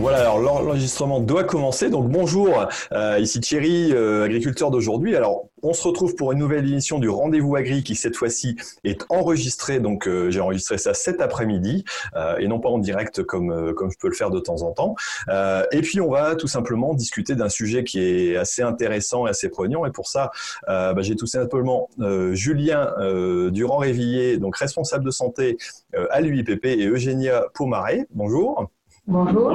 Voilà, 0.00 0.20
alors 0.20 0.38
l'enregistrement 0.38 1.20
doit 1.20 1.44
commencer. 1.44 1.88
Donc 1.88 2.10
bonjour, 2.10 2.68
euh, 2.92 3.18
ici 3.18 3.40
Thierry, 3.40 3.92
euh, 3.92 4.24
agriculteur 4.24 4.70
d'aujourd'hui. 4.70 5.16
Alors 5.16 5.48
on 5.62 5.72
se 5.72 5.86
retrouve 5.86 6.14
pour 6.14 6.32
une 6.32 6.38
nouvelle 6.38 6.66
émission 6.66 6.98
du 6.98 7.08
Rendez-vous 7.08 7.56
Agri 7.56 7.82
qui 7.82 7.94
cette 7.94 8.16
fois-ci 8.16 8.56
est 8.82 9.04
enregistrée. 9.08 9.80
Donc 9.80 10.06
euh, 10.06 10.30
j'ai 10.30 10.40
enregistré 10.40 10.78
ça 10.78 10.92
cet 10.92 11.20
après-midi 11.20 11.84
et 12.38 12.48
non 12.48 12.60
pas 12.60 12.68
en 12.68 12.78
direct 12.78 13.22
comme 13.22 13.72
comme 13.74 13.90
je 13.90 13.98
peux 13.98 14.08
le 14.08 14.14
faire 14.14 14.30
de 14.30 14.40
temps 14.40 14.62
en 14.62 14.72
temps. 14.72 14.94
et 15.72 15.80
puis 15.80 16.00
on 16.00 16.10
va 16.10 16.34
tout 16.34 16.48
simplement 16.48 16.94
discuter 16.94 17.34
d'un 17.34 17.48
sujet 17.48 17.84
qui 17.84 18.00
est 18.00 18.36
assez 18.36 18.62
intéressant 18.62 19.26
et 19.26 19.30
assez 19.30 19.48
poignant. 19.48 19.86
Et 19.86 19.90
pour 19.90 20.08
ça, 20.08 20.30
bah, 20.66 20.94
j'ai 20.98 21.16
tout 21.16 21.26
simplement 21.26 21.88
Julien 22.32 22.92
Durand-Révillé, 23.50 24.38
donc 24.38 24.56
responsable 24.56 25.04
de 25.04 25.10
santé 25.10 25.56
à 26.10 26.20
l'UIPP, 26.20 26.64
et 26.66 26.86
Eugénia 26.86 27.46
Pomaré. 27.54 28.06
Bonjour. 28.10 28.70
Bonjour. 29.06 29.50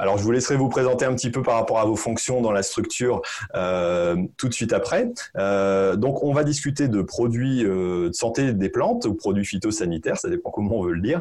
Alors, 0.00 0.18
je 0.18 0.24
vous 0.24 0.32
laisserai 0.32 0.56
vous 0.56 0.68
présenter 0.68 1.04
un 1.04 1.14
petit 1.14 1.30
peu 1.30 1.40
par 1.40 1.54
rapport 1.54 1.78
à 1.78 1.84
vos 1.84 1.94
fonctions 1.94 2.40
dans 2.40 2.50
la 2.50 2.64
structure 2.64 3.22
euh, 3.54 4.16
tout 4.36 4.48
de 4.48 4.52
suite 4.52 4.72
après. 4.72 5.08
Euh, 5.36 5.94
donc, 5.94 6.24
on 6.24 6.32
va 6.32 6.42
discuter 6.42 6.88
de 6.88 7.00
produits 7.00 7.64
euh, 7.64 8.08
de 8.08 8.12
santé 8.12 8.52
des 8.52 8.68
plantes 8.68 9.04
ou 9.04 9.14
produits 9.14 9.44
phytosanitaires, 9.44 10.18
ça 10.18 10.28
dépend 10.28 10.50
comment 10.50 10.78
on 10.78 10.82
veut 10.82 10.94
le 10.94 11.00
dire, 11.00 11.20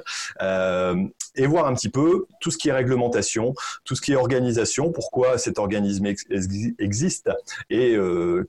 et 1.36 1.46
voir 1.46 1.68
un 1.68 1.76
petit 1.76 1.90
peu 1.90 2.26
tout 2.40 2.50
ce 2.50 2.58
qui 2.58 2.70
est 2.70 2.74
réglementation, 2.74 3.54
tout 3.86 3.96
ce 3.96 4.02
qui 4.02 4.14
est 4.14 4.16
organisation, 4.16 4.92
pourquoi 4.92 5.38
cet 5.38 5.60
organisme 5.60 6.08
existe 6.80 7.30
et 7.70 7.96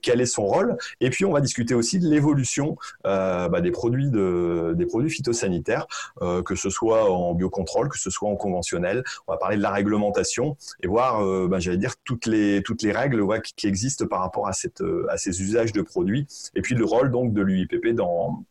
quel 0.01 0.21
est 0.21 0.25
son 0.25 0.47
rôle. 0.47 0.75
Et 1.01 1.11
puis, 1.11 1.23
on 1.23 1.31
va 1.31 1.39
discuter 1.39 1.75
aussi 1.75 1.99
de 1.99 2.07
l'évolution 2.07 2.77
bah, 3.03 3.61
des 3.61 3.71
produits 3.71 4.09
de, 4.09 4.73
des 4.75 4.85
produits 4.85 5.11
phytosanitaires, 5.11 5.85
que 6.19 6.55
ce 6.55 6.69
soit 6.69 7.09
en 7.09 7.33
biocontrôle, 7.35 7.89
que 7.89 7.99
ce 7.99 8.09
soit 8.09 8.27
en 8.27 8.35
conventionnel 8.35 9.02
on 9.27 9.33
va 9.33 9.37
parler 9.37 9.57
de 9.57 9.61
la 9.61 9.71
réglementation 9.71 10.57
et 10.81 10.87
voir, 10.87 11.23
euh, 11.23 11.47
ben, 11.47 11.59
j'allais 11.59 11.77
dire, 11.77 11.95
toutes 12.03 12.25
les, 12.25 12.63
règles 12.91 13.23
qui, 13.55 13.67
existent 13.67 14.05
par 14.07 14.21
rapport 14.21 14.47
euh, 14.81 15.05
à 15.09 15.17
ces 15.17 15.41
usages 15.41 15.71
de 15.71 15.81
produits. 15.81 16.27
Et 16.55 16.61
puis 16.61 16.75
le 16.75 16.85
rôle 16.85 17.11
donc 17.11 17.33
de 17.33 17.41
l'UIPP 17.41 17.93
dans, 17.93 18.43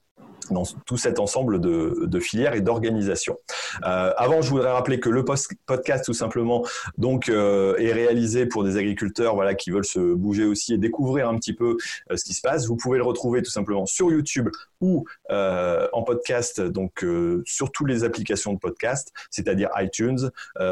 dans 0.53 0.65
tout 0.87 0.97
cet 0.97 1.19
ensemble 1.19 1.61
de, 1.61 2.21
filières 2.21 2.55
et 2.55 2.61
d'organisations. 2.61 3.37
Euh, 3.85 4.13
avant, 4.17 4.43
je 4.43 4.51
voudrais 4.51 4.71
rappeler 4.71 5.01
que 5.01 5.09
le 5.09 5.25
podcast, 5.25 6.05
tout 6.05 6.13
simplement, 6.13 6.65
donc, 6.99 7.29
euh, 7.29 7.77
est 7.79 7.93
réalisé 7.93 8.47
pour 8.47 8.65
des 8.65 8.77
agriculteurs 8.77 9.35
voilà, 9.35 9.55
qui 9.55 9.71
veulent 9.71 9.85
se 9.85 10.15
bouger 10.15 10.45
aussi 10.45 10.75
et 10.75 10.79
découvrir 10.79 11.29
un 11.29 11.37
petit 11.37 11.53
peu 11.53 11.77
euh, 12.11 12.17
ce 12.17 12.25
qui 12.25 12.35
se 12.35 12.41
passe. 12.41 12.67
Vous 12.67 12.77
pouvez 12.77 12.99
le 12.99 13.05
retrouver 13.05 13.43
tout 13.43 13.51
simplement 13.51 13.87
sur 13.87 14.11
YouTube 14.11 14.49
ou 14.81 15.05
en 15.31 16.03
podcast, 16.03 16.61
donc 16.61 17.07
sur 17.45 17.71
toutes 17.71 17.89
les 17.89 18.03
applications 18.05 18.53
de 18.53 18.59
podcast, 18.59 19.13
c'est-à-dire 19.31 19.71
iTunes, 19.79 20.31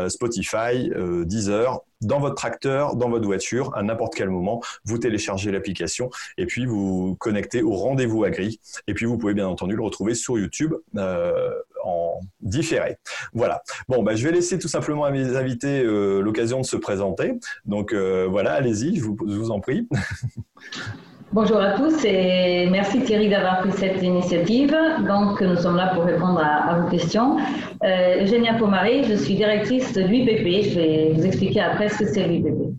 Spotify, 0.08 0.90
Deezer, 1.24 1.80
dans 2.00 2.20
votre 2.20 2.34
tracteur, 2.34 2.96
dans 2.96 3.08
votre 3.08 3.26
voiture, 3.26 3.74
à 3.76 3.82
n'importe 3.82 4.14
quel 4.14 4.30
moment, 4.30 4.60
vous 4.84 4.98
téléchargez 4.98 5.50
l'application 5.50 6.10
et 6.38 6.46
puis 6.46 6.66
vous 6.66 7.16
connectez 7.18 7.62
au 7.62 7.72
rendez-vous 7.72 8.24
agri. 8.24 8.60
Et 8.86 8.94
puis 8.94 9.06
vous 9.06 9.18
pouvez 9.18 9.34
bien 9.34 9.48
entendu 9.48 9.76
le 9.76 9.82
retrouver 9.82 10.14
sur 10.14 10.38
YouTube 10.38 10.74
euh, 10.96 11.50
en 11.84 12.20
différé. 12.40 12.96
Voilà. 13.32 13.62
Bon, 13.88 14.02
bah, 14.02 14.14
je 14.14 14.24
vais 14.24 14.32
laisser 14.32 14.58
tout 14.58 14.68
simplement 14.68 15.04
à 15.04 15.10
mes 15.10 15.36
invités 15.36 15.82
euh, 15.82 16.20
l'occasion 16.20 16.60
de 16.60 16.66
se 16.66 16.76
présenter. 16.76 17.38
Donc 17.64 17.92
euh, 17.92 18.26
voilà, 18.28 18.52
allez-y, 18.52 18.96
je 18.96 19.04
vous 19.04 19.50
en 19.50 19.60
prie. 19.60 19.88
Bonjour 21.32 21.60
à 21.60 21.74
tous 21.74 22.04
et 22.04 22.68
merci 22.72 23.04
Thierry 23.04 23.28
d'avoir 23.28 23.60
pris 23.60 23.70
cette 23.70 24.02
initiative. 24.02 24.76
Donc 25.06 25.40
nous 25.40 25.54
sommes 25.54 25.76
là 25.76 25.92
pour 25.94 26.02
répondre 26.02 26.42
à, 26.42 26.80
vos 26.80 26.90
questions. 26.90 27.36
Euh, 27.84 28.24
Eugénia 28.24 28.54
Pomaré, 28.54 29.04
je 29.04 29.14
suis 29.14 29.36
directrice 29.36 29.92
de 29.92 30.02
l'UIPP. 30.02 30.70
Je 30.70 30.80
vais 30.80 31.12
vous 31.14 31.24
expliquer 31.24 31.60
après 31.60 31.88
ce 31.88 32.00
que 32.00 32.06
c'est 32.06 32.26
l'UIPP. 32.26 32.74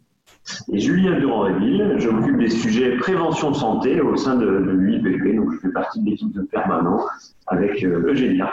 Et 0.74 0.80
Julien 0.80 1.18
Durand-Réville, 1.18 1.96
je 1.98 2.10
m'occupe 2.10 2.40
des 2.40 2.50
sujets 2.50 2.98
prévention 2.98 3.52
de 3.52 3.56
santé 3.56 4.02
au 4.02 4.18
sein 4.18 4.36
de, 4.36 4.46
de 4.46 4.72
l'UIPP. 4.72 5.38
Donc 5.38 5.54
je 5.54 5.60
fais 5.60 5.72
partie 5.72 6.02
de 6.02 6.10
l'équipe 6.10 6.34
de 6.34 6.42
permanent 6.42 7.00
avec 7.48 7.82
euh, 7.86 8.06
Eugénia. 8.06 8.52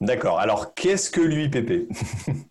D'accord. 0.00 0.38
Alors, 0.38 0.74
qu'est-ce 0.74 1.10
que 1.10 1.20
l'UIPP 1.20 1.88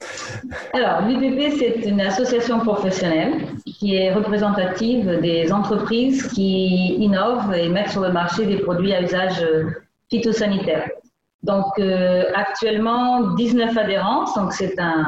Alors, 0.73 1.07
l'UIPP, 1.07 1.57
c'est 1.57 1.89
une 1.89 2.01
association 2.01 2.59
professionnelle 2.59 3.33
qui 3.77 3.95
est 3.95 4.13
représentative 4.13 5.19
des 5.21 5.51
entreprises 5.51 6.27
qui 6.29 6.95
innovent 6.95 7.53
et 7.53 7.69
mettent 7.69 7.89
sur 7.89 8.01
le 8.01 8.11
marché 8.11 8.45
des 8.45 8.57
produits 8.57 8.93
à 8.93 9.01
usage 9.01 9.45
phytosanitaire. 10.09 10.89
Donc, 11.43 11.65
euh, 11.79 12.23
actuellement, 12.33 13.35
19 13.35 13.77
adhérents, 13.77 14.25
donc 14.35 14.53
c'est 14.53 14.79
un, 14.79 15.05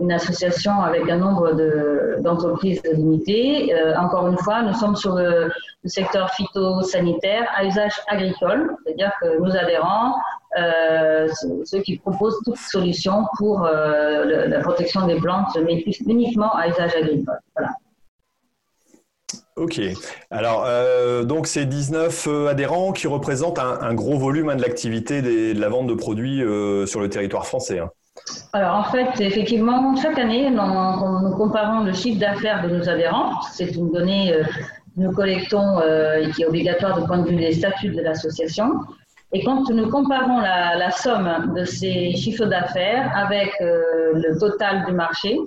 une 0.00 0.12
association 0.12 0.80
avec 0.80 1.08
un 1.08 1.16
nombre 1.16 1.52
d'entreprises 2.20 2.82
limitées. 2.94 3.74
Euh, 3.74 3.96
encore 3.96 4.28
une 4.28 4.38
fois, 4.38 4.62
nous 4.62 4.74
sommes 4.74 4.96
sur 4.96 5.14
le, 5.14 5.50
secteur 5.84 6.28
phytosanitaire 6.30 7.48
à 7.56 7.64
usage 7.64 7.94
agricole, 8.08 8.76
c'est-à-dire 8.84 9.12
que 9.22 9.38
nous 9.38 9.56
adhérons 9.56 10.12
euh, 10.58 11.28
ceux 11.64 11.80
qui 11.80 11.96
proposent 11.98 12.38
toute 12.44 12.58
solution 12.58 13.24
pour 13.38 13.64
euh, 13.64 14.46
la 14.48 14.60
protection 14.60 15.06
des 15.06 15.16
plantes, 15.16 15.56
mais 15.64 15.82
uniquement 16.06 16.54
à 16.54 16.68
usage 16.68 16.94
agricole. 16.94 17.38
Voilà. 17.56 17.70
Ok. 19.58 19.80
Alors, 20.30 20.66
donc, 21.24 21.46
c'est 21.46 21.66
19 21.66 22.28
adhérents 22.48 22.92
qui 22.92 23.06
représentent 23.06 23.58
un, 23.58 23.94
gros 23.94 24.16
volume 24.18 24.48
hein, 24.50 24.56
de 24.56 24.62
l'activité 24.62 25.20
de 25.20 25.58
la 25.58 25.68
vente 25.68 25.86
de 25.86 25.94
produits 25.94 26.42
sur 26.86 27.00
le 27.00 27.08
territoire 27.08 27.46
français. 27.46 27.80
Hein. 27.80 27.90
Alors 28.52 28.76
en 28.76 28.84
fait, 28.84 29.20
effectivement, 29.20 29.94
chaque 29.96 30.18
année, 30.18 30.50
nous, 30.50 31.36
comparons 31.36 31.84
le 31.84 31.92
chiffre 31.92 32.18
d'affaires 32.18 32.66
de 32.66 32.74
nos 32.74 32.88
adhérents. 32.88 33.40
C'est 33.52 33.74
une 33.74 33.90
donnée 33.90 34.32
que 34.32 35.02
nous 35.02 35.12
collectons 35.12 35.78
euh, 35.80 36.16
et 36.16 36.30
qui 36.32 36.42
est 36.42 36.46
obligatoire 36.46 37.00
du 37.00 37.06
point 37.06 37.18
de 37.18 37.28
vue 37.28 37.36
des 37.36 37.52
statuts 37.52 37.90
de 37.90 38.02
l'association. 38.02 38.80
Et 39.32 39.44
quand 39.44 39.68
nous 39.70 39.90
comparons 39.90 40.40
la, 40.40 40.90
somme 40.90 41.52
de 41.54 41.64
ces 41.64 42.12
chiffres 42.16 42.46
d'affaires 42.46 43.12
avec 43.14 43.52
euh, 43.60 44.12
le 44.14 44.38
total 44.38 44.86
du 44.86 44.92
marché, 44.92 45.38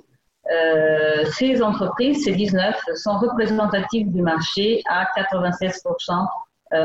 euh, 0.50 1.24
ces 1.32 1.62
entreprises, 1.62 2.24
ces 2.24 2.32
19, 2.32 2.74
sont 2.94 3.18
représentatives 3.18 4.10
du 4.12 4.22
marché 4.22 4.82
à 4.88 5.06
96% 5.16 6.26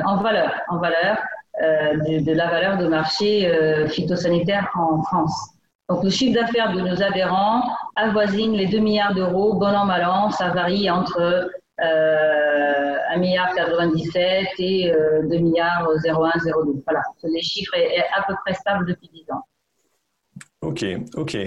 en 0.06 0.18
valeur, 0.18 0.51
en 0.68 0.79
valeur 0.79 1.18
de, 1.62 2.23
de, 2.23 2.31
la 2.34 2.50
valeur 2.50 2.78
de 2.78 2.88
marché 2.88 3.50
phytosanitaire 3.88 4.69
en 4.75 5.01
France. 5.01 5.57
Donc, 5.90 6.03
le 6.03 6.09
chiffre 6.09 6.40
d'affaires 6.40 6.73
de 6.73 6.81
nos 6.81 7.01
adhérents 7.01 7.63
avoisine 7.95 8.53
les 8.53 8.68
2 8.68 8.79
milliards 8.79 9.13
d'euros. 9.13 9.53
Bon 9.53 9.74
an, 9.74 9.85
mal 9.85 10.03
an, 10.03 10.29
ça 10.31 10.50
varie 10.50 10.89
entre 10.89 11.50
euh, 11.79 12.97
1 13.09 13.18
milliard 13.18 13.53
97 13.56 14.47
et 14.59 14.91
euh, 14.91 15.22
2 15.29 15.38
milliards 15.38 15.88
01 16.03 16.39
02. 16.39 16.84
Voilà, 16.85 17.03
les 17.24 17.41
chiffres 17.41 17.74
est, 17.75 18.03
à 18.18 18.24
peu 18.28 18.35
près 18.45 18.53
stable 18.53 18.85
depuis 18.85 19.09
10 19.13 19.31
ans. 19.31 19.44
Ok, 20.62 20.84
ok. 21.16 21.38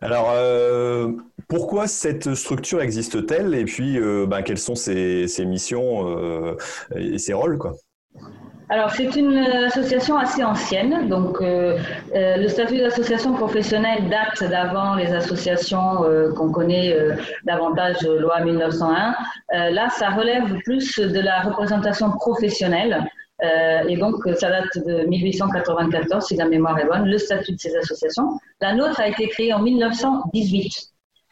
Alors, 0.00 0.30
euh, 0.30 1.12
pourquoi 1.50 1.86
cette 1.86 2.34
structure 2.34 2.80
existe-t-elle 2.80 3.54
et 3.54 3.64
puis 3.66 3.98
euh, 3.98 4.24
ben, 4.26 4.42
quelles 4.42 4.58
sont 4.58 4.74
ses, 4.74 5.26
missions 5.44 6.08
euh, 6.08 6.56
et 6.96 7.18
ses 7.18 7.34
rôles 7.34 7.58
quoi? 7.58 7.74
Alors, 8.70 8.92
c'est 8.92 9.16
une 9.16 9.36
association 9.36 10.16
assez 10.16 10.44
ancienne. 10.44 11.08
Donc, 11.08 11.42
euh, 11.42 11.76
euh, 12.14 12.36
le 12.36 12.46
statut 12.46 12.78
d'association 12.78 13.34
professionnelle 13.34 14.08
date 14.08 14.48
d'avant 14.48 14.94
les 14.94 15.12
associations 15.12 16.04
euh, 16.04 16.32
qu'on 16.34 16.52
connaît 16.52 16.96
davantage 17.44 18.00
loi 18.02 18.40
1901. 18.42 19.14
là, 19.70 19.88
ça 19.90 20.10
relève 20.10 20.56
plus 20.64 21.00
de 21.00 21.20
la 21.20 21.40
représentation 21.40 22.12
professionnelle. 22.12 23.04
et 23.88 23.96
donc, 23.96 24.14
ça 24.38 24.50
date 24.50 24.78
de 24.86 25.04
1894, 25.08 26.26
si 26.26 26.36
la 26.36 26.46
mémoire 26.46 26.78
est 26.78 26.86
bonne, 26.86 27.06
le 27.06 27.18
statut 27.18 27.52
de 27.52 27.58
ces 27.58 27.74
associations. 27.74 28.38
La 28.60 28.72
nôtre 28.74 29.00
a 29.00 29.08
été 29.08 29.26
créée 29.26 29.52
en 29.52 29.62
1918. 29.62 30.89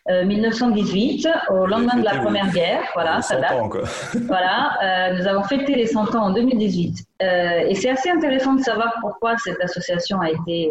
1918, 0.09 1.27
euh, 1.27 1.55
au 1.55 1.67
lendemain 1.67 1.97
de 1.97 2.05
la 2.05 2.19
Première 2.19 2.51
Guerre. 2.51 2.83
Voilà, 2.95 3.21
ça 3.21 3.37
date. 3.37 3.53
voilà, 4.27 4.73
euh, 4.83 5.19
nous 5.19 5.27
avons 5.27 5.43
fêté 5.43 5.75
les 5.75 5.87
100 5.87 6.15
ans 6.15 6.27
en 6.27 6.31
2018. 6.31 7.05
Euh, 7.21 7.67
et 7.69 7.75
c'est 7.75 7.91
assez 7.91 8.11
intéressant 8.11 8.55
de 8.55 8.63
savoir 8.63 8.95
pourquoi 9.01 9.37
cette 9.39 9.61
association 9.61 10.21
a 10.21 10.31
été 10.31 10.71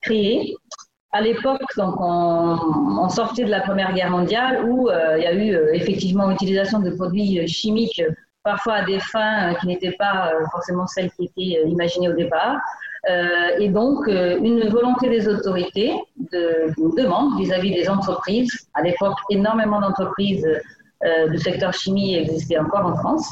créée. 0.00 0.54
À 1.12 1.20
l'époque, 1.20 1.62
donc, 1.76 1.96
on, 1.98 3.08
sortait 3.08 3.44
de 3.44 3.50
la 3.50 3.60
Première 3.60 3.92
Guerre 3.92 4.10
mondiale 4.10 4.64
où 4.64 4.88
il 4.90 5.22
y 5.22 5.26
a 5.26 5.34
eu 5.34 5.56
effectivement 5.72 6.30
utilisation 6.30 6.78
de 6.78 6.90
produits 6.90 7.46
chimiques 7.48 8.02
parfois 8.42 8.74
à 8.74 8.84
des 8.84 9.00
fins 9.00 9.54
qui 9.60 9.66
n'étaient 9.66 9.96
pas 9.98 10.30
forcément 10.52 10.86
celles 10.86 11.10
qui 11.10 11.24
étaient 11.24 11.68
imaginées 11.68 12.08
au 12.08 12.14
départ. 12.14 12.56
Et 13.08 13.68
donc, 13.68 14.06
une 14.08 14.68
volonté 14.68 15.08
des 15.08 15.26
autorités, 15.28 15.94
de, 16.32 16.72
une 16.78 16.94
demande 16.94 17.38
vis-à-vis 17.38 17.74
des 17.74 17.88
entreprises. 17.88 18.68
À 18.74 18.82
l'époque, 18.82 19.16
énormément 19.30 19.80
d'entreprises 19.80 20.46
du 21.30 21.38
secteur 21.38 21.72
chimie 21.72 22.16
existaient 22.16 22.58
encore 22.58 22.86
en 22.86 22.96
France. 22.96 23.26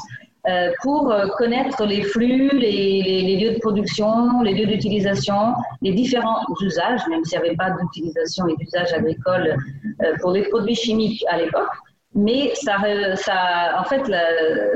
Euh, 0.47 0.71
pour 0.81 1.11
euh, 1.11 1.27
connaître 1.37 1.85
les 1.85 2.01
flux, 2.01 2.49
les, 2.49 3.37
lieux 3.37 3.55
de 3.55 3.59
production, 3.59 4.41
les 4.41 4.53
lieux 4.53 4.67
d'utilisation, 4.67 5.53
les 5.81 5.91
différents 5.91 6.39
usages, 6.61 7.01
même 7.09 7.25
s'il 7.25 7.39
n'y 7.39 7.47
avait 7.47 7.57
pas 7.57 7.71
d'utilisation 7.71 8.47
et 8.47 8.55
d'usage 8.55 8.93
agricole 8.93 9.57
euh, 10.01 10.13
pour 10.21 10.31
les 10.31 10.43
produits 10.43 10.75
chimiques 10.75 11.25
à 11.29 11.37
l'époque. 11.37 11.67
Mais 12.15 12.53
ça, 12.55 12.77
en 13.77 13.83
fait, 13.83 14.03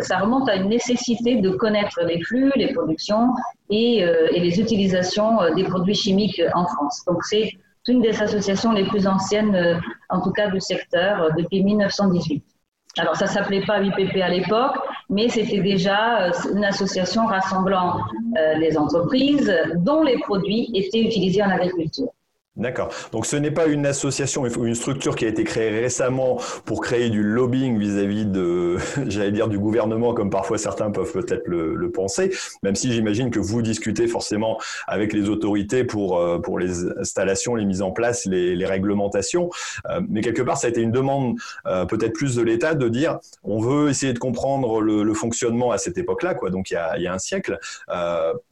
ça 0.01 0.17
remonte 0.19 0.47
à 0.49 0.55
une 0.55 0.69
nécessité 0.69 1.37
de 1.37 1.49
connaître 1.49 1.99
les 2.03 2.21
flux, 2.21 2.51
les 2.55 2.71
productions 2.73 3.29
et, 3.69 3.99
et 3.99 4.39
les 4.39 4.59
utilisations 4.59 5.39
des 5.55 5.63
produits 5.63 5.95
chimiques 5.95 6.41
en 6.53 6.67
France. 6.67 7.03
Donc 7.07 7.23
c'est 7.23 7.49
une 7.87 8.01
des 8.01 8.21
associations 8.21 8.71
les 8.71 8.85
plus 8.85 9.07
anciennes, 9.07 9.81
en 10.09 10.21
tout 10.21 10.31
cas 10.31 10.51
du 10.51 10.61
secteur, 10.61 11.31
depuis 11.35 11.63
1918. 11.63 12.43
Alors 12.97 13.15
ça 13.15 13.25
s'appelait 13.25 13.65
pas 13.65 13.81
UPP 13.81 14.17
à 14.21 14.29
l'époque, 14.29 14.77
mais 15.09 15.27
c'était 15.27 15.61
déjà 15.61 16.27
euh, 16.27 16.31
une 16.53 16.63
association 16.63 17.25
rassemblant 17.25 17.97
euh, 18.37 18.53
les 18.55 18.77
entreprises 18.77 19.51
dont 19.77 20.03
les 20.03 20.19
produits 20.19 20.69
étaient 20.75 21.01
utilisés 21.01 21.41
en 21.41 21.49
agriculture. 21.49 22.09
D'accord. 22.55 22.89
Donc 23.11 23.25
ce 23.25 23.35
n'est 23.35 23.49
pas 23.49 23.65
une 23.65 23.87
association 23.87 24.43
ou 24.43 24.65
une 24.65 24.75
structure 24.75 25.15
qui 25.15 25.25
a 25.25 25.27
été 25.27 25.43
créée 25.43 25.71
récemment 25.71 26.39
pour 26.65 26.81
créer 26.81 27.09
du 27.09 27.23
lobbying 27.23 27.79
vis-à-vis 27.79 28.27
de, 28.27 28.77
j'allais 29.07 29.31
dire, 29.31 29.47
du 29.47 29.57
gouvernement, 29.57 30.13
comme 30.13 30.29
parfois 30.29 30.59
certains 30.59 30.91
peuvent 30.91 31.11
peut-être 31.11 31.47
le, 31.47 31.89
penser, 31.91 32.31
même 32.61 32.75
si 32.75 32.91
j'imagine 32.93 33.31
que 33.31 33.39
vous 33.39 33.63
discutez 33.63 34.07
forcément 34.07 34.59
avec 34.87 35.13
les 35.13 35.29
autorités 35.29 35.83
pour, 35.83 36.19
euh, 36.19 36.39
pour 36.39 36.59
les 36.59 36.85
installations, 36.99 37.55
les 37.55 37.65
mises 37.65 37.81
en 37.81 37.91
place, 37.91 38.25
les, 38.25 38.65
réglementations. 38.65 39.49
Euh, 39.89 39.99
mais 40.07 40.21
quelque 40.21 40.41
part, 40.43 40.57
ça 40.57 40.67
a 40.67 40.69
été 40.69 40.81
une 40.81 40.91
demande 40.91 41.35
euh, 41.65 41.85
peut-être 41.85 42.13
plus 42.13 42.35
de 42.35 42.43
l'État 42.43 42.75
de 42.75 42.87
dire, 42.87 43.17
on 43.43 43.59
veut 43.59 43.89
essayer 43.89 44.13
de 44.13 44.19
comprendre 44.19 44.79
le, 44.79 45.03
le 45.03 45.13
fonctionnement 45.15 45.71
à 45.71 45.79
cette 45.79 45.97
époque-là, 45.97 46.35
quoi, 46.35 46.51
donc 46.51 46.69
il 46.69 46.75
y 46.75 46.77
a, 46.77 46.97
il 46.97 47.03
y 47.03 47.07
a 47.07 47.13
un 47.13 47.19
siècle, 47.19 47.57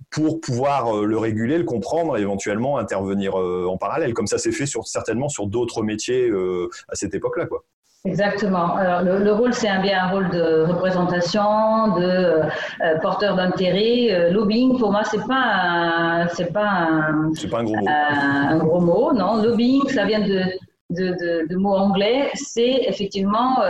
pour 0.10 0.42
pouvoir 0.42 1.04
le 1.04 1.18
réguler, 1.18 1.58
le 1.58 1.64
comprendre, 1.64 2.18
et 2.18 2.22
éventuellement 2.22 2.78
intervenir 2.78 3.36
en 3.36 3.78
parallèle 3.78 3.91
comme 4.14 4.28
ça 4.28 4.38
s'est 4.38 4.52
fait 4.52 4.66
sur, 4.66 4.88
certainement 4.88 5.30
sur 5.30 5.48
d'autres 5.48 5.84
métiers 5.84 6.30
euh, 6.30 6.70
à 6.90 6.96
cette 6.96 7.14
époque-là. 7.14 7.46
Quoi. 7.46 7.64
Exactement. 8.04 8.76
Alors, 8.76 9.04
le, 9.04 9.32
rôle, 9.32 9.54
c'est 9.54 9.68
un, 9.68 9.82
bien 9.82 10.06
un 10.06 10.10
rôle 10.10 10.30
de 10.32 10.66
représentation, 10.68 11.96
de 12.00 12.02
euh, 12.02 13.00
porteur 13.02 13.36
d'intérêt. 13.36 14.12
Euh, 14.12 14.32
lobbying, 14.32 14.80
pour 14.80 14.92
moi, 14.92 15.04
c'est 15.04 15.26
pas 15.28 16.28
c'est 16.34 16.52
pas 16.52 16.68
un, 16.68 17.32
pas 17.50 17.60
un 17.60 17.64
gros 17.64 17.76
mot. 17.76 17.88
Un, 17.88 18.58
gros 18.58 18.82
mot, 18.82 19.14
non. 19.14 19.42
Lobbying, 19.44 19.88
ça 19.90 20.06
vient 20.06 20.22
de 20.22 20.44
de, 20.90 21.48
de, 21.48 21.56
mots 21.56 21.76
anglais, 21.76 22.30
c'est 22.34 22.84
effectivement 22.86 23.62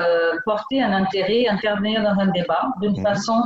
porter 0.44 0.82
un 0.82 0.92
intérêt, 0.92 1.46
intervenir 1.48 2.02
dans 2.02 2.20
un 2.20 2.32
débat 2.32 2.64
d'une 2.82 3.00
mmh. 3.00 3.04
façon 3.04 3.40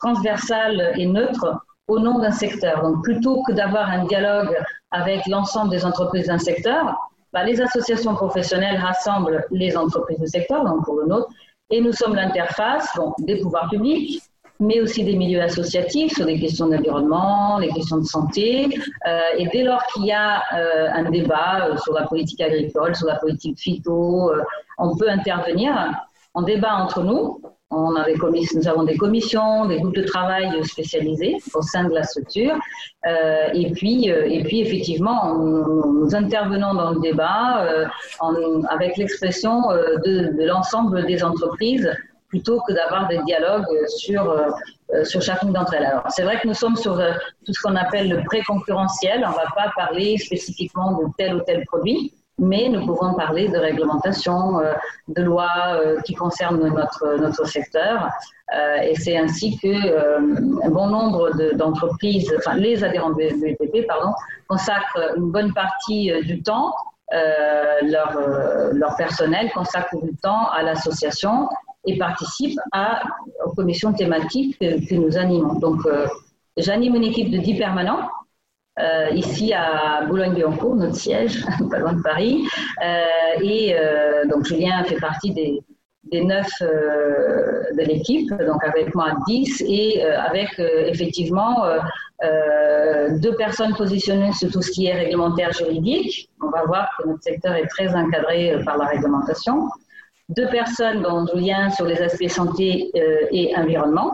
transversale 0.00 0.92
et 0.96 1.04
neutre 1.04 1.60
au 1.88 1.98
nom 1.98 2.18
d'un 2.18 2.30
secteur. 2.30 2.82
Donc, 2.82 3.02
plutôt 3.02 3.42
que 3.42 3.52
d'avoir 3.52 3.90
un 3.90 4.04
dialogue 4.04 4.54
avec 4.90 5.26
l'ensemble 5.26 5.70
des 5.70 5.84
entreprises 5.84 6.26
d'un 6.26 6.38
secteur, 6.38 6.96
bah, 7.32 7.44
les 7.44 7.60
associations 7.60 8.14
professionnelles 8.14 8.78
rassemblent 8.78 9.44
les 9.50 9.76
entreprises 9.76 10.18
du 10.18 10.26
secteur, 10.26 10.64
donc 10.64 10.84
pour 10.84 10.96
le 10.96 11.06
nôtre, 11.06 11.28
et 11.70 11.80
nous 11.80 11.92
sommes 11.92 12.14
l'interface 12.14 12.88
des 13.18 13.36
pouvoirs 13.36 13.68
publics, 13.68 14.22
mais 14.60 14.80
aussi 14.80 15.04
des 15.04 15.14
milieux 15.14 15.42
associatifs 15.42 16.14
sur 16.14 16.26
des 16.26 16.40
questions 16.40 16.68
d'environnement, 16.68 17.58
les 17.58 17.68
questions 17.68 17.98
de 17.98 18.04
santé. 18.04 18.68
Euh, 19.06 19.20
et 19.36 19.46
dès 19.48 19.62
lors 19.62 19.84
qu'il 19.86 20.06
y 20.06 20.12
a 20.12 20.42
euh, 20.54 20.88
un 20.92 21.10
débat 21.10 21.66
euh, 21.66 21.76
sur 21.76 21.92
la 21.92 22.06
politique 22.06 22.40
agricole, 22.40 22.96
sur 22.96 23.06
la 23.06 23.16
politique 23.16 23.58
phyto, 23.58 24.32
on 24.78 24.96
peut 24.96 25.08
intervenir 25.08 25.92
en 26.34 26.42
débat 26.42 26.74
entre 26.74 27.02
nous 27.02 27.40
on 27.70 27.96
avait 27.96 28.14
nous 28.54 28.68
avons 28.68 28.84
des 28.84 28.96
commissions, 28.96 29.66
des 29.66 29.78
groupes 29.78 29.94
de 29.94 30.04
travail 30.04 30.64
spécialisés 30.64 31.36
au 31.54 31.62
sein 31.62 31.84
de 31.84 31.94
la 31.94 32.02
structure. 32.02 32.54
Euh, 33.06 33.48
et, 33.52 33.70
puis, 33.72 34.10
euh, 34.10 34.26
et 34.26 34.42
puis, 34.42 34.60
effectivement, 34.60 35.34
nous 35.34 36.14
intervenons 36.14 36.74
dans 36.74 36.92
le 36.92 37.00
débat 37.00 37.62
euh, 37.64 37.86
avec 38.70 38.96
l'expression 38.96 39.62
de, 40.04 40.46
l'ensemble 40.46 41.06
des 41.06 41.22
entreprises 41.22 41.90
plutôt 42.28 42.60
que 42.66 42.72
d'avoir 42.72 43.08
des 43.08 43.18
dialogues 43.24 43.66
sur, 43.86 44.36
sur 45.04 45.22
chacune 45.22 45.52
d'entre 45.52 45.74
elles. 45.74 45.86
Alors, 45.86 46.04
c'est 46.10 46.24
vrai 46.24 46.38
que 46.40 46.46
nous 46.46 46.54
sommes 46.54 46.76
sur 46.76 47.00
tout 47.46 47.52
ce 47.54 47.60
qu'on 47.62 47.74
appelle 47.74 48.10
le 48.10 48.22
pré-concurrentiel. 48.24 49.24
On 49.26 49.30
ne 49.30 49.34
va 49.34 49.46
pas 49.56 49.72
parler 49.74 50.18
spécifiquement 50.18 50.98
de 50.98 51.06
tel 51.16 51.36
ou 51.36 51.40
tel 51.40 51.64
produit 51.64 52.12
mais 52.38 52.68
nous 52.68 52.86
pouvons 52.86 53.14
parler 53.14 53.48
de 53.48 53.58
réglementation, 53.58 54.60
euh, 54.60 54.72
de 55.08 55.22
lois 55.22 55.74
euh, 55.74 56.00
qui 56.02 56.14
concernent 56.14 56.68
notre, 56.68 57.18
notre 57.18 57.46
secteur. 57.46 58.08
Euh, 58.54 58.76
et 58.82 58.94
c'est 58.94 59.16
ainsi 59.16 59.58
que 59.58 60.68
bon 60.70 60.86
nombre 60.86 61.30
d'entreprises, 61.54 62.32
enfin 62.38 62.54
les 62.54 62.82
adhérents 62.82 63.10
de 63.10 63.22
l'UPP, 63.22 63.86
pardon, 63.86 64.12
consacrent 64.48 65.14
une 65.16 65.30
bonne 65.30 65.52
partie 65.52 66.10
du 66.22 66.42
temps, 66.42 66.72
leur, 67.10 68.18
leur 68.72 68.96
personnel 68.96 69.50
consacre 69.52 69.96
du 70.02 70.14
temps 70.16 70.48
à 70.50 70.62
l'association 70.62 71.48
et 71.86 71.98
participe 71.98 72.58
à, 72.72 73.02
aux 73.44 73.52
commissions 73.52 73.92
thématiques 73.92 74.58
que, 74.58 74.88
que 74.88 74.94
nous 74.94 75.16
animons. 75.18 75.54
Donc, 75.54 75.80
j'anime 76.56 76.94
une 76.96 77.04
équipe 77.04 77.30
de 77.30 77.38
10 77.38 77.58
permanents 77.58 78.08
euh, 78.80 79.10
ici 79.10 79.52
à 79.52 80.04
Boulogne-Billancourt, 80.06 80.76
notre 80.76 80.94
siège, 80.94 81.44
pas 81.70 81.78
loin 81.78 81.94
de 81.94 82.02
Paris. 82.02 82.46
Euh, 82.84 83.42
et 83.42 83.74
euh, 83.76 84.24
donc 84.26 84.44
Julien 84.44 84.84
fait 84.84 85.00
partie 85.00 85.32
des, 85.32 85.62
neuf 86.12 86.48
de 86.60 87.82
l'équipe, 87.82 88.30
donc 88.30 88.64
avec 88.64 88.94
moi 88.94 89.12
10, 89.26 89.62
et 89.66 90.02
avec 90.02 90.58
effectivement 90.58 91.66
deux 93.10 93.34
personnes 93.36 93.74
positionnées 93.74 94.32
sur 94.32 94.50
tout 94.50 94.62
ce 94.62 94.70
qui 94.70 94.86
est 94.86 94.94
réglementaire 94.94 95.52
juridique. 95.52 96.30
On 96.42 96.48
va 96.48 96.64
voir 96.64 96.88
que 96.96 97.08
notre 97.08 97.22
secteur 97.22 97.54
est 97.56 97.66
très 97.66 97.94
encadré 97.94 98.56
par 98.64 98.78
la 98.78 98.86
réglementation. 98.86 99.68
Deux 100.30 100.48
personnes, 100.48 101.02
dont 101.02 101.26
Julien, 101.26 101.68
sur 101.68 101.84
les 101.84 102.00
aspects 102.00 102.28
santé 102.28 102.90
et 103.30 103.54
environnement 103.54 104.12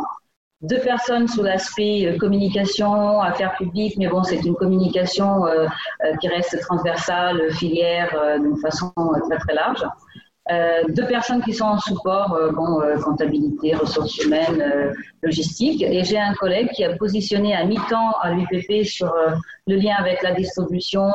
deux 0.65 0.81
personnes 0.81 1.29
sous 1.29 1.43
l'aspect 1.43 2.07
euh, 2.07 2.17
communication, 2.17 3.21
affaires 3.21 3.55
publiques, 3.57 3.97
mais 3.99 4.09
bon, 4.09 4.23
c'est 4.23 4.43
une 4.45 4.55
communication 4.55 5.47
euh, 5.47 5.67
euh, 6.05 6.17
qui 6.21 6.29
reste 6.29 6.59
transversale, 6.61 7.53
filière, 7.53 8.11
d'une 8.41 8.57
façon 8.57 8.93
très 9.29 9.39
très 9.39 9.55
large. 9.55 9.85
deux 10.99 11.07
personnes 11.07 11.43
qui 11.43 11.55
sont 11.61 11.71
en 11.77 11.79
support, 11.79 12.29
bon, 12.59 12.71
comptabilité, 13.05 13.75
ressources 13.75 14.17
humaines, 14.23 14.63
logistique. 15.23 15.81
Et 15.83 16.05
j'ai 16.05 16.19
un 16.19 16.35
collègue 16.35 16.71
qui 16.75 16.83
a 16.85 16.91
positionné 16.97 17.55
à 17.55 17.65
mi-temps 17.65 18.13
à 18.25 18.31
l'UPP 18.35 18.85
sur 18.85 19.11
le 19.71 19.77
lien 19.77 19.97
avec 19.99 20.23
la 20.23 20.33
distribution 20.33 21.07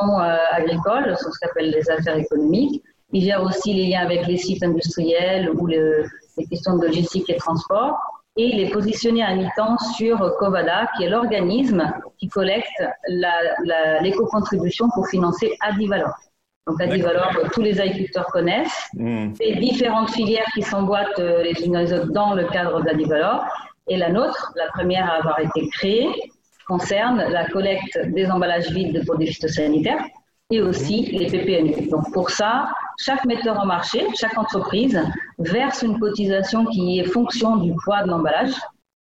agricole, 0.60 1.16
sur 1.20 1.28
ce 1.32 1.38
qu'on 1.38 1.48
appelle 1.50 1.70
les 1.70 1.86
affaires 1.90 2.18
économiques. 2.26 2.82
Il 3.12 3.22
gère 3.24 3.42
aussi 3.42 3.72
les 3.72 3.86
liens 3.90 4.04
avec 4.08 4.26
les 4.26 4.36
sites 4.36 4.62
industriels 4.62 5.50
ou 5.56 5.66
les 5.66 6.46
questions 6.50 6.76
de 6.76 6.86
logistique 6.86 7.28
et 7.30 7.36
transport 7.36 8.19
et 8.40 8.54
il 8.54 8.60
est 8.60 8.70
positionné 8.70 9.22
à 9.22 9.34
mi-temps 9.34 9.76
sur 9.96 10.16
Covada, 10.38 10.88
qui 10.96 11.04
est 11.04 11.10
l'organisme 11.10 11.92
qui 12.18 12.26
collecte 12.28 12.82
l'éco-contribution 14.00 14.86
pour 14.94 15.06
financer 15.08 15.58
Adivalor. 15.60 16.14
Donc 16.66 16.80
Adivalor, 16.80 17.30
tous 17.52 17.60
les 17.60 17.78
agriculteurs 17.78 18.28
connaissent. 18.28 18.88
Hmm. 18.94 19.32
Les 19.40 19.56
différentes 19.56 20.10
filières 20.10 20.46
qui 20.54 20.62
s'emboîtent 20.62 21.18
euh, 21.18 21.42
les 21.42 21.54
unes 21.64 21.76
les 21.76 21.92
autres 21.92 22.12
dans 22.12 22.32
le 22.34 22.44
cadre 22.46 22.82
d'Adivalor. 22.82 23.44
Et 23.88 23.98
la 23.98 24.10
nôtre, 24.10 24.52
la 24.56 24.68
première 24.68 25.06
à 25.10 25.16
avoir 25.16 25.38
été 25.40 25.68
créée, 25.68 26.08
concerne 26.66 27.18
la 27.28 27.46
collecte 27.46 27.98
des 28.14 28.30
emballages 28.30 28.70
vides 28.70 28.94
de 28.94 29.04
produits 29.04 29.26
phytosanitaires 29.26 30.04
et 30.50 30.62
aussi 30.62 31.10
les 31.12 31.26
PPNU. 31.26 31.88
Donc 31.90 32.10
pour 32.14 32.30
ça, 32.30 32.70
chaque 33.00 33.24
metteur 33.24 33.58
en 33.58 33.66
marché, 33.66 34.06
chaque 34.14 34.36
entreprise 34.36 35.00
verse 35.38 35.82
une 35.82 35.98
cotisation 35.98 36.66
qui 36.66 36.98
est 36.98 37.04
fonction 37.04 37.56
du 37.56 37.74
poids 37.84 38.02
de 38.02 38.08
l'emballage 38.08 38.52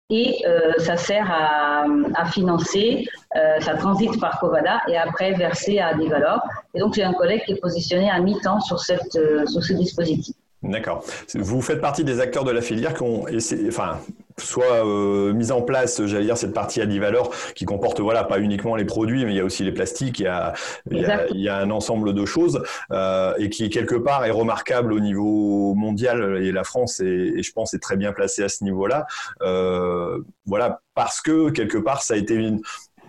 et 0.09 0.43
euh, 0.47 0.73
ça 0.79 0.97
sert 0.97 1.29
à, 1.29 2.25
financer, 2.25 3.05
euh, 3.35 3.59
ça 3.59 3.75
transite 3.75 4.19
par 4.19 4.39
Covada 4.39 4.81
et 4.87 4.97
après 4.97 5.33
versé 5.33 5.79
à 5.79 5.93
des 5.93 6.07
valeurs. 6.07 6.41
Et 6.73 6.79
donc 6.79 6.95
j'ai 6.95 7.03
un 7.03 7.13
collègue 7.13 7.43
qui 7.45 7.51
est 7.51 7.61
positionné 7.61 8.09
à 8.09 8.19
mi-temps 8.19 8.59
sur, 8.61 8.77
euh, 8.77 9.45
sur 9.45 9.63
ce 9.63 9.73
dispositif. 9.73 10.35
D'accord. 10.61 11.05
Vous 11.35 11.61
faites 11.61 11.79
partie 11.79 12.03
des 12.03 12.19
acteurs 12.19 12.43
de 12.43 12.51
la 12.51 12.61
filière 12.61 12.93
qui 12.93 13.03
ont 13.03 13.27
essayé, 13.29 13.69
enfin, 13.69 13.99
soit 14.37 14.85
euh, 14.85 15.31
mise 15.31 15.53
en 15.53 15.61
place, 15.61 16.05
j'allais 16.05 16.25
dire, 16.25 16.37
cette 16.37 16.53
partie 16.53 16.81
à 16.81 16.85
10 16.85 16.99
valeurs 16.99 17.29
qui 17.55 17.63
comporte, 17.63 18.01
voilà, 18.01 18.25
pas 18.25 18.39
uniquement 18.39 18.75
les 18.75 18.83
produits, 18.83 19.25
mais 19.25 19.31
il 19.31 19.37
y 19.37 19.39
a 19.39 19.45
aussi 19.45 19.63
les 19.63 19.71
plastiques, 19.71 20.19
il 20.19 20.23
y 20.23 20.27
a, 20.27 20.53
il 20.91 21.39
y 21.39 21.49
a, 21.49 21.57
un 21.57 21.71
ensemble 21.71 22.13
de 22.13 22.25
choses 22.25 22.61
euh, 22.91 23.33
et 23.37 23.49
qui, 23.49 23.69
quelque 23.69 23.95
part, 23.95 24.25
est 24.25 24.31
remarquable 24.31 24.91
au 24.91 24.99
niveau 24.99 25.73
mondial 25.75 26.43
et 26.43 26.51
la 26.51 26.65
France, 26.65 26.99
et, 26.99 27.41
je 27.41 27.51
pense, 27.53 27.73
est 27.73 27.79
très 27.79 27.95
bien 27.95 28.11
placée 28.11 28.43
à 28.43 28.49
ce 28.49 28.63
niveau-là. 28.65 29.07
Euh, 29.41 30.19
voilà, 30.45 30.81
parce 30.93 31.21
que, 31.21 31.51
quelque 31.51 31.77
part, 31.77 32.01
ça 32.01 32.15
a 32.15 32.17
été 32.17 32.33
une, 32.33 32.59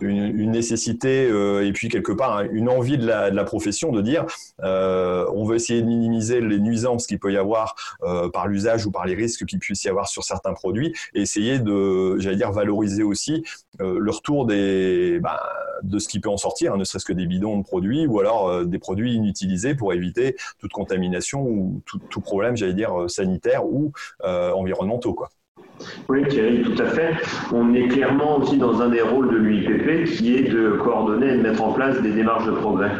une, 0.00 0.50
nécessité 0.50 1.28
euh, 1.28 1.66
et 1.66 1.72
puis 1.72 1.88
quelque 1.88 2.12
part 2.12 2.38
hein, 2.38 2.48
une 2.52 2.68
envie 2.68 2.98
de 2.98 3.06
la, 3.06 3.30
de 3.30 3.36
la 3.36 3.44
profession 3.44 3.92
de 3.92 4.00
dire 4.00 4.26
euh, 4.62 5.26
on 5.34 5.44
veut 5.44 5.56
essayer 5.56 5.82
de 5.82 5.86
minimiser 5.86 6.40
les 6.40 6.58
nuisances 6.58 7.06
qu'il 7.06 7.18
peut 7.18 7.32
y 7.32 7.36
avoir 7.36 7.76
euh, 8.02 8.28
par 8.28 8.48
l'usage 8.48 8.86
ou 8.86 8.90
par 8.90 9.06
les 9.06 9.14
risques 9.14 9.46
qu'il 9.46 9.58
puisse 9.58 9.84
y 9.84 9.88
avoir 9.88 10.08
sur 10.08 10.24
certains 10.24 10.52
produits 10.52 10.94
et 11.14 11.22
essayer 11.22 11.58
de, 11.58 12.18
j'allais 12.18 12.36
dire, 12.36 12.52
valoriser 12.52 13.02
aussi 13.02 13.44
le 13.78 14.10
retour 14.10 14.46
des, 14.46 15.20
bah, 15.20 15.40
de 15.82 15.98
ce 15.98 16.08
qui 16.08 16.20
peut 16.20 16.28
en 16.28 16.36
sortir, 16.36 16.74
hein, 16.74 16.76
ne 16.76 16.84
serait-ce 16.84 17.04
que 17.04 17.12
des 17.12 17.26
bidons 17.26 17.58
de 17.58 17.62
produits 17.62 18.06
ou 18.06 18.20
alors 18.20 18.66
des 18.66 18.78
produits 18.78 19.14
inutilisés 19.14 19.74
pour 19.74 19.92
éviter 19.92 20.36
toute 20.58 20.72
contamination 20.72 21.42
ou 21.42 21.80
tout, 21.86 21.98
tout 21.98 22.20
problème, 22.20 22.56
j'allais 22.56 22.74
dire, 22.74 23.08
sanitaire 23.08 23.64
ou 23.64 23.92
environnementaux, 24.22 25.14
quoi. 25.14 25.30
Oui, 26.08 26.26
Thierry, 26.28 26.62
tout 26.62 26.80
à 26.82 26.86
fait. 26.86 27.14
On 27.52 27.74
est 27.74 27.88
clairement 27.88 28.38
aussi 28.38 28.56
dans 28.58 28.80
un 28.80 28.88
des 28.88 29.00
rôles 29.00 29.30
de 29.30 29.36
l'UIPP 29.36 30.16
qui 30.16 30.36
est 30.36 30.48
de 30.48 30.72
coordonner 30.72 31.34
et 31.34 31.36
de 31.36 31.42
mettre 31.42 31.62
en 31.62 31.72
place 31.72 32.00
des 32.02 32.12
démarches 32.12 32.46
de 32.46 32.52
progrès. 32.52 32.92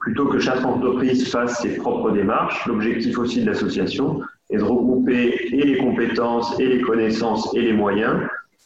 Plutôt 0.00 0.26
que 0.26 0.38
chaque 0.38 0.64
entreprise 0.64 1.30
fasse 1.30 1.60
ses 1.62 1.76
propres 1.76 2.10
démarches, 2.10 2.66
l'objectif 2.66 3.18
aussi 3.18 3.42
de 3.42 3.46
l'association 3.46 4.20
est 4.50 4.58
de 4.58 4.62
regrouper 4.62 5.48
et 5.52 5.64
les 5.64 5.78
compétences 5.78 6.58
et 6.58 6.66
les 6.66 6.80
connaissances 6.80 7.54
et 7.54 7.62
les 7.62 7.72
moyens 7.72 8.16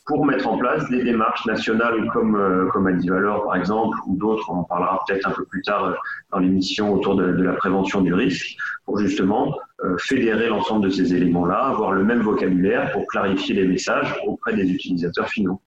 pour 0.06 0.24
mettre 0.24 0.46
en 0.46 0.56
place 0.56 0.88
des 0.88 1.02
démarches 1.02 1.44
nationales 1.46 2.08
comme, 2.12 2.36
euh, 2.36 2.68
comme 2.68 2.86
Adivalor 2.86 3.44
par 3.44 3.56
exemple, 3.56 3.98
ou 4.06 4.16
d'autres, 4.16 4.48
on 4.50 4.62
parlera 4.62 5.02
peut-être 5.06 5.28
un 5.28 5.32
peu 5.32 5.44
plus 5.44 5.62
tard 5.62 5.84
euh, 5.84 5.94
dans 6.32 6.38
l'émission 6.38 6.94
autour 6.94 7.16
de, 7.16 7.32
de, 7.32 7.42
la 7.42 7.54
prévention 7.54 8.00
du 8.00 8.14
risque, 8.14 8.56
pour 8.84 8.98
justement 8.98 9.58
euh, 9.84 9.96
fédérer 9.98 10.48
l'ensemble 10.48 10.84
de 10.84 10.90
ces 10.90 11.12
éléments-là, 11.12 11.58
avoir 11.58 11.92
le 11.92 12.04
même 12.04 12.22
vocabulaire 12.22 12.92
pour 12.92 13.06
clarifier 13.08 13.56
les 13.56 13.66
messages 13.66 14.14
auprès 14.26 14.54
des 14.54 14.70
utilisateurs 14.70 15.28
finaux. 15.28 15.60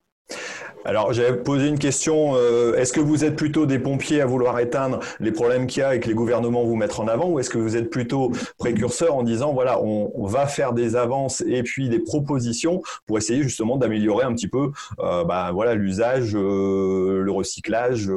Alors, 0.85 1.11
j'avais 1.11 1.35
posé 1.35 1.67
une 1.67 1.77
question. 1.77 2.35
Euh, 2.35 2.75
est-ce 2.75 2.93
que 2.93 3.01
vous 3.01 3.25
êtes 3.25 3.35
plutôt 3.35 3.65
des 3.65 3.79
pompiers 3.79 4.21
à 4.21 4.25
vouloir 4.25 4.57
éteindre 4.59 5.01
les 5.19 5.31
problèmes 5.31 5.67
qu'il 5.67 5.81
y 5.81 5.83
a 5.83 5.93
et 5.93 5.99
que 5.99 6.07
les 6.07 6.13
gouvernements 6.13 6.63
vous 6.63 6.75
mettent 6.75 6.99
en 6.99 7.07
avant, 7.07 7.29
ou 7.29 7.39
est-ce 7.39 7.49
que 7.49 7.57
vous 7.57 7.75
êtes 7.75 7.89
plutôt 7.89 8.31
précurseur 8.57 9.15
en 9.15 9.23
disant 9.23 9.53
voilà, 9.53 9.81
on, 9.81 10.25
va 10.25 10.47
faire 10.47 10.73
des 10.73 10.95
avances 10.95 11.41
et 11.47 11.63
puis 11.63 11.89
des 11.89 11.99
propositions 11.99 12.81
pour 13.07 13.17
essayer 13.17 13.41
justement 13.41 13.77
d'améliorer 13.77 14.23
un 14.23 14.33
petit 14.33 14.47
peu, 14.47 14.71
euh, 14.99 15.23
bah, 15.23 15.51
voilà, 15.51 15.73
l'usage, 15.73 16.35
euh, 16.35 17.23
le 17.23 17.31
recyclage, 17.31 18.09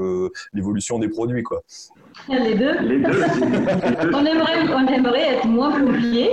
l'évolution 0.53 0.99
des 0.99 1.09
produits, 1.09 1.43
quoi. 1.43 1.63
Les 2.29 2.55
deux. 2.55 2.79
Les 2.81 2.99
deux. 2.99 3.11
on, 4.15 4.25
aimerait, 4.25 4.75
on 4.75 4.87
aimerait 4.87 5.35
être 5.35 5.47
moins 5.47 5.71
pompiers. 5.71 6.31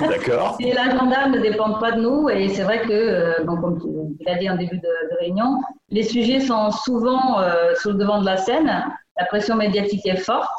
D'accord. 0.00 0.56
et 0.60 0.72
l'agenda 0.72 1.28
ne 1.28 1.38
dépend 1.38 1.74
pas 1.74 1.92
de 1.92 2.00
nous. 2.00 2.28
Et 2.28 2.48
c'est 2.48 2.62
vrai 2.62 2.82
que, 2.82 3.44
comme 3.44 3.80
tu 3.80 4.24
l'as 4.24 4.38
dit 4.38 4.48
en 4.50 4.56
début 4.56 4.78
de 4.78 4.88
réunion, 5.20 5.60
les 5.90 6.02
sujets 6.02 6.40
sont 6.40 6.70
souvent 6.70 7.40
euh, 7.40 7.74
sur 7.80 7.92
le 7.92 7.98
devant 7.98 8.20
de 8.20 8.26
la 8.26 8.36
scène. 8.36 8.84
La 9.16 9.24
pression 9.26 9.56
médiatique 9.56 10.06
est 10.06 10.16
forte. 10.16 10.50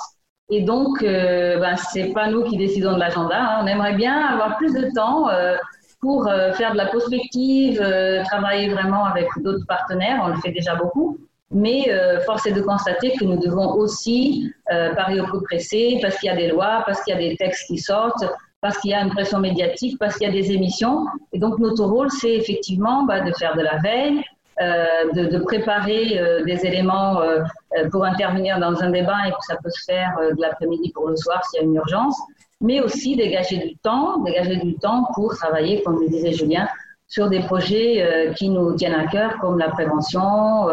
Et 0.49 0.61
donc, 0.61 1.01
euh, 1.01 1.59
ben, 1.59 1.75
ce 1.75 1.99
n'est 1.99 2.13
pas 2.13 2.29
nous 2.29 2.43
qui 2.43 2.57
décidons 2.57 2.93
de 2.93 2.99
l'agenda. 2.99 3.37
Hein. 3.37 3.59
On 3.63 3.67
aimerait 3.67 3.95
bien 3.95 4.15
avoir 4.17 4.57
plus 4.57 4.73
de 4.73 4.89
temps 4.93 5.29
euh, 5.29 5.57
pour 6.01 6.29
faire 6.53 6.73
de 6.73 6.77
la 6.77 6.85
prospective, 6.85 7.81
travailler 8.25 8.69
vraiment 8.69 9.05
avec 9.05 9.27
d'autres 9.37 9.65
partenaires. 9.67 10.21
On 10.23 10.27
le 10.27 10.35
fait 10.35 10.51
déjà 10.51 10.75
beaucoup. 10.75 11.17
Mais 11.57 11.87
force 12.25 12.45
est 12.47 12.51
de 12.51 12.61
constater 12.61 13.13
que 13.17 13.23
nous 13.23 13.39
devons 13.39 13.75
aussi 13.75 14.51
parier 14.67 15.21
au 15.21 15.25
coup 15.25 15.41
pressé 15.41 15.97
parce 16.01 16.17
qu'il 16.17 16.27
y 16.27 16.33
a 16.33 16.35
des 16.35 16.49
lois, 16.49 16.83
parce 16.85 17.01
qu'il 17.01 17.13
y 17.13 17.17
a 17.17 17.29
des 17.29 17.37
textes 17.37 17.67
qui 17.67 17.77
sortent, 17.77 18.25
parce 18.59 18.77
qu'il 18.79 18.91
y 18.91 18.93
a 18.93 19.01
une 19.01 19.11
pression 19.11 19.39
médiatique, 19.39 19.97
parce 19.99 20.17
qu'il 20.17 20.27
y 20.27 20.29
a 20.29 20.33
des 20.33 20.51
émissions. 20.51 21.05
Et 21.31 21.39
donc, 21.39 21.59
notre 21.59 21.85
rôle, 21.85 22.09
c'est 22.11 22.33
effectivement 22.33 23.03
bah, 23.05 23.21
de 23.21 23.31
faire 23.31 23.55
de 23.55 23.61
la 23.61 23.77
veille, 23.77 24.21
euh, 24.61 25.11
de, 25.13 25.37
préparer 25.39 26.17
euh, 26.17 26.41
des 26.45 26.65
éléments 26.65 27.19
euh, 27.19 27.43
pour 27.91 28.05
intervenir 28.05 28.57
dans 28.57 28.81
un 28.81 28.89
débat 28.89 29.27
et 29.27 29.31
que 29.31 29.41
ça 29.41 29.57
peut 29.61 29.69
se 29.69 29.83
faire 29.83 30.15
de 30.17 30.41
l'après-midi 30.41 30.93
pour 30.93 31.09
le 31.09 31.17
soir 31.17 31.43
s'il 31.45 31.59
y 31.59 31.63
a 31.63 31.65
une 31.65 31.75
urgence, 31.75 32.17
mais 32.61 32.79
aussi 32.79 33.17
dégager 33.17 33.57
du 33.57 33.75
temps, 33.75 34.19
dégager 34.23 34.55
du 34.55 34.75
temps 34.75 35.09
pour 35.13 35.35
travailler, 35.35 35.83
comme 35.83 35.99
le 35.99 36.07
disait 36.07 36.31
Julien, 36.31 36.69
sur 37.15 37.29
des 37.29 37.39
projets 37.39 38.33
qui 38.35 38.49
nous 38.49 38.75
tiennent 38.75 38.99
à 39.05 39.07
cœur, 39.07 39.37
comme 39.39 39.57
la 39.57 39.69
prévention. 39.69 40.67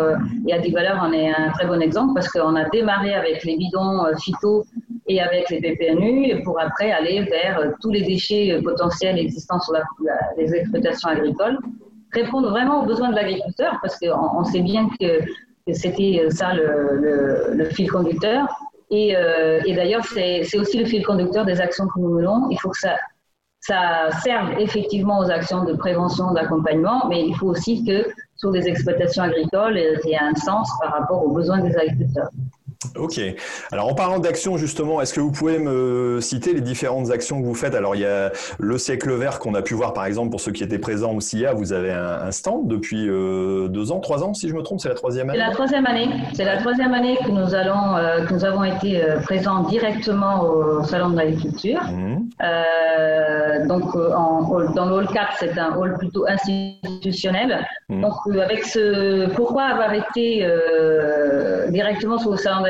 et 0.48 0.52
à 0.52 0.58
des 0.58 0.72
valeurs, 0.72 1.00
on 1.08 1.12
est 1.12 1.30
un 1.30 1.50
très 1.50 1.66
bon 1.66 1.80
exemple 1.80 2.14
parce 2.14 2.28
qu'on 2.32 2.56
a 2.56 2.64
démarré 2.70 3.14
avec 3.14 3.44
les 3.44 3.56
bidons 3.56 4.04
phyto 4.20 4.64
et 5.06 5.20
avec 5.20 5.50
les 5.50 5.60
PPNU 5.60 6.42
pour 6.42 6.60
après 6.60 6.90
aller 6.90 7.22
vers 7.22 7.74
tous 7.80 7.90
les 7.90 8.02
déchets 8.02 8.60
potentiels 8.64 9.18
existants 9.18 9.60
sur 9.60 9.72
les 10.36 10.52
exploitations 10.52 11.10
agricoles 11.10 11.58
répondre 12.12 12.50
vraiment 12.50 12.82
aux 12.82 12.86
besoins 12.86 13.10
de 13.10 13.14
l'agriculteur, 13.14 13.78
parce 13.82 13.98
qu'on 13.98 14.38
on 14.38 14.44
sait 14.44 14.60
bien 14.60 14.88
que, 15.00 15.20
c'était 15.72 16.26
ça 16.30 16.52
le, 16.54 17.64
fil 17.66 17.90
conducteur. 17.90 18.48
Et, 18.90 19.16
euh, 19.16 19.60
et 19.64 19.74
d'ailleurs, 19.74 20.04
c'est 20.04 20.58
aussi 20.58 20.78
le 20.78 20.84
fil 20.84 21.04
conducteur 21.04 21.44
des 21.44 21.60
actions 21.60 21.86
que 21.86 21.98
nous 21.98 22.10
menons. 22.10 22.48
Il 22.50 22.58
faut 22.58 22.68
que 22.68 22.78
ça, 22.78 22.96
ça 23.62 24.10
serve 24.24 24.58
effectivement 24.58 25.20
aux 25.20 25.30
actions 25.30 25.64
de 25.64 25.74
prévention, 25.74 26.32
d'accompagnement, 26.32 27.08
mais 27.08 27.26
il 27.26 27.34
faut 27.36 27.46
aussi 27.46 27.84
que 27.84 28.08
sur 28.36 28.50
les 28.50 28.68
exploitations 28.68 29.22
agricoles, 29.22 29.78
il 29.78 30.10
y 30.10 30.12
ait 30.14 30.18
un 30.18 30.34
sens 30.34 30.68
par 30.80 30.92
rapport 30.92 31.24
aux 31.24 31.30
besoins 31.30 31.60
des 31.60 31.76
agriculteurs. 31.76 32.28
Ok. 32.96 33.20
Alors 33.70 33.88
en 33.88 33.94
parlant 33.94 34.18
d'actions 34.18 34.56
justement, 34.56 35.00
est-ce 35.00 35.14
que 35.14 35.20
vous 35.20 35.30
pouvez 35.30 35.58
me 35.58 36.20
citer 36.20 36.52
les 36.52 36.60
différentes 36.60 37.10
actions 37.10 37.40
que 37.40 37.46
vous 37.46 37.54
faites? 37.54 37.74
Alors 37.74 37.94
il 37.94 38.02
y 38.02 38.06
a 38.06 38.32
le 38.58 38.78
siècle 38.78 39.12
vert 39.12 39.38
qu'on 39.38 39.54
a 39.54 39.62
pu 39.62 39.74
voir 39.74 39.92
par 39.92 40.04
exemple 40.04 40.30
pour 40.30 40.40
ceux 40.40 40.52
qui 40.52 40.62
étaient 40.62 40.78
présents 40.78 41.12
au 41.12 41.20
CIA. 41.20 41.54
Vous 41.54 41.72
avez 41.72 41.92
un, 41.92 42.30
stand 42.30 42.66
depuis 42.66 43.08
euh, 43.08 43.68
deux 43.68 43.92
ans, 43.92 44.00
trois 44.00 44.24
ans 44.24 44.34
si 44.34 44.48
je 44.48 44.54
me 44.54 44.62
trompe. 44.62 44.80
C'est 44.80 44.88
la 44.88 44.94
troisième 44.94 45.30
année? 45.30 45.38
C'est 45.38 45.46
la 45.46 45.52
troisième 45.52 45.86
année. 45.86 46.08
C'est 46.34 46.44
la 46.44 46.56
troisième 46.58 46.94
année 46.94 47.18
que 47.24 47.30
nous 47.30 47.54
allons, 47.54 47.96
euh, 47.96 48.24
que 48.24 48.34
nous 48.34 48.44
avons 48.44 48.64
été 48.64 49.02
euh, 49.02 49.20
présents 49.20 49.62
directement 49.64 50.42
au 50.42 50.82
salon 50.84 51.10
de 51.10 51.16
l'agriculture. 51.16 51.80
Mmh. 51.82 53.66
donc 53.68 53.94
en, 53.94 54.72
dans 54.74 54.86
le 54.86 54.94
hall 54.94 55.08
4, 55.08 55.36
c'est 55.38 55.58
un 55.58 55.76
hall 55.76 55.96
plutôt 55.98 56.26
institutionnel. 56.26 57.66
Mmh. 57.88 58.00
Donc 58.00 58.14
avec 58.40 58.64
ce, 58.64 59.28
pourquoi 59.34 59.64
avoir 59.64 59.92
été 59.92 60.46
directement 61.68 62.18
sur 62.18 62.32
le 62.32 62.36
salon 62.36 62.62
de 62.62 62.66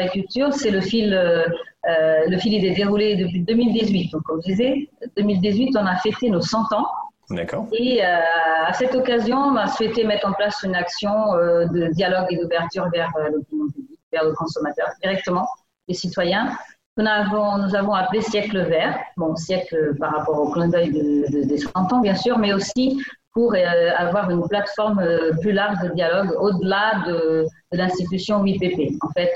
c'est 0.53 0.71
le 0.71 0.81
fil, 0.81 1.13
euh, 1.13 1.45
euh, 1.89 2.25
le 2.27 2.39
fil 2.39 2.65
est 2.65 2.75
déroulé 2.75 3.17
depuis 3.17 3.41
2018. 3.41 4.13
Donc, 4.13 4.23
comme 4.23 4.41
je 4.43 4.51
disais, 4.51 4.89
2018, 5.17 5.77
on 5.77 5.87
a 5.87 5.97
fêté 5.97 6.31
nos 6.31 6.41
100 6.41 6.73
ans. 6.73 6.87
D'accord. 7.31 7.67
Et 7.73 8.05
euh, 8.05 8.19
à 8.67 8.73
cette 8.73 8.95
occasion, 8.95 9.37
on 9.37 9.57
a 9.57 9.67
souhaité 9.67 10.05
mettre 10.05 10.29
en 10.29 10.33
place 10.33 10.63
une 10.65 10.75
action 10.75 11.13
de 11.35 11.93
dialogue 11.93 12.27
et 12.31 12.37
d'ouverture 12.37 12.89
vers 12.93 13.11
l'opinion 13.33 13.67
publique, 13.69 14.01
vers 14.13 14.25
le 14.25 14.33
consommateur, 14.33 14.89
directement, 15.03 15.49
les 15.89 15.95
citoyens. 15.95 16.57
Nous 16.99 17.07
avons, 17.07 17.57
nous 17.57 17.75
avons 17.75 17.95
appelé 17.95 18.21
siècle 18.21 18.61
vert, 18.69 18.99
bon, 19.17 19.35
siècle 19.35 19.95
par 19.99 20.13
rapport 20.13 20.39
au 20.39 20.51
clin 20.51 20.69
d'œil 20.69 20.93
de, 20.93 21.45
des 21.45 21.57
100 21.57 21.93
ans, 21.93 22.01
bien 22.01 22.15
sûr, 22.15 22.39
mais 22.39 22.53
aussi 22.53 23.03
pour 23.33 23.55
avoir 23.97 24.31
une 24.31 24.47
plateforme 24.47 25.03
plus 25.41 25.53
large 25.53 25.79
de 25.83 25.95
dialogue 25.95 26.33
au-delà 26.39 27.03
de, 27.07 27.47
de 27.73 27.79
l'institution 27.79 28.45
UIPP. 28.45 28.99
En 29.01 29.09
fait, 29.13 29.33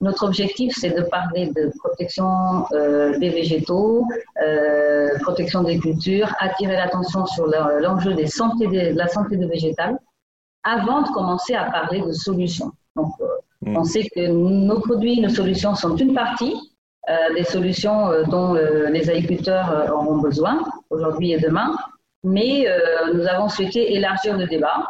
notre 0.00 0.26
objectif, 0.26 0.74
c'est 0.76 0.90
de 0.90 1.02
parler 1.02 1.46
de 1.46 1.72
protection 1.78 2.66
euh, 2.72 3.18
des 3.18 3.30
végétaux, 3.30 4.06
euh, 4.42 5.08
protection 5.22 5.62
des 5.62 5.78
cultures, 5.78 6.28
attirer 6.38 6.74
l'attention 6.74 7.24
sur 7.24 7.46
l'enjeu 7.46 8.12
des 8.12 8.26
santé 8.26 8.66
de, 8.66 8.96
la 8.96 9.08
santé 9.08 9.36
des 9.36 9.46
végétales, 9.46 9.98
avant 10.64 11.02
de 11.02 11.08
commencer 11.08 11.54
à 11.54 11.70
parler 11.70 12.02
de 12.02 12.12
solutions. 12.12 12.72
Donc, 12.94 13.12
euh, 13.20 13.26
mm. 13.62 13.76
on 13.76 13.84
sait 13.84 14.06
que 14.14 14.26
nos 14.28 14.80
produits, 14.80 15.20
nos 15.20 15.30
solutions 15.30 15.74
sont 15.74 15.96
une 15.96 16.14
partie 16.14 16.54
des 17.36 17.44
solutions 17.44 18.10
dont 18.28 18.54
les 18.54 19.08
agriculteurs 19.08 19.92
auront 19.94 20.18
besoin 20.18 20.64
aujourd'hui 20.90 21.30
et 21.30 21.38
demain, 21.38 21.76
mais 22.24 22.66
nous 23.14 23.28
avons 23.28 23.48
souhaité 23.48 23.94
élargir 23.94 24.36
le 24.36 24.48
débat 24.48 24.88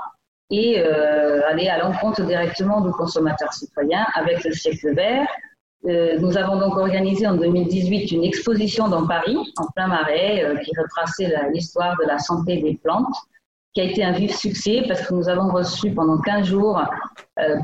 et 0.50 0.80
euh, 0.80 1.40
aller 1.48 1.68
à 1.68 1.78
l'encontre 1.78 2.22
directement 2.22 2.80
du 2.80 2.90
consommateur 2.92 3.52
citoyen 3.52 4.06
avec 4.14 4.44
le 4.44 4.52
siècle 4.52 4.94
vert. 4.94 5.26
Euh, 5.86 6.18
nous 6.18 6.36
avons 6.36 6.58
donc 6.58 6.76
organisé 6.76 7.26
en 7.26 7.34
2018 7.34 8.10
une 8.12 8.24
exposition 8.24 8.88
dans 8.88 9.06
Paris, 9.06 9.36
en 9.58 9.66
plein 9.74 9.88
marais, 9.88 10.44
euh, 10.44 10.56
qui 10.56 10.72
retraçait 10.76 11.32
l'histoire 11.52 11.96
de 12.00 12.06
la 12.06 12.18
santé 12.18 12.60
des 12.60 12.78
plantes, 12.82 13.14
qui 13.74 13.80
a 13.80 13.84
été 13.84 14.02
un 14.04 14.12
vif 14.12 14.34
succès 14.34 14.84
parce 14.88 15.06
que 15.06 15.14
nous 15.14 15.28
avons 15.28 15.52
reçu 15.52 15.90
pendant 15.90 16.18
15 16.18 16.46
jours 16.46 16.82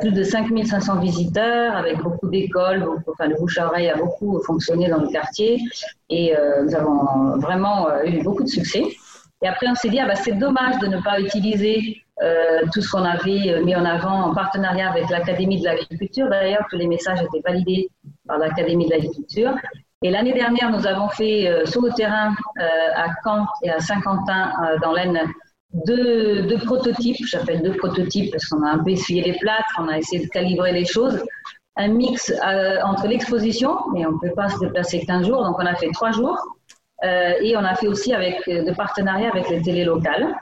plus 0.00 0.12
de 0.12 0.22
5500 0.22 1.00
visiteurs 1.00 1.74
avec 1.74 1.96
beaucoup 2.02 2.28
d'écoles, 2.28 2.86
enfin 3.10 3.28
le 3.28 3.36
bouche 3.36 3.56
à 3.56 3.68
oreille 3.68 3.88
a 3.88 3.96
beaucoup 3.96 4.38
fonctionné 4.42 4.90
dans 4.90 5.00
le 5.00 5.08
quartier 5.08 5.58
et 6.10 6.34
nous 6.62 6.74
avons 6.74 7.38
vraiment 7.38 7.88
eu 8.04 8.22
beaucoup 8.22 8.42
de 8.42 8.48
succès. 8.48 8.82
Et 9.40 9.48
après 9.48 9.66
on 9.68 9.74
s'est 9.74 9.88
dit, 9.88 10.00
ah 10.00 10.06
bah, 10.06 10.14
c'est 10.14 10.38
dommage 10.38 10.78
de 10.80 10.86
ne 10.88 11.00
pas 11.00 11.18
utiliser 11.18 12.02
tout 12.72 12.80
ce 12.80 12.90
qu'on 12.90 13.04
avait 13.04 13.62
mis 13.64 13.74
en 13.74 13.84
avant 13.84 14.30
en 14.30 14.34
partenariat 14.34 14.90
avec 14.90 15.10
l'Académie 15.10 15.60
de 15.60 15.64
l'agriculture. 15.64 16.28
D'ailleurs, 16.28 16.64
tous 16.70 16.76
les 16.76 16.86
messages 16.86 17.20
étaient 17.20 17.42
validés 17.44 17.88
par 18.26 18.38
l'Académie 18.38 18.86
de 18.86 18.90
l'agriculture. 18.90 19.54
Et 20.02 20.10
l'année 20.10 20.32
dernière, 20.32 20.70
nous 20.70 20.86
avons 20.86 21.08
fait 21.08 21.50
sur 21.64 21.82
le 21.82 21.90
terrain 21.90 22.34
à 22.96 23.08
Caen 23.24 23.46
et 23.62 23.70
à 23.70 23.80
Saint-Quentin 23.80 24.52
dans 24.82 24.92
l'Aisne 24.92 25.20
deux, 25.72 26.58
prototypes, 26.64 27.24
j'appelle 27.26 27.62
deux 27.62 27.76
prototypes 27.76 28.30
parce 28.30 28.46
qu'on 28.46 28.62
a 28.62 28.70
un 28.72 28.78
peu 28.78 28.90
essuyé 28.90 29.22
les 29.22 29.38
plâtres, 29.38 29.74
on 29.78 29.88
a 29.88 29.98
essayé 29.98 30.24
de 30.24 30.28
calibrer 30.28 30.72
les 30.72 30.84
choses. 30.84 31.22
Un 31.76 31.88
mix 31.88 32.30
euh, 32.30 32.78
entre 32.84 33.06
l'exposition, 33.06 33.78
mais 33.94 34.04
on 34.04 34.12
ne 34.12 34.18
peut 34.18 34.34
pas 34.34 34.50
se 34.50 34.58
déplacer 34.58 35.04
qu'un 35.06 35.22
jour, 35.22 35.42
donc 35.42 35.56
on 35.58 35.64
a 35.64 35.74
fait 35.74 35.88
trois 35.92 36.10
jours. 36.10 36.38
Euh, 37.04 37.32
et 37.40 37.56
on 37.56 37.64
a 37.64 37.74
fait 37.74 37.88
aussi 37.88 38.12
avec 38.12 38.46
euh, 38.46 38.64
de 38.64 38.72
partenariats 38.72 39.30
avec 39.30 39.48
les 39.48 39.62
télés 39.62 39.84
locales 39.84 40.36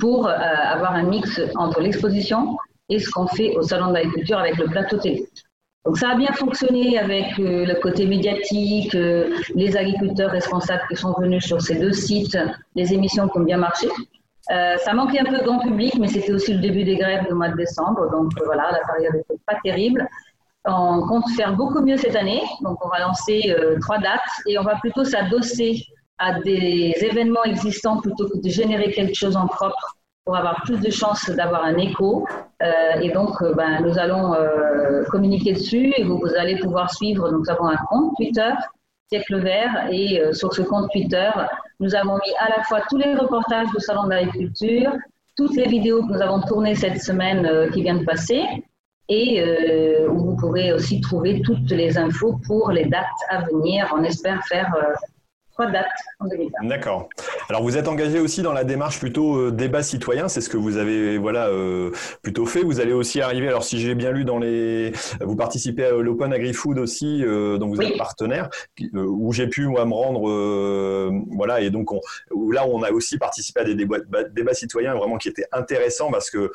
pour 0.00 0.28
avoir 0.28 0.92
un 0.92 1.04
mix 1.04 1.40
entre 1.56 1.80
l'exposition 1.80 2.56
et 2.88 2.98
ce 2.98 3.10
qu'on 3.10 3.26
fait 3.26 3.56
au 3.56 3.62
Salon 3.62 3.88
de 3.88 3.94
l'agriculture 3.94 4.38
avec 4.38 4.56
le 4.56 4.66
plateau 4.66 4.98
télé. 4.98 5.28
Donc 5.84 5.98
ça 5.98 6.10
a 6.10 6.14
bien 6.16 6.32
fonctionné 6.32 6.98
avec 6.98 7.38
le 7.38 7.80
côté 7.80 8.06
médiatique, 8.06 8.92
les 8.92 9.76
agriculteurs 9.76 10.30
responsables 10.30 10.82
qui 10.88 10.96
sont 10.96 11.14
venus 11.18 11.44
sur 11.44 11.60
ces 11.60 11.76
deux 11.76 11.92
sites, 11.92 12.38
les 12.74 12.92
émissions 12.92 13.28
qui 13.28 13.38
ont 13.38 13.44
bien 13.44 13.58
marché. 13.58 13.88
Euh, 14.52 14.76
ça 14.78 14.94
manquait 14.94 15.18
un 15.20 15.24
peu 15.24 15.38
de 15.38 15.42
grand 15.44 15.58
public, 15.58 15.94
mais 15.98 16.06
c'était 16.06 16.32
aussi 16.32 16.54
le 16.54 16.60
début 16.60 16.84
des 16.84 16.96
grèves 16.96 17.26
du 17.26 17.34
mois 17.34 17.48
de 17.48 17.56
décembre. 17.56 18.08
Donc 18.10 18.30
euh, 18.40 18.44
voilà, 18.44 18.70
la 18.70 18.80
période 18.86 19.14
n'était 19.14 19.42
pas 19.44 19.56
terrible. 19.64 20.08
On 20.64 21.06
compte 21.06 21.28
faire 21.36 21.54
beaucoup 21.54 21.80
mieux 21.80 21.96
cette 21.96 22.16
année. 22.16 22.42
Donc 22.62 22.84
on 22.84 22.88
va 22.88 23.00
lancer 23.00 23.54
euh, 23.58 23.78
trois 23.80 23.98
dates 23.98 24.20
et 24.46 24.58
on 24.58 24.62
va 24.62 24.76
plutôt 24.76 25.04
s'adosser 25.04 25.84
à 26.18 26.40
des 26.40 26.94
événements 27.00 27.44
existants 27.44 28.00
plutôt 28.00 28.28
que 28.28 28.38
de 28.38 28.48
générer 28.48 28.90
quelque 28.92 29.14
chose 29.14 29.36
en 29.36 29.46
propre 29.46 29.96
pour 30.24 30.36
avoir 30.36 30.62
plus 30.62 30.80
de 30.80 30.90
chances 30.90 31.30
d'avoir 31.30 31.64
un 31.64 31.76
écho. 31.76 32.26
et 33.00 33.10
donc, 33.10 33.32
ben, 33.54 33.80
nous 33.84 33.96
allons 33.96 34.34
communiquer 35.10 35.52
dessus 35.52 35.92
et 35.96 36.02
vous, 36.02 36.20
allez 36.36 36.56
pouvoir 36.56 36.92
suivre. 36.92 37.30
nous 37.30 37.48
avons 37.48 37.68
un 37.68 37.76
compte 37.88 38.16
Twitter 38.16 38.50
siècle 39.08 39.38
vert. 39.40 39.88
Et 39.90 40.20
euh, 40.20 40.32
sur 40.32 40.52
ce 40.52 40.62
compte 40.62 40.90
Twitter, 40.92 41.30
nous 41.80 41.94
avons 41.94 42.14
mis 42.14 42.34
à 42.38 42.56
la 42.56 42.62
fois 42.64 42.80
tous 42.88 42.98
les 42.98 43.14
reportages 43.14 43.68
du 43.68 43.80
Salon 43.80 44.04
de 44.04 44.10
l'agriculture, 44.10 44.92
toutes 45.36 45.54
les 45.56 45.68
vidéos 45.68 46.02
que 46.06 46.12
nous 46.12 46.22
avons 46.22 46.40
tournées 46.40 46.74
cette 46.74 47.00
semaine 47.00 47.46
euh, 47.46 47.70
qui 47.70 47.82
vient 47.82 47.96
de 47.96 48.04
passer, 48.04 48.42
et 49.08 49.40
euh, 49.40 50.08
où 50.08 50.18
vous 50.18 50.36
pourrez 50.36 50.72
aussi 50.72 51.00
trouver 51.00 51.40
toutes 51.42 51.70
les 51.70 51.96
infos 51.96 52.40
pour 52.46 52.72
les 52.72 52.86
dates 52.86 53.04
à 53.28 53.42
venir. 53.42 53.92
On 53.96 54.02
espère 54.02 54.42
faire 54.48 54.74
trois 55.56 55.70
dates 55.70 55.86
en 56.20 56.26
D'accord. 56.66 57.08
Alors 57.48 57.62
vous 57.62 57.76
êtes 57.76 57.88
engagé 57.88 58.20
aussi 58.20 58.42
dans 58.42 58.52
la 58.52 58.64
démarche 58.64 58.98
plutôt 58.98 59.36
euh, 59.36 59.50
débat 59.50 59.82
citoyen, 59.82 60.28
c'est 60.28 60.40
ce 60.40 60.48
que 60.48 60.56
vous 60.56 60.76
avez 60.76 61.18
voilà 61.18 61.48
euh, 61.48 61.90
plutôt 62.22 62.46
fait. 62.46 62.62
Vous 62.62 62.80
allez 62.80 62.92
aussi 62.92 63.20
arriver. 63.20 63.48
Alors 63.48 63.64
si 63.64 63.78
j'ai 63.78 63.94
bien 63.94 64.12
lu 64.12 64.24
dans 64.24 64.38
les, 64.38 64.92
vous 65.20 65.36
participez 65.36 65.84
à 65.84 65.92
l'Open 65.92 66.32
Agri 66.32 66.52
Food 66.52 66.78
aussi, 66.78 67.22
euh, 67.24 67.58
dont 67.58 67.68
vous 67.68 67.80
êtes 67.80 67.96
partenaire, 67.96 68.50
où 68.94 69.32
j'ai 69.32 69.46
pu 69.46 69.66
moi 69.66 69.84
me 69.86 69.94
rendre, 69.94 71.12
voilà 71.30 71.60
et 71.60 71.70
donc 71.70 71.92
on, 71.92 72.00
là 72.50 72.66
on 72.66 72.82
a 72.82 72.90
aussi 72.90 73.18
participé 73.18 73.60
à 73.60 73.64
des 73.64 73.74
débats, 73.74 73.98
débats 74.34 74.54
citoyens 74.54 74.94
vraiment 74.94 75.16
qui 75.16 75.28
étaient 75.28 75.46
intéressants 75.52 76.10
parce 76.10 76.30
que 76.30 76.52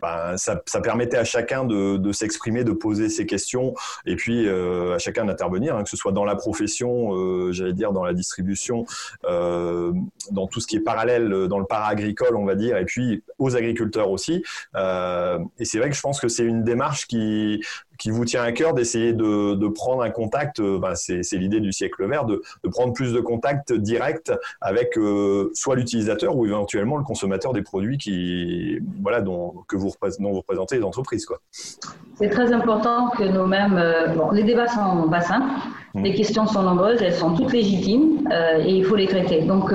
ben, 0.00 0.36
ça, 0.36 0.60
ça, 0.66 0.80
permettait 0.80 1.16
à 1.16 1.24
chacun 1.24 1.64
de, 1.64 1.96
de 1.96 2.12
s'exprimer, 2.12 2.64
de 2.64 2.72
poser 2.72 3.08
ses 3.08 3.26
questions 3.26 3.74
et 4.06 4.16
puis 4.16 4.48
à 4.48 4.98
chacun 4.98 5.24
d'intervenir, 5.24 5.76
hein, 5.76 5.84
que 5.84 5.90
ce 5.90 5.96
soit 5.96 6.12
dans 6.12 6.24
la 6.24 6.34
profession, 6.34 7.52
j'allais 7.52 7.72
dire 7.72 7.92
dans 7.92 8.04
la 8.04 8.12
distribution 8.12 8.31
distribution, 8.32 8.86
euh, 9.24 9.92
dans 10.30 10.46
tout 10.46 10.60
ce 10.60 10.66
qui 10.66 10.76
est 10.76 10.80
parallèle 10.80 11.32
euh, 11.32 11.48
dans 11.48 11.58
le 11.58 11.66
para-agricole, 11.66 12.36
on 12.36 12.44
va 12.44 12.54
dire, 12.54 12.76
et 12.76 12.84
puis 12.84 13.22
aux 13.38 13.56
agriculteurs 13.56 14.10
aussi. 14.10 14.42
Euh, 14.74 15.38
et 15.58 15.64
c'est 15.64 15.78
vrai 15.78 15.90
que 15.90 15.96
je 15.96 16.00
pense 16.00 16.20
que 16.20 16.28
c'est 16.28 16.44
une 16.44 16.64
démarche 16.64 17.06
qui, 17.06 17.62
qui 17.98 18.10
vous 18.10 18.24
tient 18.24 18.42
à 18.42 18.52
cœur 18.52 18.74
d'essayer 18.74 19.12
de, 19.12 19.54
de, 19.54 19.68
prendre 19.68 20.02
un 20.02 20.10
contact, 20.10 20.60
euh, 20.60 20.78
ben 20.78 20.94
c'est 20.94 21.22
l'idée 21.32 21.60
du 21.60 21.72
siècle 21.72 22.06
vert, 22.06 22.24
de, 22.24 22.42
de, 22.64 22.68
prendre 22.68 22.92
plus 22.92 23.12
de 23.12 23.20
contact 23.20 23.72
direct 23.72 24.32
avec 24.60 24.96
euh, 24.98 25.50
soit 25.54 25.76
l'utilisateur 25.76 26.36
ou 26.36 26.46
éventuellement 26.46 26.96
le 26.96 27.04
consommateur 27.04 27.52
des 27.52 27.62
produits 27.62 27.98
qui, 27.98 28.78
voilà, 29.02 29.20
dont, 29.20 29.54
que 29.68 29.76
vous, 29.76 29.92
dont 30.18 30.30
vous 30.30 30.38
représentez 30.38 30.76
les 30.76 30.84
entreprises. 30.84 31.26
C'est 32.16 32.28
très 32.28 32.52
important 32.52 33.10
que 33.10 33.24
nous-mêmes, 33.24 33.78
euh, 33.78 34.08
bon, 34.08 34.30
les 34.30 34.44
débats 34.44 34.68
sont 34.68 35.06
bassins, 35.06 35.46
mmh. 35.94 36.02
les 36.02 36.14
questions 36.14 36.46
sont 36.46 36.62
nombreuses, 36.62 37.00
elles 37.02 37.14
sont 37.14 37.34
toutes 37.34 37.52
légitimes 37.52 38.28
et 38.64 38.74
il 38.74 38.84
faut 38.84 38.96
les 38.96 39.06
traiter. 39.06 39.42
Donc 39.42 39.72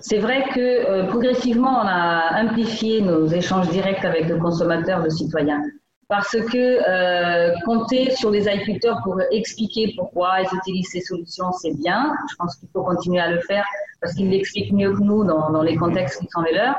c'est 0.00 0.18
vrai 0.18 0.44
que 0.54 1.06
progressivement, 1.08 1.82
on 1.82 1.86
a 1.86 2.42
amplifié 2.42 3.00
nos 3.00 3.26
échanges 3.26 3.68
directs 3.68 4.04
avec 4.04 4.28
le 4.28 4.38
consommateur, 4.38 5.02
le 5.02 5.10
citoyen 5.10 5.62
parce 6.10 6.32
que 6.32 6.80
euh, 6.88 7.54
compter 7.64 8.10
sur 8.10 8.30
les 8.30 8.48
agriculteurs 8.48 8.98
pour 9.04 9.18
expliquer 9.30 9.94
pourquoi 9.96 10.40
ils 10.40 10.56
utilisent 10.58 10.90
ces 10.90 11.00
solutions, 11.00 11.52
c'est 11.52 11.72
bien. 11.78 12.12
Je 12.28 12.34
pense 12.36 12.56
qu'il 12.56 12.68
faut 12.72 12.82
continuer 12.82 13.20
à 13.20 13.30
le 13.30 13.38
faire 13.40 13.64
parce 14.00 14.14
qu'ils 14.14 14.28
l'expliquent 14.28 14.72
mieux 14.72 14.92
que 14.92 15.00
nous 15.00 15.24
dans, 15.24 15.50
dans, 15.50 15.62
les 15.62 15.76
contextes 15.76 16.20
qui 16.20 16.26
sont 16.28 16.42
les 16.42 16.52
leurs. 16.52 16.76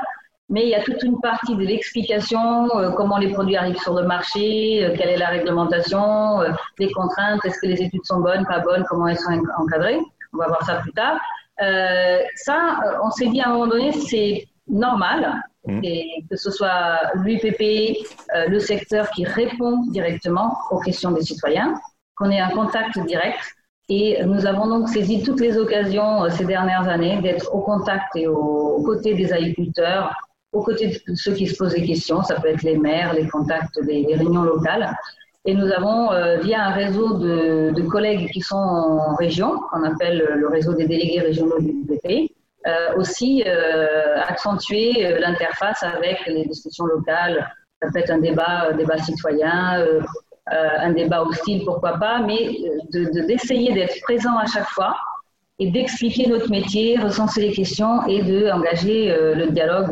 Mais 0.50 0.64
il 0.64 0.68
y 0.68 0.74
a 0.74 0.82
toute 0.82 1.02
une 1.02 1.18
partie 1.20 1.56
de 1.56 1.62
l'explication, 1.62 2.68
euh, 2.76 2.90
comment 2.90 3.16
les 3.16 3.32
produits 3.32 3.56
arrivent 3.56 3.78
sur 3.78 3.94
le 3.94 4.06
marché, 4.06 4.84
euh, 4.84 4.94
quelle 4.94 5.08
est 5.08 5.16
la 5.16 5.28
réglementation, 5.28 6.42
euh, 6.42 6.50
les 6.78 6.92
contraintes, 6.92 7.42
est-ce 7.46 7.58
que 7.58 7.68
les 7.68 7.80
études 7.80 8.04
sont 8.04 8.20
bonnes, 8.20 8.44
pas 8.44 8.58
bonnes, 8.58 8.84
comment 8.86 9.08
elles 9.08 9.18
sont 9.18 9.32
encadrées. 9.56 9.98
On 10.34 10.36
va 10.36 10.48
voir 10.48 10.62
ça 10.66 10.74
plus 10.76 10.92
tard. 10.92 11.18
ça, 12.36 12.80
on 13.02 13.10
s'est 13.10 13.28
dit 13.28 13.40
à 13.40 13.48
un 13.48 13.52
moment 13.54 13.68
donné, 13.68 13.92
c'est 13.92 14.46
normal 14.68 15.42
Mm. 15.66 15.80
et 15.84 16.24
que 16.28 16.36
ce 16.36 16.50
soit 16.50 16.98
l'UPP, 17.14 17.96
euh, 18.34 18.48
le 18.48 18.58
secteur 18.58 19.08
qui 19.10 19.24
répond 19.24 19.86
directement 19.90 20.56
aux 20.72 20.80
questions 20.80 21.12
des 21.12 21.22
citoyens, 21.22 21.74
qu'on 22.16 22.30
ait 22.30 22.40
un 22.40 22.50
contact 22.50 22.98
direct. 23.06 23.38
Et 23.88 24.24
nous 24.24 24.46
avons 24.46 24.66
donc 24.66 24.88
saisi 24.88 25.22
toutes 25.22 25.40
les 25.40 25.56
occasions 25.58 26.24
euh, 26.24 26.30
ces 26.30 26.44
dernières 26.46 26.88
années 26.88 27.20
d'être 27.22 27.54
au 27.54 27.60
contact 27.60 28.16
et 28.16 28.26
aux 28.26 28.82
côtés 28.82 29.14
des 29.14 29.32
agriculteurs, 29.32 30.14
aux 30.52 30.62
côtés 30.62 31.00
de 31.06 31.14
ceux 31.14 31.32
qui 31.32 31.46
se 31.46 31.56
posent 31.56 31.74
des 31.74 31.84
questions. 31.84 32.22
Ça 32.22 32.40
peut 32.40 32.48
être 32.48 32.62
les 32.62 32.76
maires, 32.76 33.14
les 33.14 33.28
contacts 33.28 33.80
des, 33.84 34.04
réunions 34.16 34.42
locales. 34.42 34.92
Et 35.44 35.54
nous 35.54 35.70
avons, 35.70 36.10
euh, 36.12 36.38
via 36.38 36.66
un 36.66 36.70
réseau 36.70 37.18
de, 37.18 37.70
de, 37.70 37.82
collègues 37.82 38.30
qui 38.30 38.40
sont 38.40 38.56
en 38.56 39.14
région, 39.14 39.60
qu'on 39.70 39.84
appelle 39.84 40.18
le 40.36 40.48
réseau 40.48 40.72
des 40.74 40.86
délégués 40.86 41.20
régionaux 41.20 41.60
du 41.60 41.70
euh, 41.70 42.26
aussi 42.96 43.42
euh, 43.46 44.20
accentuer 44.26 45.06
euh, 45.06 45.18
l'interface 45.18 45.82
avec 45.82 46.26
les 46.26 46.44
discussions 46.44 46.86
locales. 46.86 47.50
Ça 47.80 47.88
peut 47.92 47.98
être 47.98 48.10
un 48.10 48.18
débat, 48.18 48.72
débat 48.74 48.98
citoyen, 48.98 49.84
un 50.46 50.92
débat 50.92 51.24
hostile, 51.24 51.64
pourquoi 51.64 51.98
pas, 51.98 52.20
mais 52.20 52.56
d'essayer 52.92 53.72
d'être 53.72 54.00
présent 54.02 54.36
à 54.38 54.46
chaque 54.46 54.68
fois 54.68 54.94
et 55.58 55.68
d'expliquer 55.68 56.28
notre 56.28 56.48
métier, 56.48 56.96
recenser 56.96 57.40
les 57.40 57.52
questions 57.52 58.06
et 58.06 58.22
d'engager 58.22 59.12
le 59.34 59.50
dialogue 59.50 59.90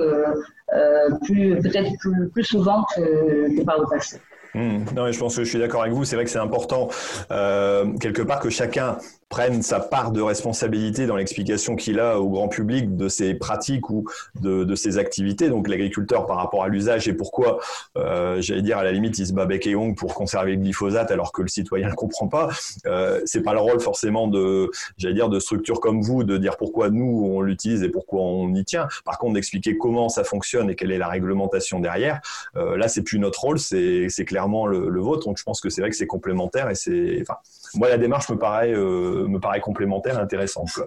peut-être 0.70 1.90
plus, 1.98 2.28
plus, 2.28 2.44
souvent 2.44 2.84
que, 2.94 3.58
que 3.58 3.64
par 3.64 3.80
le 3.80 3.86
passé. 3.90 4.20
Mmh. 4.54 4.84
Non, 4.94 5.10
je 5.10 5.18
pense 5.18 5.36
que 5.36 5.44
je 5.44 5.48
suis 5.48 5.58
d'accord 5.58 5.82
avec 5.82 5.94
vous. 5.94 6.04
C'est 6.04 6.16
vrai 6.16 6.24
que 6.24 6.30
c'est 6.30 6.38
important 6.38 6.88
euh, 7.30 7.86
quelque 7.98 8.22
part 8.22 8.40
que 8.40 8.50
chacun 8.50 8.98
prenne 9.30 9.62
sa 9.62 9.78
part 9.78 10.10
de 10.10 10.20
responsabilité 10.20 11.06
dans 11.06 11.14
l'explication 11.16 11.76
qu'il 11.76 12.00
a 12.00 12.20
au 12.20 12.28
grand 12.28 12.48
public 12.48 12.96
de 12.96 13.08
ses 13.08 13.34
pratiques 13.34 13.88
ou 13.88 14.04
de, 14.40 14.64
de 14.64 14.74
ses 14.74 14.98
activités. 14.98 15.48
Donc 15.48 15.68
l'agriculteur 15.68 16.26
par 16.26 16.36
rapport 16.36 16.64
à 16.64 16.68
l'usage 16.68 17.08
et 17.08 17.14
pourquoi, 17.14 17.60
euh, 17.96 18.42
j'allais 18.42 18.62
dire 18.62 18.76
à 18.76 18.82
la 18.82 18.90
limite, 18.90 19.18
il 19.18 19.26
se 19.28 19.32
bat 19.32 19.46
bec 19.46 19.66
et 19.68 19.76
ongle 19.76 19.94
pour 19.94 20.14
conserver 20.14 20.56
le 20.56 20.58
glyphosate 20.58 21.12
alors 21.12 21.30
que 21.30 21.42
le 21.42 21.48
citoyen 21.48 21.88
ne 21.88 21.94
comprend 21.94 22.26
pas. 22.26 22.50
Euh, 22.86 23.20
c'est 23.24 23.42
pas 23.42 23.54
le 23.54 23.60
rôle 23.60 23.80
forcément 23.80 24.26
de, 24.26 24.68
j'allais 24.98 25.14
dire, 25.14 25.28
de 25.28 25.38
structures 25.38 25.80
comme 25.80 26.02
vous 26.02 26.24
de 26.24 26.36
dire 26.36 26.56
pourquoi 26.56 26.90
nous 26.90 27.30
on 27.32 27.40
l'utilise 27.40 27.84
et 27.84 27.88
pourquoi 27.88 28.22
on 28.22 28.52
y 28.54 28.64
tient. 28.64 28.88
Par 29.04 29.18
contre, 29.18 29.34
d'expliquer 29.34 29.78
comment 29.78 30.08
ça 30.08 30.24
fonctionne 30.24 30.70
et 30.70 30.74
quelle 30.74 30.90
est 30.90 30.98
la 30.98 31.08
réglementation 31.08 31.78
derrière, 31.78 32.20
euh, 32.56 32.76
là 32.76 32.88
c'est 32.88 33.02
plus 33.02 33.20
notre 33.20 33.40
rôle, 33.40 33.60
c'est 33.60 34.24
clairement 34.26 34.66
le, 34.66 34.88
le, 34.88 35.00
vôtre. 35.00 35.26
Donc 35.26 35.38
je 35.38 35.44
pense 35.44 35.60
que 35.60 35.70
c'est 35.70 35.82
vrai 35.82 35.90
que 35.90 35.96
c'est 35.96 36.08
complémentaire 36.08 36.68
et 36.68 36.74
c'est, 36.74 37.18
enfin, 37.22 37.36
moi 37.74 37.88
la 37.88 37.98
démarche 37.98 38.28
me 38.30 38.36
paraît 38.36 38.72
euh, 38.72 39.26
me 39.26 39.38
paraît 39.38 39.60
complémentaire, 39.60 40.18
intéressante. 40.18 40.80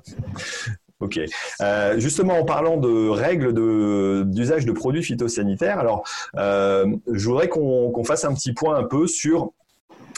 Ok. 1.00 1.19
Euh, 1.62 2.00
justement, 2.00 2.39
en 2.39 2.46
parlant 2.46 2.78
de 2.78 3.10
règles 3.10 3.54
d'usage 4.30 4.65
de, 4.65 4.72
produits 4.72 5.04
phytosanitaires, 5.04 5.78
alors 5.78 6.08
euh, 6.38 6.86
je 7.12 7.28
voudrais 7.28 7.50
qu'on 7.50 8.04
fasse 8.06 8.24
un 8.24 8.34
petit 8.34 8.54
point 8.54 8.76
un 8.78 8.86
peu 8.86 9.06
sur 9.08 9.52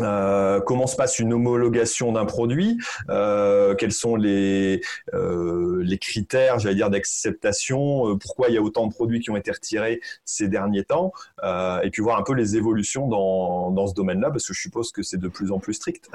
euh, 0.02 0.60
comment 0.62 0.88
se 0.88 0.96
passe 0.96 1.20
une 1.20 1.34
homologation 1.34 2.12
d'un 2.12 2.26
produit, 2.26 2.78
euh, 3.10 3.76
quels 3.76 3.92
sont 3.92 4.16
les, 4.16 4.82
euh, 5.14 5.82
les 5.84 5.98
critères, 5.98 6.60
j'allais 6.60 6.76
dire, 6.76 6.90
d'acceptation, 6.90 8.18
pourquoi 8.18 8.50
il 8.50 8.56
y 8.56 8.58
a 8.58 8.62
autant 8.62 8.88
de 8.88 8.94
produits 8.94 9.20
qui 9.20 9.30
ont 9.30 9.38
été 9.38 9.52
retirés 9.52 10.02
ces 10.26 10.48
derniers 10.48 10.84
temps, 10.84 11.12
et 11.44 11.90
puis 11.92 12.02
voir 12.02 12.20
un 12.20 12.24
peu 12.24 12.34
les 12.34 12.56
évolutions 12.58 13.08
dans, 13.08 13.72
dans 13.72 13.88
ce 13.88 13.94
domaine-là, 13.94 14.32
parce 14.32 14.48
que 14.48 14.54
je 14.54 14.60
suppose 14.62 14.92
que 14.92 15.04
c'est 15.04 15.20
de 15.20 15.28
plus 15.28 15.52
en 15.52 15.60
plus 15.60 15.74
strict. 15.74 16.10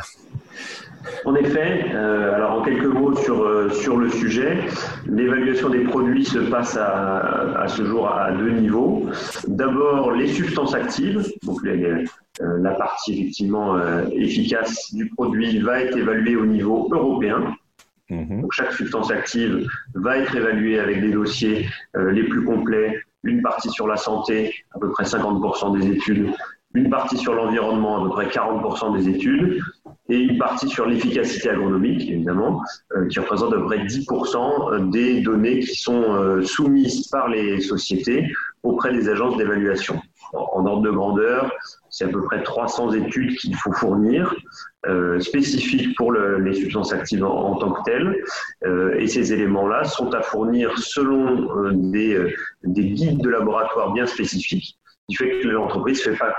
En 1.25 1.35
effet, 1.35 1.91
alors 1.93 2.61
en 2.61 2.63
quelques 2.63 2.85
mots 2.85 3.17
sur, 3.17 3.75
sur 3.75 3.97
le 3.97 4.11
sujet, 4.11 4.59
l'évaluation 5.07 5.71
des 5.71 5.85
produits 5.85 6.25
se 6.25 6.39
passe 6.39 6.77
à, 6.77 7.61
à 7.61 7.69
ce 7.69 7.85
jour 7.85 8.09
à 8.09 8.33
deux 8.33 8.51
niveaux. 8.51 9.07
D'abord, 9.47 10.13
les 10.13 10.29
substances 10.29 10.75
actives, 10.75 11.27
donc 11.43 11.63
les, 11.65 12.05
la 12.39 12.75
partie 12.75 13.13
effectivement 13.13 13.77
euh, 13.77 14.07
efficace 14.13 14.95
du 14.95 15.09
produit 15.11 15.59
va 15.59 15.81
être 15.81 15.97
évaluée 15.97 16.37
au 16.37 16.47
niveau 16.47 16.89
européen. 16.91 17.55
Mhm. 18.09 18.43
Donc, 18.43 18.53
chaque 18.53 18.73
substance 18.73 19.11
active 19.11 19.67
va 19.95 20.19
être 20.19 20.35
évaluée 20.35 20.79
avec 20.79 21.01
des 21.01 21.11
dossiers 21.11 21.69
euh, 21.97 22.11
les 22.11 22.25
plus 22.25 22.45
complets, 22.45 23.01
une 23.23 23.43
partie 23.43 23.71
sur 23.71 23.87
la 23.87 23.97
santé, 23.97 24.55
à 24.75 24.79
peu 24.79 24.91
près 24.91 25.05
50% 25.05 25.79
des 25.79 25.89
études, 25.89 26.33
une 26.75 26.89
partie 26.89 27.19
sur 27.19 27.35
l'environnement, 27.35 28.01
à 28.01 28.03
peu 28.05 28.11
près 28.11 28.27
40% 28.27 28.97
des 28.97 29.09
études, 29.09 29.61
et 30.09 30.19
une 30.19 30.39
partie 30.39 30.69
sur 30.69 30.87
l'efficacité 30.87 31.51
agronomique, 31.51 32.09
évidemment, 32.09 32.63
qui 33.11 33.19
représente 33.19 33.53
à 33.53 33.57
peu 33.57 33.65
près 33.65 33.85
10% 33.85 34.91
des 34.91 35.21
données 35.21 35.61
qui 35.61 35.75
sont 35.75 36.43
soumises 36.43 37.09
par 37.09 37.29
les 37.29 37.61
sociétés 37.61 38.33
auprès 38.63 38.93
des 38.93 39.09
agences 39.09 39.37
d'évaluation. 39.37 40.01
En 40.33 40.65
ordre 40.67 40.83
de 40.83 40.91
grandeur, 40.91 41.53
c'est 41.89 42.05
à 42.05 42.09
peu 42.09 42.23
près 42.23 42.43
300 42.43 42.93
études 42.93 43.37
qu'il 43.37 43.55
faut 43.57 43.73
fournir, 43.73 44.35
euh, 44.87 45.19
spécifiques 45.21 45.97
pour 45.97 46.13
les 46.13 46.55
substances 46.55 46.93
actives 46.93 47.25
en, 47.25 47.57
tant 47.57 47.73
que 47.73 47.83
telles. 47.83 48.23
Euh, 48.65 48.95
et 48.99 49.07
ces 49.07 49.33
éléments-là 49.33 49.85
sont 49.85 50.15
à 50.15 50.23
fournir 50.23 50.79
selon 50.79 51.51
euh, 51.57 51.73
des, 51.75 52.35
des, 52.65 52.85
guides 52.85 53.21
de 53.21 53.29
laboratoire 53.29 53.93
bien 53.93 54.07
spécifiques, 54.07 54.79
qui 55.09 55.17
fait 55.17 55.41
que 55.41 55.49
l'entreprise 55.49 56.07
ne 56.07 56.13
fait 56.13 56.19
pas 56.19 56.35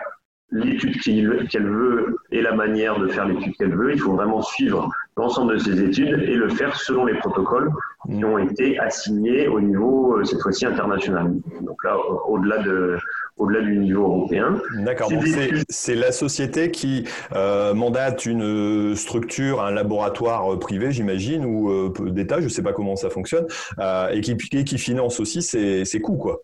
l'étude 0.51 0.99
qu'elle 1.01 1.69
veut 1.69 2.17
et 2.31 2.41
la 2.41 2.53
manière 2.53 2.99
de 2.99 3.07
faire 3.07 3.25
l'étude 3.25 3.55
qu'elle 3.57 3.75
veut. 3.75 3.93
Il 3.93 3.99
faut 3.99 4.13
vraiment 4.13 4.41
suivre 4.41 4.89
l'ensemble 5.17 5.53
de 5.53 5.59
ces 5.59 5.81
études 5.81 6.23
et 6.23 6.35
le 6.35 6.49
faire 6.49 6.75
selon 6.75 7.05
les 7.05 7.15
protocoles 7.15 7.71
qui 8.09 8.25
ont 8.25 8.37
été 8.37 8.79
assignés 8.79 9.47
au 9.47 9.59
niveau, 9.59 10.23
cette 10.23 10.41
fois-ci, 10.41 10.65
international. 10.65 11.33
Donc 11.61 11.83
là, 11.83 11.97
au-delà 12.27 12.57
de, 12.59 12.97
au-delà 13.37 13.61
du 13.61 13.77
niveau 13.77 14.03
européen. 14.03 14.61
D'accord, 14.79 15.09
donc 15.09 15.23
c'est 15.69 15.95
la 15.95 16.11
société 16.11 16.71
qui 16.71 17.07
euh, 17.33 17.73
mandate 17.73 18.25
une 18.25 18.95
structure, 18.95 19.61
un 19.61 19.71
laboratoire 19.71 20.57
privé, 20.59 20.91
j'imagine, 20.91 21.45
ou 21.45 21.69
euh, 21.69 21.93
d'État, 22.09 22.39
je 22.39 22.45
ne 22.45 22.49
sais 22.49 22.63
pas 22.63 22.73
comment 22.73 22.95
ça 22.95 23.09
fonctionne, 23.09 23.45
euh, 23.79 24.09
et, 24.09 24.21
qui, 24.21 24.35
qui 24.37 24.77
finance 24.77 25.19
aussi 25.19 25.41
ses, 25.41 25.85
ses 25.85 26.01
coûts, 26.01 26.17
quoi. 26.17 26.41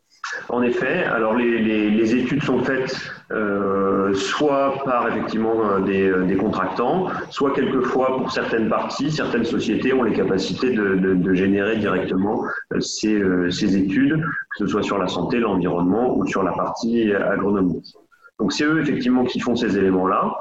En 0.50 0.62
effet, 0.62 1.04
alors 1.04 1.34
les, 1.36 2.16
études 2.16 2.42
sont 2.42 2.64
faites 2.64 2.96
euh, 3.32 4.14
soit 4.14 4.82
par 4.86 5.10
effectivement 5.10 5.72
euh, 5.72 5.80
euh, 5.86 6.26
des, 6.26 6.38
contractants, 6.38 7.08
soit 7.30 7.54
quelquefois 7.54 8.18
pour 8.18 8.32
certaines 8.32 8.70
parties, 8.70 9.12
certaines 9.12 9.44
sociétés 9.44 9.94
ont 9.94 10.04
les 10.04 10.14
capacités 10.14 10.72
de, 10.72 11.34
générer 11.34 11.78
directement 11.78 12.46
ces, 12.80 13.22
ces, 13.52 13.76
études, 13.76 14.22
que 14.22 14.58
ce 14.60 14.68
soit 14.68 14.84
sur 14.84 14.98
la 14.98 15.08
santé, 15.08 15.40
l'environnement 15.40 16.18
ou 16.18 16.26
sur 16.26 16.44
la 16.44 16.54
partie 16.54 17.14
agronomique. 17.14 17.94
Donc 18.40 18.54
c'est 18.54 18.64
eux 18.64 18.80
effectivement 18.80 19.26
qui 19.26 19.40
font 19.40 19.56
ces 19.56 19.78
éléments-là. 19.78 20.34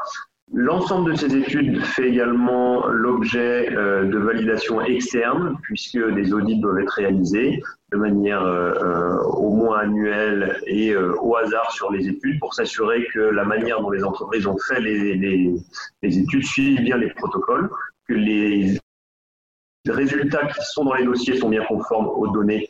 L'ensemble 0.52 1.10
de 1.10 1.16
ces 1.16 1.36
études 1.36 1.82
fait 1.82 2.08
également 2.08 2.86
l'objet 2.86 3.68
euh, 3.72 4.04
de 4.04 4.16
validation 4.16 4.80
externe, 4.80 5.58
puisque 5.62 5.98
des 6.14 6.32
audits 6.32 6.60
doivent 6.60 6.78
être 6.78 6.92
réalisés 6.92 7.60
de 7.90 7.96
manière 7.96 8.42
euh, 8.42 8.72
euh, 8.74 9.18
au 9.24 9.50
moins 9.50 9.80
annuelle 9.80 10.60
et 10.66 10.96
au 10.96 11.36
hasard 11.36 11.72
sur 11.72 11.90
les 11.90 12.06
études 12.08 12.38
pour 12.38 12.54
s'assurer 12.54 13.06
que 13.12 13.18
la 13.18 13.44
manière 13.44 13.80
dont 13.80 13.90
les 13.90 14.04
entreprises 14.04 14.46
ont 14.46 14.56
fait 14.68 14.80
les, 14.80 15.56
études 16.02 16.44
suivent 16.44 16.80
bien 16.80 16.96
les 16.96 17.10
protocoles, 17.10 17.68
que 18.08 18.14
les 18.14 18.78
résultats 19.88 20.46
qui 20.46 20.60
sont 20.62 20.84
dans 20.84 20.94
les 20.94 21.04
dossiers 21.04 21.36
sont 21.38 21.48
bien 21.48 21.64
conformes 21.64 22.08
aux 22.08 22.28
données 22.28 22.68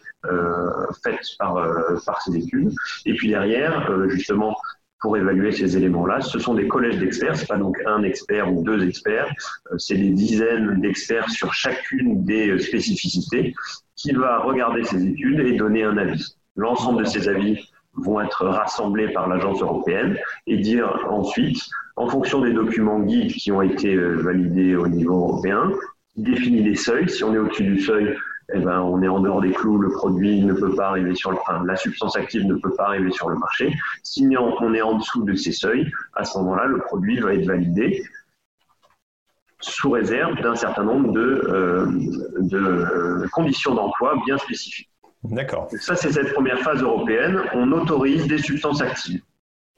faites 1.04 1.20
par 1.38 2.22
ces 2.22 2.36
études. 2.36 2.72
Et 3.04 3.14
puis 3.14 3.28
derrière, 3.28 4.08
justement, 4.08 4.56
pour 5.00 5.16
évaluer 5.16 5.52
ces 5.52 5.76
éléments-là. 5.76 6.20
Ce 6.20 6.38
sont 6.38 6.54
des 6.54 6.68
collèges 6.68 6.98
d'experts, 6.98 7.36
c'est 7.36 7.48
pas 7.48 7.58
donc 7.58 7.76
un 7.86 8.02
expert 8.02 8.52
ou 8.52 8.62
deux 8.62 8.86
experts, 8.86 9.32
euh, 9.72 9.78
c'est 9.78 9.96
des 9.96 10.10
dizaines 10.10 10.80
d'experts 10.80 11.28
sur 11.30 11.52
chacune 11.52 12.24
des 12.24 12.50
euh, 12.50 12.58
spécificités 12.58 13.54
qui 13.94 14.12
va 14.12 14.38
regarder 14.38 14.84
ces 14.84 15.04
études 15.04 15.40
et 15.40 15.56
donner 15.56 15.82
un 15.82 15.96
avis. 15.96 16.36
L'ensemble 16.56 17.04
de 17.04 17.08
ces 17.08 17.28
avis 17.28 17.70
vont 17.94 18.20
être 18.20 18.46
rassemblés 18.46 19.08
par 19.08 19.28
l'agence 19.28 19.60
européenne 19.60 20.18
et 20.46 20.56
dire 20.58 21.06
ensuite, 21.08 21.62
en 21.96 22.08
fonction 22.08 22.40
des 22.42 22.52
documents 22.52 23.00
guides 23.00 23.32
qui 23.32 23.52
ont 23.52 23.62
été 23.62 23.94
euh, 23.94 24.16
validés 24.16 24.76
au 24.76 24.88
niveau 24.88 25.14
européen, 25.14 25.70
définit 26.16 26.62
les 26.62 26.76
seuils. 26.76 27.08
Si 27.08 27.24
on 27.24 27.34
est 27.34 27.38
au-dessus 27.38 27.64
du 27.64 27.80
seuil, 27.80 28.16
eh 28.54 28.60
ben, 28.60 28.80
on 28.80 29.02
est 29.02 29.08
en 29.08 29.20
dehors 29.20 29.40
des 29.40 29.52
clous, 29.52 29.78
le 29.78 29.90
produit 29.90 30.44
ne 30.44 30.52
peut 30.52 30.74
pas 30.74 30.88
arriver 30.88 31.14
sur 31.14 31.32
le, 31.32 31.38
enfin, 31.38 31.64
la 31.64 31.76
substance 31.76 32.16
active 32.16 32.44
ne 32.46 32.54
peut 32.54 32.72
pas 32.74 32.84
arriver 32.84 33.10
sur 33.10 33.28
le 33.28 33.36
marché. 33.36 33.74
Si 34.04 34.24
on 34.38 34.74
est 34.74 34.82
en 34.82 34.98
dessous 34.98 35.24
de 35.24 35.34
ces 35.34 35.52
seuils, 35.52 35.90
à 36.14 36.24
ce 36.24 36.38
moment-là, 36.38 36.66
le 36.66 36.78
produit 36.78 37.18
va 37.18 37.34
être 37.34 37.46
validé 37.46 38.04
sous 39.58 39.90
réserve 39.90 40.40
d'un 40.42 40.54
certain 40.54 40.84
nombre 40.84 41.12
de, 41.12 41.42
euh, 41.48 41.86
de 42.38 42.58
euh, 42.58 43.28
conditions 43.32 43.74
d'emploi 43.74 44.14
bien 44.24 44.38
spécifiques. 44.38 44.90
D'accord. 45.24 45.68
Ça, 45.80 45.96
c'est 45.96 46.12
cette 46.12 46.32
première 46.34 46.60
phase 46.60 46.82
européenne. 46.82 47.42
On 47.54 47.72
autorise 47.72 48.28
des 48.28 48.38
substances 48.38 48.80
actives. 48.80 49.22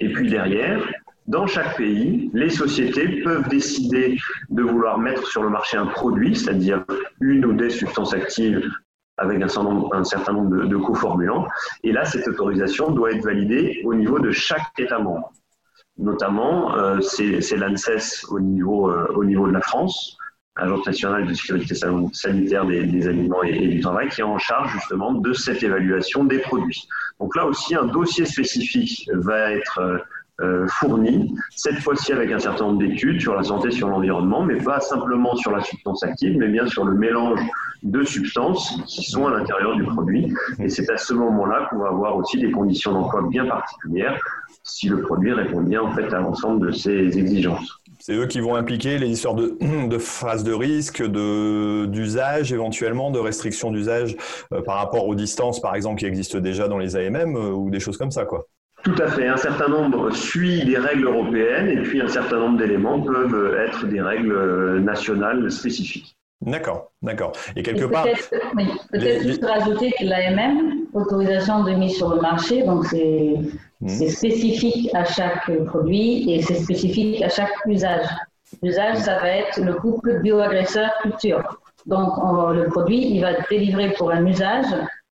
Et 0.01 0.13
puis 0.13 0.29
derrière, 0.29 0.81
dans 1.29 1.47
chaque 1.47 1.77
pays, 1.77 2.31
les 2.33 2.49
sociétés 2.49 3.23
peuvent 3.23 3.49
décider 3.49 4.19
de 4.49 4.63
vouloir 4.63 4.99
mettre 4.99 5.27
sur 5.27 5.43
le 5.43 5.51
marché 5.51 5.77
un 5.77 5.87
produit, 5.87 6.35
c'est-à-dire 6.35 6.85
une 7.21 7.45
ou 7.45 7.53
des 7.53 7.69
substances 7.69 8.15
actives 8.15 8.67
avec 9.19 9.43
un 9.43 9.49
certain 9.49 10.33
nombre, 10.33 10.65
de, 10.65 10.77
coformulants. 10.77 11.47
Et 11.83 11.93
là, 11.93 12.05
cette 12.05 12.27
autorisation 12.29 12.93
doit 12.93 13.13
être 13.13 13.25
validée 13.25 13.83
au 13.85 13.93
niveau 13.93 14.19
de 14.21 14.31
chaque 14.31 14.69
État 14.79 14.99
membre. 15.01 15.33
Notamment, 15.99 16.77
euh, 16.77 17.01
c'est 17.01 17.57
l'ANSES 17.57 18.25
au 18.31 18.41
niveau, 18.41 18.91
euh, 18.91 19.07
au 19.15 19.25
niveau 19.25 19.49
de 19.49 19.53
la 19.53 19.61
France, 19.61 20.17
Agence 20.59 20.87
nationale 20.87 21.27
de 21.27 21.35
sécurité 21.35 21.75
sanitaire 22.13 22.67
des, 22.67 23.07
aliments 23.07 23.43
et, 23.45 23.69
du 23.69 23.81
travail, 23.81 24.09
qui 24.09 24.23
est 24.23 24.25
en 24.25 24.39
charge 24.39 24.73
justement 24.73 25.13
de 25.13 25.33
cette 25.33 25.63
évaluation 25.63 26.25
des 26.25 26.39
produits. 26.39 26.89
Donc 27.21 27.37
là 27.37 27.47
aussi, 27.47 27.77
un 27.77 27.87
dossier 27.87 28.25
spécifique 28.25 29.09
va 29.15 29.53
être 29.53 29.79
euh, 29.79 29.99
euh, 30.41 30.67
fourni, 30.69 31.35
cette 31.51 31.81
fois-ci 31.81 32.13
avec 32.13 32.31
un 32.31 32.39
certain 32.39 32.67
nombre 32.67 32.79
d'études 32.79 33.21
sur 33.21 33.35
la 33.35 33.43
santé, 33.43 33.71
sur 33.71 33.89
l'environnement, 33.89 34.45
mais 34.45 34.57
pas 34.57 34.81
simplement 34.81 35.35
sur 35.35 35.51
la 35.51 35.61
substance 35.63 36.03
active, 36.05 36.37
mais 36.39 36.49
bien 36.49 36.67
sur 36.67 36.85
le 36.85 36.95
mélange 36.95 37.41
de 37.83 38.05
substances 38.05 38.81
qui 38.87 39.03
sont 39.03 39.27
à 39.27 39.31
l'intérieur 39.31 39.75
du 39.77 39.85
produit. 39.85 40.33
Et 40.59 40.69
c'est 40.69 40.89
à 40.91 40.97
ce 40.97 41.15
moment-là 41.15 41.69
qu'on 41.71 41.79
va 41.79 41.89
avoir 41.89 42.17
aussi 42.17 42.39
des 42.39 42.51
conditions 42.51 42.93
d'emploi 42.93 43.23
bien 43.29 43.47
particulières 43.47 44.21
si 44.63 44.89
le 44.89 45.01
produit 45.01 45.33
répond 45.33 45.63
bien 45.63 45.83
en 45.83 45.93
fait 45.93 46.13
à 46.13 46.21
l'ensemble 46.21 46.67
de 46.67 46.73
ces 46.73 47.19
exigences. 47.19 47.81
C'est 48.01 48.15
eux 48.15 48.27
qui 48.27 48.41
vont 48.41 48.55
impliquer 48.55 48.99
les 48.99 49.09
histoires 49.09 49.35
de, 49.35 49.57
de 49.89 49.99
phrases 49.99 50.45
de 50.45 50.53
risque, 50.53 51.03
d'usage 51.03 52.53
éventuellement, 52.53 53.11
de 53.11 53.19
restrictions 53.19 53.73
d'usage 53.73 54.17
euh, 54.53 54.63
par 54.63 54.77
rapport 54.77 55.09
aux 55.09 55.15
distances, 55.15 55.61
par 55.61 55.75
exemple, 55.75 55.99
qui 55.99 56.07
existent 56.07 56.39
déjà 56.39 56.69
dans 56.69 56.79
les 56.79 56.97
AMM 56.97 57.37
euh, 57.37 57.51
ou 57.51 57.71
des 57.71 57.81
choses 57.81 57.97
comme 57.97 58.13
ça, 58.13 58.25
quoi. 58.25 58.47
Tout 58.89 59.03
à 59.03 59.09
fait. 59.09 59.29
Un 59.29 59.37
certain 59.37 59.69
nombre 59.69 60.11
suit 60.15 60.63
les 60.63 60.79
règles 60.79 61.07
européennes 61.07 61.69
et 61.69 61.83
puis 61.83 62.01
un 62.01 62.09
certain 62.09 62.39
nombre 62.39 62.59
d'éléments 62.59 63.01
peuvent 63.01 63.55
être 63.67 63.87
des 63.87 64.01
règles 64.01 64.81
nationales 64.81 65.51
spécifiques. 65.51 66.17
D'accord, 66.41 66.93
d'accord. 67.03 67.33
Et 67.57 67.63
quelque 67.63 67.85
part. 67.85 68.05
Peut-être 68.05 69.23
juste 69.23 69.45
rajouter 69.45 69.93
que 69.99 70.05
l'AMM, 70.05 70.87
autorisation 70.95 71.65
de 71.65 71.73
mise 71.73 71.97
sur 71.97 72.15
le 72.15 72.21
marché, 72.21 72.63
donc 72.63 72.87
c'est 72.87 74.09
spécifique 74.09 74.89
à 74.95 75.05
chaque 75.05 75.51
produit 75.67 76.33
et 76.33 76.43
c'est 76.43 76.55
spécifique 76.55 77.23
à 77.23 77.29
chaque 77.29 77.53
usage. 77.67 78.07
L'usage, 78.63 78.97
ça 78.97 79.19
va 79.19 79.29
être 79.29 79.61
le 79.61 79.75
couple 79.75 80.23
bioagresseur-culture. 80.23 81.59
Donc, 81.87 82.11
le 82.55 82.69
produit, 82.69 83.15
il 83.15 83.21
va 83.21 83.33
être 83.33 83.47
délivré 83.51 83.93
pour 83.99 84.11
un 84.11 84.25
usage 84.25 84.67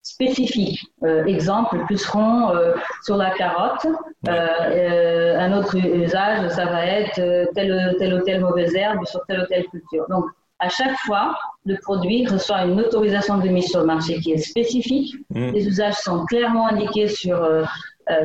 spécifiques. 0.02 0.80
Euh, 1.02 1.24
exemple, 1.26 1.78
puceron 1.86 2.50
euh, 2.50 2.74
sur 3.02 3.16
la 3.16 3.30
carotte. 3.30 3.86
Euh, 4.28 5.38
un 5.38 5.52
autre 5.58 5.76
usage, 5.76 6.48
ça 6.48 6.66
va 6.66 6.86
être 6.86 7.20
telle, 7.54 7.96
telle 7.98 8.14
ou 8.14 8.20
telle 8.20 8.40
mauvaise 8.40 8.74
herbe 8.74 9.04
sur 9.04 9.20
telle 9.26 9.40
ou 9.40 9.46
telle 9.46 9.66
culture. 9.66 10.06
Donc, 10.08 10.24
à 10.58 10.68
chaque 10.68 10.96
fois, 11.06 11.38
le 11.64 11.76
produit 11.78 12.26
reçoit 12.26 12.64
une 12.64 12.80
autorisation 12.80 13.38
de 13.38 13.48
mise 13.48 13.68
sur 13.68 13.80
le 13.80 13.86
marché 13.86 14.20
qui 14.20 14.32
est 14.32 14.38
spécifique. 14.38 15.14
Mm. 15.30 15.52
Les 15.52 15.66
usages 15.66 15.94
sont 15.94 16.26
clairement 16.26 16.68
indiqués 16.68 17.08
sur, 17.08 17.66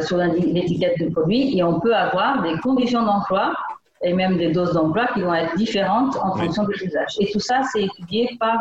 sur 0.02 0.18
l'étiquette 0.18 0.98
du 0.98 1.12
produit 1.12 1.58
et 1.58 1.64
on 1.64 1.80
peut 1.80 1.96
avoir 1.96 2.42
des 2.42 2.58
conditions 2.60 3.04
d'emploi 3.04 3.54
et 4.02 4.14
même 4.14 4.36
des 4.38 4.52
doses 4.52 4.74
d'emploi 4.74 5.08
qui 5.14 5.22
vont 5.22 5.34
être 5.34 5.56
différentes 5.56 6.18
en 6.18 6.36
fonction 6.36 6.66
des 6.66 6.76
usages. 6.84 7.16
Et 7.22 7.32
tout 7.32 7.40
ça, 7.40 7.62
c'est 7.72 7.84
étudié 7.84 8.36
par, 8.38 8.60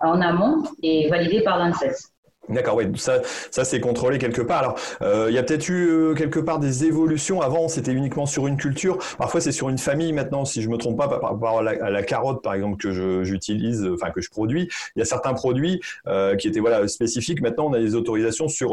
en 0.00 0.20
amont 0.20 0.64
et 0.82 1.08
validé 1.08 1.40
par 1.40 1.56
l'ANSES. 1.58 2.12
D'accord, 2.48 2.76
oui, 2.76 2.86
ça, 2.96 3.20
ça 3.50 3.64
c'est 3.64 3.80
contrôlé 3.80 4.18
quelque 4.18 4.40
part. 4.40 4.58
Alors, 4.58 4.78
euh, 5.02 5.26
il 5.28 5.34
y 5.34 5.38
a 5.38 5.42
peut-être 5.42 5.68
eu 5.68 5.88
euh, 5.90 6.14
quelque 6.14 6.40
part 6.40 6.58
des 6.58 6.84
évolutions. 6.84 7.42
Avant, 7.42 7.68
c'était 7.68 7.92
uniquement 7.92 8.24
sur 8.24 8.46
une 8.46 8.56
culture. 8.56 8.98
Parfois, 9.18 9.40
c'est 9.40 9.52
sur 9.52 9.68
une 9.68 9.78
famille. 9.78 10.12
Maintenant, 10.12 10.44
si 10.44 10.62
je 10.62 10.68
me 10.70 10.78
trompe 10.78 10.96
pas, 10.96 11.08
par 11.08 11.30
rapport 11.30 11.58
à 11.58 11.62
la, 11.62 12.02
carotte, 12.02 12.42
par 12.42 12.54
exemple, 12.54 12.78
que 12.78 13.22
j'utilise, 13.22 13.86
enfin 13.92 14.10
que 14.10 14.22
je 14.22 14.30
produis, 14.30 14.68
il 14.96 15.00
y 15.00 15.02
a 15.02 15.04
certains 15.04 15.34
produits 15.34 15.80
euh, 16.06 16.36
qui 16.36 16.48
étaient 16.48 16.60
voilà 16.60 16.88
spécifiques. 16.88 17.42
Maintenant, 17.42 17.66
on 17.66 17.72
a 17.74 17.78
des 17.78 17.94
autorisations 17.94 18.48
sur 18.48 18.70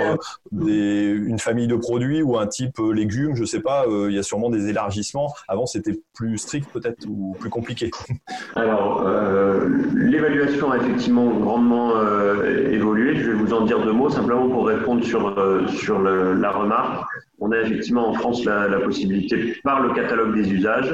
des, 0.51 1.09
une 1.09 1.39
famille 1.39 1.67
de 1.67 1.75
produits 1.75 2.21
ou 2.21 2.37
un 2.37 2.47
type 2.47 2.79
légumes. 2.79 3.35
Je 3.35 3.43
sais 3.43 3.59
pas. 3.59 3.85
il 3.89 4.13
y 4.13 4.19
a 4.19 4.23
sûrement 4.23 4.49
des 4.49 4.69
élargissements. 4.69 5.33
Avant, 5.49 5.65
c'était 5.65 5.99
plus 6.13 6.37
strict 6.37 6.69
peut-être 6.71 7.05
ou 7.09 7.35
plus 7.39 7.49
compliqué. 7.49 7.91
Alors, 8.55 9.05
l'évaluation 9.95 10.71
a 10.71 10.77
effectivement 10.77 11.25
grandement 11.25 11.91
évolué. 12.71 13.15
Je 13.15 13.31
vais 13.31 13.37
vous 13.37 13.53
en 13.53 13.64
dire 13.65 13.83
deux 13.83 13.91
mots, 13.91 14.09
simplement 14.09 14.49
pour 14.49 14.67
répondre 14.67 15.03
sur, 15.03 15.37
euh, 15.37 15.67
sur 15.67 15.99
la 15.99 16.51
remarque. 16.51 17.03
On 17.39 17.51
a 17.51 17.59
effectivement 17.59 18.09
en 18.09 18.13
France 18.13 18.45
la, 18.45 18.79
possibilité, 18.79 19.55
par 19.63 19.81
le 19.81 19.93
catalogue 19.93 20.35
des 20.35 20.51
usages, 20.51 20.93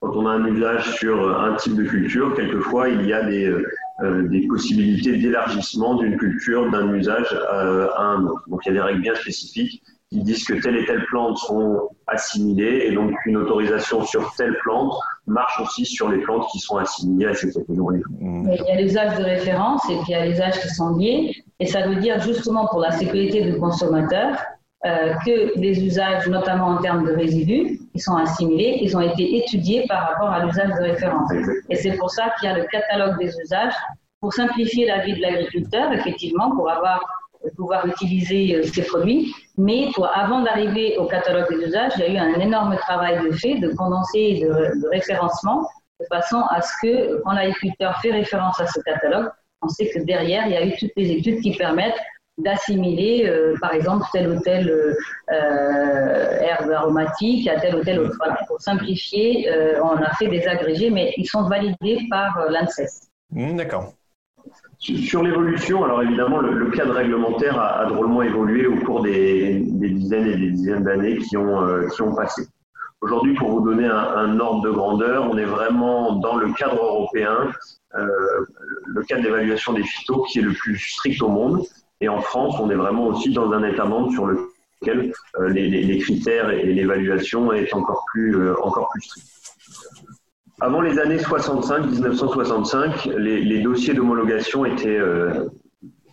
quand 0.00 0.16
on 0.16 0.26
a 0.26 0.30
un 0.30 0.44
usage 0.46 0.96
sur 0.96 1.38
un 1.38 1.54
type 1.54 1.76
de 1.76 1.84
culture, 1.84 2.34
quelquefois 2.34 2.88
il 2.88 3.06
y 3.06 3.12
a 3.12 3.22
des, 3.22 3.54
euh, 4.00 4.26
des 4.28 4.46
possibilités 4.48 5.16
d'élargissement 5.16 5.94
d'une 5.94 6.16
culture, 6.16 6.68
d'un 6.70 6.92
usage 6.92 7.28
euh, 7.52 7.88
à 7.94 8.02
un 8.02 8.24
autre. 8.24 8.42
Donc 8.48 8.62
il 8.64 8.70
y 8.70 8.72
a 8.72 8.74
des 8.74 8.80
règles 8.80 9.00
bien 9.00 9.14
spécifiques 9.14 9.82
qui 10.10 10.22
disent 10.22 10.44
que 10.44 10.54
telle 10.54 10.76
et 10.76 10.84
telle 10.86 11.04
plante 11.06 11.38
sont 11.38 11.88
assimilées 12.08 12.86
et 12.86 12.92
donc 12.92 13.14
une 13.26 13.36
autorisation 13.36 14.04
sur 14.04 14.34
telle 14.34 14.58
plante 14.62 14.94
marche 15.26 15.60
aussi 15.60 15.84
sur 15.84 16.08
les 16.08 16.18
plantes 16.18 16.46
qui 16.50 16.58
sont 16.58 16.76
assimilées 16.76 17.26
à 17.26 17.34
cette 17.34 17.54
catégorie. 17.54 18.00
Il 18.20 18.64
y 18.66 18.70
a 18.70 18.80
l'usage 18.80 19.18
de 19.18 19.24
référence 19.24 19.84
et 19.88 19.94
puis 19.96 20.06
il 20.08 20.12
y 20.12 20.14
a 20.14 20.24
les 20.24 20.32
usages 20.32 20.60
qui 20.60 20.68
sont 20.68 20.96
liés 20.96 21.44
et 21.60 21.66
ça 21.66 21.86
veut 21.86 21.96
dire 21.96 22.20
justement 22.20 22.66
pour 22.66 22.80
la 22.80 22.90
sécurité 22.90 23.42
du 23.42 23.58
consommateur 23.58 24.36
euh, 24.84 25.14
que 25.24 25.56
les 25.58 25.84
usages, 25.84 26.26
notamment 26.26 26.66
en 26.66 26.78
termes 26.78 27.06
de 27.06 27.12
résidus, 27.12 27.78
qui 27.92 28.00
sont 28.00 28.16
assimilés, 28.16 28.78
ils 28.82 28.96
ont 28.96 29.00
été 29.00 29.36
étudiés 29.36 29.86
par 29.88 30.08
rapport 30.08 30.28
à 30.28 30.44
l'usage 30.44 30.70
de 30.70 30.82
référence. 30.82 31.30
Et 31.68 31.76
c'est 31.76 31.96
pour 31.96 32.10
ça 32.10 32.32
qu'il 32.38 32.48
y 32.48 32.52
a 32.52 32.58
le 32.58 32.64
catalogue 32.64 33.16
des 33.18 33.32
usages 33.44 33.74
pour 34.20 34.32
simplifier 34.32 34.86
la 34.86 35.04
vie 35.04 35.14
de 35.14 35.20
l'agriculteur, 35.20 35.92
effectivement, 35.92 36.50
pour 36.56 36.68
avoir 36.68 37.00
pouvoir 37.56 37.86
utiliser 37.86 38.56
euh, 38.56 38.62
ces 38.62 38.82
produits. 38.82 39.34
Mais 39.58 39.88
avant 40.14 40.42
d'arriver 40.42 40.96
au 40.96 41.06
catalogue 41.06 41.48
des 41.50 41.66
usages, 41.66 41.92
il 41.96 42.02
y 42.02 42.06
a 42.06 42.12
eu 42.12 42.16
un 42.16 42.40
énorme 42.40 42.76
travail 42.76 43.20
de 43.22 43.32
fait, 43.32 43.58
de 43.58 43.68
condensé 43.74 44.18
et 44.18 44.40
de, 44.44 44.88
référencement, 44.90 45.68
de 46.00 46.06
façon 46.06 46.42
à 46.50 46.62
ce 46.62 46.72
que 46.82 47.22
quand 47.22 47.32
l'agriculteur 47.32 48.00
fait 48.00 48.12
référence 48.12 48.58
à 48.60 48.66
ce 48.66 48.80
catalogue, 48.80 49.30
on 49.60 49.68
sait 49.68 49.90
que 49.90 50.00
derrière, 50.00 50.46
il 50.46 50.52
y 50.52 50.56
a 50.56 50.64
eu 50.64 50.74
toutes 50.76 50.92
les 50.96 51.10
études 51.12 51.40
qui 51.40 51.56
permettent 51.56 52.00
d'assimiler, 52.38 53.26
euh, 53.28 53.54
par 53.60 53.74
exemple, 53.74 54.06
telle 54.10 54.30
ou 54.30 54.40
telle 54.40 54.70
euh, 54.70 56.40
herbe 56.40 56.70
aromatique 56.70 57.46
à 57.46 57.60
telle 57.60 57.76
ou 57.76 57.84
telle 57.84 58.00
autre. 58.00 58.18
pour 58.48 58.60
simplifier, 58.60 59.48
on 59.82 59.96
a 59.96 60.14
fait 60.14 60.28
des 60.28 60.46
agrégés, 60.48 60.90
mais 60.90 61.12
ils 61.18 61.28
sont 61.28 61.46
validés 61.46 62.00
par 62.10 62.46
l'ANSES. 62.48 63.10
Mmh, 63.30 63.56
d'accord. 63.56 63.92
Sur 64.82 65.22
l'évolution, 65.22 65.84
alors 65.84 66.02
évidemment, 66.02 66.40
le, 66.40 66.68
cadre 66.72 66.94
réglementaire 66.94 67.56
a, 67.56 67.86
drôlement 67.86 68.20
évolué 68.22 68.66
au 68.66 68.74
cours 68.84 69.00
des, 69.00 69.60
dizaines 69.60 70.26
et 70.26 70.36
des 70.36 70.50
dizaines 70.50 70.82
d'années 70.82 71.18
qui, 71.18 71.36
ont 71.36 71.64
euh, 71.64 71.86
qui 71.86 72.02
ont 72.02 72.12
passé. 72.12 72.48
Aujourd'hui, 73.00 73.34
pour 73.34 73.50
vous 73.50 73.60
donner 73.60 73.86
un, 73.86 74.40
ordre 74.40 74.62
de 74.62 74.70
grandeur, 74.70 75.28
on 75.30 75.38
est 75.38 75.44
vraiment 75.44 76.16
dans 76.16 76.34
le 76.34 76.52
cadre 76.54 76.82
européen, 76.82 77.52
euh, 77.94 78.08
le 78.86 79.02
cadre 79.04 79.22
d'évaluation 79.22 79.72
des 79.72 79.84
phytos 79.84 80.24
qui 80.24 80.40
est 80.40 80.42
le 80.42 80.52
plus 80.52 80.76
strict 80.76 81.22
au 81.22 81.28
monde. 81.28 81.62
Et 82.00 82.08
en 82.08 82.20
France, 82.20 82.56
on 82.58 82.68
est 82.68 82.74
vraiment 82.74 83.06
aussi 83.06 83.32
dans 83.32 83.52
un 83.52 83.62
État 83.62 83.84
membre 83.84 84.10
sur 84.10 84.26
lequel 84.26 85.12
euh, 85.38 85.48
les, 85.48 85.68
les, 85.68 85.98
critères 85.98 86.50
et 86.50 86.66
l'évaluation 86.66 87.52
est 87.52 87.72
encore 87.72 88.04
plus, 88.12 88.50
encore 88.58 88.88
plus 88.88 89.02
strict. 89.02 89.26
Avant 90.62 90.80
les 90.80 90.96
années 91.00 91.18
65, 91.18 91.86
1965, 91.86 93.06
les, 93.16 93.60
dossiers 93.62 93.94
d'homologation 93.94 94.64
étaient, 94.64 94.96
euh, 94.96 95.48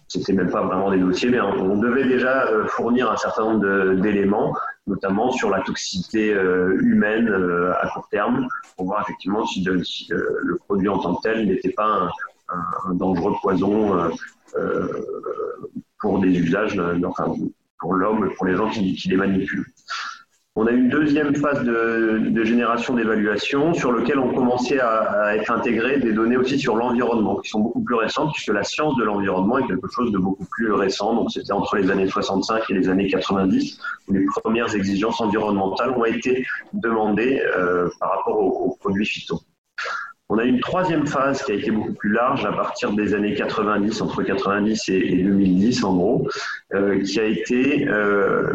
c'était 0.07 0.33
même 0.33 0.49
pas 0.49 0.63
vraiment 0.63 0.89
des 0.89 0.97
dossiers, 0.97 1.29
mais 1.29 1.39
on 1.39 1.77
devait 1.77 2.07
déjà 2.07 2.47
euh, 2.47 2.65
fournir 2.65 3.11
un 3.11 3.15
certain 3.15 3.43
nombre 3.43 3.93
d'éléments, 4.01 4.55
notamment 4.87 5.29
sur 5.29 5.51
la 5.51 5.61
toxicité 5.61 6.33
euh, 6.33 6.79
humaine 6.81 7.31
à 7.79 7.89
court 7.89 8.07
terme, 8.09 8.47
pour 8.75 8.87
voir 8.87 9.03
effectivement 9.03 9.45
si, 9.45 9.63
le 9.63 10.55
produit 10.65 10.89
en 10.89 10.97
tant 10.97 11.13
que 11.13 11.21
tel 11.21 11.45
n'était 11.47 11.73
pas 11.73 12.09
un, 12.49 12.93
dangereux 12.95 13.35
poison 13.43 14.09
pour 15.99 16.17
des 16.17 16.35
usages, 16.39 16.81
enfin, 17.05 17.35
pour 17.79 17.93
l'homme, 17.93 18.31
pour 18.35 18.47
les 18.47 18.55
gens 18.55 18.67
qui 18.67 18.99
les 19.09 19.15
manipulent. 19.15 19.67
On 20.61 20.67
a 20.67 20.71
une 20.71 20.89
deuxième 20.89 21.33
phase 21.37 21.63
de, 21.63 22.43
génération 22.43 22.93
d'évaluation 22.93 23.73
sur 23.73 23.93
lequel 23.93 24.19
on 24.19 24.33
commençait 24.33 24.81
à, 24.81 25.33
être 25.37 25.49
intégré 25.51 25.99
des 25.99 26.11
données 26.11 26.35
aussi 26.35 26.59
sur 26.59 26.75
l'environnement, 26.75 27.37
qui 27.37 27.49
sont 27.49 27.61
beaucoup 27.61 27.81
plus 27.81 27.95
récentes, 27.95 28.33
puisque 28.33 28.51
la 28.51 28.65
science 28.65 28.93
de 28.97 29.05
l'environnement 29.05 29.59
est 29.59 29.67
quelque 29.67 29.87
chose 29.89 30.11
de 30.11 30.17
beaucoup 30.17 30.45
plus 30.51 30.73
récent. 30.73 31.15
Donc 31.15 31.31
c'était 31.31 31.53
entre 31.53 31.77
les 31.77 31.89
années 31.89 32.09
65 32.09 32.69
et 32.71 32.73
les 32.73 32.89
années 32.89 33.07
90, 33.07 33.79
où 34.09 34.13
les 34.13 34.25
premières 34.25 34.75
exigences 34.75 35.21
environnementales 35.21 35.91
ont 35.91 36.03
été 36.03 36.45
demandées 36.73 37.41
euh, 37.55 37.87
par 38.01 38.17
rapport 38.17 38.37
aux, 38.37 38.65
aux 38.65 38.75
produits 38.81 39.05
phyto. 39.05 39.39
On 40.31 40.37
a 40.37 40.43
une 40.43 40.59
troisième 40.59 41.07
phase 41.07 41.41
qui 41.41 41.51
a 41.51 41.55
été 41.55 41.71
beaucoup 41.71 41.93
plus 41.93 42.11
large 42.11 42.45
à 42.45 42.51
partir 42.51 42.91
des 42.93 43.15
années 43.15 43.33
90, 43.33 43.99
entre 44.01 44.21
90 44.21 44.89
et, 44.89 45.23
2010 45.23 45.83
en 45.83 45.95
gros, 45.95 46.27
euh, 46.75 47.01
qui 47.03 47.19
a 47.19 47.25
été 47.25 47.87
euh, 47.87 48.53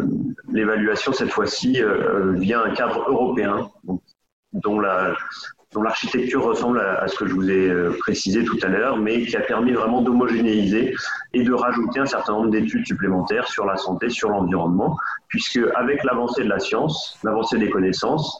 l'évaluation 0.53 1.11
cette 1.11 1.31
fois-ci 1.31 1.83
euh, 1.83 2.31
via 2.37 2.61
un 2.61 2.69
cadre 2.69 3.03
européen, 3.09 3.69
dont 4.53 4.79
la 4.79 5.13
dont 5.73 5.81
l'architecture 5.81 6.41
ressemble 6.41 6.79
à, 6.79 7.05
ce 7.09 7.17
que 7.17 7.27
je 7.27 7.33
vous 7.33 7.51
ai 7.51 7.69
précisé 7.99 8.45
tout 8.45 8.57
à 8.61 8.67
l'heure, 8.67 8.95
mais 8.95 9.25
qui 9.25 9.35
a 9.35 9.41
permis 9.41 9.73
vraiment 9.73 10.01
d'homogénéiser 10.01 10.95
et 11.33 11.43
de 11.43 11.51
rajouter 11.51 11.99
un 11.99 12.05
certain 12.05 12.31
nombre 12.31 12.49
d'études 12.49 12.87
supplémentaires 12.87 13.45
sur 13.49 13.65
la 13.65 13.75
santé, 13.75 14.09
sur 14.09 14.29
l'environnement, 14.29 14.95
puisque 15.27 15.59
avec 15.75 16.05
l'avancée 16.05 16.45
de 16.45 16.49
la 16.49 16.59
science, 16.59 17.19
l'avancée 17.25 17.57
des 17.57 17.69
connaissances, 17.69 18.39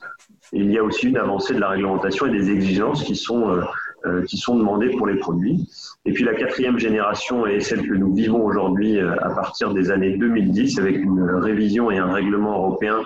il 0.54 0.72
y 0.72 0.78
a 0.78 0.84
aussi 0.84 1.08
une 1.08 1.18
avancée 1.18 1.54
de 1.54 1.60
la 1.60 1.70
réglementation 1.70 2.28
et 2.28 2.32
des 2.32 2.52
exigences 2.52 3.04
qui 3.04 3.16
sont, 3.16 3.50
euh, 3.50 3.64
euh, 4.06 4.24
qui 4.24 4.38
sont 4.38 4.56
demandées 4.56 4.90
pour 4.90 5.08
les 5.08 5.18
produits. 5.18 5.70
Et 6.06 6.14
puis 6.14 6.24
la 6.24 6.34
quatrième 6.34 6.78
génération 6.78 7.46
est 7.46 7.60
celle 7.60 7.88
que 7.88 7.94
nous 7.94 8.14
vivons 8.14 8.46
aujourd'hui 8.46 8.98
euh, 8.98 9.16
à 9.22 9.30
partir 9.30 9.74
des 9.74 9.92
années 9.92 10.18
2010 10.18 10.80
avec 10.80 10.98
une 10.98 11.22
révision 11.22 11.92
et 11.92 11.98
un 11.98 12.12
règlement 12.12 12.58
européen 12.58 13.02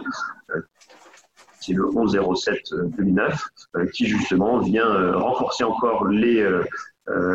qui 1.61 1.73
est 1.73 1.75
le 1.75 1.83
1107-2009, 1.83 3.91
qui 3.93 4.07
justement 4.07 4.59
vient 4.59 5.13
renforcer 5.13 5.65
encore 5.65 6.07
les, 6.07 6.47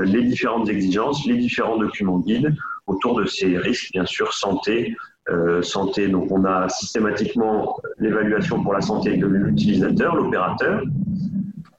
les 0.04 0.22
différentes 0.22 0.70
exigences, 0.70 1.26
les 1.26 1.36
différents 1.36 1.76
documents 1.76 2.20
guides 2.20 2.56
autour 2.86 3.20
de 3.20 3.26
ces 3.26 3.58
risques, 3.58 3.92
bien 3.92 4.06
sûr, 4.06 4.32
santé, 4.32 4.96
euh, 5.30 5.62
santé. 5.62 6.08
Donc, 6.08 6.30
on 6.30 6.44
a 6.44 6.68
systématiquement 6.68 7.80
l'évaluation 7.98 8.62
pour 8.62 8.74
la 8.74 8.82
santé 8.82 9.16
de 9.16 9.26
l'utilisateur, 9.26 10.16
l'opérateur. 10.16 10.82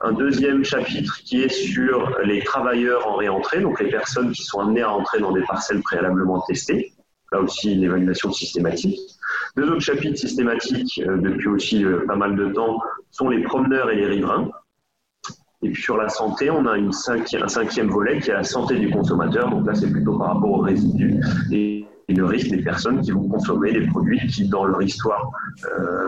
Un 0.01 0.13
deuxième 0.13 0.63
chapitre 0.63 1.19
qui 1.23 1.43
est 1.43 1.49
sur 1.49 2.17
les 2.23 2.43
travailleurs 2.43 3.07
en 3.07 3.15
réentrée, 3.15 3.61
donc 3.61 3.79
les 3.79 3.89
personnes 3.89 4.31
qui 4.31 4.43
sont 4.43 4.61
amenées 4.61 4.81
à 4.81 4.91
entrer 4.91 5.19
dans 5.19 5.31
des 5.31 5.43
parcelles 5.43 5.81
préalablement 5.81 6.41
testées. 6.41 6.91
Là 7.31 7.41
aussi, 7.41 7.73
une 7.73 7.83
évaluation 7.83 8.31
systématique. 8.31 8.99
Deux 9.55 9.69
autres 9.69 9.81
chapitres 9.81 10.17
systématiques, 10.17 11.01
euh, 11.07 11.17
depuis 11.17 11.47
aussi 11.47 11.83
euh, 11.83 12.05
pas 12.07 12.15
mal 12.15 12.35
de 12.35 12.47
temps, 12.47 12.79
sont 13.11 13.29
les 13.29 13.41
promeneurs 13.43 13.89
et 13.91 13.95
les 13.95 14.07
riverains. 14.07 14.49
Et 15.61 15.69
puis 15.69 15.81
sur 15.81 15.97
la 15.97 16.09
santé, 16.09 16.49
on 16.49 16.65
a 16.65 16.77
une 16.77 16.89
un 16.89 17.47
cinquième 17.47 17.89
volet 17.89 18.19
qui 18.19 18.29
est 18.29 18.33
la 18.33 18.43
santé 18.43 18.77
du 18.77 18.89
consommateur. 18.89 19.49
Donc 19.49 19.65
là, 19.65 19.73
c'est 19.73 19.91
plutôt 19.91 20.17
par 20.17 20.33
rapport 20.33 20.51
aux 20.51 20.61
résidus. 20.61 21.19
Et 22.07 22.13
le 22.13 22.25
risque 22.25 22.49
des 22.49 22.61
personnes 22.61 23.01
qui 23.01 23.11
vont 23.11 23.27
consommer 23.27 23.71
des 23.73 23.87
produits 23.87 24.19
qui, 24.27 24.47
dans 24.47 24.65
leur 24.65 24.81
histoire 24.81 25.31
euh, 25.65 26.07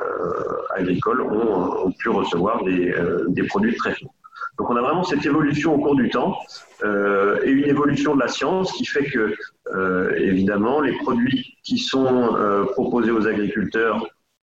agricole, 0.75 1.21
ont, 1.21 1.91
pu 1.99 2.09
recevoir 2.09 2.63
des, 2.63 2.91
euh, 2.91 3.27
produits 3.49 3.71
de 3.71 3.77
traitement. 3.77 4.13
Donc 4.57 4.69
on 4.71 4.75
a 4.75 4.81
vraiment 4.81 5.03
cette 5.03 5.25
évolution 5.25 5.75
au 5.75 5.79
cours 5.79 5.95
du 5.95 6.09
temps 6.09 6.37
euh, 6.83 7.39
et 7.43 7.51
une 7.51 7.69
évolution 7.69 8.15
de 8.15 8.21
la 8.21 8.27
science 8.27 8.71
qui 8.73 8.85
fait 8.85 9.05
que, 9.05 9.35
euh, 9.73 10.15
évidemment, 10.15 10.81
les 10.81 10.93
produits 10.97 11.57
qui 11.63 11.77
sont 11.77 12.35
euh, 12.35 12.65
proposés 12.65 13.11
aux 13.11 13.27
agriculteurs 13.27 14.05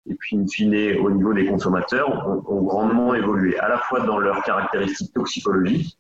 et 0.06 0.14
puis 0.14 0.36
in 0.36 0.46
fine 0.46 0.98
au 1.00 1.10
niveau 1.10 1.32
des 1.32 1.46
consommateurs 1.46 2.28
ont, 2.28 2.42
ont 2.46 2.62
grandement 2.62 3.14
évolué, 3.14 3.58
à 3.58 3.68
la 3.68 3.78
fois 3.78 4.00
dans 4.00 4.18
leurs 4.18 4.42
caractéristiques 4.42 5.14
toxicologiques, 5.14 5.98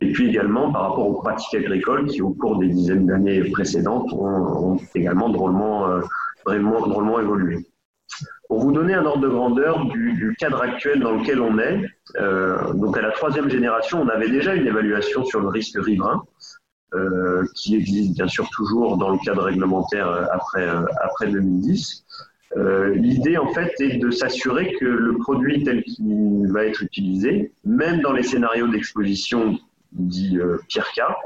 et 0.00 0.12
puis 0.12 0.28
également 0.28 0.72
par 0.72 0.82
rapport 0.82 1.08
aux 1.08 1.20
pratiques 1.20 1.54
agricoles 1.54 2.06
qui, 2.06 2.22
au 2.22 2.30
cours 2.30 2.58
des 2.58 2.68
dizaines 2.68 3.06
d'années 3.06 3.42
précédentes, 3.50 4.12
ont, 4.12 4.78
également 4.94 5.28
drôlement, 5.28 5.90
euh, 5.90 6.00
vraiment, 6.46 6.80
drôlement 6.86 7.18
évolué. 7.18 7.68
Pour 8.48 8.60
vous 8.60 8.72
donner 8.72 8.94
un 8.94 9.04
ordre 9.04 9.22
de 9.22 9.28
grandeur 9.28 9.84
du, 9.86 10.34
cadre 10.38 10.62
actuel 10.62 11.00
dans 11.00 11.12
lequel 11.12 11.40
on 11.40 11.58
est, 11.58 11.84
euh, 12.18 12.72
donc 12.74 12.96
à 12.96 13.02
la 13.02 13.10
troisième 13.10 13.50
génération, 13.50 14.00
on 14.00 14.08
avait 14.08 14.30
déjà 14.30 14.54
une 14.54 14.66
évaluation 14.66 15.24
sur 15.24 15.40
le 15.40 15.48
risque 15.48 15.76
riverain, 15.78 16.22
euh, 16.94 17.44
qui 17.54 17.76
existe 17.76 18.14
bien 18.14 18.28
sûr 18.28 18.48
toujours 18.50 18.96
dans 18.96 19.10
le 19.10 19.18
cadre 19.18 19.42
réglementaire 19.42 20.08
après, 20.32 20.66
après 21.02 21.26
2010. 21.26 22.04
L'idée, 22.94 23.36
en 23.36 23.52
fait, 23.52 23.74
est 23.80 23.98
de 23.98 24.10
s'assurer 24.10 24.72
que 24.80 24.86
le 24.86 25.18
produit 25.18 25.62
tel 25.64 25.82
qu'il 25.82 26.50
va 26.50 26.64
être 26.64 26.82
utilisé, 26.82 27.52
même 27.66 28.00
dans 28.00 28.12
les 28.12 28.22
scénarios 28.22 28.68
d'exposition 28.68 29.58
dits 29.92 30.38
pire 30.68 30.90
cas, 30.92 31.16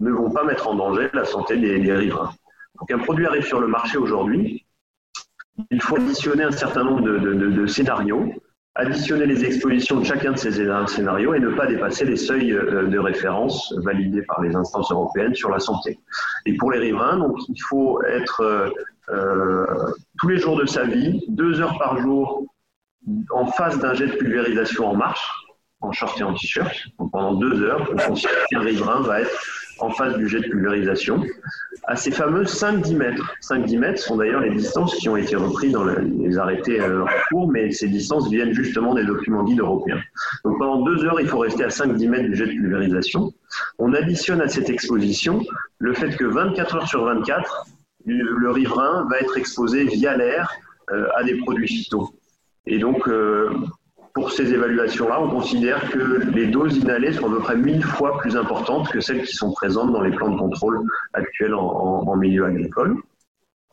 ne 0.00 0.10
vont 0.10 0.30
pas 0.30 0.44
mettre 0.44 0.68
en 0.68 0.74
danger 0.74 1.10
la 1.12 1.24
santé 1.24 1.56
des, 1.56 1.92
riverains. 1.92 2.32
Donc 2.78 2.90
un 2.90 2.98
produit 2.98 3.26
arrive 3.26 3.44
sur 3.44 3.60
le 3.60 3.66
marché 3.66 3.98
aujourd'hui, 3.98 4.64
il 5.70 5.82
faut 5.82 5.96
additionner 5.96 6.44
un 6.44 6.52
certain 6.52 6.84
nombre 6.84 7.02
de, 7.02 7.66
scénarios, 7.66 8.32
additionner 8.76 9.26
les 9.26 9.44
expositions 9.44 9.98
de 9.98 10.04
chacun 10.04 10.32
de 10.32 10.38
ces 10.38 10.52
scénarios 10.86 11.34
et 11.34 11.40
ne 11.40 11.50
pas 11.50 11.66
dépasser 11.66 12.04
les 12.04 12.16
seuils 12.16 12.52
euh, 12.52 12.86
de 12.86 12.98
référence 12.98 13.74
validés 13.78 14.22
par 14.22 14.40
les 14.40 14.54
instances 14.54 14.92
européennes 14.92 15.34
sur 15.34 15.50
la 15.50 15.58
santé. 15.58 15.98
Et 16.46 16.56
pour 16.56 16.70
les 16.70 16.78
riverains, 16.78 17.18
donc, 17.18 17.36
il 17.48 17.60
faut 17.60 18.00
être 18.04 18.40
euh, 18.40 18.70
euh, 19.08 19.66
tous 20.20 20.28
les 20.28 20.38
jours 20.38 20.56
de 20.56 20.66
sa 20.66 20.84
vie, 20.84 21.24
deux 21.28 21.60
heures 21.60 21.76
par 21.78 21.98
jour, 22.00 22.44
en 23.30 23.46
face 23.46 23.78
d'un 23.80 23.94
jet 23.94 24.06
de 24.06 24.16
pulvérisation 24.16 24.86
en 24.86 24.94
marche, 24.94 25.28
en 25.80 25.92
short 25.92 26.20
et 26.20 26.24
en 26.24 26.34
t-shirt. 26.34 26.72
pendant 26.96 27.34
deux 27.34 27.62
heures, 27.62 27.88
considère 28.06 28.44
qu'un 28.50 28.60
riverain 28.60 29.00
va 29.02 29.20
être 29.22 29.30
en 29.78 29.90
face 29.90 30.16
du 30.16 30.28
jet 30.28 30.40
de 30.40 30.48
pulvérisation 30.48 31.22
à 31.86 31.96
ces 31.96 32.10
fameux 32.10 32.42
5-10 32.42 32.96
mètres. 32.96 33.34
5-10 33.42 33.78
mètres 33.78 34.02
sont 34.02 34.16
d'ailleurs 34.16 34.40
les 34.40 34.50
distances 34.50 34.94
qui 34.96 35.08
ont 35.08 35.16
été 35.16 35.36
reprises 35.36 35.72
dans 35.72 35.84
les 35.84 36.36
arrêtés 36.36 36.80
euh, 36.80 37.04
en 37.04 37.08
cours, 37.28 37.48
mais 37.50 37.70
ces 37.70 37.88
distances 37.88 38.28
viennent 38.28 38.52
justement 38.52 38.94
des 38.94 39.04
documents 39.04 39.44
guides 39.44 39.60
européens. 39.60 40.00
Donc 40.44 40.58
pendant 40.58 40.82
deux 40.82 41.04
heures, 41.04 41.20
il 41.20 41.28
faut 41.28 41.38
rester 41.38 41.64
à 41.64 41.68
5-10 41.68 42.08
mètres 42.08 42.28
du 42.28 42.34
jet 42.34 42.46
de 42.46 42.52
pulvérisation. 42.52 43.32
On 43.78 43.94
additionne 43.94 44.40
à 44.40 44.48
cette 44.48 44.68
exposition 44.68 45.40
le 45.78 45.94
fait 45.94 46.14
que 46.16 46.24
24 46.24 46.76
heures 46.76 46.88
sur 46.88 47.04
24, 47.04 47.66
le 48.04 48.50
riverain 48.50 49.06
va 49.08 49.18
être 49.20 49.36
exposé 49.36 49.84
via 49.84 50.16
l'air 50.16 50.50
euh, 50.90 51.06
à 51.16 51.22
des 51.22 51.36
produits 51.36 51.68
phyto. 51.68 52.10
Et 52.66 52.78
donc, 52.78 53.08
euh, 53.08 53.50
pour 54.18 54.32
ces 54.32 54.52
évaluations-là, 54.52 55.20
on 55.20 55.30
considère 55.30 55.88
que 55.90 56.28
les 56.30 56.48
doses 56.48 56.76
inhalées 56.78 57.12
sont 57.12 57.26
à 57.26 57.30
peu 57.30 57.38
près 57.38 57.56
mille 57.56 57.84
fois 57.84 58.18
plus 58.18 58.36
importantes 58.36 58.90
que 58.90 58.98
celles 58.98 59.22
qui 59.22 59.32
sont 59.32 59.52
présentes 59.52 59.92
dans 59.92 60.00
les 60.00 60.10
plans 60.10 60.30
de 60.30 60.36
contrôle 60.36 60.80
actuels 61.12 61.54
en, 61.54 62.16
milieu 62.16 62.46
agricole. 62.46 62.96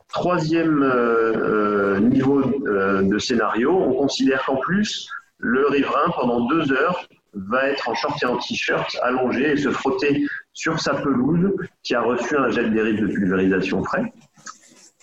Troisième 0.08 0.84
euh, 0.84 1.96
euh, 1.96 1.98
niveau 1.98 2.44
euh, 2.68 3.02
de 3.02 3.18
scénario, 3.18 3.72
on 3.72 3.94
considère 3.94 4.44
qu'en 4.46 4.58
plus, 4.58 5.10
le 5.38 5.66
riverain, 5.66 6.12
pendant 6.14 6.46
deux 6.46 6.70
heures, 6.72 7.08
va 7.34 7.68
être 7.68 7.88
en 7.88 7.94
short 7.94 8.22
et 8.22 8.26
en 8.26 8.36
t-shirt, 8.36 8.96
allongé 9.02 9.50
et 9.50 9.56
se 9.56 9.70
frotter 9.70 10.24
sur 10.52 10.78
sa 10.78 10.94
pelouse 10.94 11.56
qui 11.82 11.96
a 11.96 12.02
reçu 12.02 12.36
un 12.36 12.50
jet 12.50 12.62
de 12.62 12.68
dérive 12.68 13.00
de 13.00 13.08
pulvérisation 13.08 13.82
frais. 13.82 14.12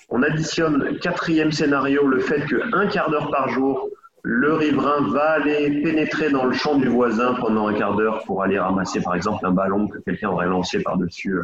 On 0.07 0.23
additionne 0.23 0.97
quatrième 0.99 1.51
scénario, 1.51 2.07
le 2.07 2.19
fait 2.21 2.45
qu'un 2.45 2.87
quart 2.87 3.09
d'heure 3.09 3.29
par 3.29 3.49
jour, 3.49 3.89
le 4.23 4.53
riverain 4.53 5.01
va 5.09 5.31
aller 5.31 5.81
pénétrer 5.81 6.29
dans 6.29 6.45
le 6.45 6.53
champ 6.53 6.77
du 6.77 6.87
voisin 6.87 7.33
pendant 7.35 7.67
un 7.67 7.73
quart 7.73 7.95
d'heure 7.95 8.23
pour 8.23 8.41
aller 8.41 8.57
ramasser 8.57 9.01
par 9.01 9.15
exemple 9.15 9.45
un 9.45 9.51
ballon 9.51 9.87
que 9.89 9.97
quelqu'un 9.99 10.29
aurait 10.29 10.47
lancé 10.47 10.81
par-dessus 10.81 11.39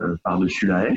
euh, 0.00 0.14
la 0.62 0.88
haie. 0.88 0.94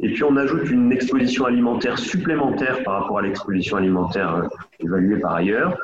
Et 0.00 0.12
puis 0.12 0.24
on 0.24 0.36
ajoute 0.36 0.68
une 0.68 0.92
exposition 0.92 1.46
alimentaire 1.46 1.96
supplémentaire 1.96 2.82
par 2.82 3.02
rapport 3.02 3.18
à 3.20 3.22
l'exposition 3.22 3.76
alimentaire 3.76 4.34
euh, 4.34 4.48
évaluée 4.80 5.20
par 5.20 5.36
ailleurs 5.36 5.78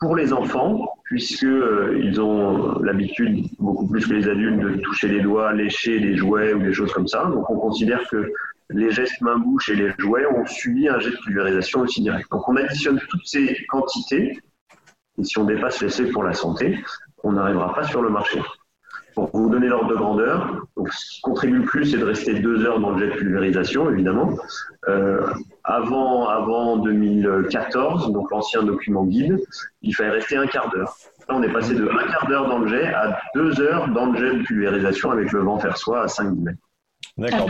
pour 0.00 0.16
les 0.16 0.32
enfants, 0.32 0.88
puisqu'ils 1.04 1.48
euh, 1.48 2.18
ont 2.18 2.80
l'habitude, 2.80 3.46
beaucoup 3.58 3.86
plus 3.86 4.06
que 4.06 4.14
les 4.14 4.28
adultes, 4.28 4.58
de 4.58 4.80
toucher 4.80 5.08
les 5.08 5.20
doigts, 5.20 5.52
lécher 5.52 6.00
des 6.00 6.16
jouets 6.16 6.54
ou 6.54 6.60
des 6.60 6.72
choses 6.72 6.92
comme 6.92 7.06
ça. 7.06 7.26
Donc 7.26 7.48
on 7.48 7.58
considère 7.58 8.08
que 8.08 8.32
les 8.72 8.90
gestes 8.90 9.20
main-bouche 9.20 9.68
et 9.70 9.76
les 9.76 9.92
jouets 9.98 10.26
ont 10.26 10.46
subi 10.46 10.88
un 10.88 10.98
jet 10.98 11.10
de 11.10 11.16
pulvérisation 11.24 11.80
aussi 11.80 12.02
direct. 12.02 12.30
Donc 12.30 12.48
on 12.48 12.56
additionne 12.56 13.00
toutes 13.08 13.26
ces 13.26 13.56
quantités, 13.68 14.38
et 15.18 15.24
si 15.24 15.38
on 15.38 15.44
dépasse 15.44 15.80
les 15.82 15.90
seuils 15.90 16.10
pour 16.10 16.22
la 16.22 16.34
santé, 16.34 16.78
on 17.22 17.32
n'arrivera 17.32 17.74
pas 17.74 17.84
sur 17.84 18.02
le 18.02 18.10
marché. 18.10 18.40
Pour 19.14 19.28
vous 19.34 19.50
donner 19.50 19.66
l'ordre 19.66 19.88
de 19.88 19.96
grandeur, 19.96 20.66
ce 20.88 21.14
qui 21.14 21.20
contribue 21.20 21.58
le 21.58 21.64
plus, 21.64 21.90
c'est 21.90 21.98
de 21.98 22.04
rester 22.04 22.38
deux 22.38 22.64
heures 22.64 22.78
dans 22.78 22.90
le 22.90 23.00
jet 23.00 23.12
de 23.12 23.18
pulvérisation, 23.18 23.90
évidemment. 23.90 24.36
Euh, 24.88 25.26
avant, 25.64 26.28
avant 26.28 26.76
2014, 26.76 28.12
donc 28.12 28.30
l'ancien 28.30 28.62
document 28.62 29.04
guide, 29.04 29.40
il 29.82 29.94
fallait 29.94 30.10
rester 30.10 30.36
un 30.36 30.46
quart 30.46 30.70
d'heure. 30.70 30.94
Là, 31.28 31.34
on 31.36 31.42
est 31.42 31.52
passé 31.52 31.74
de 31.74 31.88
un 31.88 32.06
quart 32.10 32.26
d'heure 32.28 32.48
dans 32.48 32.60
le 32.60 32.68
jet 32.68 32.86
à 32.94 33.20
deux 33.34 33.60
heures 33.60 33.88
dans 33.88 34.06
le 34.06 34.18
jet 34.18 34.38
de 34.38 34.42
pulvérisation 34.44 35.10
avec 35.10 35.32
le 35.32 35.40
vent 35.40 35.56
vers 35.56 35.76
soi 35.76 36.02
à 36.02 36.08
5 36.08 36.30
mètres. 36.36 36.58
D'accord. 37.18 37.48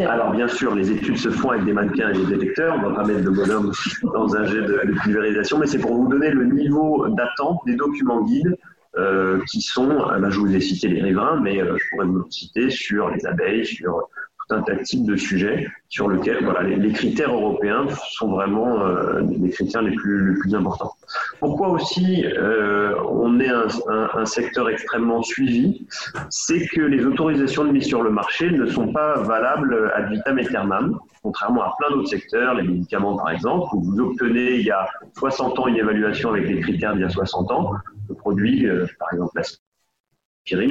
Alors 0.00 0.32
bien 0.32 0.48
sûr, 0.48 0.74
les 0.74 0.90
études 0.90 1.18
se 1.18 1.30
font 1.30 1.50
avec 1.50 1.64
des 1.64 1.72
mannequins 1.72 2.10
et 2.10 2.18
des 2.18 2.36
détecteurs. 2.36 2.74
On 2.76 2.82
ne 2.82 2.88
va 2.88 3.02
pas 3.02 3.06
mettre 3.06 3.22
de 3.22 3.30
bonhomme 3.30 3.72
dans 4.02 4.36
un 4.36 4.44
jet 4.44 4.62
de, 4.62 5.00
pulvérisation, 5.02 5.58
mais 5.58 5.66
c'est 5.66 5.78
pour 5.78 5.94
vous 5.94 6.08
donner 6.08 6.30
le 6.30 6.44
niveau 6.46 7.08
d'attente 7.08 7.60
des 7.66 7.76
documents 7.76 8.24
guides 8.24 8.56
euh, 8.96 9.40
qui 9.50 9.60
sont, 9.60 9.88
là 9.88 10.30
je 10.30 10.38
vous 10.38 10.54
ai 10.54 10.60
cité 10.60 10.88
les 10.88 11.02
riverains, 11.02 11.40
mais 11.40 11.62
euh, 11.62 11.76
je 11.78 11.84
pourrais 11.90 12.06
vous 12.06 12.26
citer 12.28 12.70
sur 12.70 13.10
les 13.10 13.24
abeilles, 13.24 13.64
sur 13.64 14.08
un 14.52 14.62
tas 14.62 14.74
de 14.74 15.16
sujets 15.16 15.66
sur 15.88 16.08
lesquels 16.08 16.44
voilà, 16.44 16.62
les, 16.62 16.92
critères 16.92 17.32
européens 17.32 17.86
sont 18.12 18.28
vraiment 18.28 18.84
euh, 18.84 19.20
les 19.20 19.50
critères 19.50 19.82
les 19.82 19.94
plus, 19.94 20.38
importants. 20.52 20.92
Pourquoi 21.38 21.68
aussi 21.68 22.24
euh, 22.26 22.94
on 23.08 23.38
est 23.40 23.48
un, 23.48 24.24
secteur 24.26 24.68
extrêmement 24.68 25.22
suivi? 25.22 25.86
C'est 26.28 26.66
que 26.66 26.80
les 26.80 27.04
autorisations 27.04 27.64
de 27.64 27.70
mise 27.70 27.86
sur 27.86 28.02
le 28.02 28.10
marché 28.10 28.50
ne 28.50 28.66
sont 28.66 28.92
pas 28.92 29.20
valables 29.20 29.92
ad 29.94 30.10
vitam 30.10 30.38
aeternam, 30.38 30.98
contrairement 31.22 31.62
à 31.62 31.74
plein 31.78 31.90
d'autres 31.90 32.08
secteurs, 32.08 32.54
les 32.54 32.62
médicaments 32.62 33.16
par 33.16 33.30
exemple, 33.30 33.68
où 33.74 33.82
vous 33.82 34.00
obtenez 34.00 34.56
il 34.56 34.66
y 34.66 34.70
a 34.70 34.88
60 35.18 35.58
ans 35.58 35.66
une 35.68 35.76
évaluation 35.76 36.30
avec 36.30 36.48
les 36.48 36.60
critères 36.60 36.94
d'il 36.94 37.02
y 37.02 37.04
a 37.04 37.10
60 37.10 37.50
ans, 37.52 37.72
le 38.08 38.14
produit, 38.14 38.66
euh, 38.66 38.86
par 38.98 39.12
exemple 39.12 39.40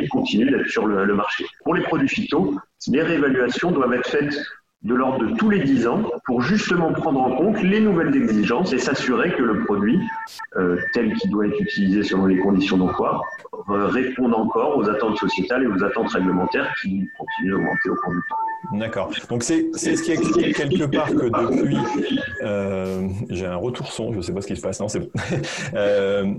continue 0.09 0.49
d'être 0.49 0.67
sur 0.67 0.87
le, 0.87 1.13
marché. 1.13 1.45
Pour 1.63 1.75
les 1.75 1.83
produits 1.83 2.07
phyto, 2.07 2.55
les 2.87 3.01
réévaluations 3.01 3.71
doivent 3.71 3.93
être 3.93 4.07
faites 4.07 4.37
de 4.83 4.95
l'ordre 4.95 5.25
de 5.25 5.35
tous 5.35 5.49
les 5.49 5.59
10 5.59 5.87
ans 5.87 6.03
pour 6.25 6.41
justement 6.41 6.93
prendre 6.93 7.21
en 7.21 7.35
compte 7.35 7.61
les 7.61 7.81
nouvelles 7.81 8.15
exigences 8.15 8.71
et 8.71 8.77
s'assurer 8.77 9.33
que 9.33 9.43
le 9.43 9.65
produit, 9.65 9.99
euh, 10.55 10.77
tel 10.93 11.13
qu'il 11.15 11.29
doit 11.31 11.47
être 11.47 11.59
utilisé 11.59 12.03
selon 12.03 12.27
les 12.27 12.37
conditions 12.37 12.77
d'emploi, 12.77 13.21
euh, 13.69 13.87
réponde 13.87 14.33
encore 14.33 14.77
aux 14.77 14.89
attentes 14.89 15.17
sociétales 15.17 15.63
et 15.63 15.67
aux 15.67 15.83
attentes 15.83 16.09
réglementaires 16.09 16.73
qui 16.81 17.05
continuent 17.17 17.51
d'augmenter 17.51 17.89
au 17.89 17.95
cours 17.95 18.13
du 18.13 18.21
temps. 18.29 18.48
D'accord. 18.73 19.09
Donc 19.29 19.43
c'est 19.43 19.71
ce 19.73 20.03
qui 20.03 20.11
explique 20.11 20.55
quelque 20.55 20.85
part 20.85 21.09
que 21.09 21.27
depuis, 21.27 21.77
euh, 22.43 23.07
j'ai 23.29 23.45
un 23.45 23.55
retour 23.55 23.91
son, 23.91 24.11
je 24.11 24.17
ne 24.17 24.21
sais 24.21 24.33
pas 24.33 24.41
ce 24.41 24.47
qui 24.47 24.55
se 24.55 24.61
passe, 24.61 24.79
non 24.79 24.89
c'est 24.89 25.09
euh, 25.73 26.33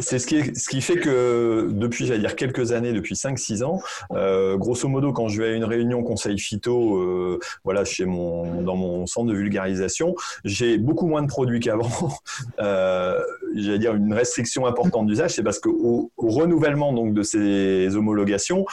ce 0.00 0.26
qui, 0.26 0.54
ce 0.54 0.68
qui 0.68 0.80
fait 0.80 0.96
que 0.96 1.68
depuis, 1.70 2.06
j'allais 2.06 2.20
dire 2.20 2.36
quelques 2.36 2.72
années, 2.72 2.92
depuis 2.92 3.14
5-6 3.14 3.64
ans, 3.64 3.80
euh, 4.12 4.56
grosso 4.56 4.88
modo, 4.88 5.12
quand 5.12 5.28
je 5.28 5.42
vais 5.42 5.48
à 5.48 5.52
une 5.52 5.64
réunion 5.64 6.02
conseil 6.02 6.38
phyto, 6.38 7.40
voilà, 7.64 7.84
chez 7.84 8.04
mon, 8.04 8.62
dans 8.62 8.76
mon 8.76 9.06
centre 9.06 9.30
de 9.30 9.34
vulgarisation, 9.36 10.14
j'ai 10.44 10.78
beaucoup 10.78 11.06
moins 11.06 11.22
de 11.22 11.28
produits 11.28 11.60
qu'avant. 11.60 11.90
J'allais 13.56 13.78
dire 13.78 13.94
une 13.94 14.12
restriction 14.12 14.66
importante 14.66 15.06
d'usage, 15.06 15.32
c'est 15.32 15.44
parce 15.44 15.60
qu'au 15.60 16.10
au 16.16 16.28
renouvellement 16.28 16.92
donc 16.92 17.14
de 17.14 17.22
ces 17.22 17.94
homologations, 17.94 18.64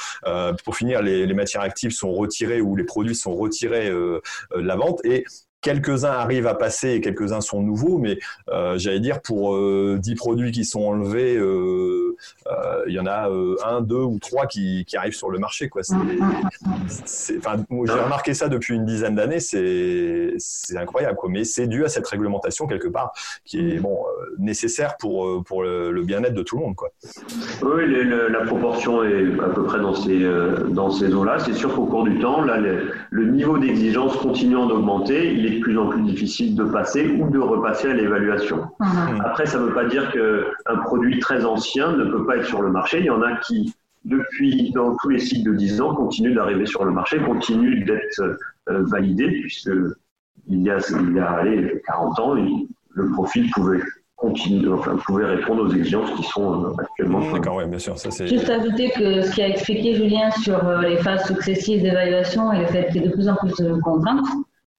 pour 0.63 0.75
finir, 0.75 1.01
les, 1.01 1.25
les 1.25 1.33
matières 1.33 1.61
actives 1.61 1.91
sont 1.91 2.11
retirées 2.13 2.61
ou 2.61 2.75
les 2.75 2.83
produits 2.91 3.15
sont 3.15 3.35
retirés 3.35 3.89
euh, 3.89 4.21
euh, 4.53 4.61
de 4.61 4.67
la 4.67 4.75
vente. 4.75 4.99
Et 5.05 5.23
quelques-uns 5.61 6.11
arrivent 6.11 6.47
à 6.47 6.55
passer 6.55 6.91
et 6.91 7.01
quelques-uns 7.01 7.41
sont 7.41 7.61
nouveaux, 7.61 7.97
mais 7.97 8.17
euh, 8.49 8.77
j'allais 8.77 8.99
dire 8.99 9.21
pour 9.21 9.57
10 9.97 10.15
produits 10.15 10.51
qui 10.51 10.65
sont 10.65 10.81
enlevés, 10.81 11.35
il 12.87 12.93
y 12.93 12.99
en 12.99 13.05
a 13.05 13.29
un, 13.65 13.81
deux 13.81 14.03
ou 14.03 14.19
trois 14.19 14.47
qui, 14.47 14.85
arrivent 14.95 15.15
sur 15.15 15.29
le 15.29 15.39
marché. 15.39 15.69
J'ai 17.17 17.39
remarqué 17.91 18.33
ça 18.33 18.49
depuis 18.49 18.75
une 18.75 18.85
dizaine 18.85 19.15
d'années, 19.15 19.39
c'est, 19.39 20.35
incroyable. 20.75 21.17
Mais 21.29 21.43
c'est 21.43 21.67
dû 21.67 21.85
à 21.85 21.89
cette 21.89 22.07
réglementation 22.07 22.67
quelque 22.67 22.87
part 22.87 23.11
qui 23.45 23.71
est 23.71 23.79
bon, 23.79 23.97
nécessaire 24.37 24.97
pour, 24.97 25.43
le, 25.63 26.01
bien-être 26.03 26.33
de 26.33 26.43
tout 26.43 26.57
le 26.57 26.63
monde. 26.63 26.75
Oui, 27.61 27.83
la 28.31 28.45
proportion 28.45 29.03
est 29.03 29.39
à 29.39 29.49
peu 29.49 29.63
près 29.63 29.79
dans 29.79 29.93
ces, 29.93 30.19
dans 30.69 30.89
ces 30.89 31.13
eaux-là. 31.13 31.39
C'est 31.39 31.53
sûr 31.53 31.73
qu'au 31.73 31.85
cours 31.85 32.03
du 32.03 32.19
temps, 32.19 32.41
le, 32.41 33.25
niveau 33.31 33.57
d'exigence 33.57 34.15
continuant 34.17 34.65
d'augmenter, 34.67 35.33
il 35.33 35.45
de 35.55 35.59
plus 35.61 35.77
en 35.77 35.87
plus 35.87 36.01
difficile 36.03 36.55
de 36.55 36.63
passer 36.63 37.07
ou 37.07 37.29
de 37.29 37.39
repasser 37.39 37.89
à 37.89 37.93
l'évaluation. 37.93 38.67
Mhm. 38.79 39.21
Après, 39.25 39.45
ça 39.45 39.59
ne 39.59 39.65
veut 39.65 39.73
pas 39.73 39.85
dire 39.85 40.11
qu'un 40.11 40.77
produit 40.77 41.19
très 41.19 41.45
ancien 41.45 41.91
ne 41.95 42.05
peut 42.05 42.25
pas 42.25 42.37
être 42.37 42.45
sur 42.45 42.61
le 42.61 42.71
marché. 42.71 42.99
Il 42.99 43.05
y 43.05 43.09
en 43.09 43.21
a 43.21 43.35
qui, 43.37 43.73
depuis 44.05 44.71
dans 44.71 44.95
tous 44.97 45.09
les 45.09 45.19
cycles 45.19 45.51
de 45.51 45.55
10 45.55 45.81
ans, 45.81 45.95
continuent 45.95 46.35
d'arriver 46.35 46.65
sur 46.65 46.83
le 46.85 46.91
marché, 46.91 47.19
continuent 47.19 47.85
d'être 47.85 48.19
euh, 48.69 48.83
validés, 48.87 49.31
puisque 49.41 49.71
il 50.47 50.63
y 50.63 50.69
a, 50.69 50.77
il 50.77 51.13
y 51.13 51.19
a 51.19 51.29
allez, 51.29 51.81
40 51.85 52.19
ans, 52.19 52.33
le 52.33 53.11
profil 53.11 53.49
pouvait 53.51 53.81
continuer, 54.21 54.71
enfin, 54.71 54.95
pouvait 55.07 55.25
répondre 55.25 55.63
aux 55.63 55.73
exigences 55.73 56.11
qui 56.11 56.23
sont 56.23 56.63
euh, 56.63 56.73
actuellement. 56.77 57.19
Mmh, 57.19 57.33
d'accord, 57.33 57.55
oui, 57.57 57.65
bien 57.65 57.79
sûr. 57.79 57.97
Ça, 57.97 58.09
Juste 58.25 58.49
ajouter 58.49 58.91
que 58.91 59.21
ce 59.23 59.31
qui 59.31 59.41
a 59.41 59.49
expliqué 59.49 59.95
Julien 59.95 60.29
sur 60.43 60.63
euh, 60.63 60.81
les 60.81 60.97
phases 60.97 61.25
successives 61.25 61.81
d'évaluation 61.81 62.53
et 62.53 62.59
le 62.59 62.67
fait 62.67 62.87
qu'il 62.91 63.01
y 63.01 63.05
ait 63.05 63.07
de 63.07 63.13
plus 63.13 63.27
en 63.27 63.35
plus 63.35 63.55
de 63.55 63.73
contraintes, 63.81 64.27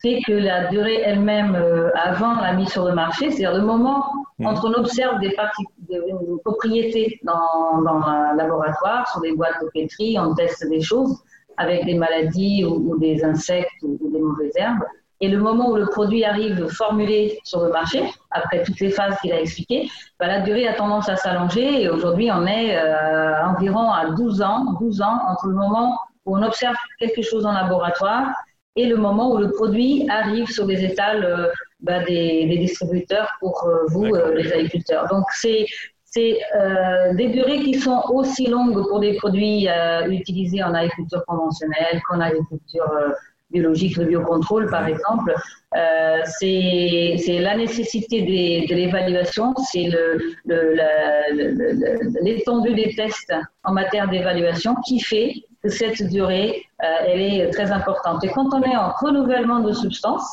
c'est 0.02 0.20
que 0.26 0.32
la 0.32 0.66
durée 0.66 1.00
elle-même 1.04 1.54
euh, 1.54 1.90
avant 1.94 2.40
la 2.40 2.52
mise 2.52 2.70
sur 2.70 2.86
le 2.86 2.94
marché, 2.94 3.30
c'est-à-dire 3.30 3.54
le 3.54 3.64
moment 3.64 4.04
mmh. 4.38 4.46
entre 4.46 4.68
on 4.68 4.80
observe 4.80 5.20
des, 5.20 5.30
parties, 5.30 5.64
des 5.88 6.00
propriétés 6.44 7.20
dans, 7.22 7.80
dans 7.82 8.02
un 8.04 8.34
laboratoire, 8.34 9.08
sur 9.08 9.20
des 9.20 9.32
boîtes 9.32 9.62
de 9.62 9.68
pétri, 9.72 10.18
on 10.18 10.34
teste 10.34 10.68
des 10.68 10.80
choses 10.80 11.22
avec 11.56 11.84
des 11.84 11.94
maladies 11.94 12.64
ou, 12.64 12.98
des 12.98 13.24
insectes 13.24 13.70
ou, 13.82 13.98
des 14.12 14.18
mauvaises 14.18 14.52
herbes. 14.56 14.82
Et 15.20 15.28
le 15.28 15.38
moment 15.38 15.70
où 15.70 15.76
le 15.76 15.86
produit 15.86 16.24
arrive 16.24 16.66
formulé 16.66 17.38
sur 17.44 17.62
le 17.62 17.70
marché, 17.70 18.02
après 18.32 18.64
toutes 18.64 18.80
les 18.80 18.90
phases 18.90 19.16
qu'il 19.20 19.32
a 19.32 19.40
expliquées, 19.40 19.88
bah, 20.18 20.26
la 20.26 20.40
durée 20.40 20.66
a 20.66 20.74
tendance 20.74 21.08
à 21.08 21.14
s'allonger 21.14 21.82
et 21.82 21.88
aujourd'hui 21.88 22.30
on 22.32 22.44
est 22.44 22.76
euh, 22.76 23.44
environ 23.44 23.92
à 23.92 24.10
12 24.10 24.42
ans, 24.42 24.72
12 24.80 25.00
ans 25.00 25.20
entre 25.28 25.46
le 25.46 25.54
moment 25.54 25.96
où 26.24 26.36
on 26.36 26.42
observe 26.42 26.74
quelque 26.98 27.22
chose 27.22 27.46
en 27.46 27.52
laboratoire 27.52 28.32
et 28.76 28.86
le 28.86 28.96
moment 28.96 29.32
où 29.32 29.38
le 29.38 29.50
produit 29.50 30.06
arrive 30.08 30.46
sur 30.46 30.66
les 30.66 30.84
étals 30.84 31.24
euh, 31.24 31.48
bah, 31.80 32.02
des, 32.04 32.46
des, 32.46 32.58
distributeurs 32.58 33.28
pour 33.40 33.64
euh, 33.66 33.84
vous, 33.88 34.14
les 34.36 34.52
agriculteurs. 34.52 35.08
Donc 35.08 35.24
c'est 35.32 35.66
c'est 36.14 36.38
euh, 36.54 37.14
des 37.14 37.28
durées 37.28 37.60
qui 37.60 37.74
sont 37.74 38.02
aussi 38.10 38.46
longues 38.46 38.86
pour 38.86 39.00
des 39.00 39.14
produits 39.14 39.66
euh, 39.66 40.10
utilisés 40.10 40.62
en 40.62 40.74
agriculture 40.74 41.24
conventionnelle 41.26 42.02
qu'en 42.06 42.20
agriculture 42.20 42.86
euh, 42.92 43.08
biologique, 43.50 43.96
le 43.96 44.04
biocontrôle 44.04 44.68
par 44.70 44.86
exemple. 44.86 45.34
Euh, 45.74 46.18
c'est 46.38 47.38
la 47.40 47.56
nécessité 47.56 48.22
des, 48.22 48.66
de 48.68 48.74
l'évaluation, 48.74 49.54
c'est 49.70 49.88
l'étendue 52.20 52.70
le, 52.70 52.74
des 52.74 52.94
tests 52.94 53.32
en 53.64 53.72
matière 53.72 54.08
d'évaluation 54.08 54.74
qui 54.86 55.00
fait 55.00 55.32
cette 55.68 56.02
durée, 56.08 56.64
euh, 56.82 56.86
elle 57.06 57.20
est 57.20 57.50
très 57.50 57.70
importante. 57.70 58.24
Et 58.24 58.28
quand 58.28 58.52
on 58.52 58.62
est 58.62 58.76
en 58.76 58.90
renouvellement 58.92 59.60
de 59.60 59.72
substances, 59.72 60.28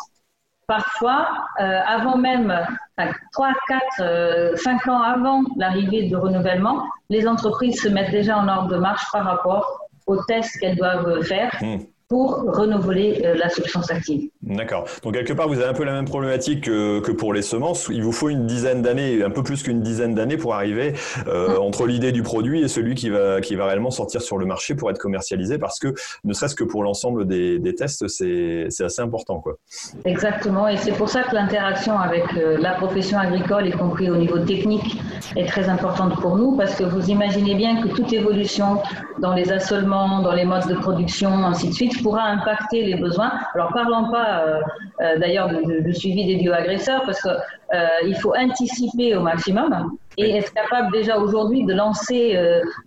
parfois, 0.67 1.27
euh, 1.59 1.79
avant 1.87 2.17
même, 2.17 2.53
enfin, 2.97 3.11
3, 3.33 3.53
4, 3.97 4.57
5 4.57 4.87
ans 4.87 5.01
avant 5.01 5.43
l'arrivée 5.57 6.09
de 6.09 6.15
renouvellement, 6.15 6.83
les 7.09 7.27
entreprises 7.27 7.81
se 7.81 7.87
mettent 7.87 8.11
déjà 8.11 8.37
en 8.37 8.47
ordre 8.47 8.69
de 8.69 8.77
marche 8.77 9.05
par 9.11 9.25
rapport 9.25 9.79
aux 10.07 10.23
tests 10.25 10.59
qu'elles 10.59 10.77
doivent 10.77 11.21
faire. 11.23 11.55
Hmm 11.61 11.79
pour 12.09 12.43
renouveler 12.43 13.21
euh, 13.23 13.35
la 13.35 13.49
substance 13.49 13.91
active. 13.91 14.29
D'accord. 14.41 14.85
Donc 15.03 15.13
quelque 15.13 15.33
part, 15.33 15.47
vous 15.47 15.59
avez 15.59 15.69
un 15.69 15.73
peu 15.73 15.83
la 15.83 15.93
même 15.93 16.05
problématique 16.05 16.63
que, 16.63 17.01
que 17.01 17.11
pour 17.11 17.35
les 17.35 17.43
semences. 17.43 17.87
Il 17.91 18.01
vous 18.03 18.11
faut 18.11 18.29
une 18.29 18.47
dizaine 18.47 18.81
d'années, 18.81 19.21
un 19.23 19.29
peu 19.29 19.43
plus 19.43 19.61
qu'une 19.61 19.81
dizaine 19.81 20.15
d'années 20.15 20.37
pour 20.37 20.55
arriver 20.55 20.93
euh, 21.27 21.57
hum. 21.57 21.61
entre 21.61 21.85
l'idée 21.85 22.11
du 22.11 22.23
produit 22.23 22.61
et 22.63 22.67
celui 22.67 22.95
qui 22.95 23.11
va, 23.11 23.41
qui 23.41 23.55
va 23.55 23.67
réellement 23.67 23.91
sortir 23.91 24.23
sur 24.23 24.39
le 24.39 24.47
marché 24.47 24.73
pour 24.73 24.89
être 24.89 24.97
commercialisé, 24.97 25.59
parce 25.59 25.77
que 25.77 25.93
ne 26.23 26.33
serait-ce 26.33 26.55
que 26.55 26.63
pour 26.63 26.81
l'ensemble 26.81 27.27
des, 27.27 27.59
des, 27.59 27.75
tests, 27.75 28.07
c'est 28.07 28.65
assez 28.79 29.01
important. 29.03 29.39
Quoi. 29.39 29.57
Exactement, 30.05 30.67
et 30.67 30.77
c'est 30.77 30.93
pour 30.93 31.09
ça 31.09 31.21
que 31.21 31.35
l'interaction 31.35 31.99
avec 31.99 32.23
euh, 32.35 32.57
la 32.57 32.71
profession 32.71 33.19
agricole, 33.19 33.67
y 33.67 33.71
compris 33.71 34.09
au 34.09 34.15
niveau 34.15 34.39
technique, 34.39 34.97
est 35.35 35.45
très 35.45 35.69
importante 35.69 36.19
pour 36.21 36.37
nous, 36.37 36.57
parce 36.57 36.73
que 36.73 36.83
vous 36.83 37.07
imaginez 37.11 37.53
bien 37.53 37.83
que 37.83 37.89
toute 37.89 38.11
évolution 38.11 38.81
dans 39.19 39.35
les 39.35 39.51
assolements, 39.51 40.21
dans 40.21 40.33
les 40.33 40.45
modes 40.45 40.67
de 40.67 40.75
production, 40.75 41.29
ainsi 41.45 41.69
de 41.69 41.73
suite, 41.73 41.98
pourra 42.01 42.23
impacter 42.23 42.83
les 42.83 42.95
besoins. 42.95 43.31
Alors 43.53 43.71
parlons 43.73 44.11
pas 44.11 44.39
euh, 44.39 44.61
euh, 45.01 45.17
d'ailleurs 45.17 45.49
du, 45.49 45.93
suivi 45.93 46.25
des 46.25 46.35
bioagresseurs 46.35 47.03
parce 47.03 47.21
qu'il 47.21 47.37
euh, 47.73 48.13
faut 48.21 48.33
anticiper 48.35 49.15
au 49.15 49.21
maximum 49.21 49.91
et 50.17 50.37
être 50.37 50.53
capable 50.53 50.91
déjà 50.91 51.17
aujourd'hui 51.17 51.63
de 51.65 51.73
lancer 51.73 52.37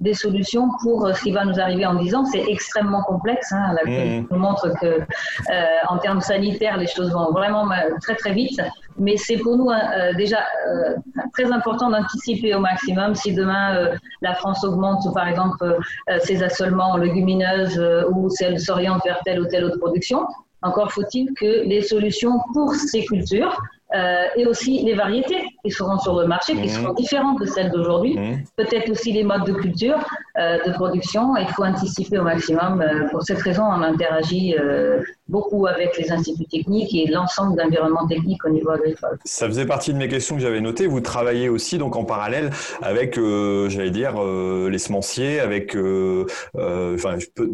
des 0.00 0.12
solutions 0.12 0.68
pour 0.82 1.08
ce 1.14 1.22
qui 1.22 1.32
va 1.32 1.46
nous 1.46 1.58
arriver 1.58 1.86
en 1.86 1.94
10 1.94 2.14
ans. 2.14 2.24
C'est 2.26 2.44
extrêmement 2.46 3.02
complexe. 3.04 3.52
Hein, 3.52 3.74
la 3.82 3.90
mmh. 3.90 4.26
nous 4.30 4.38
montre 4.38 4.68
que 4.80 5.00
en 5.88 5.96
termes 5.96 6.20
sanitaires, 6.20 6.76
les 6.76 6.86
choses 6.86 7.10
vont 7.10 7.32
vraiment 7.32 7.66
très 8.02 8.16
très 8.16 8.32
vite. 8.32 8.60
Mais 8.98 9.16
c'est 9.16 9.38
pour 9.38 9.56
nous 9.56 9.70
déjà 10.18 10.40
très 11.32 11.50
important 11.50 11.88
d'anticiper 11.88 12.54
au 12.54 12.60
maximum 12.60 13.14
si 13.14 13.32
demain 13.32 13.88
la 14.20 14.34
France 14.34 14.62
augmente, 14.62 15.02
par 15.14 15.26
exemple, 15.26 15.78
ses 16.24 16.42
assolements 16.42 16.98
légumineuses 16.98 17.82
ou 18.10 18.28
si 18.28 18.44
elle 18.44 18.60
s'oriente 18.60 19.02
vers 19.06 19.20
telle 19.24 19.40
ou 19.40 19.46
telle 19.46 19.64
autre 19.64 19.78
production. 19.78 20.26
Encore 20.62 20.92
faut-il 20.92 21.32
que 21.34 21.66
les 21.66 21.82
solutions 21.82 22.40
pour 22.52 22.72
ces 22.74 23.04
cultures 23.04 23.60
euh, 23.94 24.24
et 24.36 24.46
aussi 24.46 24.82
les 24.82 24.94
variétés 24.94 25.42
qui 25.64 25.70
seront 25.70 25.98
sur 25.98 26.18
le 26.18 26.26
marché, 26.26 26.54
qui 26.54 26.62
mhm. 26.62 26.68
seront 26.68 26.94
différentes 26.94 27.40
de 27.40 27.46
celles 27.46 27.70
d'aujourd'hui, 27.70 28.18
mhm. 28.18 28.42
peut-être 28.56 28.90
aussi 28.90 29.12
les 29.12 29.22
modes 29.22 29.44
de 29.44 29.52
culture, 29.52 29.98
euh, 30.38 30.58
de 30.64 30.72
production. 30.72 31.36
Il 31.36 31.48
faut 31.48 31.64
anticiper 31.64 32.18
au 32.18 32.22
maximum. 32.22 32.80
Euh, 32.80 33.08
pour 33.10 33.22
cette 33.22 33.40
raison, 33.40 33.64
on 33.64 33.82
interagit 33.82 34.54
beaucoup 35.28 35.66
avec 35.66 35.96
les 35.98 36.10
instituts 36.10 36.46
techniques 36.46 36.94
et 36.94 37.06
l'ensemble 37.06 37.56
d'environnements 37.56 38.06
techniques 38.06 38.44
au 38.44 38.50
niveau 38.50 38.70
agricole. 38.70 39.18
Ça 39.24 39.46
faisait 39.46 39.66
partie 39.66 39.92
de 39.92 39.98
mes 39.98 40.08
questions 40.08 40.36
que 40.36 40.42
j'avais 40.42 40.60
notées. 40.60 40.86
Vous 40.86 41.00
travaillez 41.00 41.48
aussi 41.48 41.78
donc 41.78 41.96
en 41.96 42.04
parallèle 42.04 42.50
avec, 42.80 43.16
j'allais 43.16 43.90
dire, 43.90 44.14
les 44.22 44.78
semenciers, 44.78 45.40
avec, 45.40 45.76
enfin, 45.76 47.18
je 47.18 47.26
peux, 47.34 47.50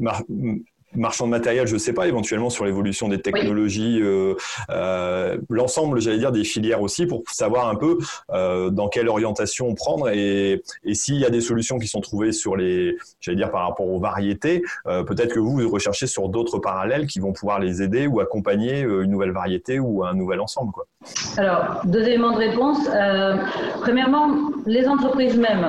marchand 0.95 1.27
de 1.27 1.31
matériel, 1.31 1.67
je 1.67 1.75
ne 1.75 1.79
sais 1.79 1.93
pas, 1.93 2.09
éventuellement 2.09 2.51
sur 2.51 2.65
l'évolution 2.65 3.09
des 3.09 3.21
technologies, 3.21 4.01
euh, 4.01 4.35
euh, 4.71 5.37
l'ensemble, 5.49 6.01
j'allais 6.01 6.19
dire, 6.19 6.33
des 6.33 6.45
filières 6.45 6.83
aussi, 6.83 7.07
pour 7.07 7.23
savoir 7.31 7.69
un 7.69 7.75
peu 7.75 7.99
euh, 8.33 8.71
dans 8.71 8.89
quelle 8.89 9.09
orientation 9.09 9.75
prendre 9.75 10.09
et, 10.09 10.63
et 10.85 10.95
s'il 10.95 11.17
y 11.17 11.25
a 11.25 11.31
des 11.31 11.41
solutions 11.41 11.79
qui 11.79 11.89
sont 11.89 12.01
trouvées 12.01 12.33
sur 12.33 12.57
les, 12.57 12.97
j'allais 13.21 13.37
dire, 13.37 13.51
par 13.51 13.69
rapport 13.69 13.87
aux 13.87 14.01
variétés, 14.01 14.63
peut-être 14.85 15.35
que 15.35 15.41
vous, 15.41 15.59
vous 15.59 15.71
recherchez 15.71 16.07
sur 16.07 16.29
d'autres 16.29 16.59
parallèles 16.59 17.07
qui 17.07 17.21
vont 17.21 17.33
pouvoir 17.33 17.59
les 17.59 17.83
aider 17.83 18.07
ou 18.07 18.21
accompagner 18.21 18.81
une 18.81 19.11
nouvelle 19.11 19.33
variété 19.33 19.79
ou 19.79 20.05
un 20.05 20.15
nouvel 20.15 20.41
ensemble. 20.41 20.73
Quoi. 20.73 20.87
Alors, 21.37 21.81
deux 21.85 22.03
éléments 22.03 22.33
de 22.33 22.39
réponse. 22.39 22.79
premièrement, 23.81 24.37
les 24.67 24.89
entreprises 24.89 25.37
mêmes 25.37 25.69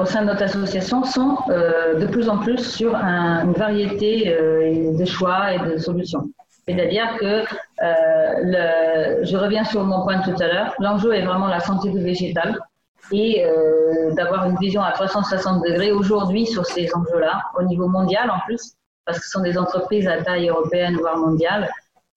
au 0.00 0.04
sein 0.04 0.22
de 0.22 0.26
notre 0.26 0.42
association 0.42 1.04
sont 1.04 1.36
de 1.48 2.06
plus 2.06 2.28
en 2.28 2.38
plus 2.38 2.58
sur 2.58 2.94
une 2.94 3.52
variété 3.52 4.36
de 4.98 5.04
choix 5.04 5.52
et 5.52 5.58
de 5.58 5.76
solutions. 5.78 6.28
C'est-à-dire 6.66 7.16
que, 7.18 7.44
euh, 7.82 9.24
je 9.24 9.36
reviens 9.36 9.64
sur 9.64 9.84
mon 9.84 10.02
point 10.02 10.20
tout 10.20 10.34
à 10.40 10.46
l'heure, 10.46 10.74
l'enjeu 10.78 11.14
est 11.14 11.24
vraiment 11.24 11.48
la 11.48 11.60
santé 11.60 11.90
du 11.90 12.00
végétal 12.00 12.56
et 13.10 13.44
euh, 13.44 14.12
d'avoir 14.14 14.48
une 14.48 14.56
vision 14.56 14.80
à 14.82 14.92
360 14.92 15.64
degrés 15.64 15.90
aujourd'hui 15.90 16.46
sur 16.46 16.64
ces 16.64 16.88
enjeux-là, 16.94 17.42
au 17.58 17.62
niveau 17.64 17.88
mondial 17.88 18.30
en 18.30 18.38
plus, 18.46 18.74
parce 19.04 19.18
que 19.18 19.24
ce 19.24 19.30
sont 19.30 19.42
des 19.42 19.58
entreprises 19.58 20.06
à 20.06 20.22
taille 20.22 20.48
européenne, 20.48 20.96
voire 21.00 21.16
mondiale, 21.16 21.68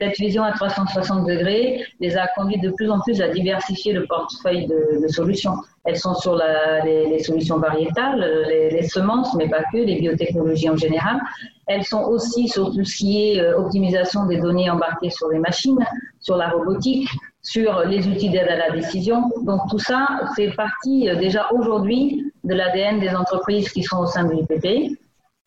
cette 0.01 0.17
vision 0.17 0.43
à 0.43 0.51
360 0.51 1.25
degrés 1.25 1.85
les 2.01 2.17
a 2.17 2.27
conduits 2.35 2.59
de 2.59 2.69
plus 2.71 2.89
en 2.91 2.99
plus 2.99 3.21
à 3.21 3.29
diversifier 3.29 3.93
le 3.93 4.05
portefeuille 4.05 4.67
de, 4.67 5.07
solutions. 5.07 5.55
Elles 5.85 5.97
sont 5.97 6.13
sur 6.15 6.35
les, 6.83 7.19
solutions 7.19 7.59
variétales, 7.59 8.19
les, 8.49 8.87
semences, 8.89 9.33
mais 9.35 9.47
pas 9.47 9.63
que, 9.71 9.77
les 9.77 9.95
biotechnologies 9.95 10.69
en 10.69 10.75
général. 10.75 11.21
Elles 11.67 11.85
sont 11.85 12.01
aussi 12.03 12.49
sur 12.49 12.73
tout 12.73 12.83
ce 12.83 12.97
qui 12.97 13.31
est 13.31 13.39
euh, 13.39 13.57
optimisation 13.57 14.25
des 14.27 14.37
données 14.37 14.69
embarquées 14.69 15.09
sur 15.09 15.29
les 15.29 15.39
machines, 15.39 15.79
sur 16.19 16.37
la 16.37 16.49
robotique, 16.49 17.09
sur 17.41 17.85
les 17.85 18.07
outils 18.07 18.29
d'aide 18.29 18.47
à 18.49 18.55
la 18.55 18.71
décision. 18.71 19.31
Donc 19.41 19.61
tout 19.71 19.79
ça, 19.79 20.07
c'est 20.35 20.51
partie 20.55 21.09
euh, 21.09 21.15
déjà 21.15 21.47
aujourd'hui 21.51 22.31
de 22.43 22.53
l'ADN 22.53 22.99
des 22.99 23.15
entreprises 23.15 23.69
qui 23.69 23.81
sont 23.81 23.97
au 23.97 24.05
sein 24.05 24.25
de 24.25 24.33
l'IPP. 24.33 24.95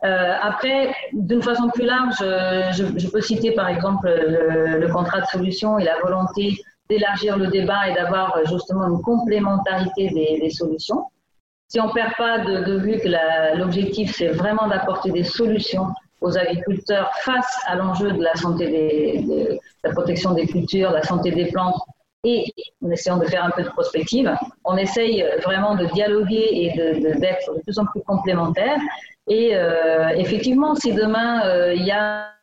Euh, 0.05 0.33
après, 0.41 0.93
d'une 1.11 1.41
façon 1.41 1.69
plus 1.69 1.85
large, 1.85 2.15
je, 2.19 2.97
je, 2.97 3.07
peux 3.09 3.19
citer 3.19 3.51
par 3.51 3.67
exemple 3.67 4.07
le, 4.07 4.79
le, 4.79 4.87
contrat 4.87 5.19
de 5.19 5.25
solution 5.25 5.77
et 5.77 5.83
la 5.83 5.99
volonté 5.99 6.57
d'élargir 6.89 7.37
le 7.37 7.47
débat 7.47 7.89
et 7.89 7.93
d'avoir 7.93 8.39
justement 8.45 8.87
une 8.87 9.01
complémentarité 9.01 10.09
des, 10.09 10.39
des, 10.39 10.49
solutions. 10.49 11.05
Si 11.67 11.81
on 11.81 11.87
ne 11.87 11.93
perd 11.93 12.13
pas 12.17 12.39
de, 12.39 12.63
de 12.63 12.77
vue 12.79 12.97
que 12.99 13.09
l'objectif, 13.57 14.15
c'est 14.15 14.29
vraiment 14.29 14.67
d'apporter 14.67 15.11
des 15.11 15.25
solutions 15.25 15.93
aux 16.21 16.37
agriculteurs 16.37 17.11
face 17.21 17.61
à 17.67 17.75
l'enjeu 17.75 18.11
de 18.11 18.23
la 18.23 18.35
santé 18.35 18.67
des, 18.67 19.21
de 19.23 19.59
la 19.83 19.91
protection 19.91 20.33
des 20.33 20.47
cultures, 20.47 20.91
la 20.91 21.03
santé 21.03 21.31
des 21.31 21.45
plantes, 21.51 21.79
et 22.23 22.53
en 22.85 22.91
essayant 22.91 23.17
de 23.17 23.25
faire 23.25 23.45
un 23.45 23.51
peu 23.51 23.63
de 23.63 23.69
prospective, 23.69 24.33
on 24.65 24.75
essaye 24.77 25.25
vraiment 25.43 25.75
de 25.75 25.85
dialoguer 25.85 26.49
et 26.51 26.73
d'être 26.75 27.51
de, 27.51 27.57
de, 27.57 27.61
plus 27.63 27.79
en 27.79 27.85
plus 27.85 28.01
complémentaires 28.01 28.79
et 29.29 29.55
euh, 29.55 30.09
effectivement, 30.09 30.73
si 30.73 30.91
demain 30.91 31.45
euh, 31.45 31.73
il 31.75 31.85
y 31.85 31.91
a 31.91 32.33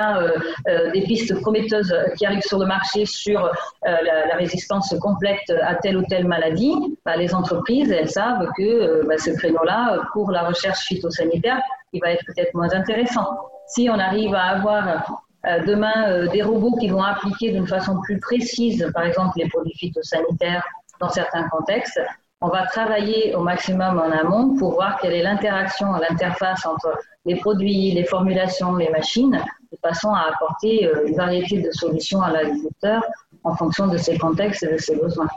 euh, 0.00 0.90
des 0.92 1.02
pistes 1.02 1.38
prometteuses 1.40 1.94
qui 2.16 2.24
arrivent 2.24 2.40
sur 2.40 2.58
le 2.58 2.66
marché 2.66 3.04
sur 3.04 3.50
la, 3.82 4.36
résistance 4.36 4.94
complète 5.00 5.52
à 5.62 5.74
telle 5.74 5.98
ou 5.98 6.04
telle 6.08 6.26
maladie, 6.26 6.74
bah, 7.04 7.16
les 7.16 7.34
entreprises, 7.34 7.90
elles 7.90 8.08
savent 8.08 8.48
que 8.56 9.06
bah, 9.06 9.18
ce 9.18 9.30
créneau-là, 9.30 10.00
pour 10.12 10.30
la 10.30 10.42
recherche 10.42 10.84
phytosanitaire, 10.86 11.60
il 11.92 12.00
va 12.00 12.12
être 12.12 12.24
peut-être 12.24 12.54
moins 12.54 12.72
intéressant. 12.72 13.26
Si 13.66 13.90
on 13.90 13.98
arrive 13.98 14.34
à 14.34 14.44
avoir 14.44 15.24
euh, 15.46 15.64
demain 15.64 16.26
des 16.26 16.42
robots 16.42 16.76
qui 16.78 16.88
vont 16.88 17.02
appliquer 17.02 17.52
d'une 17.52 17.66
façon 17.66 18.00
plus 18.00 18.18
précise, 18.18 18.90
par 18.94 19.04
exemple, 19.04 19.32
les 19.36 19.48
produits 19.48 19.74
phytosanitaires 19.74 20.64
dans 21.00 21.08
certains 21.08 21.48
contextes. 21.48 22.00
On 22.42 22.48
va 22.48 22.66
travailler 22.66 23.34
au 23.34 23.42
maximum 23.42 23.98
en 23.98 24.10
amont 24.10 24.56
pour 24.56 24.72
voir 24.72 24.98
quelle 25.00 25.12
est 25.12 25.22
l'interaction, 25.22 25.92
l'interface 25.92 26.64
entre 26.64 26.98
les 27.26 27.36
produits, 27.36 27.92
les 27.92 28.04
formulations, 28.04 28.76
les 28.76 28.88
machines, 28.90 29.42
de 29.72 29.78
façon 29.82 30.10
à 30.10 30.28
apporter 30.32 30.90
une 31.06 31.16
variété 31.16 31.60
de 31.60 31.70
solutions 31.70 32.22
à 32.22 32.30
l'agriculteur 32.30 33.02
en 33.44 33.54
fonction 33.54 33.88
de 33.88 33.98
ses 33.98 34.16
contextes 34.16 34.62
et 34.62 34.72
de 34.72 34.78
ses 34.78 34.96
besoins. 34.96 35.28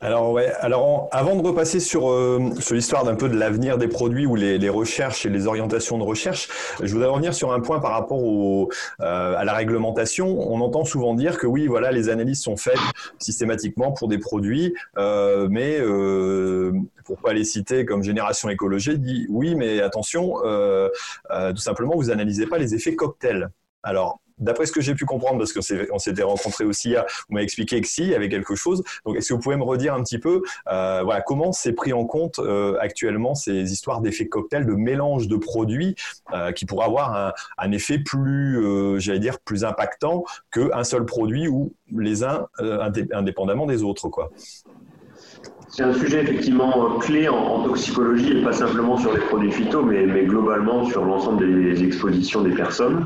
Alors 0.00 0.32
ouais, 0.32 0.52
alors 0.60 1.08
avant 1.10 1.36
de 1.36 1.46
repasser 1.46 1.80
sur, 1.80 2.10
euh, 2.10 2.50
sur 2.60 2.74
l'histoire 2.74 3.04
d'un 3.04 3.14
peu 3.14 3.30
de 3.30 3.36
l'avenir 3.36 3.78
des 3.78 3.88
produits 3.88 4.26
ou 4.26 4.34
les, 4.36 4.58
les, 4.58 4.68
recherches 4.68 5.24
et 5.24 5.30
les 5.30 5.46
orientations 5.46 5.96
de 5.96 6.02
recherche, 6.02 6.48
je 6.82 6.92
voudrais 6.92 7.08
revenir 7.08 7.32
sur 7.32 7.52
un 7.52 7.60
point 7.60 7.80
par 7.80 7.92
rapport 7.92 8.22
au, 8.22 8.70
euh, 9.00 9.34
à 9.34 9.44
la 9.44 9.54
réglementation. 9.54 10.38
On 10.52 10.60
entend 10.60 10.84
souvent 10.84 11.14
dire 11.14 11.38
que 11.38 11.46
oui, 11.46 11.66
voilà, 11.66 11.92
les 11.92 12.10
analyses 12.10 12.42
sont 12.42 12.58
faites 12.58 12.78
systématiquement 13.18 13.92
pour 13.92 14.08
des 14.08 14.18
produits, 14.18 14.74
euh, 14.98 15.48
mais 15.50 15.78
euh, 15.80 16.72
pour 17.06 17.18
pas 17.18 17.32
les 17.32 17.44
citer 17.44 17.86
comme 17.86 18.02
Génération 18.02 18.50
Écologie 18.50 18.98
dit 18.98 19.26
oui, 19.30 19.54
mais 19.54 19.80
attention, 19.80 20.34
euh, 20.44 20.90
euh, 21.30 21.52
tout 21.52 21.62
simplement, 21.62 21.94
vous 21.96 22.10
analysez 22.10 22.46
pas 22.46 22.58
les 22.58 22.74
effets 22.74 22.94
cocktails. 22.94 23.48
Alors, 23.82 24.20
D'après 24.38 24.66
ce 24.66 24.72
que 24.72 24.82
j'ai 24.82 24.94
pu 24.94 25.06
comprendre, 25.06 25.38
parce 25.38 25.52
qu'on 25.52 25.98
s'était 25.98 26.22
rencontrés 26.22 26.64
aussi, 26.64 26.94
vous 26.94 27.34
m'avez 27.34 27.44
expliqué 27.44 27.80
que 27.80 27.88
si, 27.88 28.02
il 28.02 28.10
y 28.10 28.14
avait 28.14 28.28
quelque 28.28 28.54
chose. 28.54 28.82
Donc, 29.06 29.16
est-ce 29.16 29.30
que 29.30 29.34
vous 29.34 29.40
pouvez 29.40 29.56
me 29.56 29.62
redire 29.62 29.94
un 29.94 30.02
petit 30.02 30.18
peu, 30.18 30.42
euh, 30.70 31.04
comment 31.26 31.52
c'est 31.52 31.72
pris 31.72 31.94
en 31.94 32.04
compte 32.04 32.38
euh, 32.38 32.76
actuellement 32.80 33.34
ces 33.34 33.72
histoires 33.72 34.02
d'effets 34.02 34.28
cocktail, 34.28 34.66
de 34.66 34.74
mélange 34.74 35.28
de 35.28 35.36
produits 35.36 35.96
euh, 36.34 36.52
qui 36.52 36.66
pourraient 36.66 36.84
avoir 36.84 37.34
un, 37.56 37.72
effet 37.72 37.98
plus, 37.98 39.00
j'allais 39.00 39.18
dire, 39.18 39.38
plus 39.40 39.64
impactant 39.64 40.24
qu'un 40.52 40.84
seul 40.84 41.04
produit 41.04 41.48
ou 41.48 41.72
les 41.96 42.22
uns 42.22 42.46
indépendamment 43.12 43.66
des 43.66 43.82
autres, 43.82 44.08
quoi? 44.08 44.30
C'est 45.68 45.82
un 45.82 45.92
sujet 45.92 46.22
effectivement 46.22 46.98
clé 46.98 47.28
en, 47.28 47.64
toxicologie 47.64 48.38
et 48.38 48.42
pas 48.42 48.52
simplement 48.52 48.96
sur 48.96 49.12
les 49.12 49.20
produits 49.20 49.52
phyto, 49.52 49.82
mais 49.82 50.24
globalement 50.24 50.84
sur 50.84 51.04
l'ensemble 51.04 51.44
des 51.44 51.82
expositions 51.84 52.42
des 52.42 52.54
personnes. 52.54 53.04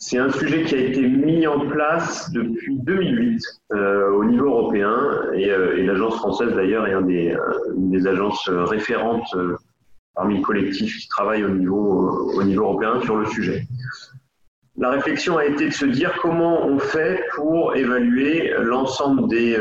C'est 0.00 0.18
un 0.18 0.30
sujet 0.30 0.62
qui 0.62 0.76
a 0.76 0.78
été 0.78 1.02
mis 1.02 1.46
en 1.46 1.66
place 1.66 2.30
depuis 2.30 2.78
2008 2.78 3.42
euh, 3.72 4.10
au 4.12 4.24
niveau 4.24 4.46
européen 4.46 5.22
et, 5.34 5.50
euh, 5.50 5.84
l'agence 5.84 6.16
française 6.16 6.54
d'ailleurs 6.54 6.86
est 6.86 7.02
des, 7.02 7.32
euh, 7.32 7.74
une 7.76 7.90
des 7.90 8.06
agences 8.06 8.48
référentes 8.48 9.34
euh, 9.34 9.56
parmi 10.14 10.36
le 10.36 10.42
collectif 10.42 10.96
qui 10.98 11.08
travaille 11.08 11.42
au 11.42 11.48
niveau, 11.48 12.32
au 12.32 12.42
niveau 12.44 12.62
européen 12.62 13.00
sur 13.02 13.16
le 13.16 13.26
sujet. 13.26 13.66
La 14.76 14.90
réflexion 14.90 15.36
a 15.36 15.46
été 15.46 15.66
de 15.66 15.72
se 15.72 15.86
dire 15.86 16.16
comment 16.22 16.64
on 16.64 16.78
fait 16.78 17.20
pour 17.34 17.74
évaluer 17.74 18.52
l'ensemble 18.60 19.28
des, 19.28 19.58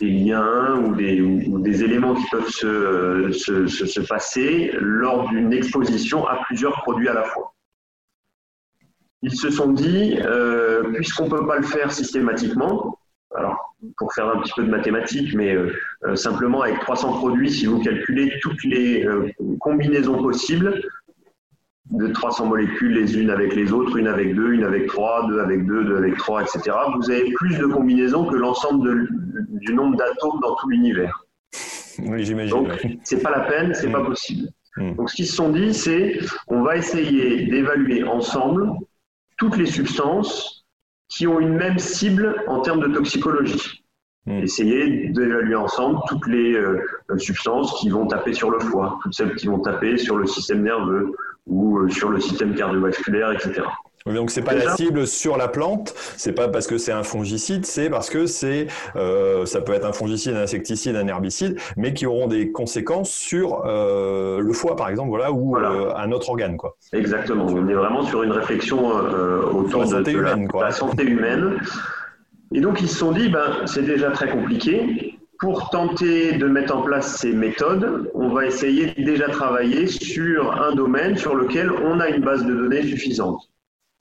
liens 0.00 0.76
ou 0.76 0.94
des, 0.94 1.84
éléments 1.84 2.14
qui 2.14 2.30
peuvent 2.30 2.48
se 2.48 4.06
passer 4.06 4.70
lors 4.78 5.28
d'une 5.30 5.52
exposition 5.52 6.24
à 6.28 6.36
plusieurs 6.46 6.74
produits 6.82 7.08
à 7.08 7.14
la 7.14 7.24
fois 7.24 7.51
ils 9.22 9.34
se 9.34 9.50
sont 9.50 9.72
dit, 9.72 10.18
euh, 10.20 10.82
puisqu'on 10.94 11.24
ne 11.24 11.30
peut 11.30 11.46
pas 11.46 11.56
le 11.56 11.62
faire 11.62 11.92
systématiquement, 11.92 12.98
alors 13.34 13.72
pour 13.96 14.12
faire 14.12 14.28
un 14.28 14.40
petit 14.40 14.52
peu 14.54 14.64
de 14.64 14.70
mathématiques, 14.70 15.34
mais 15.34 15.54
euh, 15.54 15.72
euh, 16.04 16.16
simplement 16.16 16.62
avec 16.62 16.78
300 16.80 17.18
produits, 17.18 17.50
si 17.50 17.66
vous 17.66 17.80
calculez 17.80 18.32
toutes 18.40 18.62
les 18.64 19.04
euh, 19.04 19.30
combinaisons 19.60 20.22
possibles 20.22 20.80
de 21.90 22.08
300 22.08 22.46
molécules 22.46 22.94
les 22.94 23.18
unes 23.18 23.30
avec 23.30 23.54
les 23.54 23.72
autres, 23.72 23.96
une 23.96 24.06
avec 24.06 24.34
deux, 24.34 24.52
une 24.52 24.64
avec 24.64 24.86
trois, 24.86 25.26
deux 25.28 25.40
avec 25.40 25.66
deux, 25.66 25.84
deux 25.84 25.96
avec 25.96 26.16
trois, 26.16 26.42
etc., 26.42 26.76
vous 26.96 27.10
avez 27.10 27.30
plus 27.32 27.58
de 27.58 27.66
combinaisons 27.66 28.26
que 28.26 28.36
l'ensemble 28.36 29.08
du 29.50 29.74
nombre 29.74 29.96
d'atomes 29.96 30.40
dans 30.40 30.54
tout 30.56 30.68
l'univers. 30.68 31.24
Oui, 31.98 32.24
j'imagine. 32.24 32.56
Donc, 32.56 32.86
c'est 33.02 33.22
pas 33.22 33.30
la 33.30 33.40
peine, 33.40 33.74
c'est 33.74 33.88
mmh. 33.88 33.92
pas 33.92 34.04
possible. 34.04 34.48
Mmh. 34.76 34.94
Donc, 34.94 35.10
ce 35.10 35.16
qu'ils 35.16 35.26
se 35.26 35.34
sont 35.34 35.50
dit, 35.50 35.74
c'est 35.74 36.18
on 36.48 36.62
va 36.62 36.76
essayer 36.76 37.46
d'évaluer 37.46 38.04
ensemble 38.04 38.70
toutes 39.42 39.56
les 39.56 39.66
substances 39.66 40.64
qui 41.08 41.26
ont 41.26 41.40
une 41.40 41.54
même 41.54 41.76
cible 41.76 42.44
en 42.46 42.60
termes 42.60 42.78
de 42.78 42.94
toxicologie. 42.94 43.84
Mmh. 44.26 44.38
Essayer 44.38 45.08
d'évaluer 45.08 45.56
ensemble 45.56 45.98
toutes 46.06 46.28
les 46.28 46.54
euh, 46.54 46.78
substances 47.18 47.80
qui 47.80 47.90
vont 47.90 48.06
taper 48.06 48.34
sur 48.34 48.52
le 48.52 48.60
foie, 48.60 49.00
toutes 49.02 49.14
celles 49.14 49.34
qui 49.34 49.48
vont 49.48 49.58
taper 49.58 49.98
sur 49.98 50.16
le 50.16 50.28
système 50.28 50.62
nerveux 50.62 51.16
ou 51.48 51.78
euh, 51.78 51.88
sur 51.88 52.10
le 52.10 52.20
système 52.20 52.54
cardiovasculaire, 52.54 53.32
etc. 53.32 53.62
Donc 54.06 54.30
c'est 54.30 54.42
pas 54.42 54.54
Déjà, 54.54 54.70
la 54.70 54.76
cible 54.76 55.06
sur 55.06 55.36
la 55.36 55.48
plante, 55.48 55.94
c'est 56.16 56.32
pas 56.32 56.48
parce 56.48 56.66
que 56.66 56.78
c'est 56.78 56.92
un 56.92 57.02
fongicide, 57.02 57.64
c'est 57.66 57.88
parce 57.88 58.10
que 58.10 58.26
c'est 58.26 58.66
euh, 58.96 59.46
ça 59.46 59.60
peut 59.60 59.72
être 59.72 59.86
un 59.86 59.92
fongicide, 59.92 60.34
un 60.34 60.42
insecticide, 60.42 60.96
un 60.96 61.06
herbicide, 61.06 61.56
mais 61.76 61.94
qui 61.94 62.06
auront 62.06 62.26
des 62.26 62.50
conséquences 62.50 63.10
sur 63.10 63.64
euh, 63.64 64.40
le 64.40 64.52
foie 64.52 64.76
par 64.76 64.88
exemple, 64.88 65.10
voilà, 65.10 65.32
ou 65.32 65.50
voilà. 65.50 65.70
Euh, 65.70 65.94
un 65.96 66.10
autre 66.12 66.30
organe 66.30 66.56
quoi. 66.56 66.76
Exactement. 66.92 67.46
On 67.46 67.68
est 67.68 67.74
vraiment 67.74 68.02
sur 68.02 68.22
une 68.22 68.32
réflexion 68.32 68.96
euh, 68.96 69.42
autour 69.42 69.86
de, 69.86 70.02
de, 70.02 70.10
humaine, 70.10 70.48
la, 70.52 70.60
la, 70.60 70.72
santé 70.72 71.04
humaine. 71.04 71.58
Et 72.52 72.60
donc 72.60 72.80
ils 72.80 72.88
se 72.88 72.96
sont 72.96 73.12
dit, 73.12 73.28
ben 73.28 73.66
c'est 73.66 73.84
déjà 73.84 74.10
très 74.10 74.28
compliqué. 74.28 75.18
Pour 75.38 75.70
tenter 75.70 76.34
de 76.34 76.46
mettre 76.46 76.76
en 76.76 76.82
place 76.82 77.16
ces 77.16 77.32
méthodes, 77.32 78.12
on 78.14 78.28
va 78.28 78.46
essayer 78.46 78.92
déjà 78.96 79.28
travailler 79.28 79.88
sur 79.88 80.52
un 80.62 80.72
domaine 80.72 81.16
sur 81.16 81.34
lequel 81.34 81.72
on 81.72 81.98
a 81.98 82.10
une 82.10 82.22
base 82.22 82.44
de 82.44 82.54
données 82.54 82.84
suffisante 82.84 83.51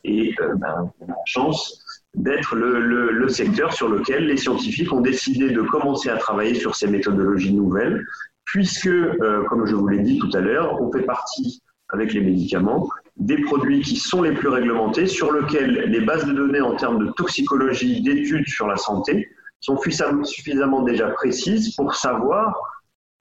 et 0.04 0.34
euh, 0.42 0.56
ben, 0.56 0.92
on 1.00 1.06
a 1.06 1.10
la 1.10 1.16
chance 1.26 1.84
d'être 2.14 2.56
le, 2.56 2.82
le, 2.82 3.12
le, 3.12 3.30
secteur 3.30 3.74
sur 3.74 3.88
lequel 3.88 4.28
les 4.28 4.38
scientifiques 4.38 4.92
ont 4.92 5.02
décidé 5.02 5.50
de 5.50 5.62
commencer 5.62 6.10
à 6.10 6.18
travailler 6.18 6.56
sur 6.56 6.76
ces 6.76 6.88
méthodologies 6.88 7.54
nouvelles, 7.54 8.06
puisque, 8.44 8.88
euh, 8.88 9.44
comme 9.48 9.66
je 9.66 9.76
vous 9.76 9.88
l'ai 9.88 10.00
dit 10.00 10.18
tout 10.18 10.30
à 10.34 10.42
l'heure, 10.42 10.82
on 10.82 10.92
fait 10.92 11.04
partie, 11.04 11.62
avec 11.90 12.14
les 12.14 12.22
médicaments, 12.22 12.90
des 13.18 13.42
produits 13.42 13.82
qui 13.82 13.98
sont 13.98 14.22
les 14.22 14.34
plus 14.34 14.50
réglementés, 14.50 15.08
sur 15.08 15.32
lesquels 15.32 15.90
les 15.90 16.02
bases 16.02 16.26
de 16.26 16.34
données 16.34 16.62
en 16.62 16.76
termes 16.76 17.06
de 17.06 17.12
toxicologie, 17.14 18.02
d'études 18.02 18.48
sur 18.48 18.68
la 18.68 18.78
santé, 18.78 19.30
sont 19.62 19.78
suffisamment 20.24 20.82
déjà 20.82 21.10
précises 21.10 21.76
pour 21.76 21.96
savoir 21.96 22.60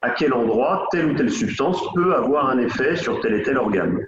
à 0.03 0.11
quel 0.11 0.33
endroit 0.33 0.89
telle 0.91 1.07
ou 1.07 1.15
telle 1.15 1.31
substance 1.31 1.81
peut 1.95 2.15
avoir 2.15 2.49
un 2.49 2.59
effet 2.59 2.97
sur 2.97 3.21
tel 3.21 3.35
et 3.35 3.43
tel 3.43 3.59
organe. 3.59 4.07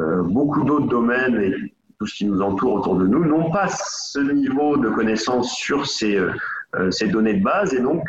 Euh, 0.00 0.22
beaucoup 0.22 0.64
d'autres 0.64 0.86
domaines 0.86 1.40
et 1.40 1.54
tout 1.98 2.06
ce 2.06 2.14
qui 2.14 2.24
nous 2.24 2.40
entoure 2.40 2.74
autour 2.74 2.96
de 2.96 3.06
nous 3.06 3.24
n'ont 3.24 3.50
pas 3.50 3.68
ce 3.68 4.20
niveau 4.20 4.78
de 4.78 4.88
connaissance 4.88 5.52
sur 5.52 5.86
ces, 5.86 6.16
euh, 6.16 6.90
ces 6.90 7.08
données 7.08 7.34
de 7.34 7.44
base 7.44 7.74
et 7.74 7.80
donc 7.80 8.02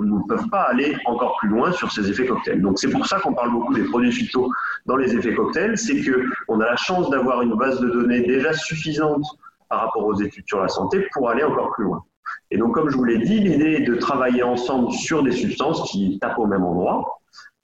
ne 0.00 0.26
peuvent 0.28 0.48
pas 0.50 0.62
aller 0.62 0.96
encore 1.06 1.36
plus 1.38 1.48
loin 1.48 1.72
sur 1.72 1.90
ces 1.90 2.08
effets 2.08 2.26
cocktails. 2.26 2.62
Donc 2.62 2.78
c'est 2.78 2.90
pour 2.90 3.06
ça 3.06 3.18
qu'on 3.18 3.34
parle 3.34 3.50
beaucoup 3.50 3.74
des 3.74 3.84
produits 3.84 4.12
phyto 4.12 4.48
dans 4.86 4.96
les 4.96 5.14
effets 5.14 5.34
cocktails, 5.34 5.76
c'est 5.76 6.00
qu'on 6.00 6.60
a 6.60 6.64
la 6.64 6.76
chance 6.76 7.10
d'avoir 7.10 7.42
une 7.42 7.56
base 7.56 7.80
de 7.80 7.90
données 7.90 8.20
déjà 8.20 8.52
suffisante 8.52 9.24
par 9.68 9.80
rapport 9.80 10.04
aux 10.04 10.14
études 10.14 10.44
sur 10.46 10.60
la 10.60 10.68
santé 10.68 11.06
pour 11.12 11.28
aller 11.28 11.42
encore 11.42 11.72
plus 11.74 11.84
loin. 11.84 12.04
Et 12.52 12.56
donc 12.56 12.74
comme 12.74 12.88
je 12.88 12.96
vous 12.96 13.04
l'ai 13.04 13.18
dit, 13.18 13.40
l'idée 13.40 13.78
est 13.80 13.86
de 13.86 13.96
travailler 13.96 14.44
ensemble 14.44 14.92
sur 14.92 15.24
des 15.24 15.32
substances 15.32 15.90
qui 15.90 16.18
tapent 16.20 16.38
au 16.38 16.46
même 16.46 16.62
endroit, 16.62 17.20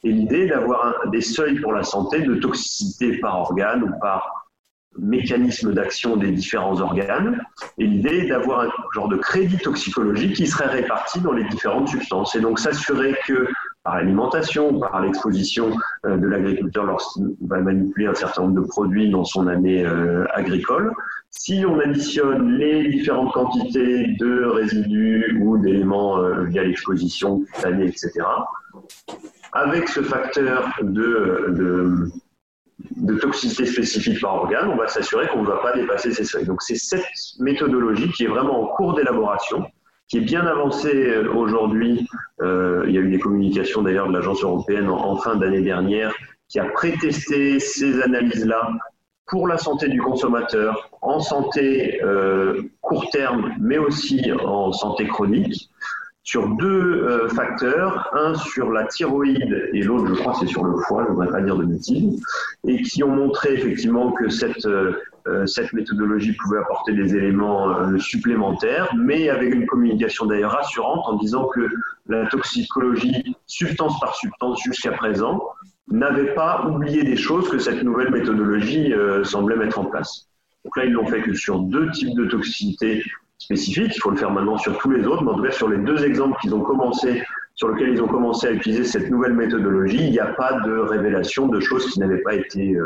et 0.07 0.13
l'idée 0.13 0.47
d'avoir 0.47 1.11
des 1.11 1.21
seuils 1.21 1.59
pour 1.59 1.73
la 1.73 1.83
santé 1.83 2.21
de 2.21 2.37
toxicité 2.37 3.19
par 3.19 3.41
organe 3.41 3.83
ou 3.83 3.91
par 4.01 4.47
mécanisme 4.97 5.75
d'action 5.75 6.17
des 6.17 6.31
différents 6.31 6.81
organes, 6.81 7.43
et 7.77 7.87
l'idée 7.87 8.29
d'avoir 8.29 8.61
un 8.61 8.71
genre 8.95 9.09
de 9.09 9.17
crédit 9.17 9.59
toxicologique 9.59 10.37
qui 10.37 10.47
serait 10.47 10.69
réparti 10.69 11.21
dans 11.21 11.33
les 11.33 11.43
différentes 11.49 11.89
substances. 11.89 12.37
Et 12.37 12.41
donc 12.41 12.61
s'assurer 12.61 13.17
que 13.27 13.49
par 13.87 13.95
l'alimentation, 13.99 14.81
par 14.81 15.01
l'exposition 15.01 15.71
euh, 16.05 16.17
de 16.17 16.27
l'agriculteur 16.27 16.85
lorsqu'il 16.85 17.37
va 17.43 17.61
manipuler 17.61 18.07
un 18.09 18.15
certain 18.15 18.43
nombre 18.43 18.61
de 18.61 18.67
produits 18.67 19.09
dans 19.11 19.25
son 19.25 19.47
année 19.47 19.87
euh, 19.87 20.25
agricole, 20.35 20.93
si 21.31 21.65
on 21.65 21.79
additionne 21.79 22.59
les 22.59 22.89
différentes 22.89 23.33
quantités 23.33 24.09
de 24.19 24.45
résidus 24.47 25.39
ou 25.41 25.59
d'éléments 25.59 26.19
euh, 26.19 26.43
via 26.45 26.65
l'exposition 26.65 27.43
cutanée, 27.43 27.87
etc., 27.87 28.11
avec 29.53 29.89
ce 29.89 30.03
facteur 30.03 30.69
de, 30.83 31.55
de, 31.57 32.09
de, 32.97 33.15
toxicité 33.15 33.67
spécifique 33.67 34.21
par 34.21 34.35
organe, 34.35 34.69
on 34.69 34.77
va 34.77 34.89
s'assurer 34.89 35.29
qu'on 35.29 35.43
ne 35.43 35.47
va 35.47 35.59
pas 35.59 35.73
dépasser 35.77 36.13
ces 36.13 36.25
seuils. 36.25 36.45
Donc 36.45 36.61
c'est 36.61 36.75
cette 36.75 37.07
méthodologie 37.39 38.11
qui 38.11 38.25
est 38.25 38.29
vraiment 38.29 38.65
en 38.65 38.67
cours 38.75 38.95
d'élaboration, 38.95 39.65
qui 40.09 40.19
est 40.19 40.23
bien 40.23 40.47
avancée 40.47 40.95
euh, 40.95 41.33
aujourd'hui. 41.33 42.09
Euh, 42.41 42.85
il 42.87 42.95
y 42.95 42.99
a 42.99 43.01
eu 43.01 43.11
des 43.11 43.19
communications 43.19 43.83
d'ailleurs 43.83 44.09
de 44.09 44.13
l'Agence 44.13 44.43
européenne 44.43 44.89
en, 44.89 45.17
fin 45.17 45.37
d'année 45.37 45.63
dernière 45.63 46.15
qui 46.49 46.61
a 46.61 46.65
prétesté 46.65 47.59
ces 47.59 48.01
analyses-là 48.03 48.71
pour 49.27 49.49
la 49.49 49.59
santé 49.59 49.89
du 49.89 50.01
consommateur, 50.01 50.89
en 51.03 51.19
santé 51.19 52.01
euh, 52.05 52.63
court 52.81 53.11
terme, 53.11 53.53
mais 53.59 53.79
aussi 53.79 54.31
en 54.45 54.71
santé 54.71 55.09
chronique 55.09 55.69
sur 56.23 56.49
deux 56.57 57.29
facteurs, 57.29 58.09
un 58.13 58.35
sur 58.35 58.73
la 58.73 58.85
thyroïde 58.87 59.71
et 59.73 59.83
l'autre, 59.83 60.09
je 60.09 60.15
crois, 60.15 60.35
c'est 60.35 60.47
sur 60.47 60.65
le 60.65 60.77
foie, 60.79 61.05
je 61.05 61.11
ne 61.11 61.15
voudrais 61.15 61.31
pas 61.31 61.41
dire 61.41 61.57
de 61.57 61.65
bêtises, 61.65 62.21
et 62.67 62.83
qui 62.83 63.05
ont 63.05 63.15
montré 63.15 63.55
effectivement 63.55 64.11
que 64.11 64.29
cette 64.29 64.67
cette 65.47 65.73
méthodologie 65.73 66.33
pouvait 66.33 66.59
apporter 66.59 66.93
des 66.93 67.15
éléments 67.15 67.71
euh, 67.71 67.99
supplémentaires, 67.99 68.95
mais 68.97 69.29
avec 69.29 69.55
une 69.55 69.67
communication 69.67 70.27
d'ailleurs 70.27 70.53
rassurante 70.53 71.05
en 71.07 71.17
disant 71.17 71.47
que 71.47 71.69
la 72.09 72.27
toxicologie 72.27 73.37
substance 73.47 73.99
par 74.01 74.15
substance 74.15 74.61
jusqu'à 74.65 74.93
présent 74.93 75.43
n'avait 75.89 76.35
pas 76.35 76.67
oublié 76.67 77.03
des 77.03 77.17
choses 77.17 77.49
que 77.49 77.59
cette 77.59 77.83
nouvelle 77.83 78.11
méthodologie 78.11 78.93
euh, 78.93 79.25
semblait 79.25 79.57
mettre 79.57 79.79
en 79.79 79.85
place. 79.85 80.29
Donc 80.65 80.77
là, 80.77 80.85
ils 80.85 80.93
l'ont 80.93 81.07
fait 81.07 81.23
que 81.23 81.33
sur 81.35 81.61
deux 81.61 81.91
types 81.91 82.17
de 82.17 82.25
toxicité 82.27 83.03
spécifiques. 83.39 83.93
Il 83.95 84.01
faut 84.01 84.11
le 84.11 84.17
faire 84.17 84.31
maintenant 84.31 84.59
sur 84.59 84.79
tous 84.79 84.91
les 84.91 85.07
autres, 85.07 85.23
mais 85.23 85.31
en 85.31 85.37
tout 85.37 85.43
cas 85.43 85.51
sur 85.51 85.69
les 85.69 85.79
deux 85.79 86.05
exemples 86.05 86.39
qu'ils 86.41 86.55
ont 86.55 86.63
commencé, 86.63 87.23
sur 87.55 87.69
lesquels 87.69 87.91
ils 87.91 88.03
ont 88.03 88.09
commencé 88.09 88.47
à 88.49 88.53
utiliser 88.53 88.85
cette 88.85 89.11
nouvelle 89.11 89.35
méthodologie, 89.35 89.99
il 89.99 90.11
n'y 90.11 90.19
a 90.19 90.27
pas 90.27 90.61
de 90.61 90.73
révélation 90.73 91.47
de 91.47 91.61
choses 91.61 91.87
qui 91.93 92.01
n'avaient 92.01 92.23
pas 92.23 92.35
été 92.35 92.77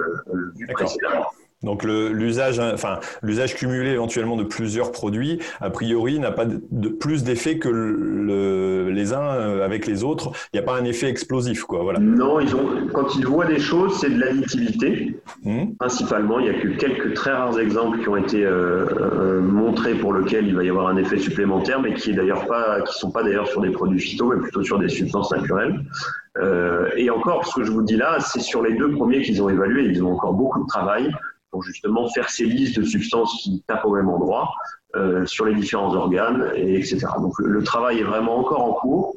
vues 0.56 0.66
précédemment. 0.72 1.26
Donc 1.62 1.84
l'usage, 1.84 2.58
enfin 2.58 3.00
l'usage 3.22 3.54
cumulé 3.54 3.90
éventuellement 3.90 4.36
de 4.36 4.44
plusieurs 4.44 4.92
produits, 4.92 5.40
a 5.60 5.68
priori, 5.68 6.18
n'a 6.18 6.32
pas 6.32 6.46
de, 6.46 6.88
plus 6.88 7.22
d'effet 7.22 7.58
que 7.58 7.68
le, 7.68 8.90
les 8.90 9.12
uns 9.12 9.22
euh, 9.22 9.64
avec 9.64 9.86
les 9.86 10.02
autres. 10.02 10.32
Il 10.52 10.56
n'y 10.56 10.60
a 10.60 10.62
pas 10.62 10.78
un 10.78 10.84
effet 10.84 11.08
explosif, 11.08 11.64
quoi. 11.64 11.82
Voilà. 11.82 11.98
Non, 11.98 12.40
ils 12.40 12.54
ont, 12.54 12.66
quand 12.92 13.14
ils 13.16 13.26
voient 13.26 13.46
des 13.46 13.58
choses, 13.58 13.98
c'est 14.00 14.10
de 14.10 14.18
l'additivité. 14.18 15.20
Hmm. 15.44 15.74
Principalement, 15.78 16.38
il 16.40 16.50
n'y 16.50 16.56
a 16.56 16.60
que 16.60 16.68
quelques 16.68 17.14
très 17.14 17.32
rares 17.32 17.58
exemples 17.58 18.00
qui 18.00 18.08
ont 18.08 18.16
été 18.16 18.44
euh, 18.44 18.86
euh, 18.86 19.40
montrés 19.40 19.94
pour 19.94 20.14
lesquels 20.14 20.46
il 20.46 20.56
va 20.56 20.64
y 20.64 20.70
avoir 20.70 20.88
un 20.88 20.96
effet 20.96 21.18
supplémentaire, 21.18 21.80
mais 21.80 21.92
qui 21.92 22.10
est 22.10 22.14
d'ailleurs 22.14 22.46
pas, 22.46 22.80
qui 22.82 22.98
sont 22.98 23.10
pas 23.10 23.22
d'ailleurs 23.22 23.48
sur 23.48 23.60
des 23.60 23.70
produits 23.70 24.00
phyto, 24.00 24.28
mais 24.28 24.40
plutôt 24.40 24.62
sur 24.62 24.78
des 24.78 24.88
substances 24.88 25.30
naturelles. 25.30 25.84
Euh, 26.38 26.88
et 26.96 27.10
encore, 27.10 27.46
ce 27.46 27.56
que 27.56 27.64
je 27.64 27.72
vous 27.72 27.82
dis 27.82 27.96
là, 27.96 28.18
c'est 28.20 28.40
sur 28.40 28.62
les 28.62 28.74
deux 28.74 28.92
premiers 28.92 29.22
qu'ils 29.22 29.42
ont 29.42 29.48
évalués. 29.48 29.84
Ils 29.84 30.02
ont 30.02 30.12
encore 30.12 30.32
beaucoup 30.32 30.62
de 30.62 30.68
travail 30.68 31.12
pour 31.50 31.62
justement 31.62 32.08
faire 32.10 32.30
ces 32.30 32.44
listes 32.44 32.78
de 32.78 32.84
substances 32.84 33.40
qui 33.42 33.62
tapent 33.66 33.84
au 33.84 33.94
même 33.94 34.08
endroit 34.08 34.52
euh, 34.96 35.24
sur 35.26 35.44
les 35.44 35.54
différents 35.54 35.94
organes, 35.94 36.50
et 36.54 36.78
etc. 36.78 37.06
Donc 37.20 37.32
le, 37.38 37.62
travail 37.62 38.00
est 38.00 38.04
vraiment 38.04 38.38
encore 38.38 38.64
en 38.64 38.72
cours. 38.72 39.16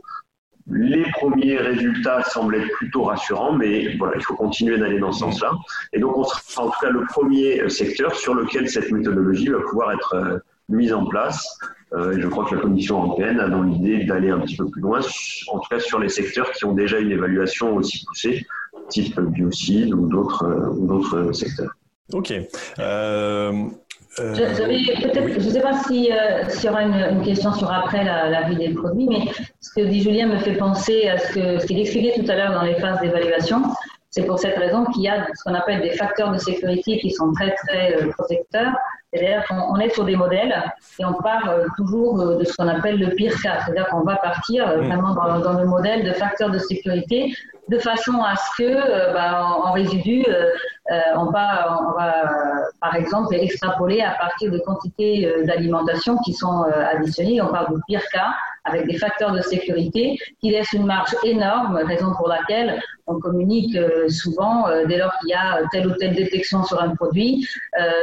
Les 0.67 1.03
premiers 1.11 1.57
résultats 1.57 2.23
semblent 2.23 2.55
être 2.55 2.71
plutôt 2.77 3.03
rassurants, 3.03 3.53
mais 3.53 3.95
voilà, 3.97 4.15
il 4.15 4.23
faut 4.23 4.36
continuer 4.36 4.77
d'aller 4.77 4.99
dans 4.99 5.11
ce 5.11 5.19
sens-là. 5.19 5.51
Et 5.91 5.99
donc, 5.99 6.17
on 6.17 6.23
sera 6.23 6.63
en 6.63 6.69
tout 6.69 6.79
cas 6.79 6.89
le 6.89 7.05
premier 7.05 7.67
secteur 7.69 8.15
sur 8.15 8.34
lequel 8.34 8.69
cette 8.69 8.89
méthodologie 8.91 9.49
va 9.49 9.59
pouvoir 9.59 9.91
être 9.91 10.13
euh, 10.15 10.38
mise 10.69 10.93
en 10.93 11.05
place. 11.05 11.59
Euh, 11.93 12.17
je 12.17 12.27
crois 12.27 12.45
que 12.45 12.55
la 12.55 12.61
Commission 12.61 13.03
européenne 13.03 13.39
a 13.39 13.49
dans 13.49 13.61
l'idée 13.61 14.05
d'aller 14.05 14.29
un 14.29 14.39
petit 14.39 14.55
peu 14.55 14.67
plus 14.67 14.81
loin, 14.81 15.01
en 15.49 15.59
tout 15.59 15.69
cas 15.69 15.79
sur 15.79 15.99
les 15.99 16.09
secteurs 16.09 16.51
qui 16.51 16.65
ont 16.65 16.73
déjà 16.73 16.99
une 16.99 17.11
évaluation 17.11 17.75
aussi 17.75 18.03
poussée, 18.05 18.45
type 18.89 19.19
biocide 19.19 19.93
ou 19.93 20.07
d'autres 20.07 21.15
euh, 21.15 21.34
secteurs. 21.34 21.75
Ok. 22.11 22.31
Euh, 22.31 23.51
euh, 24.19 24.35
je 24.35 25.45
ne 25.45 25.49
sais 25.49 25.61
pas 25.61 25.73
s'il 25.83 26.11
euh, 26.11 26.43
si 26.49 26.67
y 26.67 26.69
aura 26.69 26.83
une, 26.83 27.23
question 27.23 27.53
sur 27.53 27.71
après 27.71 28.03
la, 28.03 28.41
vie 28.43 28.57
des 28.57 28.69
produits, 28.73 29.07
mais 29.07 29.31
ce 29.61 29.73
que 29.73 29.87
dit 29.87 30.01
Julien 30.01 30.27
me 30.27 30.37
fait 30.37 30.55
penser 30.55 31.07
à 31.07 31.17
ce 31.17 31.65
qu'il 31.65 31.77
ce 31.77 31.81
expliquait 31.81 32.21
tout 32.21 32.29
à 32.29 32.35
l'heure 32.35 32.53
dans 32.53 32.63
les 32.63 32.75
phases 32.75 32.99
d'évaluation. 32.99 33.63
C'est 34.11 34.25
pour 34.25 34.37
cette 34.37 34.57
raison 34.57 34.85
qu'il 34.85 35.03
y 35.03 35.07
a 35.07 35.25
ce 35.33 35.43
qu'on 35.43 35.55
appelle 35.55 35.81
des 35.81 35.91
facteurs 35.91 36.31
de 36.31 36.37
sécurité 36.37 36.99
qui 36.99 37.09
sont 37.09 37.31
très 37.33 37.55
très 37.55 37.95
protecteurs. 38.09 38.73
C'est-à-dire 39.11 39.43
qu'on 39.47 39.79
est 39.79 39.89
sur 39.89 40.05
des 40.05 40.15
modèles 40.15 40.53
et 40.99 41.05
on 41.05 41.13
part 41.13 41.49
toujours 41.77 42.37
de 42.37 42.43
ce 42.43 42.53
qu'on 42.55 42.67
appelle 42.67 42.99
le 42.99 43.09
pire 43.15 43.33
cas. 43.41 43.61
C'est-à-dire 43.65 43.87
qu'on 43.87 44.01
va 44.01 44.17
partir 44.17 44.67
mm. 44.67 44.87
vraiment 44.87 45.15
dans, 45.15 45.39
dans, 45.39 45.59
le 45.59 45.65
modèle 45.65 46.03
de 46.03 46.11
facteurs 46.11 46.51
de 46.51 46.59
sécurité 46.59 47.33
de 47.70 47.78
façon 47.80 48.22
à 48.22 48.36
ce 48.36 48.64
que, 48.64 48.64
euh, 48.64 49.14
bah, 49.14 49.45
en, 49.45 49.72
résidu, 49.72 50.26
euh, 50.28 50.49
euh, 50.91 50.99
on, 51.16 51.26
va, 51.26 51.80
on 51.82 51.97
va, 51.97 52.14
par 52.82 52.95
exemple, 52.95 53.34
extrapoler 53.36 54.01
à 54.01 54.11
partir 54.20 54.51
de 54.51 54.59
quantités 54.59 55.32
d'alimentation 55.45 56.18
qui 56.26 56.34
sont 56.34 56.64
additionnées. 56.64 57.41
On 57.41 57.47
parle 57.47 57.74
du 57.74 57.82
pire 57.88 58.03
cas 58.11 58.34
avec 58.66 58.88
des 58.88 58.97
facteurs 58.97 59.32
de 59.32 59.41
sécurité 59.41 60.18
qui 60.41 60.51
laissent 60.51 60.74
une 60.74 60.86
marge 60.86 61.16
énorme, 61.24 61.78
raison 61.86 62.14
pour 62.16 62.28
laquelle 62.28 62.82
on 63.07 63.20
communique 63.20 63.78
souvent 64.09 64.68
dès 64.88 64.97
lors 64.97 65.11
qu'il 65.20 65.30
y 65.30 65.34
a 65.34 65.61
telle 65.72 65.88
ou 65.88 65.91
telle 65.91 66.16
détection 66.16 66.64
sur 66.64 66.82
un 66.82 66.95
produit. 66.95 67.47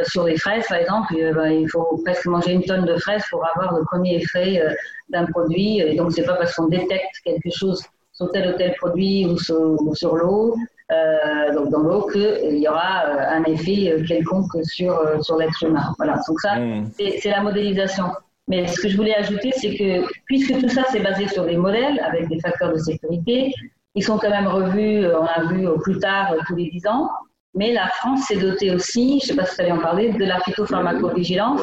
sur 0.02 0.24
les 0.24 0.38
fraises, 0.38 0.66
par 0.66 0.78
exemple, 0.78 1.14
bah, 1.34 1.50
il 1.50 1.68
faut 1.68 2.00
presque 2.04 2.26
manger 2.26 2.52
une 2.52 2.64
tonne 2.64 2.86
de 2.86 2.96
fraises 2.96 3.24
pour 3.30 3.46
avoir 3.54 3.74
le 3.74 3.84
premier 3.84 4.16
effet 4.16 4.62
d'un 5.10 5.26
produit. 5.26 5.80
Et 5.80 5.96
donc, 5.96 6.12
c'est 6.12 6.24
pas 6.24 6.34
parce 6.34 6.54
qu'on 6.54 6.68
détecte 6.68 7.16
quelque 7.24 7.50
chose 7.50 7.82
sur 8.20 8.30
tel 8.32 8.54
ou 8.54 8.58
tel 8.58 8.74
produit 8.74 9.26
ou 9.26 9.38
sur, 9.38 10.14
l'eau, 10.14 10.54
euh, 10.92 11.54
donc 11.54 11.70
dans 11.70 11.80
l'eau, 11.80 12.06
qu'il 12.06 12.58
y 12.58 12.68
aura 12.68 13.06
euh, 13.06 13.36
un 13.36 13.44
effet 13.44 13.92
euh, 13.92 14.04
quelconque 14.04 14.52
sur, 14.64 14.94
sur 15.22 15.36
l'être 15.36 15.64
humain. 15.64 15.94
Voilà, 15.96 16.20
donc 16.28 16.38
ça, 16.40 16.56
hmm. 16.56 16.90
c'est 16.96 17.30
la 17.30 17.40
modélisation. 17.40 18.04
Mais 18.48 18.66
ce 18.66 18.80
que 18.80 18.88
je 18.88 18.96
voulais 18.96 19.14
ajouter, 19.14 19.52
c'est 19.52 19.74
que 19.74 20.06
puisque 20.26 20.58
tout 20.58 20.68
ça 20.68 20.84
c'est 20.90 21.00
basé 21.00 21.28
sur 21.28 21.46
des 21.46 21.56
modèles 21.56 22.00
avec 22.00 22.28
des 22.28 22.40
facteurs 22.40 22.72
de 22.72 22.78
sécurité, 22.78 23.54
ils 23.94 24.04
sont 24.04 24.18
quand 24.18 24.30
même 24.30 24.48
revus, 24.48 25.06
on 25.06 25.24
a 25.24 25.52
vu 25.52 25.66
au 25.66 25.78
plus 25.78 25.98
tard 25.98 26.34
tous 26.46 26.56
les 26.56 26.68
10 26.68 26.86
ans, 26.88 27.08
mais 27.54 27.72
la 27.72 27.88
France 27.88 28.22
s'est 28.26 28.38
dotée 28.38 28.74
aussi, 28.74 29.20
je 29.20 29.26
ne 29.26 29.28
sais 29.30 29.36
pas 29.36 29.46
si 29.46 29.54
vous 29.54 29.62
allez 29.62 29.72
en 29.72 29.78
parler, 29.80 30.12
de 30.12 30.24
la 30.24 30.40
phytopharmacovigilance, 30.40 31.60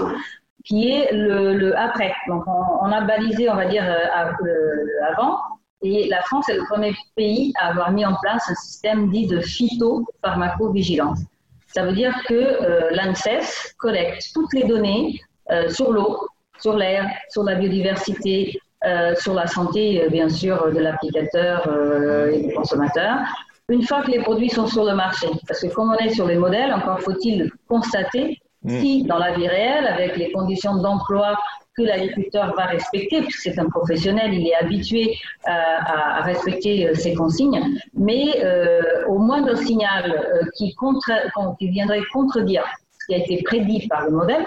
qui 0.63 0.89
est 0.89 1.11
le, 1.11 1.77
après. 1.77 2.13
Donc 2.27 2.43
on, 2.47 2.91
a 2.91 3.01
balisé, 3.01 3.49
on 3.49 3.55
va 3.55 3.65
dire, 3.65 3.85
avant, 5.09 5.39
et 5.81 6.07
la 6.09 6.21
France 6.23 6.49
est 6.49 6.55
le 6.55 6.65
premier 6.65 6.95
pays 7.15 7.53
à 7.59 7.69
avoir 7.69 7.91
mis 7.91 8.05
en 8.05 8.15
place 8.21 8.49
un 8.49 8.55
système 8.55 9.11
dit 9.11 9.27
de 9.27 9.39
phytopharmacovigilance. 9.39 11.19
Ça 11.67 11.83
veut 11.83 11.93
dire 11.93 12.13
que 12.27 12.33
euh, 12.33 12.89
l'ANSES 12.91 13.75
collecte 13.77 14.31
toutes 14.33 14.53
les 14.53 14.63
données 14.63 15.19
euh, 15.51 15.69
sur 15.69 15.91
l'eau, 15.91 16.27
sur 16.59 16.75
l'air, 16.75 17.07
sur 17.29 17.43
la 17.43 17.55
biodiversité, 17.55 18.59
euh, 18.85 19.13
sur 19.15 19.33
la 19.33 19.47
santé, 19.47 20.07
bien 20.09 20.29
sûr, 20.29 20.71
de 20.71 20.79
l'applicateur 20.79 21.67
et 22.31 22.41
du 22.41 22.53
consommateur, 22.53 23.19
une 23.69 23.83
fois 23.83 24.01
que 24.01 24.11
les 24.11 24.19
produits 24.21 24.49
sont 24.49 24.67
sur 24.67 24.85
le 24.85 24.95
marché. 24.95 25.27
Parce 25.47 25.61
que 25.61 25.67
comme 25.67 25.91
on 25.91 25.97
est 25.97 26.09
sur 26.09 26.25
les 26.25 26.37
modèles, 26.37 26.73
encore 26.73 27.01
faut-il 27.01 27.51
constater. 27.67 28.39
Si, 28.65 29.03
dans 29.03 29.17
la 29.17 29.33
vie 29.33 29.47
réelle, 29.47 29.85
avec 29.87 30.17
les 30.17 30.31
conditions 30.31 30.75
d'emploi 30.75 31.37
que 31.77 31.83
l'agriculteur 31.83 32.55
va 32.55 32.65
respecter, 32.65 33.21
puisque 33.21 33.41
c'est 33.41 33.59
un 33.59 33.69
professionnel, 33.69 34.33
il 34.33 34.47
est 34.47 34.55
habitué 34.55 35.15
euh, 35.47 35.51
à, 35.51 36.21
respecter 36.23 36.87
euh, 36.87 36.95
ses 36.95 37.13
consignes, 37.13 37.79
mais 37.93 38.43
euh, 38.43 39.05
au 39.07 39.19
moindre 39.19 39.55
signal 39.55 40.49
qui, 40.55 40.73
contre, 40.73 41.11
qui 41.59 41.69
viendrait 41.69 42.01
contredire 42.11 42.65
ce 42.99 43.05
qui 43.05 43.13
a 43.13 43.17
été 43.19 43.43
prédit 43.43 43.87
par 43.87 44.05
le 44.05 44.11
modèle, 44.11 44.45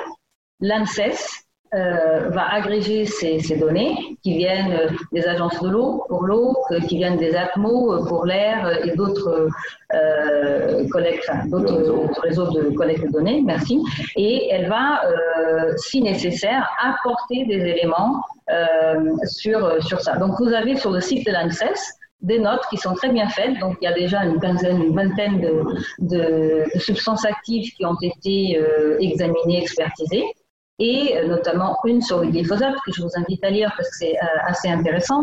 l'ANSES 0.61 1.45
euh, 1.75 2.31
va 2.31 2.53
agréger 2.53 3.05
ces, 3.07 3.39
ces, 3.39 3.57
données 3.57 3.97
qui 4.23 4.37
viennent 4.37 4.73
euh, 4.73 4.89
des 5.13 5.25
agences 5.27 5.61
de 5.63 5.69
l'eau 5.69 6.05
pour 6.09 6.25
l'eau, 6.25 6.57
euh, 6.73 6.81
qui 6.81 6.97
viennent 6.97 7.17
des 7.17 7.35
ATMO 7.37 8.05
pour 8.07 8.27
l'air 8.27 8.85
et 8.85 8.97
d'autres 8.97 9.49
euh, 9.95 10.85
d'autres 11.47 12.21
réseaux 12.23 12.51
de 12.51 12.75
collecte 12.77 13.05
de 13.05 13.13
données, 13.13 13.43
merci. 13.45 13.81
Et 14.17 14.49
elle 14.51 14.69
va, 14.69 15.03
euh, 15.05 15.73
si 15.77 16.03
nécessaire, 16.03 16.69
apporter 16.83 17.45
des 17.45 17.61
éléments 17.61 18.23
sur, 19.25 19.81
sur 19.85 20.01
ça. 20.01 20.17
Donc 20.17 20.33
vous 20.41 20.53
avez 20.53 20.75
sur 20.75 20.91
le 20.91 21.01
site 21.01 21.25
de 21.25 21.31
l'ANSES 21.31 22.01
des 22.23 22.39
notes 22.39 22.63
qui 22.69 22.77
sont 22.77 22.95
très 22.95 23.11
bien 23.11 23.29
faites. 23.29 23.59
Donc, 23.61 23.77
il 23.81 23.85
y 23.85 23.89
a 23.89 23.95
déjà 23.95 24.25
une 24.25 24.39
quinzaine, 24.41 24.83
une 24.83 24.95
vingtaine 24.95 25.41
de, 25.41 25.63
de, 26.01 26.65
de 26.75 26.79
substances 26.79 27.25
actives 27.25 27.73
qui 27.75 27.87
ont 27.87 27.97
été 28.03 28.59
euh, 28.59 28.99
examinées, 28.99 29.63
expertisées 29.63 30.25
et 30.81 31.19
euh, 31.19 31.29
notamment 31.29 31.77
une 31.85 32.01
sur 32.01 32.21
le 32.21 32.29
glyphosate 32.29 32.75
que 32.85 32.93
je 32.93 33.03
vous 33.03 33.11
invite 33.15 33.45
à 33.45 33.51
lire 33.51 33.73
parce 33.77 33.89
que 33.91 33.97
c'est 33.97 34.17
euh, 34.17 34.49
assez 34.49 34.69
intéressant, 34.69 35.23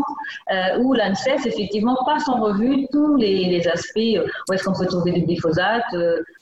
euh, 0.50 0.78
où 0.78 0.94
l'ANSES 0.94 1.46
effectivement 1.46 1.98
passe 2.06 2.28
en 2.28 2.40
revue 2.40 2.86
tous 2.92 3.16
les, 3.16 3.66
aspects, 3.68 3.98
où 3.98 4.52
est-ce 4.52 4.64
qu'on 4.64 4.72
peut 4.72 4.86
trouver 4.86 5.12
du 5.12 5.22
glyphosate, 5.22 5.94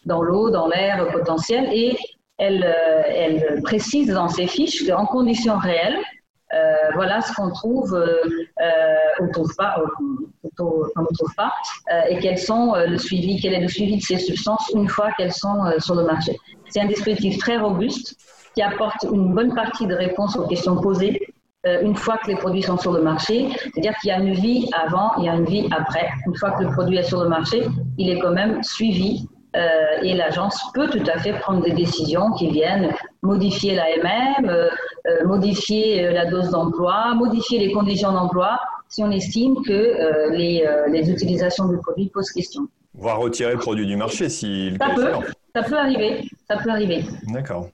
dans 0.04 0.22
l'eau, 0.22 0.50
dans 0.50 0.68
l'air 0.68 1.08
potentiel, 1.10 1.68
et 1.72 1.96
elle, 2.36 3.62
précise 3.64 4.08
dans 4.08 4.28
ses 4.28 4.46
fiches 4.46 4.86
qu'en 4.86 5.06
conditions 5.06 5.56
réelles, 5.56 5.98
voilà 6.94 7.22
ce 7.22 7.32
qu'on 7.34 7.50
trouve, 7.50 7.94
euh, 7.94 8.66
on 9.20 9.28
trouve 9.30 9.50
pas, 9.56 9.76
trouve 10.56 11.34
pas, 11.36 11.52
et 12.10 12.18
quels 12.18 12.38
sont 12.38 12.74
le 12.74 12.98
suivi, 12.98 13.40
quel 13.40 13.54
est 13.54 13.60
le 13.60 13.68
suivi 13.68 13.96
de 13.96 14.02
ces 14.02 14.18
substances 14.18 14.70
une 14.74 14.88
fois 14.88 15.08
qu'elles 15.16 15.32
sont 15.32 15.64
sur 15.78 15.94
le 15.94 16.04
marché. 16.04 16.38
C'est 16.68 16.80
un 16.80 16.86
dispositif 16.86 17.38
très 17.38 17.56
robuste 17.56 18.16
qui 18.56 18.62
apporte 18.62 19.04
une 19.12 19.34
bonne 19.34 19.54
partie 19.54 19.86
de 19.86 19.94
réponses 19.94 20.36
aux 20.36 20.46
questions 20.46 20.80
posées 20.80 21.20
euh, 21.66 21.82
une 21.82 21.94
fois 21.94 22.16
que 22.16 22.28
les 22.28 22.36
produits 22.36 22.62
sont 22.62 22.78
sur 22.78 22.92
le 22.92 23.02
marché. 23.02 23.48
C'est-à-dire 23.60 23.94
qu'il 24.00 24.08
y 24.08 24.12
a 24.12 24.18
une 24.18 24.32
vie 24.32 24.68
avant, 24.72 25.10
il 25.18 25.24
y 25.24 25.28
a 25.28 25.34
une 25.34 25.44
vie 25.44 25.68
après. 25.70 26.08
Une 26.26 26.34
fois 26.34 26.52
que 26.52 26.64
le 26.64 26.70
produit 26.70 26.96
est 26.96 27.02
sur 27.02 27.22
le 27.22 27.28
marché, 27.28 27.66
il 27.98 28.08
est 28.08 28.18
quand 28.18 28.32
même 28.32 28.62
suivi 28.62 29.28
et 30.02 30.12
l'agence 30.12 30.62
peut 30.74 30.86
tout 30.90 31.02
à 31.10 31.18
fait 31.18 31.32
prendre 31.40 31.62
des 31.62 31.70
décisions 31.70 32.30
qui 32.32 32.50
viennent 32.50 32.92
modifier 33.22 33.74
l'AMM, 33.74 34.52
modifier 35.24 36.10
la 36.10 36.26
dose 36.26 36.50
d'emploi, 36.50 37.14
modifier 37.14 37.58
les 37.60 37.72
conditions 37.72 38.12
d'emploi 38.12 38.60
si 38.90 39.02
on 39.02 39.10
estime 39.10 39.54
que 39.66 40.30
les, 40.36 40.62
les 40.90 41.10
utilisations 41.10 41.68
du 41.68 41.78
produit 41.78 42.10
posent 42.10 42.32
question. 42.32 42.68
Voire 42.92 43.18
retirer 43.18 43.52
le 43.52 43.58
produit 43.58 43.86
du 43.86 43.96
marché 43.96 44.28
s'il 44.28 44.76
ça 44.76 44.90
peut, 44.94 45.08
ça 45.56 45.62
peut 45.62 45.78
arriver. 45.78 46.28
Ça 46.50 46.58
peut 46.58 46.68
arriver. 46.68 47.02
D'accord. 47.28 47.70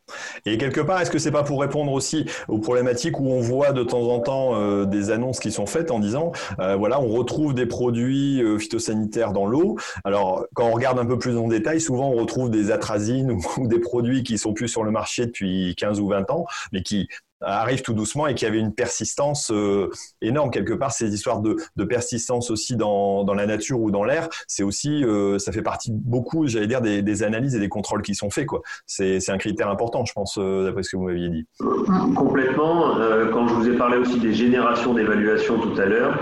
Et 0.47 0.57
quelque 0.57 0.81
part, 0.81 1.01
est-ce 1.01 1.11
que 1.11 1.19
c'est 1.19 1.33
pas 1.33 1.43
pour 1.43 1.61
répondre 1.61 1.91
aussi 1.91 2.27
aux 2.47 2.59
problématiques 2.59 3.19
où 3.19 3.29
on 3.29 3.41
voit 3.41 3.73
de 3.73 3.83
temps 3.83 4.09
en 4.09 4.21
temps 4.21 4.55
euh, 4.55 4.85
des 4.85 5.11
annonces 5.11 5.41
qui 5.41 5.51
sont 5.51 5.67
faites 5.67 5.91
en 5.91 5.99
disant, 5.99 6.31
euh, 6.61 6.77
voilà, 6.77 7.01
on 7.01 7.09
retrouve 7.09 7.55
des 7.55 7.67
produits 7.67 8.41
euh, 8.41 8.57
phytosanitaires 8.57 9.33
dans 9.33 9.47
l'eau. 9.47 9.79
Alors, 10.05 10.47
quand 10.55 10.69
on 10.69 10.73
regarde 10.73 11.01
un 11.01 11.07
peu 11.07 11.19
plus 11.19 11.37
en 11.37 11.49
détail, 11.49 11.81
souvent 11.81 12.11
on 12.11 12.15
retrouve 12.15 12.51
des 12.51 12.71
atrazines 12.71 13.33
ou, 13.57 13.67
des 13.67 13.81
produits 13.81 14.23
qui 14.23 14.39
sont 14.39 14.53
plus 14.53 14.69
sur 14.69 14.85
le 14.85 14.93
marché 14.93 15.27
depuis 15.27 15.75
15 15.77 15.99
ou 15.99 16.07
20 16.07 16.31
ans, 16.31 16.47
mais 16.71 16.83
qui 16.83 17.09
arrive 17.43 17.83
tout 17.83 17.95
doucement 17.95 18.27
et 18.27 18.35
qu'il 18.35 18.47
y 18.47 18.51
avait 18.51 18.61
une 18.61 18.75
persistance 18.75 19.51
euh, 19.51 19.91
énorme 20.21 20.51
quelque 20.51 20.73
part. 20.73 20.93
Ces 20.93 21.13
histoires 21.13 21.41
de, 21.41 21.57
persistance 21.85 22.51
aussi 22.51 22.77
dans, 22.77 23.25
la 23.35 23.47
nature 23.47 23.81
ou 23.81 23.91
dans 23.91 24.05
l'air, 24.05 24.29
c'est 24.47 24.63
aussi, 24.63 25.05
euh, 25.05 25.39
ça 25.39 25.53
fait 25.53 25.63
partie 25.63 25.91
beaucoup, 25.93 26.47
j'allais 26.47 26.67
dire, 26.67 26.81
des, 26.81 27.23
analyses 27.23 27.55
et 27.55 27.61
des 27.61 27.69
contrôles 27.69 28.03
qui 28.03 28.15
sont 28.15 28.31
faits. 28.31 28.47
Quoi. 28.47 28.63
C'est, 28.87 29.31
un 29.31 29.39
critère 29.39 29.69
important, 29.69 30.05
je 30.05 30.13
pense, 30.13 30.37
euh, 30.39 30.65
d'après 30.65 30.83
ce 30.83 30.91
que 30.91 30.97
vous 30.97 31.05
m'aviez 31.05 31.29
dit. 31.29 31.47
Complètement. 32.17 32.97
quand 33.33 33.49
je 33.49 33.55
vous 33.55 33.69
ai 33.69 33.77
parlé 33.77 33.97
aussi 33.97 34.19
des 34.19 34.33
générations 34.33 34.95
d'évaluation 34.95 35.59
tout 35.59 35.81
à 35.81 35.87
l'heure, 35.87 36.19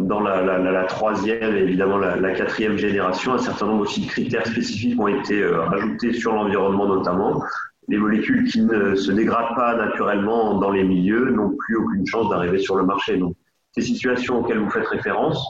dans 0.00 0.20
la, 0.20 0.42
la, 0.42 0.84
troisième 0.84 1.56
et 1.56 1.60
évidemment 1.60 1.98
la, 1.98 2.32
quatrième 2.32 2.76
génération, 2.76 3.34
un 3.34 3.38
certain 3.38 3.66
nombre 3.66 3.82
aussi 3.82 4.02
de 4.02 4.06
critères 4.06 4.46
spécifiques 4.46 5.00
ont 5.00 5.08
été 5.08 5.44
ajoutés 5.72 6.12
sur 6.12 6.32
l'environnement 6.32 6.86
notamment 6.86 7.42
les 7.88 7.98
molécules 7.98 8.48
qui 8.50 8.62
ne 8.62 8.94
se 8.94 9.12
dégradent 9.12 9.54
pas 9.54 9.76
naturellement 9.76 10.58
dans 10.58 10.70
les 10.70 10.84
milieux 10.84 11.30
n'ont 11.30 11.54
plus 11.56 11.76
aucune 11.76 12.06
chance 12.06 12.30
d'arriver 12.30 12.58
sur 12.58 12.76
le 12.76 12.84
marché. 12.84 13.16
Donc, 13.16 13.34
ces 13.72 13.82
situations 13.82 14.40
auxquelles 14.40 14.58
vous 14.58 14.70
faites 14.70 14.86
référence 14.86 15.44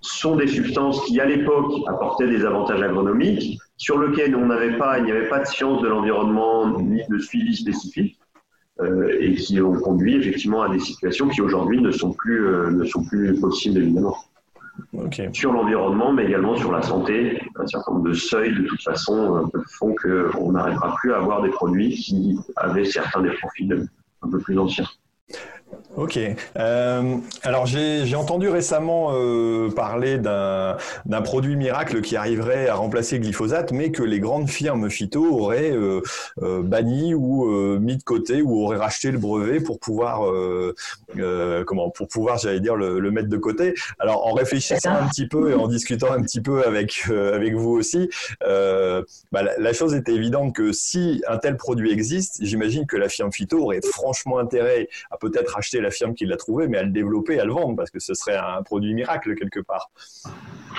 sont 0.00 0.36
des 0.36 0.48
substances 0.48 1.04
qui, 1.04 1.20
à 1.20 1.26
l'époque, 1.26 1.72
apportaient 1.86 2.28
des 2.28 2.44
avantages 2.44 2.82
agronomiques, 2.82 3.58
sur 3.76 4.00
lesquels 4.00 4.34
on 4.34 4.46
n'avait 4.46 4.76
pas, 4.76 4.98
il 4.98 5.04
n'y 5.04 5.12
avait 5.12 5.28
pas 5.28 5.40
de 5.40 5.46
science 5.46 5.80
de 5.82 5.88
l'environnement 5.88 6.80
ni 6.80 7.02
de 7.08 7.18
suivi 7.18 7.56
spécifique, 7.56 8.18
euh, 8.80 9.16
et 9.20 9.34
qui 9.34 9.60
ont 9.60 9.74
conduit 9.74 10.16
effectivement 10.16 10.62
à 10.62 10.68
des 10.68 10.80
situations 10.80 11.28
qui 11.28 11.42
aujourd'hui 11.42 11.80
ne 11.80 11.90
sont 11.90 12.12
plus 12.12 12.46
euh, 12.46 12.70
ne 12.70 12.84
sont 12.84 13.04
plus 13.04 13.38
possibles 13.38 13.78
évidemment 13.78 14.16
sur 15.32 15.52
l'environnement, 15.52 16.12
mais 16.12 16.24
également 16.24 16.56
sur 16.56 16.72
la 16.72 16.82
santé. 16.82 17.40
Un 17.56 17.66
certain 17.66 17.92
nombre 17.92 18.08
de 18.08 18.14
seuils, 18.14 18.54
de 18.54 18.62
toute 18.66 18.82
façon, 18.82 19.48
euh, 19.54 19.62
font 19.78 19.94
qu'on 19.94 20.52
n'arrivera 20.52 20.94
plus 20.96 21.12
à 21.12 21.18
avoir 21.18 21.42
des 21.42 21.50
produits 21.50 21.94
qui 21.94 22.38
avaient 22.56 22.84
certains 22.84 23.22
des 23.22 23.32
profils 23.32 23.88
un 24.22 24.30
peu 24.30 24.38
plus 24.38 24.58
anciens. 24.58 24.88
Ok. 25.94 26.18
Euh, 26.56 27.16
alors 27.42 27.66
j'ai 27.66 28.14
entendu 28.14 28.48
récemment 28.48 29.10
euh, 29.12 29.68
parler 29.70 30.16
d'un 30.16 31.22
produit 31.22 31.54
miracle 31.54 32.00
qui 32.00 32.16
arriverait 32.16 32.68
à 32.68 32.76
remplacer 32.76 33.16
le 33.16 33.22
glyphosate, 33.22 33.72
mais 33.72 33.90
que 33.90 34.02
les 34.02 34.18
grandes 34.18 34.48
firmes 34.48 34.88
phyto 34.88 35.22
auraient 35.38 35.72
euh, 35.72 36.00
banni 36.62 37.14
ou 37.14 37.44
mis 37.78 37.98
de 37.98 38.02
côté 38.02 38.40
ou 38.40 38.62
auraient 38.62 38.78
racheté 38.78 39.10
le 39.10 39.18
brevet 39.18 39.60
pour 39.60 39.78
pouvoir 39.78 40.22
comment 41.66 41.90
pour 41.90 42.08
pouvoir 42.08 42.38
j'allais 42.38 42.60
dire 42.60 42.74
le, 42.74 43.10
mettre 43.10 43.28
de 43.28 43.36
côté. 43.36 43.74
Alors 43.98 44.26
en 44.26 44.32
réfléchissant 44.32 44.92
un 44.92 45.08
petit 45.08 45.26
peu 45.28 45.50
et 45.50 45.54
en 45.54 45.68
discutant 45.68 46.10
un 46.10 46.22
petit 46.22 46.40
peu 46.40 46.64
avec 46.66 47.04
avec 47.08 47.54
vous 47.54 47.70
aussi, 47.70 48.08
bah, 48.40 49.42
la, 49.42 49.58
la, 49.58 49.72
chose 49.74 49.94
était 49.94 50.14
évidente 50.14 50.54
que 50.54 50.72
si 50.72 51.22
un 51.28 51.36
tel 51.36 51.56
produit 51.58 51.92
existe, 51.92 52.38
j'imagine 52.40 52.86
que 52.86 52.96
la 52.96 53.10
firme 53.10 53.30
phyto 53.30 53.58
aurait 53.58 53.80
franchement 53.84 54.38
intérêt 54.38 54.88
à 55.10 55.18
peut-être 55.18 55.58
acheter 55.62 55.80
la 55.80 55.90
firme 55.90 56.14
qui 56.14 56.26
l'a 56.26 56.36
trouvé, 56.36 56.66
mais 56.66 56.78
à 56.78 56.82
le 56.82 56.90
développer, 56.90 57.38
à 57.38 57.44
le 57.44 57.52
vendre, 57.52 57.76
parce 57.76 57.90
que 57.90 58.00
ce 58.00 58.14
serait 58.14 58.36
un 58.36 58.62
produit 58.62 58.92
miracle 58.94 59.34
quelque 59.36 59.60
part. 59.60 59.90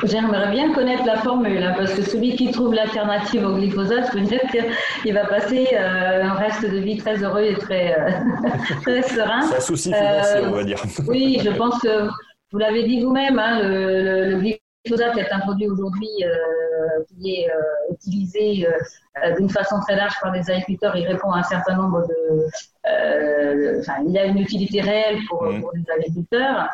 J'aimerais 0.04 0.52
bien 0.52 0.74
connaître 0.74 1.06
la 1.06 1.18
formule, 1.18 1.64
hein, 1.64 1.74
parce 1.78 1.94
que 1.94 2.02
celui 2.02 2.36
qui 2.36 2.52
trouve 2.52 2.74
l'alternative 2.74 3.46
au 3.46 3.56
glyphosate, 3.56 4.16
dire 4.18 4.42
qu'il 4.52 5.14
va 5.14 5.26
passer 5.26 5.68
euh, 5.74 6.24
un 6.24 6.34
reste 6.34 6.64
de 6.70 6.78
vie 6.78 6.98
très 6.98 7.24
heureux 7.24 7.44
et 7.44 7.56
très, 7.56 7.98
euh, 7.98 8.10
très 8.82 9.02
serein. 9.04 9.42
Sans 9.44 9.62
souci 9.62 9.94
financier, 9.94 10.42
on 10.46 10.52
va 10.52 10.64
dire. 10.64 10.82
Oui, 11.08 11.40
je 11.44 11.52
pense 11.52 11.80
que 11.80 12.08
vous 12.52 12.58
l'avez 12.60 12.84
dit 12.84 13.02
vous-même, 13.02 13.40
hein, 13.40 13.62
le, 13.64 14.32
le, 14.32 14.54
glyphosate 14.86 15.18
est 15.18 15.32
un 15.32 15.40
produit 15.40 15.68
aujourd'hui 15.68 16.10
euh, 16.24 17.04
qui 17.08 17.36
est 17.36 17.50
euh, 17.50 17.94
utilisé 17.94 18.68
euh, 18.68 19.36
d'une 19.36 19.50
façon 19.50 19.80
très 19.82 19.96
large 19.96 20.16
par 20.22 20.32
les 20.32 20.50
agriculteurs. 20.50 20.96
Il 20.96 21.08
répond 21.08 21.32
à 21.32 21.40
un 21.40 21.44
certain 21.44 21.76
nombre 21.76 22.06
de. 22.08 23.80
enfin, 23.80 24.04
il 24.08 24.18
a 24.18 24.26
une 24.26 24.40
utilité 24.40 24.82
réelle 24.82 25.20
pour, 25.30 25.44
mm. 25.44 25.62
pour 25.62 25.72
les 25.74 25.84
agriculteurs. 25.92 26.68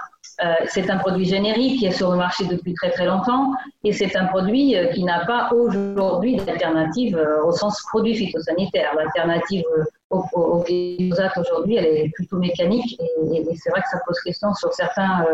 c'est 0.67 0.89
un 0.89 0.97
produit 0.97 1.25
générique 1.25 1.79
qui 1.79 1.85
est 1.85 1.91
sur 1.91 2.11
le 2.11 2.17
marché 2.17 2.45
depuis 2.45 2.73
très 2.73 2.91
très 2.91 3.05
longtemps 3.05 3.51
et 3.83 3.91
c'est 3.91 4.15
un 4.15 4.25
produit 4.25 4.75
qui 4.93 5.03
n'a 5.03 5.25
pas 5.25 5.51
aujourd'hui 5.53 6.37
d'alternative 6.37 7.19
au 7.43 7.51
sens 7.51 7.81
produit 7.89 8.15
phytosanitaire. 8.15 8.95
L'alternative 8.95 9.65
au, 10.09 10.23
au, 10.33 10.63
glyphosate 10.63 11.37
aujourd'hui, 11.37 11.75
elle 11.75 11.85
est 11.85 12.09
plutôt 12.15 12.37
mécanique 12.37 12.99
et, 12.99 13.37
et 13.37 13.55
c'est 13.55 13.69
vrai 13.69 13.81
que 13.81 13.89
ça 13.89 13.99
pose 14.05 14.19
question 14.21 14.53
sur 14.53 14.73
certains 14.73 15.25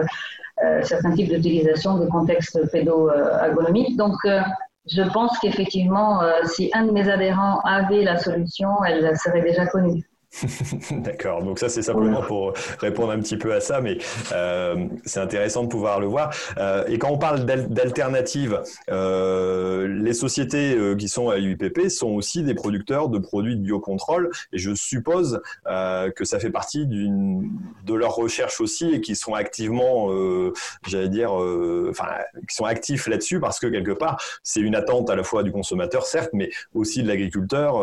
certains 0.84 1.12
types 1.12 1.30
d'utilisation 1.30 1.98
de 1.98 2.06
contextes 2.08 2.60
pédo-agronomiques. 2.72 3.98
Donc, 3.98 4.16
euh, 4.26 4.42
je 4.88 5.02
pense 5.02 5.38
qu'effectivement, 5.40 6.22
euh, 6.22 6.32
si 6.46 6.70
un 6.74 6.86
de 6.86 6.92
mes 6.92 7.10
adhérents 7.10 7.60
avait 7.62 8.04
la 8.04 8.18
solution, 8.18 8.84
elle 8.88 9.18
serait 9.18 9.42
déjà 9.42 9.66
connue. 9.66 10.04
D'accord, 10.92 11.44
donc 11.44 11.60
ça 11.60 11.70
c'est 11.70 11.82
simplement 11.82 12.22
pour 12.22 12.54
répondre 12.80 13.12
un 13.12 13.20
petit 13.20 13.38
peu 13.38 13.54
à 13.54 13.62
ça, 13.62 13.82
mais 13.82 13.98
euh, 14.34 14.88
c'est 15.06 15.20
intéressant 15.20 15.64
de 15.64 15.70
pouvoir 15.70 16.00
le 16.00 16.08
voir. 16.08 16.34
Euh, 16.58 16.86
et 16.88 16.98
quand 16.98 17.10
on 17.10 17.18
parle 17.18 17.46
d'alternatives, 17.46 18.62
euh, 18.90 19.88
les 19.88 20.14
sociétés 20.14 20.76
euh, 20.76 20.96
qui 20.96 21.08
sont 21.08 21.30
à 21.30 21.38
l'UIPP 21.38 21.90
sont 21.90 22.10
aussi 22.10 22.44
des 22.44 22.54
producteurs 22.54 23.10
de 23.10 23.20
produits 23.20 23.56
de 23.56 23.62
biocontrôle, 23.62 24.30
et 24.52 24.58
je 24.58 24.74
suppose 24.74 25.42
euh, 25.68 26.12
que 26.12 26.26
ça 26.26 26.40
fait 26.40 26.50
partie 26.50 26.86
de 26.86 27.94
leur 27.94 28.16
recherche 28.16 28.60
aussi 28.62 28.90
et 28.94 29.02
qui 29.02 29.16
sont 29.16 29.34
activement, 29.34 30.12
euh, 30.12 30.54
j'allais 30.88 31.10
dire, 31.10 31.32
enfin, 31.32 32.08
qui 32.48 32.56
sont 32.56 32.66
actifs 32.66 33.08
là-dessus 33.08 33.40
parce 33.40 33.60
que 33.60 33.68
quelque 33.68 33.92
part 33.92 34.22
c'est 34.44 34.60
une 34.60 34.76
attente 34.76 35.10
à 35.10 35.16
la 35.16 35.24
fois 35.24 35.44
du 35.44 35.52
consommateur 35.52 36.06
certes, 36.06 36.32
mais 36.34 36.50
aussi 36.74 37.04
de 37.04 37.08
l'agriculteur 37.08 37.76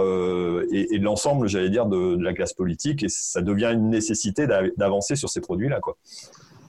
et, 0.73 0.95
et, 0.95 0.99
de 0.99 1.05
l'ensemble, 1.05 1.49
j'allais 1.49 1.71
dire, 1.71 1.87
de, 1.87 2.17
de 2.17 2.23
la 2.23 2.33
politique 2.53 3.03
et 3.03 3.09
ça 3.09 3.43
devient 3.43 3.71
une 3.73 3.91
nécessité 3.91 4.47
d'avancer 4.77 5.17
sur 5.17 5.29
ces 5.29 5.41
produits-là. 5.41 5.81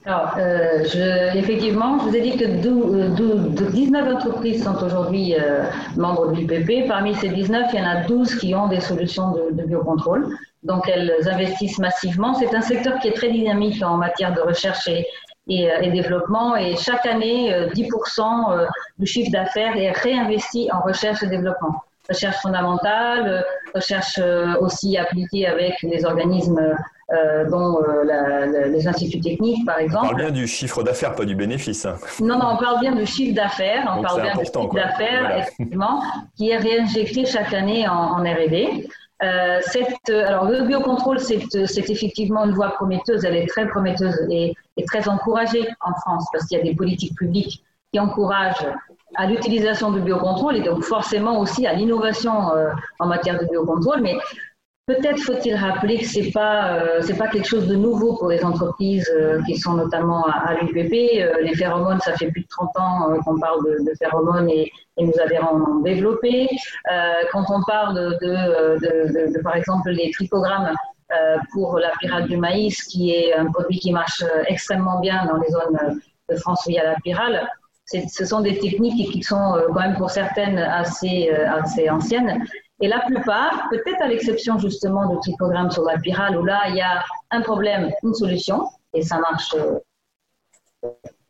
Euh, 0.06 1.32
effectivement, 1.34 1.98
je 1.98 2.04
vous 2.04 2.16
ai 2.16 2.20
dit 2.20 2.36
que 2.36 2.44
19 2.44 4.06
euh, 4.06 4.14
entreprises 4.14 4.62
sont 4.62 4.82
aujourd'hui 4.84 5.34
euh, 5.34 5.64
membres 5.96 6.32
de 6.32 6.40
l'UPP. 6.40 6.88
Parmi 6.88 7.14
ces 7.14 7.30
19, 7.30 7.70
il 7.72 7.78
y 7.78 7.82
en 7.82 7.86
a 7.86 8.04
12 8.04 8.36
qui 8.36 8.54
ont 8.54 8.68
des 8.68 8.80
solutions 8.80 9.32
de, 9.32 9.62
biocontrôle. 9.62 10.28
Donc, 10.62 10.88
elles 10.88 11.12
investissent 11.26 11.78
massivement. 11.78 12.34
C'est 12.34 12.54
un 12.54 12.60
secteur 12.60 12.98
qui 12.98 13.08
est 13.08 13.16
très 13.16 13.30
dynamique 13.30 13.82
en 13.82 13.96
matière 13.96 14.34
de 14.34 14.40
recherche 14.40 14.88
et 14.88 15.06
développement. 15.46 16.56
Et 16.56 16.76
chaque 16.76 17.04
année, 17.06 17.52
10% 17.74 18.66
du 18.98 19.06
chiffre 19.06 19.30
d'affaires 19.30 19.76
est 19.76 19.92
réinvesti 19.92 20.70
en 20.72 20.80
recherche 20.80 21.22
et 21.22 21.26
développement 21.26 21.82
recherche 22.08 22.36
fondamentale, 22.36 23.44
recherche 23.74 24.18
euh, 24.18 24.54
aussi 24.60 24.96
appliquée 24.96 25.46
avec 25.46 25.74
les 25.82 26.04
organismes 26.04 26.76
euh, 27.12 27.44
dont 27.50 27.82
euh, 27.82 28.68
les 28.68 28.88
instituts 28.88 29.20
techniques, 29.20 29.66
par 29.66 29.78
exemple. 29.78 30.06
On 30.06 30.08
parle 30.08 30.22
bien 30.22 30.30
du 30.30 30.46
chiffre 30.46 30.82
d'affaires, 30.82 31.14
pas 31.14 31.26
du 31.26 31.34
bénéfice. 31.34 31.86
Non, 32.18 32.38
non, 32.38 32.52
on 32.52 32.56
parle 32.56 32.80
bien 32.80 32.94
du 32.94 33.04
chiffre 33.04 33.34
d'affaires. 33.34 33.94
On 33.98 34.02
parle 34.02 34.22
bien 34.22 34.34
du 34.34 34.44
chiffre 34.44 34.74
d'affaires, 34.74 35.38
effectivement, 35.38 36.02
qui 36.34 36.48
est 36.48 36.56
réinjecté 36.56 37.26
chaque 37.26 37.52
année 37.52 37.86
en, 37.86 38.22
R&D. 38.22 38.88
Euh, 39.22 39.60
alors 40.08 40.46
le 40.46 40.62
biocontrôle, 40.66 41.20
c'est 41.20 41.90
effectivement 41.90 42.46
une 42.46 42.52
voie 42.52 42.70
prometteuse, 42.70 43.24
elle 43.24 43.36
est 43.36 43.46
très 43.46 43.68
prometteuse 43.68 44.26
et, 44.30 44.54
et 44.76 44.84
très 44.84 45.06
encouragée 45.08 45.68
en 45.80 45.94
France 46.00 46.26
parce 46.32 46.46
qu'il 46.46 46.58
y 46.58 46.60
a 46.60 46.64
des 46.64 46.74
politiques 46.74 47.16
publiques 47.16 47.62
qui 47.92 48.00
encouragent 48.00 48.66
à 49.16 49.26
l'utilisation 49.26 49.90
du 49.90 50.00
biocontrôle 50.00 50.56
et 50.56 50.62
donc 50.62 50.82
forcément 50.82 51.38
aussi 51.40 51.66
à 51.66 51.72
l'innovation 51.72 52.54
euh, 52.54 52.70
en 52.98 53.06
matière 53.06 53.38
de 53.38 53.46
biocontrôle. 53.46 54.00
Mais 54.00 54.16
peut-être 54.86 55.18
faut-il 55.20 55.54
rappeler 55.54 55.98
que 55.98 56.06
c'est 56.06 56.30
pas 56.30 56.78
euh, 56.78 57.14
pas 57.18 57.28
quelque 57.28 57.46
chose 57.46 57.66
de 57.66 57.76
nouveau 57.76 58.16
pour 58.16 58.28
les 58.28 58.44
entreprises 58.44 59.10
euh, 59.14 59.40
qui 59.46 59.56
sont 59.56 59.74
notamment 59.74 60.24
à, 60.26 60.54
l'UPP. 60.54 60.92
les 61.42 61.54
phéromones, 61.54 62.00
ça 62.00 62.12
fait 62.14 62.30
plus 62.30 62.42
de 62.42 62.48
30 62.48 62.70
ans 62.78 63.18
qu'on 63.24 63.38
parle 63.38 63.64
de, 63.64 63.92
phéromones 63.98 64.50
et, 64.50 64.70
et, 64.96 65.04
nous 65.04 65.14
avons 65.20 65.80
développé. 65.80 66.48
quand 67.32 67.44
on 67.48 67.62
parle 67.62 67.94
de, 68.20 69.28
de, 69.32 69.42
par 69.42 69.56
exemple 69.56 69.90
les 69.90 70.10
tricogrammes 70.10 70.74
pour 71.52 71.78
la 71.78 71.90
pirale 72.00 72.26
du 72.26 72.36
maïs, 72.36 72.82
qui 72.84 73.12
est 73.12 73.34
un 73.34 73.46
produit 73.52 73.78
qui 73.78 73.92
marche 73.92 74.24
extrêmement 74.46 74.98
bien 75.00 75.26
dans 75.26 75.36
les 75.36 75.48
zones 75.48 76.00
de 76.28 76.36
France 76.36 76.64
où 76.66 76.70
il 76.70 76.74
y 76.74 76.78
a 76.78 76.84
la 76.84 76.96
pyrale, 77.04 77.48
ce 77.86 78.24
sont 78.24 78.40
des 78.40 78.58
techniques 78.58 79.12
qui 79.12 79.22
sont 79.22 79.56
quand 79.68 79.80
même 79.80 79.96
pour 79.96 80.10
certaines 80.10 80.58
assez, 80.58 81.30
assez 81.30 81.90
anciennes. 81.90 82.44
Et 82.80 82.88
la 82.88 83.00
plupart, 83.00 83.68
peut-être 83.70 84.02
à 84.02 84.08
l'exception 84.08 84.58
justement 84.58 85.14
de 85.14 85.20
tripogramme 85.20 85.70
sur 85.70 85.84
la 85.84 85.98
spirale, 85.98 86.38
où 86.38 86.44
là, 86.44 86.62
il 86.68 86.76
y 86.76 86.80
a 86.80 87.04
un 87.30 87.40
problème, 87.42 87.90
une 88.02 88.14
solution, 88.14 88.68
et 88.94 89.02
ça 89.02 89.18
marche 89.18 89.54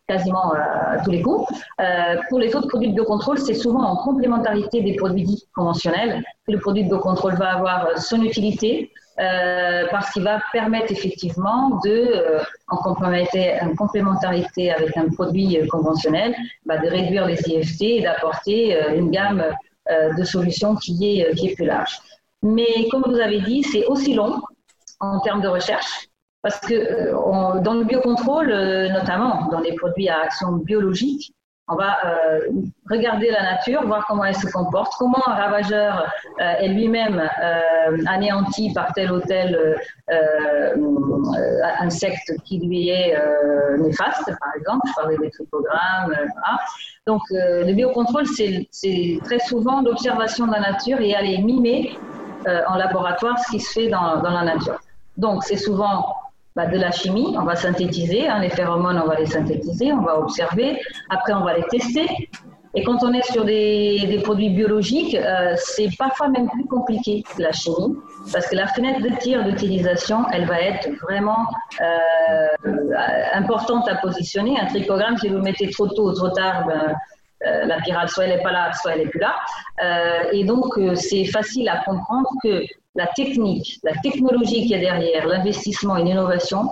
quasiment 0.07 0.53
à 0.53 0.99
tous 1.03 1.11
les 1.11 1.23
coups. 1.23 1.51
Euh, 1.81 2.17
pour 2.29 2.39
les 2.39 2.55
autres 2.55 2.69
produits 2.69 2.91
de 2.91 2.95
biocontrôle, 2.95 3.39
c'est 3.39 3.55
souvent 3.55 3.83
en 3.85 3.97
complémentarité 3.97 4.83
des 4.83 4.95
produits 4.97 5.25
dits 5.25 5.49
conventionnels. 5.55 6.23
Le 6.47 6.59
produit 6.59 6.85
de 6.85 6.89
biocontrôle 6.89 7.35
va 7.37 7.55
avoir 7.55 7.99
son 7.99 8.23
utilité 8.23 8.91
euh, 9.21 9.87
parce 9.91 10.11
qu'il 10.13 10.25
va 10.25 10.41
permettre 10.53 10.91
effectivement 10.93 11.81
de, 11.85 11.91
euh, 11.91 12.43
en, 12.69 12.77
complémentarité, 12.77 13.59
en, 13.61 13.75
complémentarité, 13.75 14.73
avec 14.73 14.97
un 14.97 15.09
produit 15.09 15.59
conventionnel, 15.69 16.35
bah, 16.67 16.79
de 16.79 16.89
réduire 16.89 17.27
les 17.27 17.41
IFT 17.49 17.83
et 17.83 18.03
d'apporter 18.03 18.77
une 18.95 19.11
gamme 19.11 19.45
de 19.89 20.25
solutions 20.25 20.77
qui 20.77 21.21
est, 21.21 21.35
qui 21.35 21.49
est 21.49 21.55
plus 21.55 21.67
large. 21.67 22.01
Mais 22.43 22.89
comme 22.91 23.05
vous 23.07 23.21
avez 23.21 23.41
dit, 23.41 23.63
c'est 23.63 23.87
aussi 23.87 24.15
long 24.15 24.41
en 25.01 25.21
termes 25.21 25.43
de 25.43 25.49
recherche. 25.49 26.09
Parce 26.45 26.61
que 26.61 26.75
euh, 26.75 27.61
dans 27.63 27.73
le 27.73 27.85
biocontrôle, 27.85 28.51
euh, 28.51 28.91
notamment 28.91 29.49
dans 29.49 29.61
les 29.61 29.75
produits 29.75 30.11
à 30.11 30.21
action 30.21 30.53
biologique, 30.53 31.33
on 31.69 31.77
va 31.77 31.97
euh, 32.05 32.41
regarder 32.91 33.31
la 33.31 33.43
nature, 33.43 33.87
voir 33.87 34.05
comment 34.07 34.25
elle 34.25 34.37
se 34.37 34.51
comporte, 34.53 34.93
comment 34.99 35.23
un 35.27 35.35
ravageur 35.35 36.13
est 36.39 36.69
lui-même 36.69 37.23
anéanti 38.07 38.73
par 38.75 38.93
tel 38.93 39.13
ou 39.13 39.21
tel 39.21 39.77
insecte 41.81 42.33
qui 42.45 42.59
lui 42.59 42.91
est 42.91 43.17
néfaste, 43.79 44.27
par 44.27 44.55
exemple. 44.57 44.87
Je 44.89 44.93
parlais 44.95 45.17
des 45.19 45.31
tripogrammes. 45.31 46.15
Donc, 47.07 47.23
le 47.31 47.73
biocontrôle, 47.73 48.27
c'est 48.27 49.19
très 49.25 49.39
souvent 49.39 49.81
l'observation 49.81 50.47
de 50.47 50.53
la 50.53 50.61
nature 50.61 51.01
et 51.01 51.15
aller 51.15 51.39
mimer 51.39 51.99
en 52.47 52.75
laboratoire 52.75 53.39
ce 53.39 53.53
qui 53.53 53.61
se 53.61 53.73
fait 53.73 53.89
dans, 53.89 54.21
dans 54.21 54.31
la 54.31 54.43
nature. 54.43 54.79
Donc, 55.17 55.45
c'est 55.45 55.57
souvent 55.57 56.05
bah, 56.57 56.67
de 56.67 56.79
la 56.79 56.93
chimie, 56.93 57.35
on 57.37 57.45
va 57.45 57.57
synthétiser, 57.57 58.29
hein, 58.29 58.39
les 58.39 58.51
phéromones, 58.51 59.01
on 59.03 59.09
va 59.09 59.17
les 59.17 59.27
synthétiser, 59.27 59.93
on 59.93 60.03
va 60.03 60.19
observer, 60.19 60.79
après 61.11 61.33
on 61.33 61.45
va 61.45 61.57
les 61.57 61.65
tester. 61.65 62.07
Et 62.77 62.83
quand 62.83 63.05
on 63.05 63.13
est 63.13 63.23
sur 63.23 63.45
des, 63.45 64.21
produits 64.25 64.51
biologiques, 64.51 65.15
euh, 65.15 65.55
c'est 65.57 65.89
parfois 65.97 66.29
même 66.29 66.49
plus 66.51 66.67
compliqué 66.67 67.23
que 67.23 67.41
la 67.41 67.53
chimie, 67.53 67.97
parce 68.33 68.49
que 68.49 68.57
la 68.57 68.67
fenêtre 68.67 69.01
de 69.01 69.11
tir 69.21 69.45
d'utilisation, 69.45 70.27
elle 70.33 70.47
va 70.47 70.61
être 70.61 70.89
vraiment 71.03 71.47
euh, 71.81 72.67
importante 73.33 73.89
à 73.89 73.97
positionner. 73.97 74.59
Un 74.61 74.67
trichogramme, 74.67 75.17
si 75.19 75.29
vous 75.29 75.37
le 75.37 75.43
mettez 75.43 75.71
trop 75.71 75.87
tôt 75.87 76.11
ou 76.11 76.13
trop 76.15 76.31
tard, 76.31 76.67
ben, 76.67 76.97
euh, 77.47 77.65
la 77.67 77.81
pyrale, 77.81 78.09
soit 78.09 78.25
elle 78.25 78.37
n'est 78.37 78.43
pas 78.43 78.53
là, 78.53 78.73
soit 78.73 78.93
elle 78.95 79.01
n'est 79.01 79.09
plus 79.09 79.21
là. 79.21 79.37
et 80.33 80.45
donc, 80.45 80.79
c'est 80.95 81.27
facile 81.27 81.69
à 81.69 81.85
comprendre 81.85 82.29
que 82.43 82.65
la 82.95 83.07
technique, 83.09 83.79
la 83.83 83.95
technologie 83.95 84.67
qui 84.67 84.75
est 84.75 84.81
derrière, 84.81 85.27
l'investissement 85.27 85.97
et 85.97 86.05
l'innovation 86.05 86.71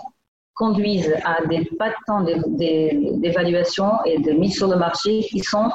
conduisent 0.54 1.14
à 1.24 1.44
des 1.46 1.68
temps 2.06 2.22
d'évaluation 2.22 3.90
et 4.04 4.18
de 4.18 4.32
mise 4.32 4.56
sur 4.56 4.68
le 4.68 4.76
marché 4.76 5.20
qui 5.22 5.40
sont 5.40 5.70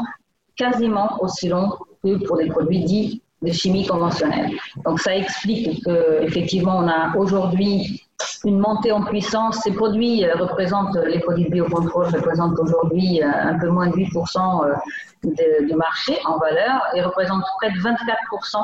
quasiment 0.55 1.17
aussi 1.21 1.49
longs 1.49 1.71
que 2.03 2.23
pour 2.25 2.37
des 2.37 2.47
produits 2.47 2.83
dits 2.83 3.21
de 3.41 3.51
chimie 3.51 3.85
conventionnelle. 3.85 4.51
Donc 4.85 4.99
ça 4.99 5.15
explique 5.15 5.83
qu'effectivement 5.83 6.77
on 6.77 6.87
a 6.87 7.15
aujourd'hui 7.17 8.01
une 8.45 8.59
montée 8.59 8.91
en 8.91 9.03
puissance. 9.03 9.59
Ces 9.63 9.73
produits 9.73 10.25
euh, 10.25 10.35
représentent, 10.35 10.95
les 10.95 11.19
produits 11.19 11.45
de 11.45 11.51
biocontrôle 11.51 12.07
représentent 12.07 12.57
aujourd'hui 12.59 13.21
euh, 13.21 13.29
un 13.31 13.59
peu 13.59 13.67
moins 13.67 13.87
de 13.87 13.95
8% 13.95 14.65
euh, 14.65 15.65
du 15.67 15.75
marché 15.75 16.17
en 16.25 16.37
valeur 16.39 16.81
et 16.95 17.01
représentent 17.01 17.43
près 17.59 17.71
de 17.71 17.77
24% 17.77 18.57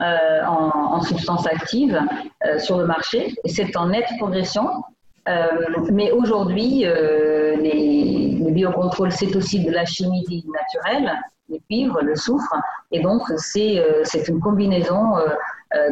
euh, 0.00 0.44
en, 0.46 1.00
substances 1.02 1.46
actives 1.48 2.00
euh, 2.46 2.58
sur 2.60 2.78
le 2.78 2.86
marché 2.86 3.34
c'est 3.46 3.76
en 3.76 3.88
nette 3.88 4.06
progression. 4.18 4.84
Euh, 5.28 5.48
mais 5.90 6.12
aujourd'hui, 6.12 6.84
les, 6.84 8.38
les, 8.40 8.50
biocontrôles, 8.52 9.10
c'est 9.10 9.34
aussi 9.34 9.64
de 9.64 9.70
la 9.72 9.84
chimie 9.84 10.24
naturelle, 10.52 11.12
les 11.48 11.60
cuivres, 11.68 12.00
le 12.00 12.14
soufre, 12.14 12.54
et 12.92 13.00
donc 13.00 13.22
c'est 13.36 14.28
une 14.28 14.40
combinaison 14.40 15.16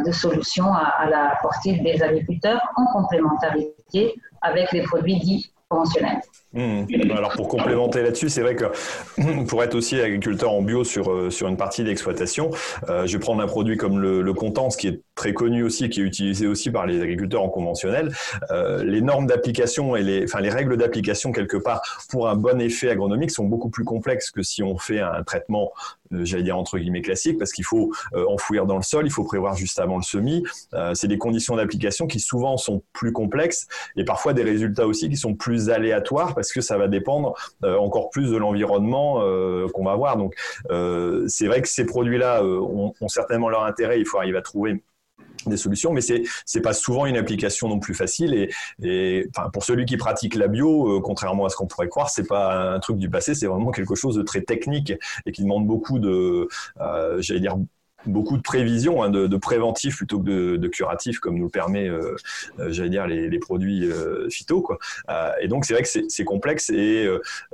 de 0.05 0.13
solutions 0.13 0.73
à, 0.73 1.07
la 1.11 1.37
portée 1.43 1.75
des 1.81 2.03
agriculteurs 2.03 2.61
en 2.77 2.87
complémentarité 2.87 4.15
avec 4.41 4.73
les 4.73 4.83
produits 4.83 5.19
dits 5.19 5.53
conventionnels. 5.69 6.21
Hmm. 6.57 6.87
Alors 7.11 7.33
pour 7.33 7.49
complémenter 7.49 8.03
là-dessus, 8.03 8.31
c'est 8.31 8.41
vrai 8.41 8.57
que 8.57 8.65
pour 9.47 9.63
être 9.63 9.75
aussi 9.75 10.01
agriculteur 10.01 10.53
en 10.53 10.63
bio 10.63 10.85
sur, 10.85 11.13
euh, 11.13 11.31
sur 11.31 11.49
une 11.49 11.59
partie 11.59 11.85
d'exploitation, 11.85 12.51
euh, 12.89 13.07
je 13.07 13.13
vais 13.13 13.19
prendre 13.19 13.43
un 13.43 13.47
produit 13.47 13.77
comme 13.77 13.99
le, 13.99 14.23
le 14.23 14.33
ce 14.71 14.77
qui 14.79 14.89
est 14.89 15.03
très 15.15 15.35
connu 15.35 15.63
aussi, 15.63 15.91
qui 15.91 16.01
est 16.01 16.05
utilisé 16.05 16.47
aussi 16.47 16.71
par 16.71 16.87
les 16.87 17.03
agriculteurs 17.03 17.43
en 17.43 17.51
conventionnel. 17.51 18.11
Euh, 18.51 18.83
les 18.85 19.03
normes 19.03 19.27
d'application 19.27 19.97
et 19.97 20.03
les, 20.03 20.25
enfin, 20.25 20.41
les 20.41 20.49
règles 20.49 20.79
d'application 20.79 21.31
quelque 21.31 21.59
part 21.59 21.83
pour 22.09 22.29
un 22.29 22.37
bon 22.37 22.59
effet 22.61 22.89
agronomique 22.89 23.33
sont 23.33 23.45
beaucoup 23.45 23.69
plus 23.69 23.85
complexes 23.85 24.31
que 24.31 24.43
si 24.43 24.63
on 24.63 24.79
fait 24.79 25.01
un 25.01 25.23
traitement 25.25 25.73
j'allais 26.13 26.45
dire 26.45 26.57
entre 26.57 26.79
guillemets 26.79 27.03
classique, 27.03 27.37
parce 27.37 27.51
qu'il 27.51 27.65
faut 27.65 27.93
enfouir 28.29 28.65
dans 28.65 28.77
le 28.77 28.85
sol, 28.85 29.07
il 29.07 29.11
faut 29.11 29.25
prévoir 29.25 29.57
juste 29.57 29.81
avant 29.81 29.97
le 29.97 30.05
semis. 30.05 30.45
C'est 30.95 31.09
des 31.09 31.19
conditions 31.19 31.57
d'application 31.57 32.07
qui 32.07 32.21
souvent 32.21 32.57
sont 32.57 32.85
plus 32.93 33.11
complexes 33.11 33.67
et 33.97 34.05
parfois 34.05 34.33
des 34.33 34.45
résultats 34.45 34.87
aussi 34.87 35.09
qui 35.09 35.17
sont 35.17 35.35
plus 35.35 35.69
aléatoires 35.69 36.37
que 36.53 36.61
ça 36.61 36.79
va 36.79 36.89
dépendre 36.89 37.35
encore 37.63 38.11
plus 38.11 38.31
de 38.31 38.37
l'environnement 38.37 39.21
qu'on 39.73 39.85
va 39.85 39.93
avoir. 39.93 40.17
Donc 40.17 40.35
c'est 41.29 41.47
vrai 41.47 41.63
que 41.63 41.69
ces 41.69 41.87
produits-là 41.87 42.45
ont, 42.45 42.93
certainement 43.09 43.49
leur 43.49 43.65
intérêt. 43.65 44.01
Il 44.01 44.07
faut 44.07 44.19
arriver 44.19 44.39
à 44.39 44.43
trouver 44.43 44.83
des 45.47 45.57
solutions, 45.57 45.93
mais 45.93 46.01
c'est 46.01 46.23
c'est 46.45 46.61
pas 46.61 46.73
souvent 46.73 47.07
une 47.07 47.17
application 47.17 47.69
non 47.69 47.79
plus 47.79 47.95
facile. 47.95 48.49
Et, 48.83 49.29
pour 49.53 49.65
celui 49.65 49.85
qui 49.85 49.97
pratique 49.97 50.35
la 50.35 50.49
bio, 50.49 50.97
euh, 50.97 51.01
contrairement 51.01 51.47
à 51.47 51.49
ce 51.49 51.57
qu'on 51.57 51.67
pourrait 51.67 51.89
croire, 51.89 52.11
c'est 52.11 52.27
pas 52.27 52.75
un 52.75 52.81
truc 52.81 52.99
du 52.99 53.11
passé, 53.11 53.35
c'est 53.35 53.47
vraiment 53.47 53.71
quelque 53.71 53.95
chose 53.95 54.17
de 54.17 54.23
très 54.23 54.43
technique 54.43 54.93
et 55.25 55.33
qui 55.33 55.43
demande 55.43 55.67
beaucoup 55.67 55.99
de, 55.99 56.49
euh, 56.81 57.21
j'allais 57.21 57.41
dire 57.41 57.57
beaucoup 58.07 58.37
de 58.37 58.43
prévisions, 58.43 59.03
hein, 59.03 59.11
de, 59.11 59.27
de, 59.27 59.37
préventif 59.37 59.97
plutôt 59.97 60.19
que 60.19 60.25
de, 60.25 60.57
de, 60.57 60.69
curatif, 60.69 61.19
comme 61.19 61.37
nous 61.39 61.45
le 61.45 61.51
permet, 61.51 61.89
euh, 61.89 62.17
euh 62.59 62.69
j'allais 62.71 62.91
dire, 62.91 63.07
les, 63.07 63.39
produits 63.39 63.91
euh, 63.91 64.29
phyto. 64.31 64.67
Et 65.41 65.49
donc, 65.49 65.65
c'est 65.65 65.75
vrai 65.75 65.83
que 65.83 65.89
c'est 66.09 66.25
complexe 66.25 66.71
et 66.71 67.09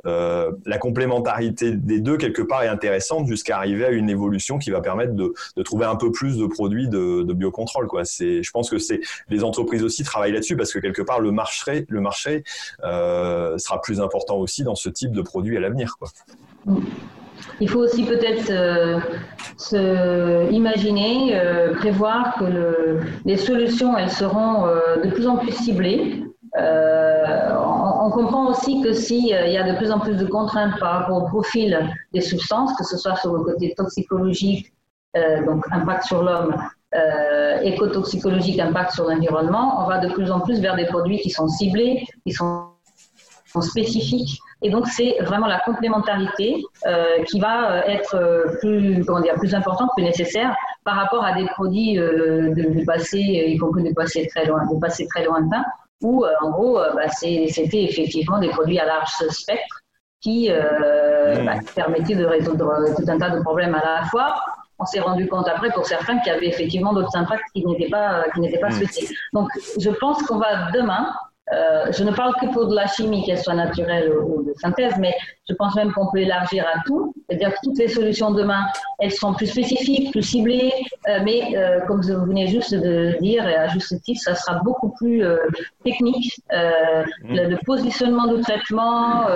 la 0.05 0.79
complémentarité 0.79 1.73
des 1.73 2.01
deux, 2.01 2.17
quelque 2.17 2.43
part, 2.43 2.63
est 2.63 2.69
intéressante 2.69 3.27
jusqu'à 3.27 3.57
arriver 3.57 3.85
à 3.85 3.91
une 3.91 4.09
évolution 4.09 4.59
qui 4.59 4.71
va 4.71 4.81
permettre 4.81 5.15
de, 5.15 5.33
trouver 5.63 5.87
un 5.87 5.97
peu 5.97 6.11
plus 6.11 6.39
de 6.39 6.47
produits 6.47 6.89
de, 6.89 7.33
biocontrôle. 7.33 7.89
Je 8.09 8.51
pense 8.51 8.71
que 8.71 8.77
les 9.29 9.45
entreprises 9.45 9.83
aussi 9.83 10.05
travaillent 10.05 10.33
là-dessus 10.33 10.57
parce 10.57 10.73
que 10.73 10.79
quelque 10.79 11.03
part, 11.03 11.21
le 11.21 11.33
marché, 11.33 12.45
sera 12.83 13.81
plus 13.83 14.01
important 14.01 14.37
aussi 14.37 14.65
dans 14.65 14.75
ce 14.75 14.89
type 14.89 15.13
de 15.13 15.23
produits 15.23 15.57
à 15.57 15.61
l'avenir. 15.61 15.97
Il 17.61 17.69
faut 17.69 17.81
aussi 17.81 18.05
peut-être 18.05 18.51
euh, 18.51 18.99
se 19.57 20.51
imaginer, 20.51 21.33
euh, 21.35 21.75
prévoir 21.75 22.35
que 22.39 22.45
le, 22.45 23.01
les 23.25 23.37
solutions, 23.37 23.97
elles 23.97 24.11
seront 24.11 24.67
euh, 24.67 25.03
de 25.03 25.11
plus 25.11 25.27
en 25.27 25.37
plus 25.37 25.53
ciblées. 25.53 26.25
On, 26.55 28.11
comprend 28.11 28.51
aussi 28.51 28.83
que 28.83 28.93
s'il 28.93 29.27
y 29.27 29.33
a 29.57 29.73
de 29.73 29.75
plus 29.79 29.91
en 29.91 29.99
plus 29.99 30.17
de 30.17 30.27
contraintes 30.27 30.79
par 30.79 31.01
rapport 31.01 31.23
au 31.23 31.27
profil 31.27 31.79
des 32.13 32.21
substances, 32.21 32.75
que 32.77 32.85
ce 32.85 32.99
soit 32.99 33.17
sur 33.17 33.33
le 33.33 33.43
côté 33.43 33.73
toxicologique, 33.75 34.71
donc 35.47 35.65
impact 35.73 36.03
sur 36.05 36.23
l'homme, 36.23 36.55
écotoxicologique, 37.63 38.61
impact 38.61 38.91
sur 38.93 39.09
l'environnement, 39.09 39.83
on 39.83 39.89
va 39.89 39.99
de 39.99 40.13
plus 40.13 40.31
en 40.31 40.41
plus 40.41 40.61
vers 40.61 40.77
des 40.77 40.85
produits 40.85 41.21
qui 41.21 41.31
sont 41.31 41.49
ciblés, 41.49 42.05
qui 42.27 42.33
sont 42.33 42.72
spécifiques 43.61 44.41
et 44.63 44.71
donc, 44.71 44.87
c'est 44.87 45.17
vraiment 45.21 45.49
la 45.49 45.59
complémentarité 45.61 46.63
euh, 46.87 47.23
qui 47.25 47.41
va 47.41 47.73
euh, 47.73 47.83
être 47.87 48.15
euh, 48.15 48.57
plus, 48.61 49.05
comment 49.05 49.21
dire, 49.21 49.35
plus 49.35 49.55
importante, 49.55 49.91
plus 49.97 50.05
nécessaire 50.05 50.55
par 50.85 50.95
rapport 50.95 51.25
à 51.25 51.33
des 51.33 51.47
produits 51.47 51.99
euh, 51.99 52.55
du 52.55 52.85
passé, 52.85 53.19
y 53.19 53.59
compris 53.59 53.83
du 53.83 53.93
passé 53.93 54.27
très 54.29 54.47
loin, 54.47 54.65
du 54.67 54.79
passé 54.79 55.07
très 55.09 55.25
lointain, 55.25 55.65
où, 56.01 56.25
en 56.41 56.51
gros, 56.51 56.81
bah, 56.95 57.09
c'était 57.09 57.85
effectivement 57.85 58.39
des 58.39 58.49
produits 58.49 58.79
à 58.81 58.85
large 58.85 59.11
spectre 59.31 59.81
qui, 60.21 60.51
mmh. 60.51 61.45
bah, 61.45 61.55
permettaient 61.77 62.17
de 62.17 62.25
résoudre 62.25 62.85
tout 62.97 63.05
un 63.09 63.19
tas 63.19 63.31
de 63.31 63.41
problèmes 63.41 63.75
à 63.77 64.01
la 64.01 64.05
fois. 64.07 64.35
On 64.81 64.85
s'est 64.85 64.99
rendu 64.99 65.29
compte 65.29 65.47
après 65.47 65.71
pour 65.71 65.87
certains 65.87 66.19
qu'il 66.19 66.33
y 66.33 66.37
avait 66.37 66.49
effectivement 66.49 66.93
d'autres 66.93 67.17
impacts 67.17 67.45
qui 67.55 67.65
n'étaient 67.65 67.89
pas, 67.89 68.25
qui 68.35 68.41
n'étaient 68.41 68.59
pas 68.59 68.71
mmh. 68.71 68.73
souhaités. 68.73 69.09
Donc, 69.33 69.49
je 69.79 69.91
pense 69.91 70.21
qu'on 70.25 70.39
va 70.39 70.73
demain 70.73 71.07
euh, 71.53 71.93
je 71.93 72.05
ne 72.05 72.13
parle 72.13 72.35
que 72.41 72.47
pour 72.53 72.69
de 72.69 72.75
la 72.75 72.87
chimie, 72.87 73.25
qu'elle 73.25 73.39
soit 73.39 73.55
naturelle 73.55 74.13
ou 74.19 74.43
de 74.43 74.53
synthèse, 74.55 74.95
mais 74.99 75.15
je 75.49 75.55
pense 75.55 75.75
même 75.75 75.93
qu'on 75.93 76.11
peut 76.11 76.19
élargir 76.19 76.65
à 76.75 76.81
tout. 76.87 77.15
C'est-à-dire 77.29 77.51
que 77.51 77.59
toutes 77.65 77.79
les 77.79 77.89
solutions 77.89 78.31
demain, 78.31 78.65
elles 78.99 79.13
seront 79.13 79.35
plus 79.35 79.47
spécifiques, 79.47 80.13
plus 80.13 80.23
ciblées, 80.23 80.73
euh, 81.09 81.19
mais 81.25 81.57
euh, 81.57 81.81
comme 81.87 82.01
vous 82.01 82.25
venez 82.27 82.47
juste 82.47 82.75
de 82.75 83.17
dire, 83.21 83.47
et 83.47 83.55
à 83.55 83.69
juste 83.69 84.01
titre, 84.03 84.23
ça 84.23 84.35
sera 84.35 84.61
beaucoup 84.61 84.91
plus 84.91 85.25
technique. 85.85 86.41
Mmh. 86.53 87.35
Le, 87.35 87.57
positionnement 87.65 88.27
du 88.27 88.41
traitement, 88.43 89.27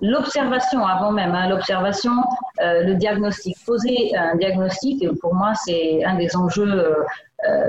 l'observation 0.00 0.86
avant 0.86 1.10
même, 1.10 1.34
hein, 1.34 1.48
l'observation, 1.48 2.12
le 2.60 2.94
diagnostic. 2.94 3.56
Poser 3.66 4.16
un 4.16 4.36
diagnostic, 4.36 5.04
pour 5.20 5.34
moi, 5.34 5.52
c'est 5.54 6.04
un 6.04 6.16
des 6.16 6.34
enjeux 6.36 6.94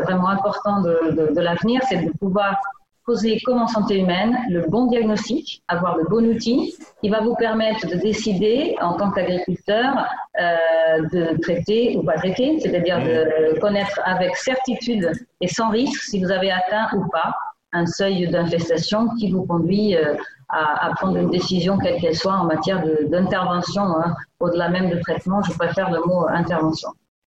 vraiment 0.03 0.29
importants 0.29 0.81
de, 0.81 1.33
de 1.33 1.41
l'avenir, 1.41 1.81
c'est 1.89 1.97
de 1.97 2.11
pouvoir 2.17 2.59
poser 3.05 3.39
comme 3.43 3.61
en 3.61 3.67
santé 3.67 3.99
humaine 3.99 4.37
le 4.49 4.61
bon 4.67 4.87
diagnostic, 4.87 5.61
avoir 5.67 5.97
le 5.97 6.05
bon 6.05 6.25
outil 6.25 6.75
qui 7.01 7.09
va 7.09 7.21
vous 7.21 7.35
permettre 7.35 7.87
de 7.87 7.95
décider 7.95 8.75
en 8.81 8.93
tant 8.93 9.11
qu'agriculteur 9.11 10.05
euh, 10.39 11.01
de 11.11 11.41
traiter 11.41 11.97
ou 11.97 12.03
pas 12.03 12.13
traiter, 12.13 12.59
c'est-à-dire 12.59 13.03
de 13.03 13.59
connaître 13.59 13.99
avec 14.05 14.35
certitude 14.35 15.11
et 15.41 15.47
sans 15.47 15.69
risque 15.69 16.01
si 16.03 16.23
vous 16.23 16.31
avez 16.31 16.51
atteint 16.51 16.87
ou 16.95 17.07
pas 17.09 17.33
un 17.73 17.85
seuil 17.87 18.27
d'infestation 18.29 19.09
qui 19.19 19.31
vous 19.31 19.45
conduit 19.45 19.95
euh, 19.95 20.15
à, 20.49 20.87
à, 20.87 20.93
prendre 20.93 21.17
une 21.17 21.29
décision 21.29 21.77
quelle 21.77 21.99
qu'elle 21.99 22.15
soit 22.15 22.33
en 22.33 22.45
matière 22.45 22.83
d'intervention, 23.09 23.81
hein. 23.81 24.15
au-delà 24.39 24.69
même 24.69 24.89
de 24.89 24.99
traitement, 24.99 25.41
je 25.41 25.51
préfère 25.53 25.89
le 25.89 25.99
mot 26.05 26.27
intervention. 26.29 26.89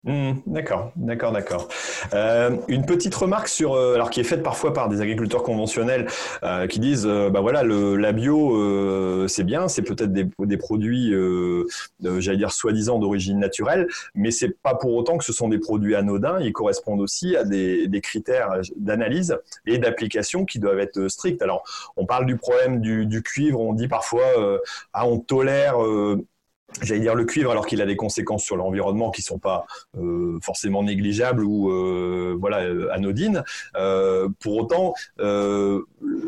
Mmh, 0.05 0.33
d'accord, 0.47 0.91
d'accord, 0.97 1.31
d'accord. 1.31 1.69
Euh, 2.13 2.57
une 2.67 2.85
petite 2.85 3.15
remarque 3.15 3.47
sur, 3.47 3.73
euh, 3.73 3.95
alors 3.95 4.09
qui 4.09 4.19
est 4.19 4.25
faite 4.25 4.43
parfois 4.43 4.73
par 4.73 4.89
des 4.89 4.99
agriculteurs 4.99 5.43
conventionnels 5.43 6.07
euh, 6.43 6.67
qui 6.67 6.81
disent, 6.81 7.05
euh, 7.07 7.29
bah 7.29 7.39
voilà, 7.39 7.63
le, 7.63 7.95
la 7.95 8.11
bio, 8.11 8.57
euh, 8.57 9.29
c'est 9.29 9.45
bien, 9.45 9.69
c'est 9.69 9.81
peut-être 9.81 10.11
des, 10.11 10.27
des, 10.39 10.57
produits, 10.57 11.13
j'allais 12.01 12.37
dire 12.37 12.51
soi-disant 12.51 12.99
d'origine 12.99 13.39
naturelle, 13.39 13.87
mais 14.13 14.31
c'est 14.31 14.49
pas 14.61 14.75
pour 14.75 14.93
autant 14.93 15.17
que 15.17 15.23
ce 15.23 15.31
sont 15.31 15.47
des 15.47 15.59
produits 15.59 15.95
anodins. 15.95 16.37
Ils 16.41 16.51
correspondent 16.51 16.99
aussi 16.99 17.37
à 17.37 17.45
des, 17.45 17.87
des 17.87 18.01
critères 18.01 18.59
d'analyse 18.75 19.37
et 19.65 19.77
d'application 19.77 20.43
qui 20.43 20.59
doivent 20.59 20.79
être 20.79 21.07
stricts. 21.07 21.41
Alors, 21.41 21.63
on 21.95 22.05
parle 22.05 22.25
du 22.25 22.35
problème 22.35 22.81
du, 22.81 23.05
du 23.05 23.23
cuivre, 23.23 23.61
on 23.61 23.71
dit 23.71 23.87
parfois, 23.87 24.25
ah, 24.91 25.07
on 25.07 25.19
tolère 25.19 25.77
j'allais 26.81 27.01
dire 27.01 27.15
le 27.15 27.25
cuivre 27.25 27.51
alors 27.51 27.65
qu'il 27.65 27.81
a 27.81 27.85
des 27.85 27.95
conséquences 27.95 28.43
sur 28.43 28.55
l'environnement 28.55 29.11
qui 29.11 29.21
sont 29.21 29.39
pas 29.39 29.65
euh, 29.97 30.39
forcément 30.41 30.83
négligeables 30.83 31.43
ou 31.43 31.71
euh, 31.71 32.35
voilà 32.39 32.61
euh, 32.61 32.91
anodines. 32.91 33.43
Euh, 33.75 34.29
pour 34.39 34.57
autant, 34.57 34.93
euh, 35.19 35.81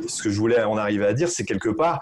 ce 0.08 0.24
que 0.24 0.30
je 0.30 0.40
voulais 0.40 0.64
en 0.64 0.78
arriver 0.78 1.06
à 1.06 1.14
dire, 1.14 1.30
c'est 1.30 1.46
quelque 1.46 1.70
part, 1.70 2.00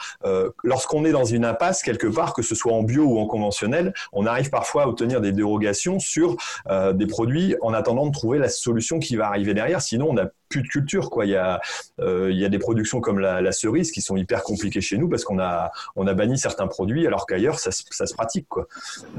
lorsqu'on 0.63 1.05
est 1.05 1.11
dans 1.11 1.25
une 1.25 1.45
impasse 1.45 1.81
quelque 1.81 2.07
part, 2.07 2.33
que 2.33 2.41
ce 2.41 2.55
soit 2.55 2.73
en 2.73 2.83
bio 2.83 3.03
ou 3.03 3.17
en 3.17 3.25
conventionnel, 3.25 3.93
on 4.11 4.25
arrive 4.25 4.49
parfois 4.49 4.83
à 4.83 4.87
obtenir 4.87 5.21
des 5.21 5.31
dérogations 5.31 5.99
sur 5.99 6.37
des 6.69 7.07
produits 7.07 7.55
en 7.61 7.73
attendant 7.73 8.05
de 8.05 8.11
trouver 8.11 8.37
la 8.37 8.49
solution 8.49 8.99
qui 8.99 9.15
va 9.15 9.27
arriver 9.27 9.53
derrière. 9.53 9.81
Sinon, 9.81 10.09
on 10.11 10.17
a 10.17 10.27
de 10.61 10.67
culture. 10.67 11.09
Quoi. 11.09 11.25
Il, 11.25 11.31
y 11.31 11.35
a, 11.35 11.61
euh, 11.99 12.29
il 12.31 12.37
y 12.37 12.45
a 12.45 12.49
des 12.49 12.59
productions 12.59 13.01
comme 13.01 13.19
la, 13.19 13.51
cerise 13.51 13.91
qui 13.91 14.01
sont 14.01 14.15
hyper 14.15 14.43
compliquées 14.43 14.81
chez 14.81 14.97
nous 14.97 15.07
parce 15.07 15.23
qu'on 15.23 15.39
a, 15.39 15.71
on 15.95 16.07
a 16.07 16.13
banni 16.13 16.37
certains 16.37 16.67
produits 16.67 17.05
alors 17.05 17.25
qu'ailleurs, 17.25 17.59
ça, 17.59 17.71
ça, 17.71 18.05
se 18.05 18.13
pratique. 18.13 18.47
Quoi. 18.49 18.67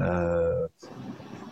Euh, 0.01 0.67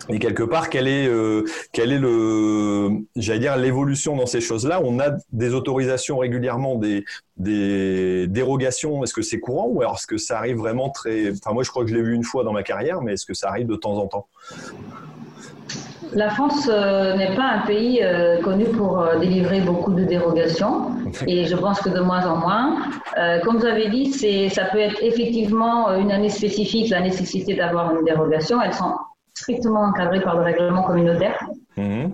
et 0.10 0.20
quelque 0.20 0.44
part, 0.44 0.70
quel 0.70 0.88
est, 0.88 1.08
euh, 1.08 1.46
quel 1.72 1.92
est 1.92 2.00
le, 2.00 2.90
j'allais 3.16 3.40
dire, 3.40 3.56
l'évolution 3.56 4.16
dans 4.18 4.26
ces 4.26 4.42
choses-là? 4.42 4.82
On 4.84 5.00
a 5.00 5.12
des 5.32 5.54
autorisations 5.54 6.18
régulièrement, 6.18 6.76
des, 6.76 7.06
des 7.38 8.28
dérogations. 8.28 9.04
Est-ce 9.04 9.14
que 9.14 9.22
c'est 9.22 9.40
courant 9.40 9.68
ou 9.70 9.82
est-ce 9.82 10.08
que 10.08 10.18
ça 10.18 10.38
arrive 10.38 10.58
vraiment 10.58 10.90
très 10.90 11.32
Enfin, 11.32 11.54
moi, 11.54 11.64
je 11.64 11.70
crois 11.70 11.84
que 11.84 11.90
je 11.90 11.96
l'ai 11.96 12.02
vu 12.02 12.14
une 12.14 12.24
fois 12.24 12.44
dans 12.44 12.54
ma 12.54 12.64
carrière, 12.64 13.02
mais 13.02 13.14
est-ce 13.14 13.26
que 13.26 13.34
ça 13.34 13.50
arrive 13.50 13.68
de 13.68 13.76
temps 13.76 13.98
en 13.98 14.08
temps? 14.08 14.28
La 16.16 16.30
France 16.30 16.70
euh, 16.72 17.16
n'est 17.16 17.36
pas 17.36 17.43
un 17.43 17.59
pays 17.66 18.01
euh, 18.01 18.41
connu 18.41 18.66
pour 18.66 18.99
euh, 18.99 19.20
délivrer 19.20 19.61
beaucoup 19.61 19.93
de 19.93 20.03
dérogations 20.03 20.91
et 21.28 21.45
je 21.45 21.55
pense 21.55 21.82
que 21.82 21.89
de 21.89 21.99
moins 21.99 22.26
en 22.26 22.38
moins. 22.38 22.78
comme 23.43 23.57
vous 23.57 23.66
avez 23.66 23.89
dit, 23.89 24.11
ça 24.49 24.66
peut 24.66 24.80
être 24.80 24.97
effectivement 25.01 25.93
une 25.93 26.11
année 26.11 26.30
spécifique, 26.30 26.89
la 26.89 27.01
nécessité 27.01 27.53
d'avoir 27.53 27.95
une 27.95 28.03
dérogation. 28.03 28.61
Elles 28.61 28.74
sont 28.74 28.95
strictement 29.34 29.82
encadrées 29.82 30.22
par 30.22 30.36
le 30.38 30.43
règlement 30.43 30.84
communautaire. 30.84 31.38
Mhm. 31.76 32.11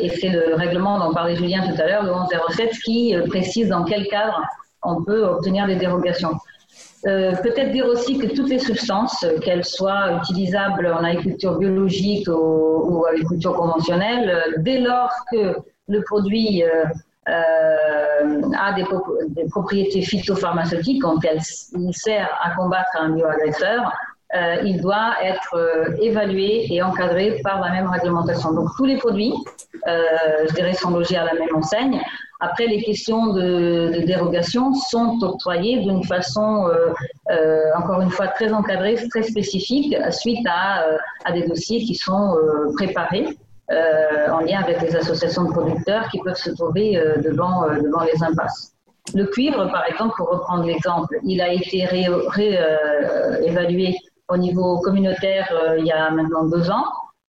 et 0.00 0.08
c'est 0.10 0.28
le 0.28 0.54
règlement 0.54 0.98
dont 0.98 1.14
parlait 1.14 1.36
Julien 1.36 1.62
tout 1.68 1.80
à 1.80 1.86
l'heure, 1.86 2.02
le 2.02 2.12
1107, 2.12 2.70
qui 2.84 3.14
précise 3.28 3.68
dans 3.68 3.84
quel 3.84 4.06
cadre 4.08 4.40
on 4.82 5.02
peut 5.02 5.24
obtenir 5.24 5.66
des 5.66 5.76
dérogations. 5.76 6.34
Euh, 7.06 7.32
peut-être 7.42 7.70
dire 7.70 7.86
aussi 7.86 8.18
que 8.18 8.26
toutes 8.26 8.48
les 8.48 8.58
substances, 8.58 9.24
qu'elles 9.42 9.64
soient 9.64 10.12
utilisables 10.22 10.86
en 10.88 11.04
agriculture 11.04 11.56
biologique 11.58 12.28
ou, 12.28 13.04
agriculture 13.08 13.54
conventionnelle, 13.54 14.28
euh, 14.28 14.52
dès 14.58 14.80
lors 14.80 15.10
que 15.30 15.56
le 15.88 16.02
produit 16.02 16.64
euh, 16.64 16.84
a 17.26 18.72
des, 18.72 18.84
propriétés 19.50 20.02
phytopharmaceutiques, 20.02 21.02
quand 21.02 21.20
il 21.22 21.94
sert 21.94 22.28
à 22.42 22.50
combattre 22.56 22.90
un 22.98 23.10
bioagresseur, 23.10 23.92
il 24.64 24.80
doit 24.80 25.14
être 25.22 25.56
évalué 26.00 26.66
et 26.70 26.82
encadré 26.82 27.40
par 27.42 27.60
la 27.60 27.70
même 27.70 27.88
réglementation. 27.88 28.52
Donc 28.52 28.68
tous 28.76 28.84
les 28.86 28.96
produits, 28.96 29.32
je 29.86 30.54
dirais, 30.54 30.72
sont 30.72 30.90
logés 30.90 31.16
à 31.16 31.24
la 31.24 31.34
même 31.34 31.54
enseigne. 31.54 32.00
Après, 32.40 32.68
les 32.68 32.80
questions 32.82 33.32
de, 33.32 34.04
dérogation 34.06 34.72
sont 34.72 35.18
octroyées 35.22 35.80
d'une 35.80 36.04
façon, 36.04 36.68
euh, 36.68 36.92
euh, 37.32 37.62
encore 37.76 38.00
une 38.00 38.10
fois, 38.10 38.28
très 38.28 38.52
encadrée, 38.52 38.94
très 39.10 39.24
spécifique, 39.24 39.96
suite 40.12 40.46
à, 40.48 40.84
euh, 40.84 41.32
des 41.32 41.48
dossiers 41.48 41.80
qui 41.80 41.96
sont 41.96 42.36
préparés 42.76 43.36
en 44.30 44.40
lien 44.40 44.62
avec 44.62 44.80
les 44.80 44.96
associations 44.96 45.44
de 45.44 45.52
producteurs 45.52 46.08
qui 46.08 46.18
peuvent 46.20 46.36
se 46.36 46.48
trouver 46.52 46.98
devant, 47.22 47.66
devant 47.66 48.02
les 48.02 48.22
impasses. 48.22 48.72
Le 49.14 49.26
cuivre, 49.26 49.70
par 49.70 49.84
exemple, 49.86 50.14
pour 50.16 50.30
reprendre 50.30 50.64
l'exemple, 50.64 51.18
il 51.22 51.42
a 51.42 51.52
été 51.52 51.84
réévalué 51.84 53.94
au 54.28 54.38
niveau 54.38 54.78
communautaire 54.78 55.52
il 55.76 55.84
y 55.84 55.92
a 55.92 56.10
maintenant 56.10 56.44
deux 56.44 56.70
ans. 56.70 56.86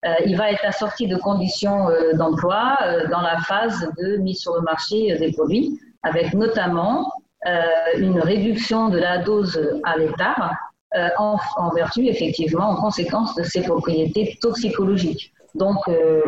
Euh, 0.04 0.14
il 0.26 0.36
va 0.36 0.50
être 0.50 0.64
assorti 0.64 1.06
de 1.06 1.16
conditions 1.16 1.88
euh, 1.88 2.12
d'emploi 2.12 2.76
euh, 2.82 3.08
dans 3.08 3.22
la 3.22 3.38
phase 3.38 3.88
de 3.98 4.16
mise 4.18 4.38
sur 4.38 4.54
le 4.54 4.60
marché 4.60 5.16
des 5.18 5.32
produits, 5.32 5.80
avec 6.02 6.34
notamment 6.34 7.10
une 7.98 8.20
réduction 8.20 8.88
de 8.88 8.98
la 8.98 9.18
dose 9.18 9.60
à 9.84 9.98
l'hectare 9.98 10.54
en, 11.18 11.36
vertu, 11.74 12.06
effectivement, 12.06 12.70
en 12.70 12.76
conséquence 12.76 13.34
de 13.34 13.42
ses 13.42 13.60
propriétés 13.60 14.38
toxicologiques. 14.40 15.30
Donc, 15.54 15.76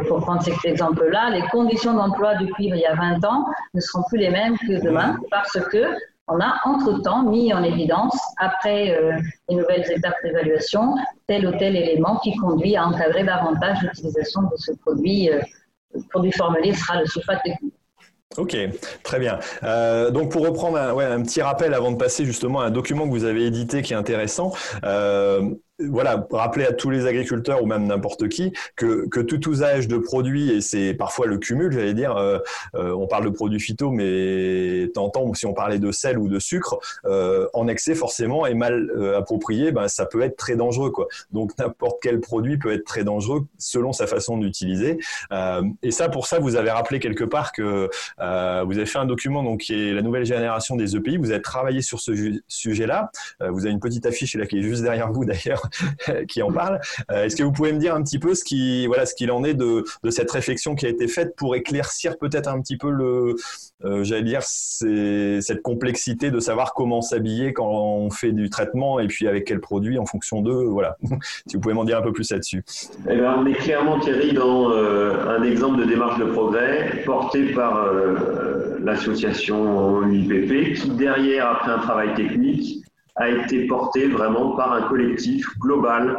pour 0.09 0.21
prendre 0.21 0.43
cet 0.43 0.63
exemple-là, 0.67 1.31
les 1.31 1.41
conditions 1.49 1.95
d'emploi 1.95 2.35
du 2.35 2.53
cuivre 2.53 2.77
il 2.77 2.83
y 2.83 2.85
a 2.85 2.95
20 2.95 3.25
ans 3.25 3.47
ne 3.73 3.81
seront 3.81 4.03
plus 4.11 4.19
les 4.19 4.29
mêmes 4.29 4.59
que 4.59 4.85
demain 4.85 5.17
parce 5.31 5.59
que 5.71 5.87
on 6.29 6.39
a 6.39 6.61
entre-temps 6.67 7.23
mis 7.23 7.55
en 7.55 7.63
évidence, 7.63 8.19
après 8.37 8.99
les 9.49 9.57
nouvelles 9.57 9.91
étapes 9.91 10.17
d'évaluation, 10.23 10.97
tel 11.27 11.47
ou 11.47 11.59
tel 11.59 11.77
élément 11.77 12.19
qui 12.19 12.37
conduit 12.37 12.77
à 12.77 12.87
encadrer 12.87 13.25
davantage 13.25 13.79
l'utilisation 13.83 14.43
de 14.43 14.57
ce 14.57 14.73
produit. 14.73 15.31
Euh, 15.31 15.41
le 15.95 16.03
produit 16.11 16.33
formulé 16.33 16.75
sera 16.75 17.01
le 17.01 17.07
sulfate 17.07 17.41
de. 17.45 17.53
Ok, 18.37 18.57
très 19.03 19.19
bien. 19.19 19.39
Euh, 19.63 20.11
donc 20.11 20.31
pour 20.31 20.47
reprendre 20.47 20.77
un, 20.77 21.23
petit 21.23 21.41
rappel 21.41 21.73
avant 21.73 21.93
de 21.93 21.97
passer 21.97 22.25
justement 22.25 22.61
à 22.61 22.67
un 22.67 22.71
document 22.71 23.05
que 23.05 23.11
vous 23.11 23.25
avez 23.25 23.47
édité 23.47 23.83
qui 23.83 23.95
est 23.95 23.97
intéressant, 23.97 24.53
euh, 24.85 25.55
voilà, 25.79 26.27
rappeler 26.31 26.65
à 26.65 26.73
tous 26.73 26.91
les 26.91 27.07
agriculteurs 27.07 27.63
ou 27.63 27.67
même 27.67 27.87
n'importe 27.87 28.29
qui 28.29 28.53
que, 28.77 29.07
que, 29.09 29.21
tout 29.21 29.51
usage 29.51 29.89
de 29.89 29.99
produits, 29.99 30.51
et 30.51 30.61
c'est 30.61 30.95
parfois 30.95 31.27
le 31.27 31.39
cumul, 31.39 31.71
j'allais 31.71 31.95
dire, 31.95 32.17
euh, 32.17 32.39
euh, 32.75 32.93
on 32.93 33.07
parle 33.07 33.25
de 33.27 33.31
produits 33.31 33.61
phyto, 33.61 33.91
mais 33.91 34.91
t'entends, 34.95 35.35
si 35.35 35.47
on 35.47 35.53
parlait 35.53 35.79
de 35.79 35.93
sel 35.93 36.19
ou 36.19 36.29
de 36.29 36.39
sucre, 36.39 36.79
euh, 37.05 37.47
en 37.53 37.69
excès 37.69 37.95
forcément 37.95 38.47
et 38.47 38.55
mal 38.55 38.91
euh, 38.97 39.19
approprié, 39.19 39.73
ben, 39.73 39.89
ça 39.89 40.07
peut 40.07 40.23
être 40.23 40.37
très 40.37 40.57
dangereux. 40.57 40.91
Quoi. 40.91 41.09
Donc 41.33 41.53
n'importe 41.59 41.99
quel 42.03 42.21
produit 42.21 42.57
peut 42.57 42.73
être 42.73 42.85
très 42.85 43.05
dangereux 43.05 43.47
selon 43.59 43.93
sa 43.93 44.07
façon 44.07 44.39
d'utiliser. 44.39 44.99
Et 45.83 45.91
ça, 45.91 46.09
pour 46.09 46.27
ça, 46.27 46.39
vous 46.39 46.57
avez 46.57 46.71
rappelé 46.71 47.01
quelque 47.01 47.25
part 47.25 47.53
que 47.53 47.89
vous 48.19 48.77
avez 48.77 48.87
fait 48.87 48.99
un 48.99 49.07
document 49.07 49.43
donc, 49.43 49.61
qui 49.61 49.75
est 49.75 49.93
la 49.93 50.03
nouvelle 50.03 50.25
génération 50.25 50.77
des 50.77 50.97
EPI, 50.97 51.17
vous 51.17 51.31
avez 51.31 51.43
travaillé 51.43 51.83
sur 51.83 52.01
ce 52.01 52.13
sujet-là, 52.49 53.11
vous 53.41 53.65
avez 53.65 53.71
une 53.73 53.81
petite 53.81 54.07
affiche 54.07 54.35
là, 54.35 54.47
qui 54.47 54.59
est 54.59 54.63
juste 54.63 54.83
derrière 54.83 55.13
vous 55.13 55.25
d'ailleurs, 55.25 55.66
qui 56.29 56.43
en 56.43 56.53
parle. 56.53 56.81
Euh, 57.11 57.25
est-ce 57.25 57.37
que 57.37 57.43
vous 57.43 57.53
pouvez 57.53 57.73
me 57.73 57.79
dire 57.79 57.95
un 57.95 58.03
petit 58.03 58.19
peu 58.19 58.35
ce 58.35 58.45
qui, 58.45 58.87
voilà, 58.87 59.07
ce 59.07 59.15
qu'il 59.15 59.31
en 59.31 59.45
est 59.45 59.55
de, 59.55 59.85
cette 60.11 60.31
réflexion 60.31 60.75
qui 60.75 60.87
a 60.87 60.89
été 60.89 61.09
faite 61.09 61.35
pour 61.37 61.55
éclaircir 61.55 62.19
peut-être 62.19 62.49
un 62.49 62.61
petit 62.61 62.77
peu 62.77 62.91
le, 62.91 63.35
euh, 63.85 64.23
dire, 64.23 64.43
cette 64.43 65.63
complexité 65.63 66.31
de 66.31 66.41
savoir 66.41 66.75
comment 66.75 67.01
s'habiller 67.01 67.53
quand 67.53 67.69
on 67.69 68.11
fait 68.11 68.33
du 68.33 68.51
traitement 68.51 68.99
et 68.99 69.07
puis 69.07 69.29
avec 69.29 69.45
quel 69.45 69.61
produit 69.61 69.99
en 69.99 70.07
fonction 70.07 70.43
de, 70.43 70.53
voilà. 70.53 70.97
si 71.47 71.57
vous 71.57 71.61
pouvez 71.61 71.75
m'en 71.75 71.85
dire 71.85 71.99
un 71.99 72.03
peu 72.03 72.13
plus 72.13 72.31
là-dessus. 72.31 72.65
Eh 73.09 73.17
ben, 73.17 73.37
on 73.39 73.47
est 73.47 73.55
clairement 73.55 74.01
Thierry 74.01 74.33
dans 74.33 74.71
euh, 74.71 75.15
un 75.29 75.43
exemple 75.43 75.79
de 75.79 75.85
démarche 75.85 76.19
de 76.19 76.25
progrès 76.25 77.03
porté 77.05 77.53
par 77.53 77.87
l'association 78.83 80.03
UIPP, 80.03 80.75
qui 80.75 80.91
derrière, 80.91 81.49
après 81.49 81.73
un 81.73 81.79
travail 81.79 82.15
technique, 82.15 82.85
a 83.17 83.29
été 83.29 83.67
portée 83.67 84.09
vraiment 84.09 84.57
par 84.57 84.73
un 84.73 84.83
collectif 84.83 85.47
global 85.59 86.19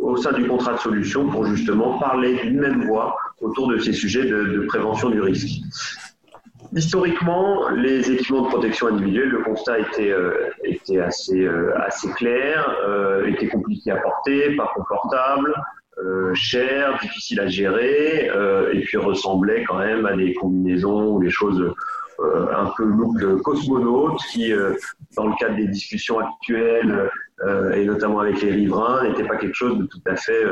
au 0.00 0.16
sein 0.16 0.32
du 0.32 0.46
contrat 0.46 0.74
de 0.74 0.78
solution 0.78 1.28
pour 1.28 1.46
justement 1.46 1.98
parler 1.98 2.34
d'une 2.42 2.60
même 2.60 2.86
voix 2.86 3.16
autour 3.40 3.68
de 3.68 3.78
ces 3.78 3.92
sujets 3.92 4.24
de, 4.24 4.64
prévention 4.68 5.10
du 5.10 5.20
risque. 5.20 5.60
Historiquement, 6.74 7.68
les 7.70 8.10
équipements 8.10 8.42
de 8.42 8.48
protection 8.48 8.88
individuelle, 8.88 9.30
le 9.30 9.42
constat 9.42 9.78
était, 9.78 10.10
euh, 10.10 10.50
était 10.64 11.00
assez, 11.00 11.40
euh, 11.40 11.72
assez 11.78 12.10
clair, 12.12 12.76
euh, 12.86 13.26
était 13.26 13.48
compliqué 13.48 13.90
à 13.90 13.96
porter, 13.96 14.54
pas 14.54 14.70
confortable, 14.74 15.54
euh, 16.04 16.34
cher, 16.34 16.98
difficile 17.00 17.40
à 17.40 17.48
gérer, 17.48 18.30
et 18.72 18.80
puis 18.80 18.98
ressemblait 18.98 19.64
quand 19.64 19.78
même 19.78 20.04
à 20.04 20.14
des 20.14 20.34
combinaisons 20.34 21.14
ou 21.14 21.20
des 21.22 21.30
choses 21.30 21.74
un 22.20 22.72
peu 22.76 22.84
look 22.84 23.42
cosmonaute 23.42 24.18
qui, 24.32 24.52
dans 25.16 25.26
le 25.26 25.34
cadre 25.38 25.56
des 25.56 25.68
discussions 25.68 26.18
actuelles, 26.18 27.08
et 27.74 27.84
notamment 27.84 28.20
avec 28.20 28.42
les 28.42 28.50
riverains, 28.50 29.08
n'était 29.08 29.24
pas 29.24 29.36
quelque 29.36 29.54
chose 29.54 29.78
de 29.78 29.84
tout 29.84 30.00
à 30.06 30.16
fait 30.16 30.44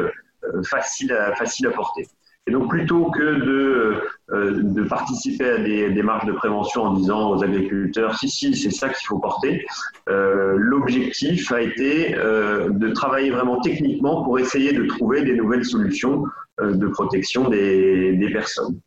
facile, 0.65 1.13
à, 1.13 1.35
facile 1.35 1.67
à 1.67 1.71
porter. 1.71 2.07
Et 2.49 2.53
donc, 2.53 2.69
plutôt 2.69 3.11
que 3.11 3.45
de, 3.45 3.95
euh, 4.31 4.63
de 4.63 4.83
participer 4.85 5.51
à 5.51 5.59
des 5.59 5.91
démarches 5.91 6.27
de 6.27 6.33
prévention 6.33 6.83
en 6.83 6.93
disant 6.93 7.31
aux 7.33 7.43
agriculteurs, 7.43 8.17
si, 8.17 8.29
si, 8.29 8.55
c'est 8.55 8.71
ça 8.71 8.89
qu'il 8.89 9.05
faut 9.05 9.19
porter, 9.19 9.67
euh, 10.09 10.55
l'objectif 10.57 11.51
a 11.51 11.61
été 11.61 12.15
euh, 12.15 12.69
de 12.71 12.91
travailler 12.91 13.31
vraiment 13.31 13.61
techniquement 13.61 14.23
pour 14.23 14.39
essayer 14.39 14.73
de 14.73 14.85
trouver 14.85 15.23
des 15.23 15.35
nouvelles 15.35 15.65
solutions 15.65 16.25
euh, 16.61 16.75
de 16.75 16.87
protection 16.87 17.49
des, 17.49 18.13
des 18.13 18.31
personnes. 18.31 18.79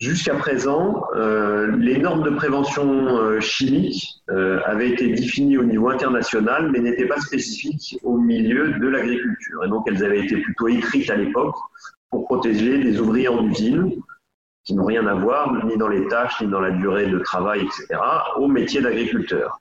Jusqu'à 0.00 0.34
présent, 0.36 1.02
euh, 1.16 1.76
les 1.76 1.98
normes 1.98 2.22
de 2.22 2.30
prévention 2.30 3.18
euh, 3.18 3.40
chimique 3.40 4.22
euh, 4.30 4.60
avaient 4.64 4.90
été 4.90 5.08
définies 5.08 5.58
au 5.58 5.64
niveau 5.64 5.88
international, 5.88 6.70
mais 6.70 6.78
n'étaient 6.78 7.08
pas 7.08 7.18
spécifiques 7.20 7.98
au 8.04 8.16
milieu 8.16 8.78
de 8.78 8.86
l'agriculture. 8.86 9.64
Et 9.64 9.68
donc, 9.68 9.88
elles 9.88 10.04
avaient 10.04 10.20
été 10.20 10.36
plutôt 10.36 10.68
écrites 10.68 11.10
à 11.10 11.16
l'époque 11.16 11.56
pour 12.10 12.26
protéger 12.26 12.76
les 12.76 13.00
ouvriers 13.00 13.26
en 13.26 13.44
usine, 13.44 14.00
qui 14.62 14.74
n'ont 14.74 14.84
rien 14.84 15.04
à 15.08 15.14
voir 15.14 15.66
ni 15.66 15.76
dans 15.76 15.88
les 15.88 16.06
tâches, 16.06 16.40
ni 16.42 16.46
dans 16.46 16.60
la 16.60 16.70
durée 16.70 17.06
de 17.06 17.18
travail, 17.18 17.62
etc., 17.62 18.00
au 18.36 18.46
métier 18.46 18.80
d'agriculteur. 18.80 19.60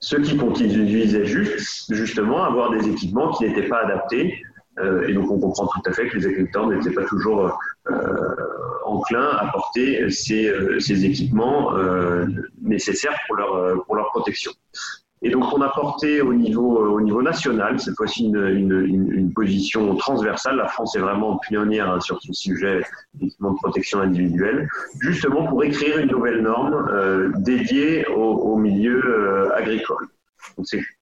Ce 0.00 0.16
qui 0.16 0.38
conduisait 0.38 1.26
juste, 1.26 1.92
justement 1.92 2.42
à 2.44 2.46
avoir 2.46 2.70
des 2.70 2.88
équipements 2.88 3.32
qui 3.32 3.44
n'étaient 3.44 3.68
pas 3.68 3.80
adaptés. 3.80 4.42
Euh, 4.80 5.06
et 5.06 5.12
donc 5.12 5.30
on 5.30 5.38
comprend 5.38 5.66
tout 5.66 5.82
à 5.86 5.92
fait 5.92 6.08
que 6.08 6.16
les 6.16 6.26
agriculteurs 6.26 6.68
n'étaient 6.68 6.90
pas 6.90 7.04
toujours 7.04 7.58
euh, 7.90 7.92
enclins 8.94 9.30
à 9.38 9.46
porter 9.52 10.10
ces, 10.10 10.46
euh, 10.46 10.78
équipements 10.78 11.76
euh, 11.76 12.26
nécessaires 12.62 13.18
pour 13.26 13.36
leur, 13.36 13.84
pour 13.84 13.96
leur 13.96 14.06
protection. 14.10 14.52
Et 15.24 15.30
donc, 15.30 15.50
on 15.54 15.62
a 15.62 15.70
porté 15.70 16.20
au 16.20 16.34
niveau, 16.34 16.84
euh, 16.84 16.90
au 16.90 17.00
niveau 17.00 17.22
national, 17.22 17.80
cette 17.80 17.96
fois-ci, 17.96 18.26
une, 18.26 19.32
position 19.34 19.96
transversale. 19.96 20.56
La 20.56 20.68
France 20.68 20.94
est 20.96 21.00
vraiment 21.00 21.38
pionnière 21.38 21.90
hein, 21.90 22.00
sur 22.00 22.20
ce 22.20 22.32
sujet 22.34 22.82
de 23.14 23.28
protection 23.62 24.00
individuelle, 24.00 24.68
justement 25.00 25.46
pour 25.46 25.64
écrire 25.64 25.98
une 25.98 26.10
nouvelle 26.10 26.42
norme 26.42 26.74
euh, 26.92 27.32
dédiée 27.38 28.06
au, 28.08 28.56
milieu 28.56 29.02
euh, 29.02 29.56
agricole. 29.56 30.08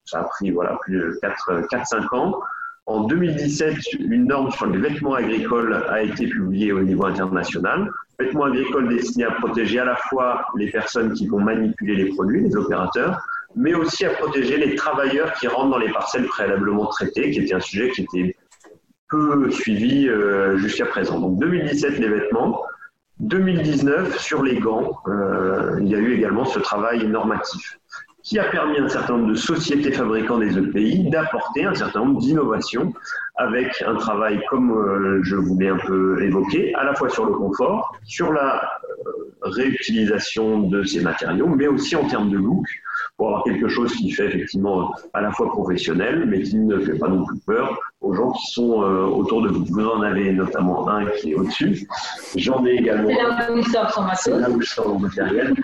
Ça 0.04 0.20
a 0.20 0.22
pris 0.22 0.52
voilà, 0.52 0.78
plus 0.82 0.98
de 0.98 1.18
4-5 1.20 2.16
ans. 2.16 2.40
En 2.86 3.04
2017, 3.04 3.76
une 4.00 4.26
norme 4.26 4.50
sur 4.50 4.66
les 4.66 4.78
vêtements 4.78 5.14
agricoles 5.14 5.84
a 5.88 6.02
été 6.02 6.26
publiée 6.26 6.72
au 6.72 6.82
niveau 6.82 7.06
international. 7.06 7.88
Vêtements 8.18 8.44
agricoles 8.44 8.88
destinés 8.88 9.24
à 9.24 9.30
protéger 9.30 9.78
à 9.78 9.84
la 9.84 9.94
fois 9.94 10.44
les 10.56 10.68
personnes 10.68 11.12
qui 11.12 11.28
vont 11.28 11.38
manipuler 11.38 11.94
les 11.94 12.06
produits, 12.06 12.42
les 12.42 12.56
opérateurs, 12.56 13.22
mais 13.54 13.74
aussi 13.74 14.04
à 14.04 14.10
protéger 14.10 14.56
les 14.56 14.74
travailleurs 14.74 15.32
qui 15.34 15.46
rentrent 15.46 15.70
dans 15.70 15.78
les 15.78 15.92
parcelles 15.92 16.26
préalablement 16.26 16.86
traitées, 16.86 17.30
qui 17.30 17.40
était 17.40 17.54
un 17.54 17.60
sujet 17.60 17.90
qui 17.90 18.02
était 18.02 18.36
peu 19.08 19.48
suivi 19.50 20.08
euh, 20.08 20.56
jusqu'à 20.58 20.86
présent. 20.86 21.20
Donc 21.20 21.38
2017 21.38 21.98
les 22.00 22.08
vêtements, 22.08 22.64
2019 23.20 24.18
sur 24.18 24.42
les 24.42 24.58
gants, 24.58 24.98
euh, 25.06 25.78
il 25.80 25.88
y 25.88 25.94
a 25.94 25.98
eu 25.98 26.14
également 26.14 26.44
ce 26.44 26.58
travail 26.58 27.06
normatif 27.06 27.78
qui 28.22 28.38
a 28.38 28.44
permis 28.44 28.78
à 28.78 28.84
un 28.84 28.88
certain 28.88 29.16
nombre 29.16 29.30
de 29.30 29.34
sociétés 29.34 29.92
fabricants 29.92 30.38
des 30.38 30.56
EPI 30.56 31.10
d'apporter 31.10 31.64
un 31.64 31.74
certain 31.74 32.00
nombre 32.00 32.20
d'innovations 32.20 32.92
avec 33.36 33.82
un 33.86 33.96
travail, 33.96 34.40
comme 34.48 34.70
euh, 34.70 35.20
je 35.24 35.36
voulais 35.36 35.68
un 35.68 35.78
peu 35.78 36.22
évoquer, 36.22 36.74
à 36.74 36.84
la 36.84 36.94
fois 36.94 37.08
sur 37.08 37.26
le 37.26 37.32
confort, 37.32 37.96
sur 38.04 38.32
la 38.32 38.62
réutilisation 39.42 40.60
de 40.60 40.84
ces 40.84 41.00
matériaux, 41.00 41.48
mais 41.48 41.66
aussi 41.66 41.96
en 41.96 42.06
termes 42.06 42.30
de 42.30 42.36
look, 42.36 42.66
pour 43.22 43.28
avoir 43.28 43.44
quelque 43.44 43.68
chose 43.68 43.94
qui 43.94 44.10
fait 44.10 44.26
effectivement 44.26 44.92
à 45.12 45.20
la 45.20 45.30
fois 45.30 45.48
professionnel, 45.48 46.24
mais 46.26 46.42
qui 46.42 46.56
ne 46.56 46.80
fait 46.80 46.98
pas 46.98 47.06
non 47.06 47.24
plus 47.24 47.38
peur 47.46 47.78
aux 48.00 48.14
gens 48.14 48.32
qui 48.32 48.50
sont 48.50 48.82
euh, 48.82 49.04
autour 49.04 49.42
de 49.42 49.48
vous. 49.48 49.64
Vous 49.64 49.86
en 49.86 50.02
avez 50.02 50.32
notamment 50.32 50.88
un 50.88 51.06
qui 51.06 51.30
est 51.30 51.34
au-dessus. 51.36 51.88
J'en 52.34 52.66
ai 52.66 52.70
également. 52.70 53.10
C'est 54.16 54.30
là 54.32 54.50
où 54.50 54.60
je 54.60 54.68
sors 54.68 54.88
mon 54.88 54.98
matériel. 54.98 55.54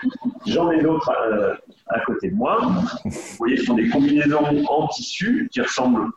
J'en 0.45 0.71
ai 0.71 0.81
d'autres 0.81 1.11
euh, 1.11 1.53
à 1.87 1.99
côté 2.05 2.29
de 2.29 2.35
moi. 2.35 2.59
Vous 3.03 3.11
voyez, 3.39 3.57
ce 3.57 3.65
sont 3.65 3.73
des 3.73 3.89
combinaisons 3.89 4.45
en 4.69 4.87
tissu 4.87 5.49
qui 5.51 5.59
ressemblent 5.59 6.11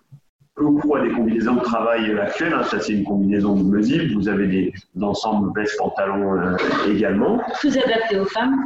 peu 0.54 0.66
à 0.96 1.02
des 1.02 1.10
combinaisons 1.10 1.54
de 1.54 1.60
travail 1.60 2.18
actuelles. 2.18 2.52
Hein. 2.52 2.62
Ça, 2.64 2.80
c'est 2.80 2.92
une 2.92 3.04
combinaison 3.04 3.56
double 3.56 3.82
zip. 3.82 4.12
Vous 4.14 4.28
avez 4.28 4.46
des, 4.46 4.72
ensembles 5.00 5.50
vestes, 5.58 5.78
pantalons 5.78 6.38
euh, 6.38 6.56
également. 6.88 7.40
Tout 7.60 7.68
adapté 7.68 8.18
aux 8.18 8.26
femmes. 8.26 8.64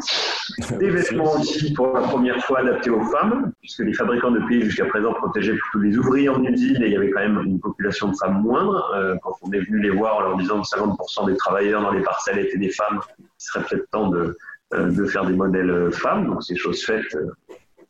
Des 0.78 0.90
vêtements 0.90 1.34
aussi, 1.34 1.72
pour 1.72 1.92
la 1.92 2.02
première 2.02 2.42
fois, 2.44 2.60
adaptés 2.60 2.90
aux 2.90 3.04
femmes, 3.04 3.52
puisque 3.60 3.80
les 3.80 3.92
fabricants 3.92 4.30
de 4.30 4.40
pays 4.48 4.62
jusqu'à 4.62 4.86
présent 4.86 5.12
protégeaient 5.12 5.54
plutôt 5.54 5.78
les 5.80 5.96
ouvriers 5.98 6.28
en 6.28 6.42
usine 6.42 6.82
et 6.82 6.86
il 6.86 6.92
y 6.92 6.96
avait 6.96 7.10
quand 7.10 7.20
même 7.20 7.40
une 7.44 7.60
population 7.60 8.08
de 8.08 8.16
femmes 8.16 8.42
moindre. 8.42 8.92
Euh, 8.94 9.16
quand 9.22 9.36
on 9.42 9.52
est 9.52 9.60
venu 9.60 9.80
les 9.80 9.90
voir 9.90 10.16
en 10.16 10.20
leur 10.20 10.36
disant 10.36 10.60
que 10.60 10.66
50% 10.66 11.26
des 11.26 11.36
travailleurs 11.36 11.82
dans 11.82 11.92
les 11.92 12.02
parcelles 12.02 12.38
étaient 12.38 12.58
des 12.58 12.70
femmes, 12.70 13.00
il 13.18 13.24
serait 13.38 13.64
peut-être 13.64 13.90
temps 13.90 14.08
de, 14.08 14.36
euh, 14.74 14.90
de 14.90 15.04
faire 15.06 15.24
des 15.24 15.34
modèles 15.34 15.90
femmes. 15.92 16.26
Donc, 16.26 16.42
c'est 16.42 16.56
chose 16.56 16.84
faite 16.84 17.16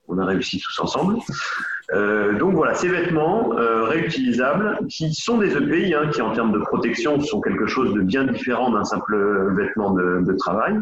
on 0.09 0.19
a 0.19 0.25
réussi 0.25 0.61
tous 0.61 0.81
ensemble. 0.81 1.19
Euh, 1.93 2.37
donc 2.39 2.55
voilà, 2.55 2.75
ces 2.75 2.89
vêtements 2.89 3.53
euh, 3.57 3.85
réutilisables 3.85 4.79
qui 4.89 5.15
sont 5.15 5.39
des 5.39 5.57
EPI, 5.57 5.95
hein, 5.95 6.09
qui 6.13 6.21
en 6.21 6.33
termes 6.33 6.53
de 6.53 6.59
protection 6.59 7.21
sont 7.21 7.41
quelque 7.41 7.67
chose 7.67 7.95
de 7.95 8.01
bien 8.01 8.25
différent 8.25 8.71
d'un 8.71 8.85
simple 8.85 9.55
vêtement 9.57 9.93
de, 9.93 10.23
de, 10.27 10.33
travail. 10.35 10.79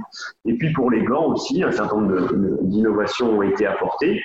Et 0.46 0.54
puis 0.54 0.72
pour 0.72 0.90
les 0.90 1.02
gants 1.02 1.32
aussi, 1.32 1.62
un 1.62 1.72
certain 1.72 2.00
nombre 2.00 2.32
d'innovations 2.62 3.38
ont 3.38 3.42
été 3.42 3.66
apportées. 3.66 4.22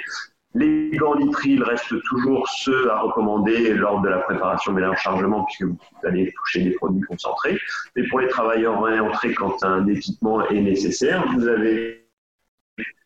Les 0.56 0.90
gants 0.98 1.16
nitriles 1.16 1.64
restent 1.64 2.02
toujours 2.10 2.48
ceux 2.50 2.90
à 2.90 3.02
recommander 3.02 3.74
lors 3.76 4.02
de 4.02 4.10
la 4.10 4.18
préparation 4.20 4.74
mélange-chargement 4.74 5.44
puisque 5.44 5.64
vous 5.64 5.78
allez 6.04 6.34
toucher 6.34 6.64
des 6.64 6.72
produits 6.72 7.04
concentrés. 7.04 7.60
Mais 7.96 8.08
pour 8.08 8.20
les 8.20 8.28
travailleurs 8.30 8.82
réentrés, 8.82 9.34
quand 9.36 9.64
un 9.64 9.86
équipement 9.88 10.48
est 10.48 10.62
nécessaire, 10.62 11.24
vous 11.36 11.48
avez 11.48 12.09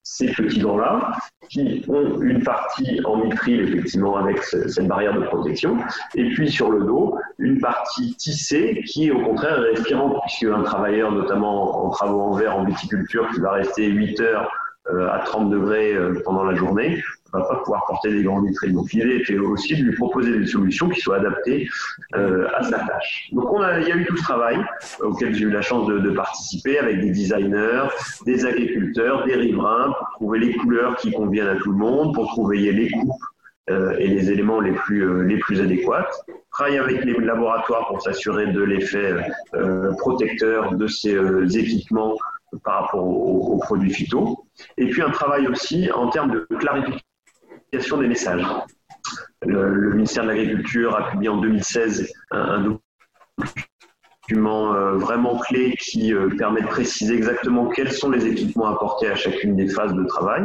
ces 0.03 0.27
petits 0.27 0.59
gants-là, 0.59 1.13
qui 1.49 1.83
ont 1.87 2.21
une 2.21 2.43
partie 2.43 2.99
en 3.05 3.17
mithril, 3.17 3.61
effectivement, 3.61 4.17
avec 4.17 4.43
cette 4.43 4.87
barrière 4.87 5.13
de 5.13 5.25
protection, 5.25 5.77
et 6.15 6.29
puis 6.29 6.51
sur 6.51 6.69
le 6.71 6.83
dos, 6.83 7.17
une 7.39 7.59
partie 7.59 8.15
tissée 8.15 8.83
qui, 8.85 9.11
au 9.11 9.23
contraire, 9.23 9.63
est 9.63 9.75
respirante, 9.75 10.21
puisque 10.25 10.53
un 10.53 10.63
travailleur, 10.63 11.11
notamment 11.11 11.85
en 11.85 11.89
travaux 11.89 12.21
en 12.21 12.31
verre, 12.33 12.57
en 12.57 12.65
viticulture, 12.65 13.29
qui 13.33 13.39
va 13.39 13.51
rester 13.51 13.87
8 13.87 14.19
heures 14.19 14.51
euh, 14.91 15.09
à 15.09 15.19
30 15.19 15.49
degrés 15.49 15.93
euh, 15.93 16.21
pendant 16.25 16.43
la 16.43 16.55
journée, 16.55 17.01
va 17.33 17.43
pas 17.45 17.55
pouvoir 17.57 17.85
porter 17.85 18.11
des 18.11 18.23
grands 18.23 18.41
nitriles. 18.41 18.73
Donc 18.73 18.91
l'idée 18.91 19.17
était 19.17 19.37
aussi 19.37 19.75
de 19.75 19.83
lui 19.83 19.95
proposer 19.95 20.37
des 20.37 20.45
solutions 20.45 20.89
qui 20.89 20.99
soient 21.01 21.17
adaptées 21.17 21.67
euh, 22.15 22.47
à 22.55 22.63
sa 22.63 22.79
tâche. 22.79 23.29
Donc 23.31 23.51
on 23.51 23.61
a, 23.61 23.79
il 23.79 23.87
y 23.87 23.91
a 23.91 23.95
eu 23.95 24.05
tout 24.05 24.17
ce 24.17 24.23
travail 24.23 24.57
auquel 25.01 25.33
j'ai 25.33 25.45
eu 25.45 25.51
la 25.51 25.61
chance 25.61 25.87
de, 25.87 26.13
participer 26.13 26.77
avec 26.77 27.01
des 27.01 27.09
designers, 27.09 27.87
des 28.25 28.45
agriculteurs, 28.45 29.25
des 29.25 29.35
riverains 29.35 29.93
pour 29.97 30.09
trouver 30.11 30.39
les 30.39 30.53
couleurs 30.53 30.95
qui 30.97 31.11
conviennent 31.11 31.47
à 31.47 31.55
tout 31.55 31.71
le 31.71 31.77
monde, 31.77 32.13
pour 32.13 32.27
trouver 32.27 32.71
les 32.71 32.91
coupes 32.91 33.23
euh, 33.69 33.95
et 33.97 34.07
les 34.07 34.29
éléments 34.29 34.59
les 34.59 34.73
plus, 34.73 35.07
euh, 35.07 35.23
les 35.23 35.37
plus 35.37 35.61
adéquats. 35.61 36.07
Travailler 36.51 36.79
avec 36.79 37.05
les 37.05 37.13
laboratoires 37.13 37.87
pour 37.87 38.01
s'assurer 38.01 38.47
de 38.47 38.61
l'effet 38.61 39.15
euh, 39.55 39.93
protecteur 39.93 40.75
de 40.75 40.85
ces 40.85 41.17
équipements 41.57 42.15
par 42.63 42.81
rapport 42.81 43.05
aux, 43.05 43.53
aux, 43.53 43.57
produits 43.57 43.91
phyto. 43.91 44.45
Et 44.77 44.87
puis 44.87 45.01
un 45.01 45.09
travail 45.09 45.47
aussi 45.47 45.89
en 45.91 46.09
termes 46.09 46.31
de 46.31 46.55
clarification 46.57 47.01
des 47.73 48.07
messages. 48.07 48.45
Le, 49.45 49.93
ministère 49.93 50.23
de 50.23 50.29
l'Agriculture 50.29 50.95
a 50.95 51.11
publié 51.11 51.29
en 51.29 51.37
2016 51.37 52.11
un, 52.31 52.39
un 52.39 52.79
document 54.29 54.73
euh, 54.73 54.95
vraiment 54.95 55.37
clé 55.39 55.75
qui 55.79 56.13
euh, 56.13 56.29
permet 56.37 56.61
de 56.61 56.67
préciser 56.67 57.15
exactement 57.15 57.67
quels 57.67 57.91
sont 57.91 58.09
les 58.09 58.25
équipements 58.25 58.67
apportés 58.67 59.07
à 59.07 59.15
chacune 59.15 59.55
des 59.55 59.67
phases 59.67 59.93
de 59.93 60.03
travail. 60.05 60.43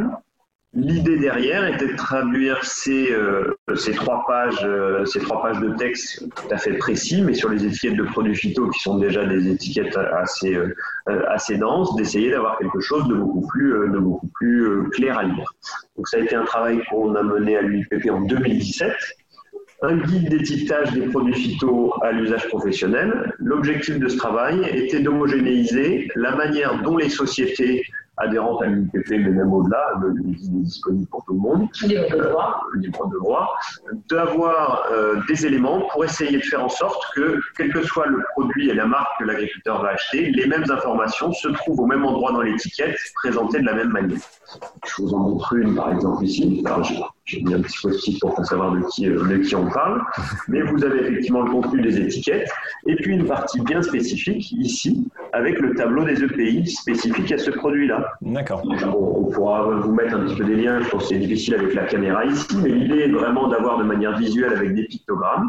L'idée 0.75 1.17
derrière 1.17 1.65
était 1.65 1.87
de 1.87 1.95
traduire 1.95 2.63
ces, 2.63 3.11
euh, 3.11 3.55
ces, 3.75 3.91
trois 3.93 4.23
pages, 4.27 4.63
euh, 4.63 5.03
ces 5.05 5.19
trois 5.19 5.41
pages 5.41 5.59
de 5.59 5.69
texte 5.75 6.23
tout 6.35 6.53
à 6.53 6.57
fait 6.57 6.73
précis, 6.73 7.23
mais 7.23 7.33
sur 7.33 7.49
les 7.49 7.65
étiquettes 7.65 7.95
de 7.95 8.03
produits 8.03 8.35
phyto 8.35 8.69
qui 8.69 8.79
sont 8.79 8.99
déjà 8.99 9.25
des 9.25 9.49
étiquettes 9.49 9.97
assez, 9.97 10.53
euh, 10.55 10.75
assez 11.27 11.57
denses, 11.57 11.95
d'essayer 11.95 12.29
d'avoir 12.29 12.59
quelque 12.59 12.79
chose 12.81 13.07
de 13.07 13.15
beaucoup 13.15 13.47
plus, 13.47 13.71
de 13.71 13.97
beaucoup 13.97 14.27
plus 14.35 14.89
clair 14.91 15.17
à 15.17 15.23
lire. 15.23 15.51
Donc 15.97 16.07
ça 16.07 16.17
a 16.17 16.19
été 16.19 16.35
un 16.35 16.45
travail 16.45 16.83
qu'on 16.87 17.15
a 17.15 17.23
mené 17.23 17.57
à 17.57 17.63
l'UIPP 17.63 18.07
en 18.11 18.21
2017 18.21 18.93
un 19.81 19.97
guide 19.97 20.29
d'étiquetage 20.29 20.91
des 20.91 21.03
produits 21.07 21.33
phyto 21.33 21.93
à 22.03 22.11
l'usage 22.11 22.47
professionnel. 22.49 23.33
L'objectif 23.39 23.97
de 23.97 24.09
ce 24.09 24.17
travail 24.17 24.69
était 24.73 24.99
d'homogénéiser 24.99 26.09
la 26.15 26.35
manière 26.35 26.81
dont 26.81 26.97
les 26.97 27.09
sociétés 27.09 27.83
adhérente 28.19 28.61
à 28.61 28.67
l'UPP, 28.67 29.09
mais 29.09 29.29
même 29.29 29.53
au-delà, 29.53 29.91
le 30.01 30.13
guide 30.13 30.55
est 30.55 30.63
disponible 30.63 31.07
pour 31.09 31.23
tout 31.25 31.33
le 31.33 31.39
monde. 31.39 31.67
Libre 31.81 32.09
de 32.11 32.23
droit. 32.23 32.63
Libre 32.75 33.07
de 33.07 33.17
droit. 33.17 33.55
D'avoir 34.09 34.85
euh, 34.91 35.21
des 35.27 35.45
éléments 35.45 35.81
pour 35.91 36.03
essayer 36.03 36.37
de 36.37 36.43
faire 36.43 36.63
en 36.63 36.69
sorte 36.69 37.01
que, 37.15 37.39
quel 37.57 37.71
que 37.71 37.81
soit 37.83 38.07
le 38.07 38.21
produit 38.31 38.69
et 38.69 38.73
la 38.73 38.85
marque 38.85 39.19
que 39.19 39.25
l'agriculteur 39.25 39.81
va 39.81 39.89
acheter, 39.89 40.31
les 40.31 40.47
mêmes 40.47 40.69
informations 40.69 41.31
se 41.31 41.47
trouvent 41.49 41.79
au 41.79 41.85
même 41.85 42.05
endroit 42.05 42.31
dans 42.31 42.41
l'étiquette, 42.41 42.97
présentées 43.15 43.59
de 43.59 43.65
la 43.65 43.73
même 43.73 43.89
manière. 43.89 44.19
Je 44.85 45.01
vous 45.01 45.13
en 45.13 45.19
montre 45.19 45.53
une, 45.53 45.75
par 45.75 45.91
exemple, 45.91 46.23
ici. 46.23 46.63
J'ai 47.29 47.41
mis 47.43 47.53
un 47.53 47.61
petit 47.61 47.77
post-it 47.81 48.19
pour 48.19 48.45
savoir 48.45 48.71
de 48.71 48.81
qui, 48.91 49.07
euh, 49.07 49.23
de 49.27 49.37
qui 49.37 49.55
on 49.55 49.67
parle. 49.69 50.01
Mais 50.47 50.61
vous 50.61 50.83
avez 50.83 51.01
effectivement 51.01 51.43
le 51.43 51.51
contenu 51.51 51.81
des 51.81 51.99
étiquettes 51.99 52.49
et 52.87 52.95
puis 52.95 53.13
une 53.13 53.25
partie 53.25 53.61
bien 53.61 53.81
spécifique 53.81 54.51
ici 54.53 55.07
avec 55.33 55.59
le 55.59 55.75
tableau 55.75 56.03
des 56.05 56.23
EPI 56.23 56.65
spécifique 56.67 57.31
à 57.31 57.37
ce 57.37 57.51
produit-là. 57.51 58.13
D'accord. 58.21 58.63
On, 58.65 59.31
pourra 59.31 59.61
vous 59.61 59.93
mettre 59.93 60.15
un 60.15 60.25
petit 60.25 60.35
peu 60.35 60.45
des 60.45 60.55
liens, 60.55 60.81
je 60.81 60.89
pense 60.89 61.03
que 61.03 61.09
c'est 61.09 61.19
difficile 61.19 61.53
avec 61.55 61.75
la 61.75 61.85
caméra 61.85 62.25
ici, 62.25 62.47
mais 62.63 62.69
l'idée 62.69 63.01
est 63.01 63.11
vraiment 63.11 63.47
d'avoir 63.47 63.77
de 63.77 63.83
manière 63.83 64.17
visuelle 64.17 64.53
avec 64.53 64.73
des 64.73 64.85
pictogrammes, 64.85 65.47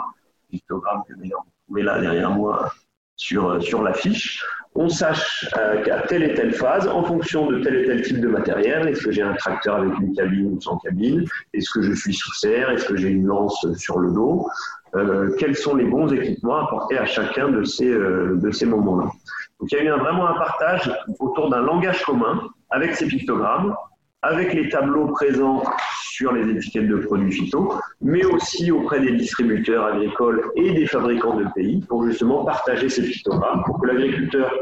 pictogrammes 0.51 1.03
que 1.09 1.15
vous 1.15 1.31
trouvez 1.67 1.83
là 1.83 1.99
derrière 1.99 2.31
moi 2.31 2.73
sur, 3.17 3.63
sur 3.63 3.83
l'affiche, 3.83 4.45
on 4.75 4.89
sache 4.89 5.49
euh, 5.59 5.83
qu'à 5.83 6.03
telle 6.03 6.23
et 6.23 6.35
telle 6.35 6.53
phase, 6.53 6.87
en 6.87 7.03
fonction 7.03 7.51
de 7.51 7.59
tel 7.61 7.77
et 7.77 7.87
tel 7.87 8.03
type 8.03 8.21
de 8.21 8.29
matériel, 8.29 8.89
est-ce 8.89 9.03
que 9.03 9.11
j'ai 9.11 9.23
un 9.23 9.35
tracteur 9.35 9.77
avec 9.77 9.99
une 9.99 10.15
cabine 10.15 10.53
ou 10.53 10.61
sans 10.61 10.79
cabine, 10.79 11.25
est-ce 11.53 11.71
que 11.71 11.83
je 11.83 11.93
suis 11.93 12.15
sous 12.15 12.33
serre, 12.35 12.71
est-ce 12.71 12.87
que 12.87 12.97
j'ai 12.97 13.09
une 13.09 13.27
lance 13.27 13.67
sur 13.77 13.99
le 13.99 14.13
dos, 14.13 14.47
euh, 14.95 15.35
quels 15.39 15.57
sont 15.57 15.75
les 15.75 15.85
bons 15.85 16.13
équipements 16.13 16.67
apportés 16.67 16.99
à 16.99 17.07
chacun 17.07 17.49
de 17.49 17.65
ces, 17.65 17.91
euh, 17.91 18.37
de 18.37 18.51
ces 18.51 18.67
moments-là. 18.67 19.11
Donc 19.59 19.73
il 19.73 19.79
y 19.79 19.81
a 19.81 19.85
eu 19.85 19.99
vraiment 19.99 20.29
un 20.29 20.35
partage 20.35 20.91
autour 21.19 21.51
d'un 21.51 21.61
langage 21.61 22.03
commun 22.05 22.41
avec 22.71 22.95
ces 22.95 23.07
pictogrammes, 23.07 23.75
avec 24.23 24.53
les 24.53 24.69
tableaux 24.69 25.09
présents 25.09 25.63
sur 26.03 26.33
les 26.33 26.49
étiquettes 26.51 26.89
de 26.89 26.97
produits 26.97 27.33
phyto, 27.33 27.73
mais 28.03 28.25
aussi 28.25 28.71
auprès 28.71 29.01
des 29.01 29.13
distributeurs 29.13 29.87
agricoles 29.87 30.43
et 30.57 30.73
des 30.73 30.87
fabricants 30.87 31.37
de 31.37 31.47
pays 31.55 31.81
pour 31.89 32.05
justement 32.07 32.45
partager 32.45 32.89
ces 32.89 33.03
pictogrammes, 33.03 33.63
pour 33.65 33.81
que 33.81 33.87
l'agriculteur 33.87 34.53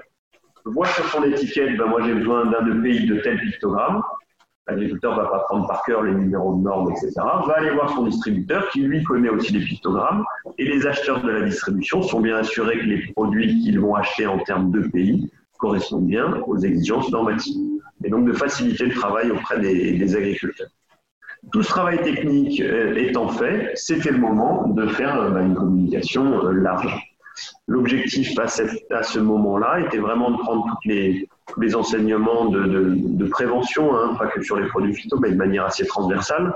voit 0.64 0.86
sur 0.86 1.04
son 1.06 1.24
étiquette, 1.24 1.76
ben 1.76 1.86
moi 1.86 2.02
j'ai 2.04 2.14
besoin 2.14 2.46
d'un 2.46 2.62
de 2.62 2.80
pays 2.82 3.06
de 3.06 3.16
tel 3.16 3.40
pictogramme, 3.40 4.02
l'agriculteur 4.68 5.16
ne 5.16 5.22
va 5.22 5.28
pas 5.28 5.38
prendre 5.48 5.66
par 5.66 5.82
cœur 5.82 6.02
les 6.02 6.14
numéros 6.14 6.54
de 6.54 6.62
normes, 6.62 6.92
etc., 6.92 7.12
va 7.16 7.54
aller 7.56 7.70
voir 7.70 7.90
son 7.90 8.04
distributeur 8.04 8.68
qui 8.70 8.82
lui 8.82 9.02
connaît 9.02 9.30
aussi 9.30 9.52
les 9.54 9.64
pictogrammes 9.64 10.24
et 10.58 10.64
les 10.64 10.86
acheteurs 10.86 11.22
de 11.22 11.30
la 11.30 11.42
distribution 11.42 12.02
sont 12.02 12.20
bien 12.20 12.36
assurés 12.36 12.78
que 12.78 12.84
les 12.84 13.12
produits 13.12 13.58
qu'ils 13.60 13.80
vont 13.80 13.94
acheter 13.96 14.26
en 14.26 14.38
termes 14.38 14.70
de 14.70 14.86
pays 14.88 15.28
correspondent 15.58 16.06
bien 16.06 16.34
aux 16.46 16.58
exigences 16.58 17.10
normatives 17.10 17.77
et 18.04 18.10
donc 18.10 18.26
de 18.26 18.32
faciliter 18.32 18.86
le 18.86 18.94
travail 18.94 19.30
auprès 19.30 19.58
des, 19.58 20.16
agriculteurs. 20.16 20.68
Tout 21.52 21.62
ce 21.62 21.68
travail 21.68 22.02
technique 22.02 22.60
euh, 22.60 22.94
étant 22.96 23.28
fait, 23.28 23.72
c'était 23.74 24.10
le 24.10 24.18
moment 24.18 24.68
de 24.68 24.86
faire 24.88 25.20
euh, 25.20 25.30
bah, 25.30 25.40
une 25.40 25.54
communication 25.54 26.44
euh, 26.44 26.52
large. 26.52 26.92
L'objectif 27.68 28.36
à, 28.40 28.48
ce 28.48 29.18
moment-là 29.20 29.80
était 29.80 29.98
vraiment 29.98 30.32
de 30.32 30.38
prendre 30.38 30.66
toutes 30.68 30.84
les, 30.84 31.28
tous 31.46 31.60
les 31.60 31.76
enseignements 31.76 32.46
de, 32.46 33.24
prévention, 33.26 33.94
hein, 33.96 34.16
pas 34.18 34.26
que 34.26 34.42
sur 34.42 34.56
les 34.56 34.66
produits 34.66 34.92
phyto, 34.92 35.20
mais 35.20 35.30
de 35.30 35.36
manière 35.36 35.66
assez 35.66 35.86
transversale. 35.86 36.52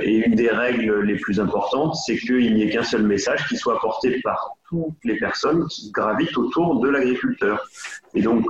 Et 0.00 0.24
une 0.24 0.36
des 0.36 0.50
règles 0.50 1.00
les 1.00 1.16
plus 1.16 1.40
importantes, 1.40 1.96
c'est 1.96 2.16
qu'il 2.16 2.54
n'y 2.54 2.62
ait 2.62 2.70
qu'un 2.70 2.84
seul 2.84 3.02
message 3.02 3.48
qui 3.48 3.56
soit 3.56 3.74
apporté 3.74 4.20
par 4.22 4.52
toutes 4.68 5.02
les 5.02 5.16
personnes 5.16 5.66
qui 5.66 5.90
gravitent 5.90 6.38
autour 6.38 6.78
de 6.78 6.88
l'agriculteur. 6.88 7.66
Et 8.14 8.22
donc, 8.22 8.46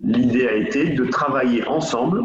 l'idée 0.00 0.48
a 0.48 0.54
été 0.54 0.90
de 0.90 1.04
travailler 1.04 1.66
ensemble 1.66 2.22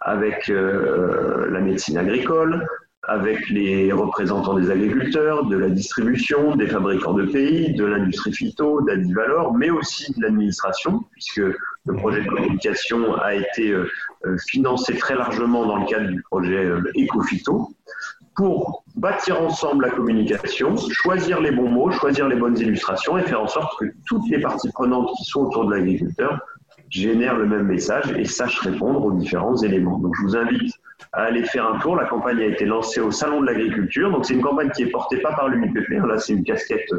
avec 0.00 0.48
euh, 0.48 1.50
la 1.50 1.60
médecine 1.60 1.98
agricole, 1.98 2.66
avec 3.08 3.48
les 3.48 3.90
représentants 3.90 4.52
des 4.54 4.70
agriculteurs, 4.70 5.46
de 5.46 5.56
la 5.56 5.70
distribution, 5.70 6.54
des 6.56 6.66
fabricants 6.66 7.14
de 7.14 7.24
pays, 7.24 7.72
de 7.74 7.86
l'industrie 7.86 8.34
phyto, 8.34 8.82
d'Adivalor, 8.82 9.54
mais 9.54 9.70
aussi 9.70 10.12
de 10.12 10.22
l'administration, 10.22 11.04
puisque 11.12 11.40
le 11.86 11.96
projet 11.96 12.22
de 12.22 12.28
communication 12.28 13.14
a 13.16 13.34
été 13.34 13.70
euh, 13.70 13.88
euh, 14.26 14.36
financé 14.46 14.94
très 14.98 15.14
largement 15.14 15.64
dans 15.64 15.76
le 15.76 15.86
cadre 15.86 16.08
du 16.08 16.22
projet 16.22 16.66
euh, 16.66 16.82
EcoPhyto, 16.96 17.70
pour 18.36 18.84
bâtir 18.94 19.40
ensemble 19.40 19.86
la 19.86 19.90
communication, 19.90 20.76
choisir 20.76 21.40
les 21.40 21.50
bons 21.50 21.70
mots, 21.70 21.90
choisir 21.90 22.28
les 22.28 22.36
bonnes 22.36 22.58
illustrations 22.58 23.16
et 23.16 23.22
faire 23.22 23.40
en 23.40 23.48
sorte 23.48 23.78
que 23.80 23.86
toutes 24.06 24.28
les 24.28 24.40
parties 24.40 24.70
prenantes 24.70 25.10
qui 25.16 25.24
sont 25.24 25.46
autour 25.46 25.64
de 25.64 25.74
l'agriculteur 25.74 26.38
génèrent 26.90 27.36
le 27.36 27.46
même 27.46 27.66
message 27.66 28.12
et 28.16 28.24
sachent 28.24 28.60
répondre 28.60 29.04
aux 29.04 29.12
différents 29.12 29.56
éléments. 29.56 29.98
Donc 29.98 30.14
je 30.16 30.22
vous 30.22 30.36
invite 30.36 30.74
à 31.12 31.22
aller 31.24 31.44
faire 31.44 31.66
un 31.66 31.78
tour. 31.78 31.96
La 31.96 32.06
campagne 32.06 32.38
a 32.40 32.46
été 32.46 32.64
lancée 32.64 33.00
au 33.00 33.10
Salon 33.10 33.40
de 33.40 33.46
l'Agriculture. 33.46 34.10
Donc 34.10 34.24
c'est 34.24 34.34
une 34.34 34.42
campagne 34.42 34.70
qui 34.70 34.82
est 34.82 34.90
portée 34.90 35.18
pas 35.18 35.32
par 35.32 35.48
l'UIPP. 35.48 35.90
Là, 36.06 36.18
c'est 36.18 36.32
une 36.32 36.44
casquette 36.44 36.90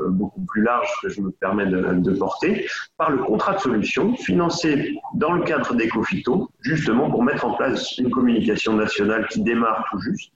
beaucoup 0.00 0.44
plus 0.44 0.62
large 0.62 0.88
que 1.02 1.08
je 1.08 1.20
me 1.20 1.30
permets 1.30 1.66
de, 1.66 2.12
porter, 2.14 2.66
par 2.96 3.10
le 3.10 3.18
contrat 3.18 3.54
de 3.54 3.60
solution 3.60 4.14
financé 4.16 4.94
dans 5.14 5.32
le 5.32 5.42
cadre 5.42 5.74
d'Ecofito, 5.74 6.50
justement 6.60 7.10
pour 7.10 7.22
mettre 7.22 7.44
en 7.44 7.54
place 7.54 7.96
une 7.98 8.10
communication 8.10 8.74
nationale 8.74 9.26
qui 9.28 9.42
démarre 9.42 9.84
tout 9.90 10.00
juste, 10.00 10.32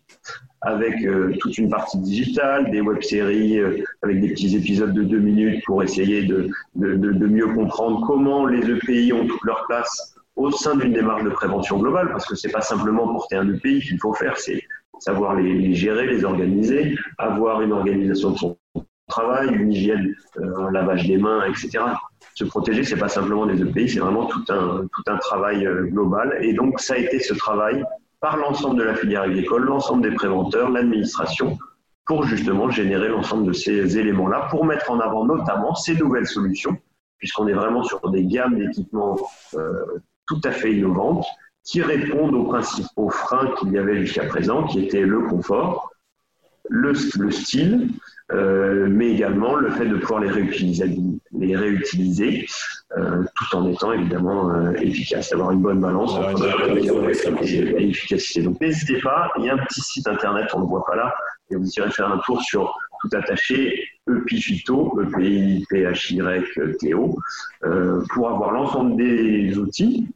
avec 0.62 1.02
euh, 1.04 1.34
toute 1.40 1.56
une 1.56 1.70
partie 1.70 1.98
digitale, 1.98 2.70
des 2.70 2.80
web-séries 2.80 3.58
euh, 3.58 3.82
avec 4.02 4.20
des 4.20 4.28
petits 4.28 4.56
épisodes 4.56 4.92
de 4.92 5.02
deux 5.02 5.18
minutes 5.18 5.64
pour 5.64 5.82
essayer 5.82 6.24
de, 6.24 6.50
mieux 6.74 7.48
comprendre 7.54 8.06
comment 8.06 8.46
les 8.46 8.68
EPI 8.70 9.12
ont 9.12 9.26
toute 9.26 9.44
leur 9.44 9.64
place 9.66 10.14
au 10.36 10.50
sein 10.50 10.76
d'une 10.76 10.92
démarche 10.92 11.24
de 11.24 11.30
prévention 11.30 11.78
globale, 11.78 12.10
parce 12.10 12.26
que 12.26 12.34
c'est 12.34 12.50
pas 12.50 12.60
simplement 12.60 13.06
porter 13.08 13.36
un 13.36 13.48
EPI 13.48 13.80
qu'il 13.80 13.98
faut 13.98 14.14
faire, 14.14 14.36
c'est 14.38 14.62
savoir 14.98 15.34
les, 15.34 15.74
gérer, 15.74 16.06
les 16.06 16.24
organiser, 16.24 16.94
avoir 17.18 17.62
une 17.62 17.72
organisation 17.72 18.30
de 18.30 18.38
son 18.38 18.56
travail, 19.10 19.48
une 19.52 19.72
hygiène, 19.72 20.14
euh, 20.38 20.66
un 20.66 20.70
lavage 20.70 21.06
des 21.06 21.18
mains, 21.18 21.42
etc. 21.44 21.84
Se 22.34 22.44
protéger, 22.44 22.84
c'est 22.84 22.96
pas 22.96 23.08
simplement 23.08 23.44
des 23.44 23.60
EPI, 23.60 23.88
c'est 23.88 24.00
vraiment 24.00 24.26
tout 24.26 24.44
un, 24.48 24.86
tout 24.94 25.02
un 25.06 25.18
travail 25.18 25.66
euh, 25.66 25.84
global. 25.84 26.38
Et 26.40 26.54
donc, 26.54 26.80
ça 26.80 26.94
a 26.94 26.96
été 26.96 27.20
ce 27.20 27.34
travail 27.34 27.84
par 28.20 28.36
l'ensemble 28.36 28.78
de 28.78 28.84
la 28.84 28.94
filière 28.94 29.22
agricole, 29.22 29.64
l'ensemble 29.64 30.02
des 30.02 30.14
préventeurs, 30.14 30.70
l'administration, 30.70 31.58
pour 32.06 32.24
justement 32.24 32.70
générer 32.70 33.08
l'ensemble 33.08 33.46
de 33.46 33.52
ces 33.52 33.98
éléments-là, 33.98 34.48
pour 34.50 34.64
mettre 34.64 34.90
en 34.90 35.00
avant 35.00 35.24
notamment 35.24 35.74
ces 35.74 35.94
nouvelles 35.94 36.26
solutions, 36.26 36.76
puisqu'on 37.18 37.46
est 37.48 37.52
vraiment 37.52 37.82
sur 37.82 38.10
des 38.10 38.24
gammes 38.24 38.58
d'équipements 38.58 39.16
euh, 39.54 40.00
tout 40.26 40.40
à 40.44 40.50
fait 40.50 40.72
innovantes 40.72 41.26
qui 41.64 41.82
répondent 41.82 42.34
aux 42.34 42.44
principaux 42.44 43.10
freins 43.10 43.50
qu'il 43.58 43.72
y 43.72 43.78
avait 43.78 44.00
jusqu'à 44.04 44.24
présent, 44.24 44.64
qui 44.64 44.84
étaient 44.84 45.02
le 45.02 45.20
confort, 45.28 45.89
le, 46.70 46.92
le 47.18 47.30
style, 47.30 47.88
euh, 48.32 48.86
mais 48.88 49.10
également 49.10 49.56
le 49.56 49.70
fait 49.70 49.86
de 49.86 49.96
pouvoir 49.96 50.20
les 50.20 50.30
réutiliser, 50.30 50.96
les 51.36 51.56
réutiliser 51.56 52.46
euh, 52.96 53.24
tout 53.34 53.56
en 53.56 53.68
étant 53.68 53.92
évidemment 53.92 54.50
euh, 54.50 54.70
efficace, 54.74 55.32
avoir 55.32 55.50
une 55.50 55.62
bonne 55.62 55.80
balance 55.80 56.12
entre 56.12 56.76
et, 57.44 57.88
efficacité. 57.88 58.42
Donc 58.42 58.60
n'hésitez 58.60 59.00
pas, 59.00 59.32
il 59.38 59.46
y 59.46 59.50
a 59.50 59.54
un 59.54 59.58
petit 59.58 59.80
site 59.80 60.06
internet, 60.06 60.48
on 60.54 60.58
ne 60.58 60.62
le 60.62 60.68
voit 60.68 60.84
pas 60.84 60.94
là, 60.94 61.12
et 61.50 61.56
vous 61.56 61.68
irez 61.76 61.90
faire 61.90 62.06
un 62.12 62.18
tour 62.18 62.40
sur 62.40 62.72
tout 63.00 63.08
attaché 63.16 63.84
EPIFITO, 64.08 65.00
E-P-I-P-H-Y-T-O, 65.00 66.08
pour 68.14 68.28
avoir 68.28 68.52
l'ensemble 68.52 68.96
des 68.96 69.58
outils. 69.58 70.06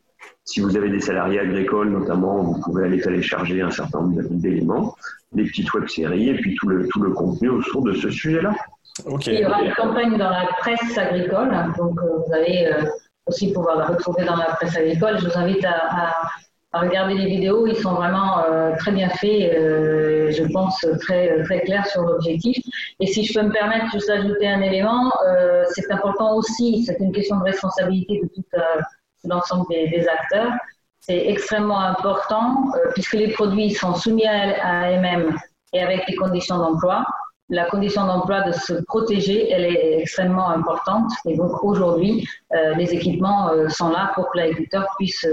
Si 0.45 0.61
vous 0.61 0.77
avez 0.77 0.91
des 0.91 1.01
salariés 1.01 1.41
agricoles, 1.41 1.89
notamment, 1.91 2.43
vous 2.43 2.61
pouvez 2.61 2.85
aller 2.85 3.01
télécharger 3.01 3.63
un 3.63 3.71
certain 3.71 4.03
nombre 4.03 4.23
d'éléments, 4.31 4.95
des 5.35 5.45
petites 5.45 5.73
web-séries 5.75 6.31
et 6.31 6.35
puis 6.35 6.55
tout 6.57 6.69
le, 6.69 6.89
tout 6.89 7.03
le 7.03 7.11
contenu 7.13 7.49
autour 7.49 7.83
de 7.83 7.95
ce 7.95 8.11
sujet-là. 8.11 8.55
Il 9.27 9.41
y 9.41 9.45
aura 9.45 9.63
une 9.63 9.75
campagne 9.75 10.17
dans 10.17 10.31
la 10.31 10.47
presse 10.59 10.97
agricole, 10.97 11.51
donc 11.77 12.01
euh, 12.01 12.19
vous 12.25 12.33
allez 12.33 12.67
euh, 12.67 12.85
aussi 13.27 13.53
pouvoir 13.53 13.77
la 13.77 13.87
retrouver 13.87 14.25
dans 14.25 14.37
la 14.37 14.55
presse 14.55 14.77
agricole. 14.77 15.19
Je 15.19 15.29
vous 15.29 15.37
invite 15.37 15.65
à, 15.65 16.15
à, 16.73 16.81
regarder 16.81 17.15
les 17.15 17.27
vidéos, 17.27 17.67
ils 17.67 17.77
sont 17.77 17.95
vraiment 17.95 18.45
euh, 18.45 18.73
très 18.79 18.93
bien 18.93 19.09
faits, 19.09 19.53
je 19.53 20.53
pense 20.53 20.85
très, 21.01 21.43
très 21.43 21.61
clairs 21.63 21.87
sur 21.87 22.03
l'objectif. 22.03 22.57
Et 23.01 23.07
si 23.07 23.25
je 23.25 23.33
peux 23.33 23.45
me 23.45 23.53
permettre 23.53 23.91
juste 23.93 24.09
d'ajouter 24.09 24.49
un 24.49 24.61
élément, 24.61 25.13
c'est 25.71 25.91
important 25.93 26.37
aussi, 26.37 26.85
c'est 26.85 26.99
une 26.99 27.13
question 27.13 27.37
de 27.39 27.45
responsabilité 27.45 28.21
de 28.23 28.29
toute 28.29 28.47
l'ensemble 29.25 29.67
des, 29.71 30.07
acteurs, 30.09 30.53
c'est 31.07 31.27
extrêmement 31.29 31.81
important 31.81 32.73
puisque 32.95 33.15
les 33.15 33.29
produits 33.33 33.71
sont 33.71 33.95
soumis 33.95 34.27
à 34.27 34.81
AMM 34.85 35.37
et 35.73 35.83
avec 35.83 36.09
les 36.09 36.17
conditions 36.17 36.59
d'emploi. 36.59 37.05
La 37.51 37.67
condition 37.67 38.07
d'emploi 38.07 38.41
de 38.43 38.53
se 38.53 38.73
protéger, 38.85 39.51
elle 39.51 39.65
est 39.65 40.01
extrêmement 40.01 40.49
importante. 40.49 41.11
Et 41.27 41.37
donc 41.37 41.63
aujourd'hui, 41.63 42.27
les 42.77 42.95
équipements 42.95 43.51
sont 43.69 43.91
là 43.91 44.13
pour 44.15 44.31
que 44.31 44.39
l'agriculteur 44.39 44.87
puisse 44.99 45.27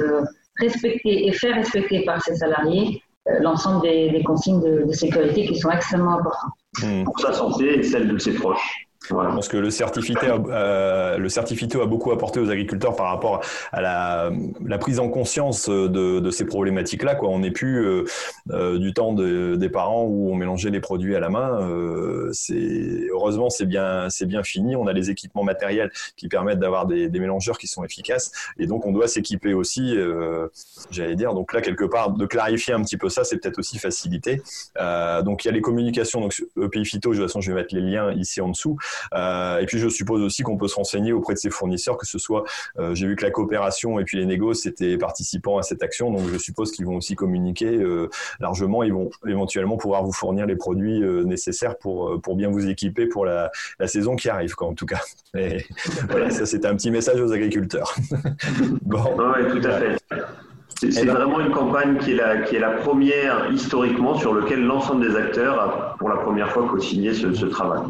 respecter 0.60 1.28
et 1.28 1.32
faire 1.32 1.56
respecter 1.56 2.04
par 2.04 2.22
ses 2.22 2.36
salariés 2.36 3.02
l'ensemble 3.40 3.82
des, 3.84 4.24
consignes 4.26 4.62
de, 4.62 4.92
sécurité 4.92 5.46
qui 5.46 5.56
sont 5.58 5.72
extrêmement 5.72 6.20
importantes. 6.20 7.06
Pour 7.06 7.20
sa 7.20 7.34
santé 7.34 7.80
et 7.80 7.84
celle 7.84 8.10
de 8.10 8.18
ses 8.18 8.34
proches. 8.34 8.88
Je 9.10 9.14
pense 9.14 9.48
que 9.48 9.58
le 9.58 9.72
certificat, 9.72 10.38
euh, 10.50 11.18
le 11.18 11.30
certificat 11.30 11.82
a 11.82 11.86
beaucoup 11.86 12.12
apporté 12.12 12.40
aux 12.40 12.50
agriculteurs 12.50 12.96
par 12.96 13.08
rapport 13.08 13.42
à 13.72 13.82
la, 13.82 14.32
la 14.64 14.78
prise 14.78 15.00
en 15.00 15.10
conscience 15.10 15.68
de, 15.68 16.20
de 16.20 16.32
ces 16.32 16.46
problématiques-là. 16.46 17.18
On 17.24 17.40
n'est 17.40 17.52
plus 17.52 17.84
euh, 17.84 18.04
euh, 18.52 18.78
du 18.78 18.94
temps 18.94 19.14
de, 19.14 19.56
des 19.56 19.70
parents 19.70 20.04
où 20.04 20.32
on 20.32 20.36
mélangeait 20.36 20.70
les 20.70 20.80
produits 20.80 21.16
à 21.16 21.20
la 21.20 21.30
main. 21.30 21.62
Euh, 21.62 22.32
heureusement 23.12 23.50
c'est 23.50 23.66
bien 23.66 24.10
c'est 24.10 24.28
bien 24.28 24.44
fini. 24.44 24.76
On 24.76 24.86
a 24.86 24.94
les 24.94 25.10
équipements 25.10 25.44
matériels 25.44 25.92
qui 26.16 26.28
permettent 26.28 26.60
d'avoir 26.60 26.86
des, 26.86 27.10
des, 27.10 27.20
mélangeurs 27.20 27.58
qui 27.58 27.68
sont 27.68 27.84
efficaces 27.84 28.32
et 28.60 28.68
donc 28.68 28.86
on 28.86 28.92
doit 28.92 29.08
s'équiper 29.08 29.54
aussi. 29.54 29.98
Euh, 29.98 30.48
J'allais 30.92 31.16
dire 31.16 31.34
donc 31.34 31.54
là 31.54 31.62
quelque 31.62 31.86
part 31.86 32.12
de 32.12 32.26
clarifier 32.26 32.74
un 32.74 32.82
petit 32.82 32.98
peu 32.98 33.10
ça, 33.10 33.24
c'est 33.24 33.38
peut-être 33.38 33.60
aussi 33.60 33.80
facilité. 33.80 34.42
donc 35.24 35.44
il 35.44 35.48
y 35.48 35.50
a 35.50 35.54
les 35.54 35.62
communications. 35.62 36.22
Donc 36.22 36.40
EPI 36.62 36.86
Phyto, 36.86 37.12
de 37.12 37.16
toute 37.16 37.26
façon 37.26 37.42
je 37.42 37.52
vais 37.52 37.62
mettre 37.62 37.74
les 37.74 37.82
liens 37.82 38.12
ici 38.14 38.42
en 38.42 38.50
dessous. 38.50 38.78
Euh, 39.14 39.60
et 39.60 39.66
puis 39.66 39.80
je 39.80 39.90
suppose 39.90 40.22
aussi 40.22 40.44
qu'on 40.44 40.58
peut 40.58 40.68
se 40.68 40.76
renseigner 40.76 41.14
auprès 41.14 41.34
de 41.34 41.40
ses 41.40 41.50
fournisseurs, 41.50 41.98
que 41.98 42.06
ce 42.06 42.20
soit, 42.20 42.44
euh, 42.80 42.94
j'ai 42.96 43.08
vu 43.08 43.16
que 43.16 43.24
la 43.24 43.32
coopération 43.32 44.00
et 44.00 44.04
puis 44.04 44.18
les 44.18 44.26
négociations 44.26 44.72
étaient 44.72 44.98
participants 44.98 45.58
à 45.58 45.64
cette 45.64 45.82
action, 45.82 46.12
donc 46.12 46.22
je 46.32 46.38
suppose 46.38 46.72
qu'ils 46.72 46.86
vont 46.86 46.96
aussi 46.96 47.16
communiquer 47.16 47.78
euh, 47.78 48.10
largement. 48.40 48.84
Ils 48.84 48.94
vont 48.94 49.10
éventuellement 49.28 49.78
pouvoir 49.78 50.04
vous 50.04 50.12
fournir 50.12 50.46
les 50.46 50.56
produits 50.56 51.02
nécessaires 51.26 51.78
pour 51.78 52.22
pour 52.22 52.36
bien 52.36 52.50
vous 52.50 52.68
équiper 52.68 53.08
pour 53.08 53.26
la, 53.26 53.52
la 53.80 53.88
saison 53.88 54.16
qui 54.16 54.30
arrive, 54.30 54.56
quoi, 54.56 54.68
en 54.68 54.74
tout 54.74 54.86
cas. 54.86 55.02
Et 55.38 55.66
voilà, 56.10 56.30
ça 56.30 56.46
c'était 56.46 56.68
un 56.68 56.76
petit 56.76 56.92
message 56.92 57.20
aux 57.20 57.32
agriculteurs. 57.32 57.96
bon. 58.82 59.04
Oui, 59.18 59.62
tout 59.62 59.68
à 59.68 59.80
fait. 59.80 59.98
C'est 60.90 61.06
vraiment 61.06 61.40
une 61.40 61.52
campagne 61.52 61.98
qui 61.98 62.14
est, 62.14 62.16
la, 62.16 62.42
qui 62.42 62.56
est 62.56 62.60
la 62.60 62.72
première 62.72 63.52
historiquement 63.52 64.16
sur 64.16 64.34
laquelle 64.34 64.64
l'ensemble 64.64 65.08
des 65.08 65.16
acteurs 65.16 65.60
a 65.60 65.96
pour 66.00 66.10
la 66.10 66.18
première 66.18 66.52
fois 66.52 66.68
co-signé 66.68 67.14
ce, 67.14 67.32
ce 67.34 67.46
travail. 67.46 67.84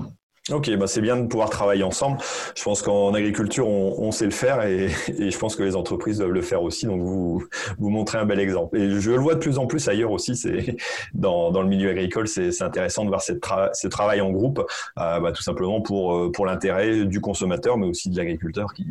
Ok, 0.51 0.69
bah 0.75 0.87
c'est 0.87 1.01
bien 1.01 1.17
de 1.17 1.27
pouvoir 1.27 1.49
travailler 1.49 1.83
ensemble. 1.83 2.17
Je 2.55 2.63
pense 2.63 2.81
qu'en 2.81 3.13
agriculture, 3.13 3.67
on, 3.67 3.95
on, 3.99 4.11
sait 4.11 4.25
le 4.25 4.31
faire 4.31 4.63
et, 4.65 4.89
et, 5.17 5.31
je 5.31 5.37
pense 5.37 5.55
que 5.55 5.63
les 5.63 5.75
entreprises 5.75 6.17
doivent 6.17 6.31
le 6.31 6.41
faire 6.41 6.61
aussi. 6.61 6.85
Donc, 6.85 7.01
vous, 7.01 7.43
vous 7.77 7.89
montrez 7.89 8.17
un 8.17 8.25
bel 8.25 8.39
exemple. 8.39 8.77
Et 8.77 8.99
je 8.99 9.11
le 9.11 9.17
vois 9.19 9.35
de 9.35 9.39
plus 9.39 9.57
en 9.57 9.67
plus 9.67 9.87
ailleurs 9.87 10.11
aussi. 10.11 10.35
C'est 10.35 10.75
dans, 11.13 11.51
dans 11.51 11.61
le 11.61 11.69
milieu 11.69 11.89
agricole, 11.89 12.27
c'est 12.27 12.61
intéressant 12.61 13.03
de 13.03 13.09
voir 13.09 13.21
cette 13.21 13.41
ce 13.73 13.87
travail 13.87 14.21
en 14.21 14.31
groupe, 14.31 14.59
euh, 14.99 15.19
bah, 15.19 15.31
tout 15.31 15.43
simplement 15.43 15.81
pour 15.81 16.15
euh, 16.15 16.31
pour 16.31 16.45
l'intérêt 16.45 17.05
du 17.05 17.21
consommateur, 17.21 17.77
mais 17.77 17.87
aussi 17.87 18.09
de 18.09 18.17
l'agriculteur 18.17 18.73
qui 18.73 18.87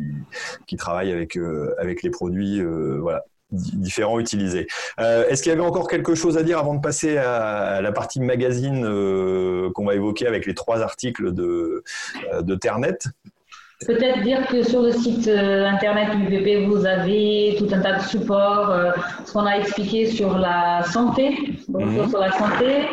qui 0.67 0.77
travaille 0.77 1.11
avec 1.11 1.37
euh, 1.37 1.73
avec 1.77 2.03
les 2.03 2.09
produits. 2.09 2.59
Euh, 2.59 2.99
voilà, 3.01 3.23
différents 3.51 4.19
utilisés. 4.19 4.67
Euh, 4.99 5.27
Est-ce 5.27 5.43
qu'il 5.43 5.51
y 5.51 5.53
avait 5.53 5.65
encore 5.65 5.87
quelque 5.87 6.15
chose 6.15 6.37
à 6.37 6.43
dire 6.43 6.57
avant 6.57 6.75
de 6.75 6.81
passer 6.81 7.17
à, 7.17 7.81
la 7.81 7.91
partie 7.91 8.19
magazine 8.19 8.85
euh, 8.85 9.69
qu'on 9.73 9.85
va 9.85 9.95
évoquer 9.95 10.27
avec 10.27 10.45
les 10.45 10.53
trois 10.53 10.81
articles 10.81 11.33
de, 11.33 11.83
euh, 12.33 12.41
de 12.41 12.55
Ternet? 12.55 12.97
Peut-être 13.85 14.21
dire 14.21 14.45
que 14.45 14.61
sur 14.61 14.83
le 14.83 14.91
site 14.91 15.27
internet 15.27 16.15
du 16.15 16.27
UVP, 16.27 16.67
vous 16.67 16.85
avez 16.85 17.55
tout 17.57 17.67
un 17.71 17.79
tas 17.79 17.97
de 17.97 18.03
supports, 18.03 18.71
ce 19.25 19.33
qu'on 19.33 19.47
a 19.47 19.55
expliqué 19.55 20.05
sur 20.05 20.37
la 20.37 20.83
santé, 20.83 21.35
mhm. 21.67 22.07
sur 22.07 22.19
la 22.19 22.31
santé, 22.31 22.85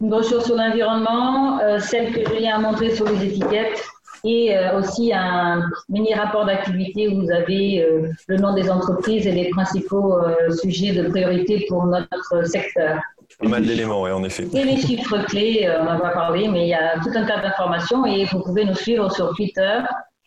une 0.00 0.10
brochure 0.10 0.44
sur 0.44 0.56
l'environnement, 0.56 1.60
celle 1.78 2.12
que 2.12 2.28
Julien 2.28 2.56
a 2.56 2.58
montrée 2.58 2.92
sur 2.92 3.08
les 3.08 3.26
étiquettes, 3.26 3.80
et 4.24 4.56
euh, 4.56 4.78
aussi 4.78 5.12
un 5.12 5.70
mini 5.88 6.14
rapport 6.14 6.46
d'activité 6.46 7.08
où 7.08 7.22
vous 7.22 7.30
avez 7.30 7.82
euh, 7.82 8.08
le 8.26 8.36
nom 8.38 8.54
des 8.54 8.70
entreprises 8.70 9.26
et 9.26 9.32
les 9.32 9.50
principaux 9.50 10.18
euh, 10.18 10.50
sujets 10.50 10.92
de 10.92 11.08
priorité 11.08 11.66
pour 11.68 11.84
notre 11.86 12.46
secteur. 12.46 13.00
Pas 13.38 13.48
mal 13.48 13.66
d'éléments, 13.66 14.02
oui, 14.02 14.10
en 14.10 14.24
effet. 14.24 14.46
Et 14.54 14.64
les 14.64 14.76
chiffres 14.78 15.18
clés, 15.26 15.68
on 15.80 15.86
en 15.86 15.98
va 15.98 16.10
parler, 16.10 16.48
mais 16.48 16.66
il 16.66 16.68
y 16.68 16.74
a 16.74 16.98
tout 17.02 17.10
un 17.14 17.24
tas 17.26 17.40
d'informations 17.40 18.06
et 18.06 18.24
vous 18.26 18.40
pouvez 18.40 18.64
nous 18.64 18.74
suivre 18.74 19.10
sur 19.12 19.34
Twitter, 19.34 19.80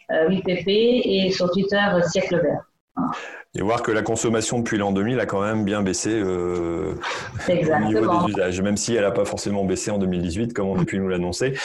UPP, 0.09 0.67
et 0.67 1.31
sur 1.31 1.49
Twitter, 1.51 1.79
Siècle 2.07 2.41
Vert. 2.41 2.63
Et 3.55 3.61
voir 3.61 3.81
que 3.81 3.91
la 3.91 4.03
consommation 4.03 4.59
depuis 4.59 4.77
l'an 4.77 4.91
2000 4.91 5.19
a 5.19 5.25
quand 5.25 5.41
même 5.41 5.63
bien 5.63 5.81
baissé 5.81 6.11
euh, 6.11 6.93
au 7.49 7.85
niveau 7.85 8.27
des 8.27 8.33
usages, 8.33 8.61
même 8.61 8.77
si 8.77 8.93
elle 8.93 9.03
n'a 9.03 9.11
pas 9.11 9.25
forcément 9.25 9.65
baissé 9.65 9.89
en 9.89 9.97
2018, 9.97 10.53
comme 10.53 10.67
on 10.67 10.79
a 10.79 10.85
pu 10.85 10.99
nous 10.99 11.07
l'annoncer. 11.07 11.57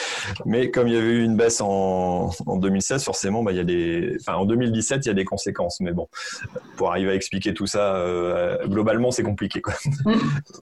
Mais 0.45 0.71
comme 0.71 0.87
il 0.87 0.95
y 0.95 0.97
avait 0.97 1.11
eu 1.11 1.23
une 1.23 1.35
baisse 1.35 1.61
en, 1.61 2.31
en 2.47 2.57
2016, 2.57 3.03
forcément, 3.03 3.43
bah, 3.43 3.51
il 3.51 3.57
y 3.57 3.59
a 3.59 3.63
des, 3.63 4.17
enfin, 4.21 4.37
en 4.37 4.45
2017, 4.45 5.05
il 5.05 5.09
y 5.09 5.11
a 5.11 5.13
des 5.13 5.25
conséquences. 5.25 5.81
Mais 5.81 5.91
bon, 5.91 6.07
pour 6.77 6.89
arriver 6.89 7.11
à 7.11 7.15
expliquer 7.15 7.53
tout 7.53 7.67
ça, 7.67 7.95
euh, 7.95 8.65
globalement, 8.65 9.11
c'est 9.11 9.23
compliqué. 9.23 9.61
Quoi. 9.61 9.73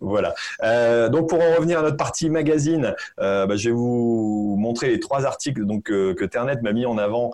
Voilà. 0.01 0.33
Euh, 0.63 1.09
donc, 1.09 1.29
pour 1.29 1.39
en 1.39 1.55
revenir 1.55 1.79
à 1.79 1.81
notre 1.83 1.97
partie 1.97 2.29
magazine, 2.29 2.95
bah, 3.17 3.55
je 3.55 3.69
vais 3.69 3.75
vous 3.75 4.55
montrer 4.59 4.89
les 4.89 4.99
trois 4.99 5.25
articles 5.25 5.65
donc, 5.65 5.83
que 5.83 6.25
Ternet 6.25 6.59
m'a 6.61 6.73
mis 6.73 6.85
en 6.85 6.97
avant. 6.97 7.31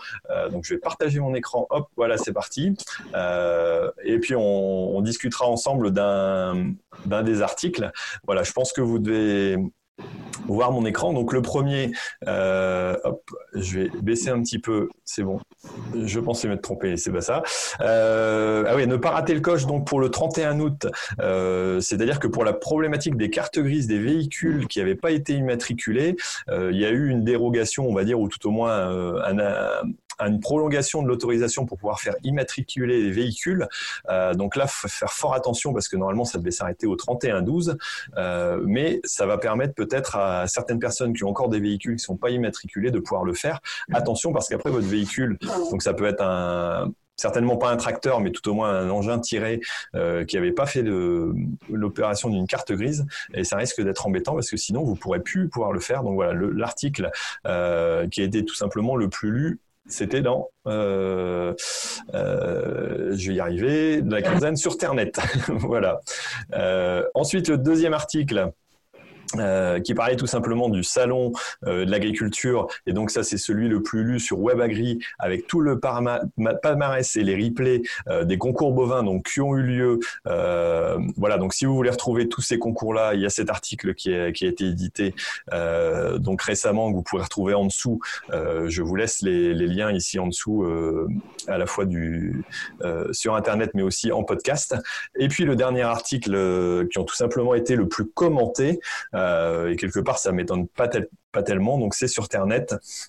Donc, 0.52 0.66
je 0.66 0.74
vais 0.74 0.80
partager 0.80 1.20
mon 1.20 1.34
écran. 1.34 1.66
Hop, 1.70 1.88
voilà, 1.96 2.18
c'est 2.18 2.34
parti. 2.34 2.76
Euh, 3.16 3.87
et 4.04 4.20
puis 4.20 4.36
on, 4.36 5.02
discutera 5.02 5.48
ensemble 5.48 5.92
d'un 5.92 6.76
des 7.24 7.42
articles. 7.42 7.92
Voilà, 8.26 8.44
je 8.44 8.52
pense 8.52 8.74
que 8.74 8.82
vous 8.82 9.00
devez 9.00 9.58
voir 10.48 10.72
mon 10.72 10.86
écran. 10.86 11.14
Donc 11.14 11.34
le 11.34 11.42
premier, 11.42 11.92
euh, 12.28 12.96
je 13.54 13.80
vais 13.80 13.90
baisser 14.02 14.30
un 14.30 14.42
petit 14.42 14.60
peu, 14.60 14.90
c'est 15.04 15.24
bon. 15.24 15.40
Je 15.96 16.20
pensais 16.20 16.48
m'être 16.48 16.62
trompé, 16.62 16.98
c'est 16.98 17.12
pas 17.12 17.22
ça. 17.22 17.44
Euh, 17.82 18.64
ah 18.68 18.76
oui, 18.76 18.88
ne 18.88 18.98
pas 18.98 19.12
rater 19.12 19.34
le 19.34 19.42
coche 19.42 19.66
donc 19.66 19.86
pour 19.88 20.00
le 20.00 20.10
31 20.10 20.60
août. 20.60 20.88
Euh, 21.20 21.80
c'est-à-dire 21.80 22.20
que 22.20 22.28
pour 22.28 22.44
la 22.44 22.54
problématique 22.54 23.18
des 23.18 23.30
cartes 23.30 23.60
grises 23.60 23.88
des 23.88 24.00
véhicules 24.00 24.68
qui 24.68 24.80
n'avaient 24.80 24.96
pas 24.96 25.12
été 25.12 25.34
immatriculés, 25.34 26.16
il 26.50 26.78
y 26.78 26.86
a 26.86 26.90
eu 26.90 27.10
une 27.10 27.24
dérogation, 27.24 27.88
on 27.88 27.94
va 27.94 28.04
dire, 28.04 28.20
ou 28.20 28.28
tout 28.28 28.48
au 28.48 28.52
moins 28.52 28.72
un, 29.24 29.38
à 30.18 30.28
une 30.28 30.40
prolongation 30.40 31.02
de 31.02 31.08
l'autorisation 31.08 31.66
pour 31.66 31.78
pouvoir 31.78 32.00
faire 32.00 32.16
immatriculer 32.24 33.02
les 33.02 33.12
véhicules. 33.12 33.68
Euh, 34.10 34.34
donc 34.34 34.56
là, 34.56 34.68
faut 34.68 34.88
faire 34.88 35.12
fort 35.12 35.34
attention 35.34 35.74
parce 35.74 35.88
que 35.88 35.98
normalement, 35.98 36.26
ça 36.26 36.38
devait 36.38 36.52
s'arrêter 36.52 36.88
au 36.88 36.96
31-12, 36.96 37.78
euh, 38.18 38.62
mais 38.66 39.00
ça 39.04 39.26
va 39.26 39.38
permettre 39.38 39.74
peut-être 39.74 40.16
à 40.16 40.48
certaines 40.48 40.80
personnes 40.80 41.14
qui 41.14 41.24
ont 41.24 41.30
encore 41.30 41.50
des 41.50 41.60
véhicules 41.60 41.96
qui 41.96 42.04
sont 42.04 42.18
pas 42.18 42.30
immatriculés 42.30 42.92
de 42.92 43.00
pouvoir 43.00 43.24
le 43.24 43.34
faire. 43.34 43.60
Attention 43.94 44.34
parce 44.34 44.50
qu'après 44.50 44.70
votre 44.70 44.88
véhicule, 44.88 45.38
donc 45.72 45.82
ça 45.82 45.94
peut 45.94 46.06
être 46.06 46.22
un 46.22 46.92
certainement 47.18 47.58
pas 47.58 47.72
un 47.72 47.78
tracteur, 47.78 48.22
mais 48.22 48.32
tout 48.32 48.48
au 48.50 48.54
moins 48.54 48.70
un 48.70 48.90
engin 48.90 49.20
tiré 49.20 49.60
euh, 49.96 50.24
qui 50.24 50.36
n'avait 50.36 50.52
pas 50.52 50.66
fait 50.66 50.84
l'opération 51.70 52.30
d'une 52.30 52.48
carte 52.48 52.72
grise, 52.72 53.06
et 53.34 53.44
ça 53.44 53.58
risque 53.58 53.82
d'être 53.82 54.06
embêtant 54.06 54.36
parce 54.36 54.50
que 54.50 54.58
sinon 54.58 54.84
vous 54.84 54.96
pourrez 54.96 55.20
plus 55.20 55.50
pouvoir 55.50 55.74
le 55.74 55.80
faire. 55.80 56.04
Donc 56.04 56.14
voilà, 56.14 56.34
l'article 56.34 57.10
euh, 57.46 58.08
qui 58.08 58.22
a 58.22 58.24
été 58.24 58.46
tout 58.46 58.56
simplement 58.56 58.96
le 58.96 59.10
plus 59.10 59.32
lu 59.32 59.60
c'était 59.88 60.22
dans, 60.22 60.50
euh, 60.68 61.54
euh, 62.14 63.16
je 63.16 63.30
vais 63.30 63.36
y 63.36 63.40
arriver, 63.40 64.02
la 64.02 64.22
quinzaine 64.22 64.56
sur 64.56 64.78
Ternet. 64.78 65.12
voilà. 65.48 66.00
Euh, 66.54 67.04
ensuite, 67.14 67.48
le 67.48 67.58
deuxième 67.58 67.94
article. 67.94 68.52
Euh, 69.36 69.82
qui 69.82 69.94
parlait 69.94 70.16
tout 70.16 70.28
simplement 70.28 70.70
du 70.70 70.84
salon 70.84 71.34
euh, 71.66 71.84
de 71.84 71.92
l'agriculture. 71.92 72.68
Et 72.86 72.94
donc 72.94 73.12
ça 73.12 73.24
c'est 73.24 73.38
celui 73.38 73.68
le 73.68 73.84
plus 73.84 74.04
lu 74.04 74.20
sur 74.22 74.40
WebAgri 74.40 75.00
avec 75.20 75.48
tout 75.48 75.60
le 75.60 75.80
palmarès 75.80 77.16
et 77.18 77.24
les 77.24 77.36
replays 77.36 77.82
euh, 78.08 78.24
des 78.24 78.38
concours 78.38 78.72
bovins 78.72 79.04
donc 79.04 79.26
qui 79.26 79.42
ont 79.42 79.56
eu 79.58 79.64
lieu. 79.64 80.00
Voilà 81.18 81.38
donc 81.38 81.54
si 81.54 81.66
vous 81.66 81.76
voulez 81.76 81.90
retrouver 81.90 82.30
tous 82.30 82.42
ces 82.42 82.58
concours 82.58 82.94
là 82.94 83.16
il 83.16 83.22
y 83.22 83.26
a 83.26 83.30
cet 83.30 83.50
article 83.50 83.96
qui, 83.96 84.12
qui 84.34 84.46
a 84.46 84.48
été 84.48 84.66
édité 84.66 85.14
donc 86.18 86.42
récemment 86.42 86.90
que 86.90 86.96
vous 86.96 87.04
pourrez 87.04 87.24
retrouver 87.24 87.54
en 87.54 87.66
dessous. 87.66 88.00
Je 88.32 88.82
vous 88.82 88.96
laisse 88.96 89.22
les, 89.22 89.54
les, 89.54 89.68
liens 89.68 89.92
ici 89.92 90.20
en 90.20 90.28
dessous 90.28 90.66
à 91.48 91.58
la 91.58 91.66
fois 91.66 91.86
du 91.86 92.44
sur 93.12 93.36
internet 93.36 93.72
mais 93.74 93.84
aussi 93.84 94.12
en 94.12 94.24
podcast. 94.24 94.76
Et 95.20 95.28
puis 95.28 95.44
le 95.44 95.56
dernier 95.56 95.82
article 95.82 96.88
qui 96.90 96.98
ont 96.98 97.06
tout 97.06 97.16
simplement 97.16 97.56
été 97.56 97.76
le 97.76 97.88
plus 97.88 98.06
commenté 98.06 98.80
euh, 99.17 99.17
et 99.70 99.76
quelque 99.76 100.00
part, 100.00 100.20
ça 100.20 100.32
m'étonne 100.32 100.68
pas, 100.68 100.88
tellement. 101.44 101.78
Donc, 101.78 101.94
c'est 101.94 102.08
sur 102.08 102.30
Ternet. 102.30 102.66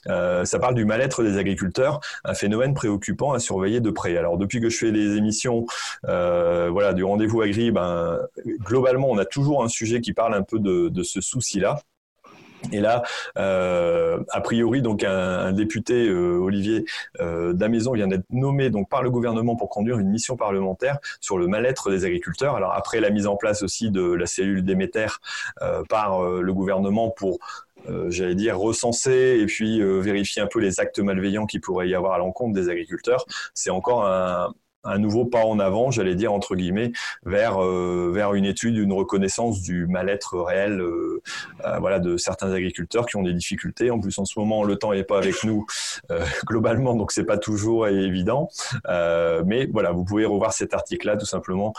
Euh, 0.06 0.44
ça 0.44 0.58
parle 0.58 0.74
du 0.74 0.84
mal-être 0.84 1.22
des 1.22 1.38
agriculteurs, 1.38 2.00
un 2.24 2.34
phénomène 2.34 2.74
préoccupant 2.74 3.32
à 3.32 3.38
surveiller 3.38 3.80
de 3.80 3.90
près. 3.90 4.16
Alors, 4.16 4.36
depuis 4.36 4.60
que 4.60 4.68
je 4.68 4.76
fais 4.76 4.90
les 4.90 5.16
émissions, 5.16 5.64
euh, 6.06 6.68
voilà, 6.70 6.92
du 6.92 7.04
rendez-vous 7.04 7.40
agri, 7.40 7.70
ben, 7.70 8.18
globalement, 8.60 9.10
on 9.10 9.18
a 9.18 9.24
toujours 9.24 9.64
un 9.64 9.68
sujet 9.68 10.00
qui 10.00 10.12
parle 10.12 10.34
un 10.34 10.42
peu 10.42 10.58
de 10.58 11.02
ce 11.02 11.20
souci-là. 11.20 11.80
Et 12.72 12.80
là, 12.80 13.02
euh, 13.38 14.18
a 14.30 14.40
priori, 14.40 14.82
donc 14.82 15.04
un, 15.04 15.52
député 15.52 16.08
euh, 16.08 16.38
Olivier 16.38 16.84
euh, 17.20 17.52
Damaison 17.52 17.92
vient 17.92 18.08
d'être 18.08 18.26
nommé 18.30 18.70
donc 18.70 18.88
par 18.88 19.02
le 19.02 19.10
gouvernement 19.10 19.56
pour 19.56 19.68
conduire 19.68 19.98
une 19.98 20.10
mission 20.10 20.36
parlementaire 20.36 20.98
sur 21.20 21.38
le 21.38 21.46
mal-être 21.46 21.90
des 21.90 22.04
agriculteurs. 22.04 22.56
Alors 22.56 22.72
après 22.74 23.00
la 23.00 23.10
mise 23.10 23.26
en 23.26 23.36
place 23.36 23.62
aussi 23.62 23.90
de 23.90 24.02
la 24.02 24.26
cellule 24.26 24.64
Déméter 24.64 25.06
euh, 25.62 25.82
par 25.88 26.22
le 26.22 26.52
gouvernement 26.52 27.10
pour 27.10 27.38
j'allais 28.08 28.34
dire, 28.34 28.58
recenser 28.58 29.38
et 29.40 29.46
puis 29.46 29.80
vérifier 29.80 30.42
un 30.42 30.46
peu 30.46 30.58
les 30.58 30.78
actes 30.80 30.98
malveillants 30.98 31.46
qui 31.46 31.58
pourraient 31.58 31.88
y 31.88 31.94
avoir 31.94 32.12
à 32.12 32.18
l'encontre 32.18 32.52
des 32.52 32.68
agriculteurs. 32.68 33.24
C'est 33.54 33.70
encore 33.70 34.04
un, 34.04 34.52
un 34.84 34.98
nouveau 34.98 35.24
pas 35.24 35.44
en 35.44 35.58
avant, 35.58 35.90
j'allais 35.90 36.14
dire 36.14 36.32
entre 36.32 36.54
guillemets, 36.54 36.92
vers 37.24 37.62
euh, 37.62 38.10
vers 38.12 38.34
une 38.34 38.44
étude, 38.44 38.76
une 38.76 38.92
reconnaissance 38.92 39.60
du 39.60 39.86
mal-être 39.86 40.38
réel, 40.40 40.80
euh, 40.80 41.20
euh, 41.64 41.78
voilà, 41.78 41.98
de 41.98 42.16
certains 42.16 42.52
agriculteurs 42.52 43.06
qui 43.06 43.16
ont 43.16 43.22
des 43.22 43.32
difficultés. 43.32 43.90
En 43.90 44.00
plus, 44.00 44.18
en 44.18 44.24
ce 44.24 44.38
moment, 44.38 44.64
le 44.64 44.76
temps 44.76 44.92
n'est 44.92 45.04
pas 45.04 45.18
avec 45.18 45.44
nous 45.44 45.66
globalement, 46.46 46.94
donc 46.94 47.12
c'est 47.12 47.24
pas 47.24 47.38
toujours 47.38 47.88
évident. 47.88 48.48
mais 48.86 49.66
voilà, 49.72 49.92
vous 49.92 50.04
pouvez 50.04 50.24
revoir 50.24 50.52
cet 50.52 50.74
article-là 50.74 51.16
tout 51.16 51.26
simplement 51.26 51.72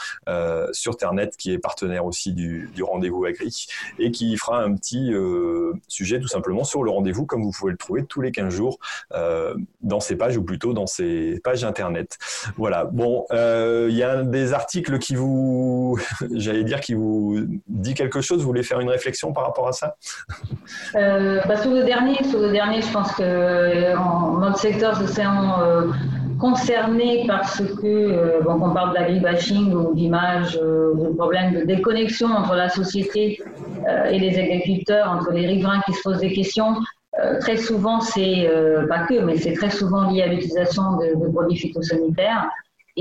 sur 0.72 0.98
Ternet, 0.98 1.30
qui 1.38 1.52
est 1.52 1.58
partenaire 1.58 2.06
aussi 2.06 2.34
du, 2.34 2.70
du 2.74 2.84
rendez-vous 2.84 3.26
agri 3.26 3.68
et 3.98 4.12
qui 4.12 4.36
fera 4.38 4.62
un 4.62 4.76
petit 4.76 5.12
sujet 5.88 6.20
tout 6.20 6.28
simplement 6.28 6.64
sur 6.64 6.84
le 6.84 6.92
rendez-vous, 6.92 7.26
comme 7.26 7.44
vous 7.44 7.52
pouvez 7.52 7.72
le 7.72 7.78
trouver 7.78 8.06
tous 8.06 8.22
les 8.22 8.32
15 8.32 8.54
jours 8.54 8.80
dans 9.82 10.00
ces 10.00 10.16
pages 10.16 10.38
ou 10.38 10.44
plutôt 10.44 10.74
dans 10.74 10.88
ces 10.88 11.40
pages 11.44 11.64
internet. 11.64 12.18
Voilà. 12.58 12.90
Bon, 13.00 13.26
il 13.32 13.38
euh, 13.38 13.90
y 13.92 14.04
a 14.04 14.24
des 14.24 14.52
articles 14.52 15.00
qui 15.00 15.16
vous, 15.16 15.98
j'allais 16.36 16.66
dire, 16.66 16.82
qui 16.82 16.96
vous 16.96 17.38
dit 17.70 17.94
quelque 17.94 18.20
chose. 18.20 18.40
Vous 18.40 18.48
voulez 18.48 18.62
faire 18.62 18.82
une 18.82 18.90
réflexion 18.90 19.32
par 19.32 19.46
rapport 19.46 19.70
à 19.70 19.72
ça? 19.72 19.96
Euh, 20.96 21.40
bah, 21.48 21.56
Sur 21.56 21.72
le 21.72 21.86
dernier, 21.86 22.22
sur 22.26 22.40
le 22.40 22.52
dernier, 22.52 22.82
je 22.82 22.92
pense 22.92 23.14
que 23.14 23.24
euh, 23.24 23.96
notre 24.42 24.58
secteur 24.58 24.98
se 24.98 25.08
sent 25.08 25.24
concerné 26.42 27.24
parce 27.26 27.62
que, 27.62 28.44
bon, 28.44 28.60
on 28.62 28.74
parle 28.74 28.94
d'agribashing 28.94 29.74
ou 29.74 29.94
d'image, 29.94 30.56
de 30.56 31.16
problème 31.16 31.54
de 31.54 31.62
déconnexion 31.64 32.28
entre 32.28 32.56
la 32.56 32.68
société 32.68 33.42
et 34.12 34.20
les 34.20 34.38
agriculteurs, 34.38 35.10
entre 35.10 35.32
les 35.32 35.48
riverains 35.48 35.82
qui 35.86 35.94
se 35.94 36.02
posent 36.04 36.20
des 36.20 36.34
questions. 36.34 36.76
très 37.40 37.56
souvent, 37.56 38.02
c'est 38.02 38.50
pas 38.90 39.06
que, 39.06 39.22
mais 39.22 39.38
c'est 39.38 39.54
très 39.54 39.70
souvent 39.70 40.10
lié 40.10 40.24
à 40.24 40.28
l'utilisation 40.28 40.98
de, 40.98 41.30
produits 41.32 41.58
phytosanitaires. 41.58 42.50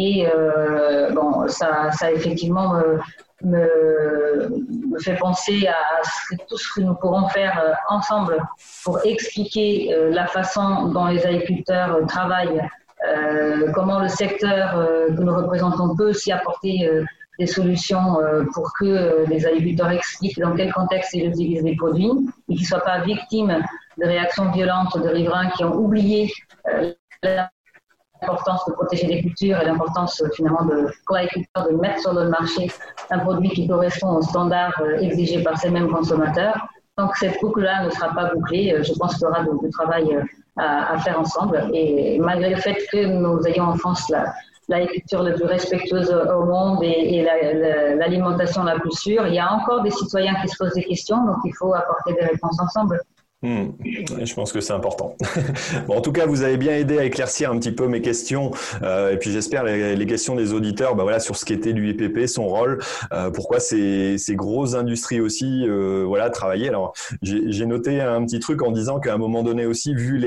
Et 0.00 0.28
euh, 0.32 1.10
bon, 1.10 1.48
ça, 1.48 1.90
ça 1.90 2.12
effectivement 2.12 2.74
me, 2.74 3.00
me, 3.42 4.98
fait 5.00 5.16
penser 5.16 5.66
à 5.66 6.36
tout 6.48 6.56
ce 6.56 6.74
que 6.74 6.82
nous 6.82 6.94
pourrons 6.94 7.26
faire 7.30 7.60
euh, 7.60 7.72
ensemble 7.88 8.40
pour 8.84 9.04
expliquer 9.04 9.92
euh, 9.92 10.10
la 10.10 10.28
façon 10.28 10.86
dont 10.92 11.06
les 11.06 11.26
agriculteurs 11.26 11.98
travaillent, 12.06 12.62
comment 13.74 14.00
le 14.00 14.08
secteur 14.08 14.84
que 15.16 15.22
nous 15.22 15.34
représentons 15.34 15.94
peut 15.96 16.12
s'y 16.12 16.32
apporter 16.32 16.90
des 17.38 17.46
solutions 17.46 18.16
pour 18.52 18.72
que 18.78 19.24
les 19.28 19.46
agriculteurs 19.46 19.90
expliquent 19.90 20.40
dans 20.40 20.56
quel 20.56 20.72
contexte 20.72 21.14
ils 21.14 21.28
utilisent 21.28 21.62
les 21.62 21.76
produits 21.76 22.10
et 22.48 22.54
qu'ils 22.54 22.62
ne 22.62 22.66
soient 22.66 22.84
pas 22.84 22.98
victimes 23.02 23.56
de 23.98 24.04
réactions 24.04 24.50
violentes 24.50 25.00
de 25.00 25.08
riverains 25.08 25.48
qui 25.50 25.62
ont 25.62 25.76
oublié 25.76 26.28
la 27.22 27.48
l'importance 28.20 28.64
de 28.66 28.72
protéger 28.72 29.06
les 29.06 29.22
cultures 29.22 29.60
et 29.60 29.64
l'importance 29.64 30.20
euh, 30.22 30.28
finalement 30.34 30.64
de, 30.64 30.88
pour 31.06 31.16
l'agriculteur 31.16 31.68
de 31.68 31.76
mettre 31.76 32.00
sur 32.00 32.12
le 32.12 32.28
marché 32.28 32.70
un 33.10 33.18
produit 33.20 33.50
qui 33.50 33.68
correspond 33.68 34.16
aux 34.16 34.22
standards 34.22 34.80
euh, 34.80 34.98
exigés 34.98 35.42
par 35.42 35.58
ces 35.58 35.70
mêmes 35.70 35.88
consommateurs. 35.88 36.68
Tant 36.96 37.08
que 37.08 37.18
cette 37.18 37.40
boucle-là 37.40 37.84
ne 37.84 37.90
sera 37.90 38.12
pas 38.12 38.32
bouclée, 38.34 38.72
euh, 38.72 38.82
je 38.82 38.92
pense 38.94 39.14
qu'il 39.14 39.24
y 39.24 39.26
aura 39.26 39.42
du, 39.42 39.70
travail 39.70 40.18
à, 40.56 40.98
faire 40.98 41.20
ensemble. 41.20 41.70
Et 41.72 42.18
malgré 42.18 42.50
le 42.50 42.56
fait 42.56 42.76
que 42.90 43.06
nous 43.06 43.40
ayons 43.46 43.64
en 43.64 43.76
France 43.76 44.12
l'agriculture 44.68 45.22
la, 45.22 45.32
plus 45.32 45.44
respectueuse 45.44 46.10
au 46.10 46.44
monde 46.44 46.82
et, 46.82 47.24
l'alimentation 47.96 48.64
la, 48.64 48.74
la 48.74 48.80
plus 48.80 48.90
sûre, 48.90 49.26
il 49.28 49.34
y 49.34 49.38
a 49.38 49.52
encore 49.52 49.82
des 49.82 49.90
citoyens 49.90 50.34
qui 50.42 50.48
se 50.48 50.56
posent 50.58 50.74
des 50.74 50.82
questions, 50.82 51.24
donc 51.24 51.36
il 51.44 51.54
faut 51.56 51.72
apporter 51.74 52.14
des 52.14 52.26
réponses 52.26 52.60
ensemble. 52.60 53.00
Hmm. 53.40 53.68
Je 53.84 54.34
pense 54.34 54.52
que 54.52 54.60
c'est 54.60 54.72
important. 54.72 55.16
en 55.88 56.00
tout 56.00 56.10
cas, 56.10 56.26
vous 56.26 56.42
avez 56.42 56.56
bien 56.56 56.72
aidé 56.72 56.98
à 56.98 57.04
éclaircir 57.04 57.52
un 57.52 57.58
petit 57.60 57.70
peu 57.70 57.86
mes 57.86 58.02
questions, 58.02 58.50
euh, 58.82 59.12
et 59.12 59.16
puis 59.16 59.30
j'espère 59.30 59.62
les, 59.62 59.94
les, 59.94 60.06
questions 60.06 60.34
des 60.34 60.52
auditeurs, 60.52 60.96
bah 60.96 61.04
voilà, 61.04 61.20
sur 61.20 61.36
ce 61.36 61.44
qu'était 61.44 61.70
l'UIPP, 61.70 62.26
son 62.26 62.48
rôle, 62.48 62.80
euh, 63.12 63.30
pourquoi 63.30 63.60
ces, 63.60 64.18
grosses 64.30 64.74
industries 64.74 65.20
aussi, 65.20 65.64
euh, 65.68 66.02
voilà, 66.04 66.30
travailler. 66.30 66.68
Alors, 66.68 66.94
j'ai 67.22 67.66
noté 67.66 68.00
un 68.00 68.24
petit 68.24 68.40
truc 68.40 68.60
en 68.60 68.72
disant 68.72 68.98
qu'à 68.98 69.14
un 69.14 69.18
moment 69.18 69.44
donné 69.44 69.66
aussi, 69.66 69.94
vu 69.94 70.18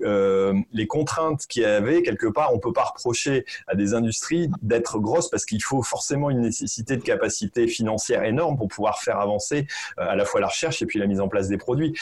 les 0.00 0.86
contraintes 0.88 1.46
qu'il 1.46 1.62
y 1.62 1.66
avait 1.66 2.02
quelque 2.02 2.26
part, 2.26 2.52
on 2.52 2.58
peut 2.58 2.72
pas 2.72 2.84
reprocher 2.84 3.44
à 3.68 3.76
des 3.76 3.94
industries 3.94 4.50
d'être 4.62 4.98
grosses 4.98 5.30
parce 5.30 5.44
qu'il 5.44 5.62
faut 5.62 5.82
forcément 5.82 6.30
une 6.30 6.40
nécessité 6.40 6.96
de 6.96 7.02
capacité 7.02 7.68
financière 7.68 8.24
énorme 8.24 8.56
pour 8.56 8.66
pouvoir 8.66 8.98
faire 8.98 9.20
avancer 9.20 9.68
à 9.98 10.16
la 10.16 10.24
fois 10.24 10.40
la 10.40 10.48
recherche 10.48 10.82
et 10.82 10.86
puis 10.86 10.98
la 10.98 11.06
mise 11.06 11.20
en 11.20 11.28
place 11.28 11.46
des 11.46 11.58
produits. 11.58 11.94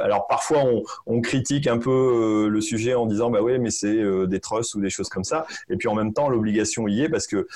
Euh, 0.00 0.04
alors 0.04 0.26
parfois 0.26 0.64
on, 1.06 1.20
critique 1.20 1.66
un 1.66 1.78
peu 1.78 1.90
euh, 1.90 2.48
le 2.48 2.60
sujet 2.60 2.94
en 2.94 3.06
disant 3.06 3.30
bah 3.30 3.42
oui 3.42 3.58
mais 3.58 3.70
c'est 3.70 3.94
euh, 3.94 4.26
des 4.26 4.40
trusts 4.40 4.74
ou 4.74 4.80
des 4.80 4.90
choses 4.90 5.08
comme 5.08 5.24
ça. 5.24 5.46
Et 5.68 5.76
puis 5.76 5.88
en 5.88 5.94
même 5.94 6.12
temps 6.12 6.28
l'obligation 6.28 6.88
y 6.88 7.02
est 7.02 7.08
parce 7.08 7.26
que 7.26 7.46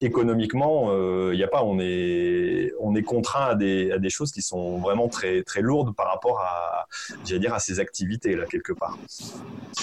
économiquement 0.00 0.92
il 1.30 1.36
n'y 1.36 1.42
a 1.42 1.48
pas 1.48 1.62
on 1.62 1.78
est 1.80 2.72
on 2.80 2.94
est 2.94 3.02
contraint 3.02 3.46
à 3.46 3.54
des, 3.54 3.90
à 3.92 3.98
des 3.98 4.10
choses 4.10 4.32
qui 4.32 4.42
sont 4.42 4.78
vraiment 4.78 5.08
très 5.08 5.42
très 5.42 5.60
lourdes 5.60 5.94
par 5.94 6.08
rapport 6.08 6.40
à 6.40 6.86
j'allais 7.24 7.40
dire 7.40 7.54
à 7.54 7.58
ces 7.58 7.80
activités 7.80 8.36
là 8.36 8.44
quelque 8.46 8.72
part. 8.72 8.98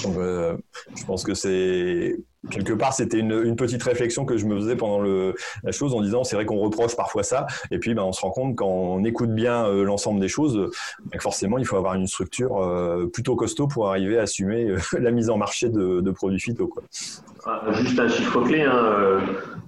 Donc 0.04 0.16
je 0.16 1.06
pense 1.06 1.24
que 1.24 1.34
c'est 1.34 2.18
quelque 2.50 2.74
part, 2.74 2.94
c'était 2.94 3.20
une, 3.20 3.32
une, 3.32 3.56
petite 3.56 3.82
réflexion 3.84 4.26
que 4.26 4.38
je 4.38 4.46
me 4.46 4.56
faisais 4.56 4.76
pendant 4.76 5.00
le, 5.00 5.36
la 5.64 5.72
chose 5.72 5.94
en 5.94 6.02
disant 6.02 6.24
c'est 6.24 6.36
vrai 6.36 6.46
qu'on 6.46 6.60
reproche 6.60 6.96
parfois 6.96 7.24
ça, 7.24 7.48
et 7.72 7.80
puis 7.80 7.94
ben, 7.94 8.04
on 8.04 8.12
se 8.12 8.22
rend 8.22 8.32
compte 8.32 8.56
quand 8.56 8.68
on 8.68 9.04
écoute 9.04 9.34
bien 9.34 9.66
euh, 9.66 9.84
l'ensemble 9.84 10.20
des 10.20 10.28
choses, 10.28 10.70
ben, 11.12 11.20
forcément 11.20 11.58
il 11.58 11.66
faut 11.66 11.78
avoir 11.78 11.96
une 11.96 12.08
structure 12.08 12.58
euh, 12.58 13.08
plutôt 13.08 13.36
costaud 13.36 13.68
pour 13.68 13.90
arriver 13.90 14.18
à 14.20 14.24
assumer 14.24 14.70
euh, 14.70 14.78
la 15.00 15.12
mise 15.12 15.30
en 15.30 15.38
marché 15.38 15.70
de, 15.70 16.02
de 16.02 16.12
produits 16.12 16.40
phyto. 16.40 16.68
Quoi. 16.68 16.84
Ah, 17.46 17.62
juste 17.74 18.00
un 18.00 18.08
chiffre 18.08 18.42
clé, 18.42 18.62
hein, 18.62 19.20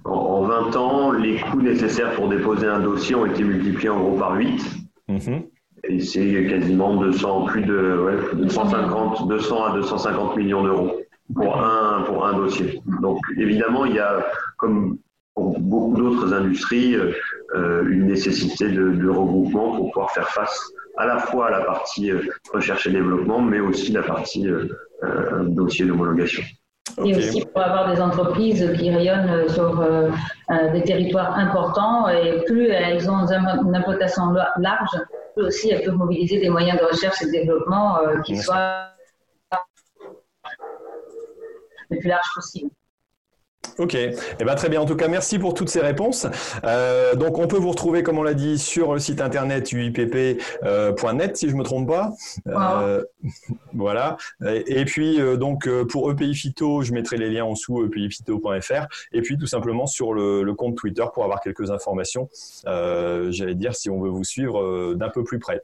en, 0.04 0.42
20 0.42 0.76
ans, 0.76 1.12
les 1.12 1.38
coûts 1.38 1.62
nécessaires 1.62 2.12
pour 2.14 2.28
déposer 2.28 2.66
un 2.66 2.80
dossier 2.80 3.14
ont 3.14 3.26
été 3.26 3.44
multipliés 3.44 3.90
en 3.90 4.00
gros 4.00 4.18
par 4.18 4.34
8. 4.34 4.62
Mm-hmm. 5.08 5.42
Et 5.84 6.00
c'est 6.00 6.46
quasiment 6.48 6.96
200, 6.96 7.44
plus 7.44 7.62
de 7.62 7.98
ouais, 8.04 8.36
250, 8.36 9.28
200 9.28 9.64
à 9.64 9.72
250 9.74 10.36
millions 10.36 10.64
d'euros 10.64 10.97
pour 11.34 11.56
un, 11.62 12.02
pour 12.02 12.26
un 12.26 12.34
dossier. 12.34 12.80
Donc 13.00 13.20
évidemment, 13.36 13.84
il 13.84 13.94
y 13.94 13.98
a, 13.98 14.24
comme 14.56 14.98
pour 15.34 15.58
beaucoup 15.60 15.96
d'autres 15.96 16.34
industries, 16.34 16.96
euh, 16.96 17.84
une 17.88 18.06
nécessité 18.06 18.68
de, 18.68 18.90
de, 18.90 19.08
regroupement 19.08 19.76
pour 19.76 19.92
pouvoir 19.92 20.10
faire 20.10 20.28
face 20.28 20.72
à 20.98 21.06
la 21.06 21.18
fois 21.18 21.46
à 21.46 21.50
la 21.50 21.60
partie 21.60 22.10
euh, 22.10 22.20
recherche 22.52 22.86
et 22.86 22.90
développement, 22.90 23.40
mais 23.40 23.60
aussi 23.60 23.92
la 23.92 24.02
partie 24.02 24.48
euh, 24.48 24.66
euh 25.04 25.44
dossier 25.44 25.86
d'homologation. 25.86 26.42
Et 27.04 27.14
aussi 27.14 27.44
pour 27.44 27.62
avoir 27.62 27.94
des 27.94 28.00
entreprises 28.00 28.72
qui 28.76 28.90
rayonnent 28.90 29.48
sur 29.48 29.80
euh, 29.80 30.10
des 30.72 30.82
territoires 30.82 31.38
importants, 31.38 32.08
et 32.08 32.42
plus 32.46 32.66
elles 32.66 33.08
ont 33.08 33.24
une 33.26 33.76
implantation 33.76 34.32
large, 34.58 34.96
plus 35.36 35.44
aussi 35.46 35.70
elles 35.70 35.84
peuvent 35.84 35.94
mobiliser 35.94 36.40
des 36.40 36.48
moyens 36.48 36.80
de 36.80 36.84
recherche 36.84 37.22
et 37.22 37.26
de 37.26 37.30
développement 37.30 37.98
qui 38.24 38.36
soient 38.36 38.88
le 41.90 41.98
plus 41.98 42.08
large 42.08 42.26
possible. 42.34 42.70
Ok, 43.78 43.94
eh 43.94 44.44
ben, 44.44 44.54
très 44.56 44.68
bien. 44.68 44.80
En 44.80 44.86
tout 44.86 44.96
cas, 44.96 45.06
merci 45.06 45.38
pour 45.38 45.54
toutes 45.54 45.68
ces 45.68 45.80
réponses. 45.80 46.26
Euh, 46.64 47.14
donc, 47.14 47.38
on 47.38 47.46
peut 47.46 47.58
vous 47.58 47.70
retrouver, 47.70 48.02
comme 48.02 48.18
on 48.18 48.24
l'a 48.24 48.34
dit, 48.34 48.58
sur 48.58 48.92
le 48.92 48.98
site 48.98 49.20
internet 49.20 49.70
uipp.net, 49.70 50.42
euh, 50.64 51.34
si 51.34 51.48
je 51.48 51.54
me 51.54 51.62
trompe 51.62 51.86
pas. 51.86 52.12
Euh, 52.48 53.04
voilà. 53.74 54.16
Et, 54.44 54.84
puis, 54.84 55.20
euh, 55.20 55.36
donc, 55.36 55.68
pour 55.90 56.10
EPI 56.10 56.34
Phyto, 56.34 56.82
je 56.82 56.92
mettrai 56.92 57.18
les 57.18 57.30
liens 57.30 57.44
en 57.44 57.52
dessous, 57.52 57.84
epiphyto.fr. 57.84 58.86
Et 59.12 59.22
puis, 59.22 59.38
tout 59.38 59.46
simplement 59.46 59.86
sur 59.86 60.12
le, 60.12 60.42
le, 60.42 60.54
compte 60.54 60.76
Twitter 60.76 61.04
pour 61.14 61.22
avoir 61.22 61.40
quelques 61.40 61.70
informations. 61.70 62.28
J'allais 62.64 63.54
dire 63.54 63.76
si 63.76 63.90
on 63.90 64.00
veut 64.00 64.10
vous 64.10 64.24
suivre 64.24 64.94
d'un 64.94 65.08
peu 65.08 65.22
plus 65.22 65.38
près. 65.38 65.62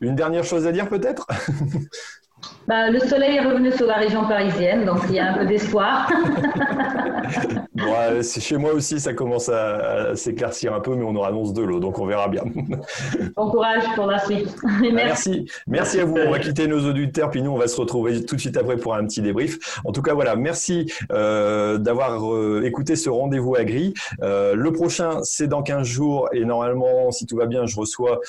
Une 0.00 0.16
dernière 0.16 0.44
chose 0.44 0.66
à 0.66 0.72
dire, 0.72 0.88
peut-être? 0.88 1.26
Bah, 2.66 2.90
le 2.90 2.98
soleil 2.98 3.36
est 3.36 3.40
revenu 3.40 3.70
sur 3.70 3.86
la 3.86 3.94
région 3.94 4.26
parisienne, 4.26 4.84
donc 4.84 4.98
il 5.08 5.14
y 5.14 5.18
a 5.20 5.32
un 5.32 5.38
peu 5.38 5.46
d'espoir. 5.46 6.10
bon, 7.74 8.22
chez 8.22 8.56
moi 8.56 8.72
aussi, 8.72 8.98
ça 8.98 9.14
commence 9.14 9.48
à, 9.48 10.16
s'éclaircir 10.16 10.74
un 10.74 10.80
peu, 10.80 10.94
mais 10.96 11.04
on 11.04 11.14
aura 11.14 11.28
annonce 11.28 11.52
de 11.52 11.62
l'eau, 11.62 11.78
donc 11.78 11.98
on 11.98 12.06
verra 12.06 12.28
bien. 12.28 12.42
Bon 13.36 13.50
courage 13.50 13.84
pour 13.94 14.06
la 14.06 14.18
suite. 14.18 14.56
Merci. 14.92 15.46
Merci 15.66 16.00
à 16.00 16.04
vous. 16.04 16.16
On 16.16 16.30
va 16.30 16.38
quitter 16.38 16.66
nos 16.66 16.88
auditeurs, 16.88 17.30
puis 17.30 17.42
nous, 17.42 17.50
on 17.50 17.58
va 17.58 17.68
se 17.68 17.78
retrouver 17.78 18.24
tout 18.24 18.36
de 18.36 18.40
suite 18.40 18.56
après 18.56 18.76
pour 18.76 18.94
un 18.94 19.04
petit 19.04 19.20
débrief. 19.20 19.80
En 19.84 19.92
tout 19.92 20.02
cas, 20.02 20.14
voilà, 20.14 20.36
merci 20.36 20.90
euh, 21.12 21.78
d'avoir 21.78 22.32
euh, 22.32 22.62
écouté 22.64 22.96
ce 22.96 23.10
rendez-vous 23.10 23.56
à 23.56 23.64
gris. 23.64 23.94
Euh, 24.22 24.54
le 24.54 24.72
prochain, 24.72 25.20
c'est 25.22 25.48
dans 25.48 25.62
15 25.62 25.86
jours, 25.86 26.28
et 26.32 26.44
normalement, 26.44 27.10
si 27.10 27.26
tout 27.26 27.36
va 27.36 27.46
bien, 27.46 27.66
je 27.66 27.76
reçois 27.76 28.20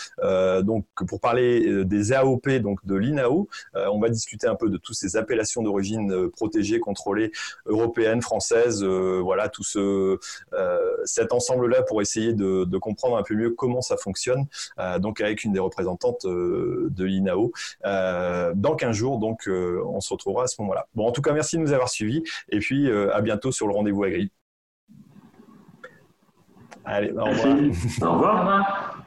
donc 0.64 0.86
pour 1.08 1.20
parler 1.20 1.86
des 1.86 2.14
AOP, 2.14 2.50
donc 2.62 2.86
de 2.86 2.96
l'INAO. 2.96 3.48
on 3.74 4.00
va 4.00 4.07
discuter 4.10 4.48
un 4.48 4.56
peu 4.56 4.70
de 4.70 4.78
toutes 4.78 4.96
ces 4.96 5.16
appellations 5.16 5.62
d'origine 5.62 6.30
protégées, 6.30 6.80
contrôlées, 6.80 7.32
européennes, 7.66 8.22
françaises. 8.22 8.84
voilà, 8.84 9.50
tout 9.50 9.64
ce 9.64 10.18
cet 11.06 11.34
ensemble-là 11.34 11.84
pour 11.84 12.02
essayer 12.02 12.34
de, 12.34 12.66
de, 12.66 12.78
comprendre 12.78 13.18
un 13.18 13.24
peu 13.24 13.36
mieux 13.36 13.52
comment 13.52 13.82
ça 13.82 13.98
fonctionne. 13.98 14.46
donc 15.00 15.22
avec 15.22 15.44
une 15.44 15.54
des 15.54 15.60
représentantes 15.60 16.26
de 16.26 17.04
l'INAO 17.04 17.52
dans 17.84 18.76
15 18.76 18.96
jours. 18.96 19.20
Donc 19.20 19.48
on 19.48 20.00
se 20.02 20.14
retrouvera 20.14 20.44
à 20.44 20.48
ce 20.48 20.62
moment-là. 20.62 20.88
Bon, 20.96 21.08
en 21.08 21.12
tout 21.12 21.22
cas, 21.22 21.34
merci 21.34 21.58
de 21.58 21.62
nous 21.62 21.74
avoir 21.74 21.90
suivis 21.90 22.24
et 22.50 22.60
puis 22.60 22.90
euh, 22.90 23.16
à 23.16 23.22
bientôt 23.22 23.52
sur 23.52 23.68
le 23.68 23.74
rendez-vous 23.74 24.04
agri. 24.04 24.32
Allez, 26.86 27.12
au 27.12 27.26
revoir. 27.26 27.58
Au 28.02 28.14
revoir. 28.14 29.04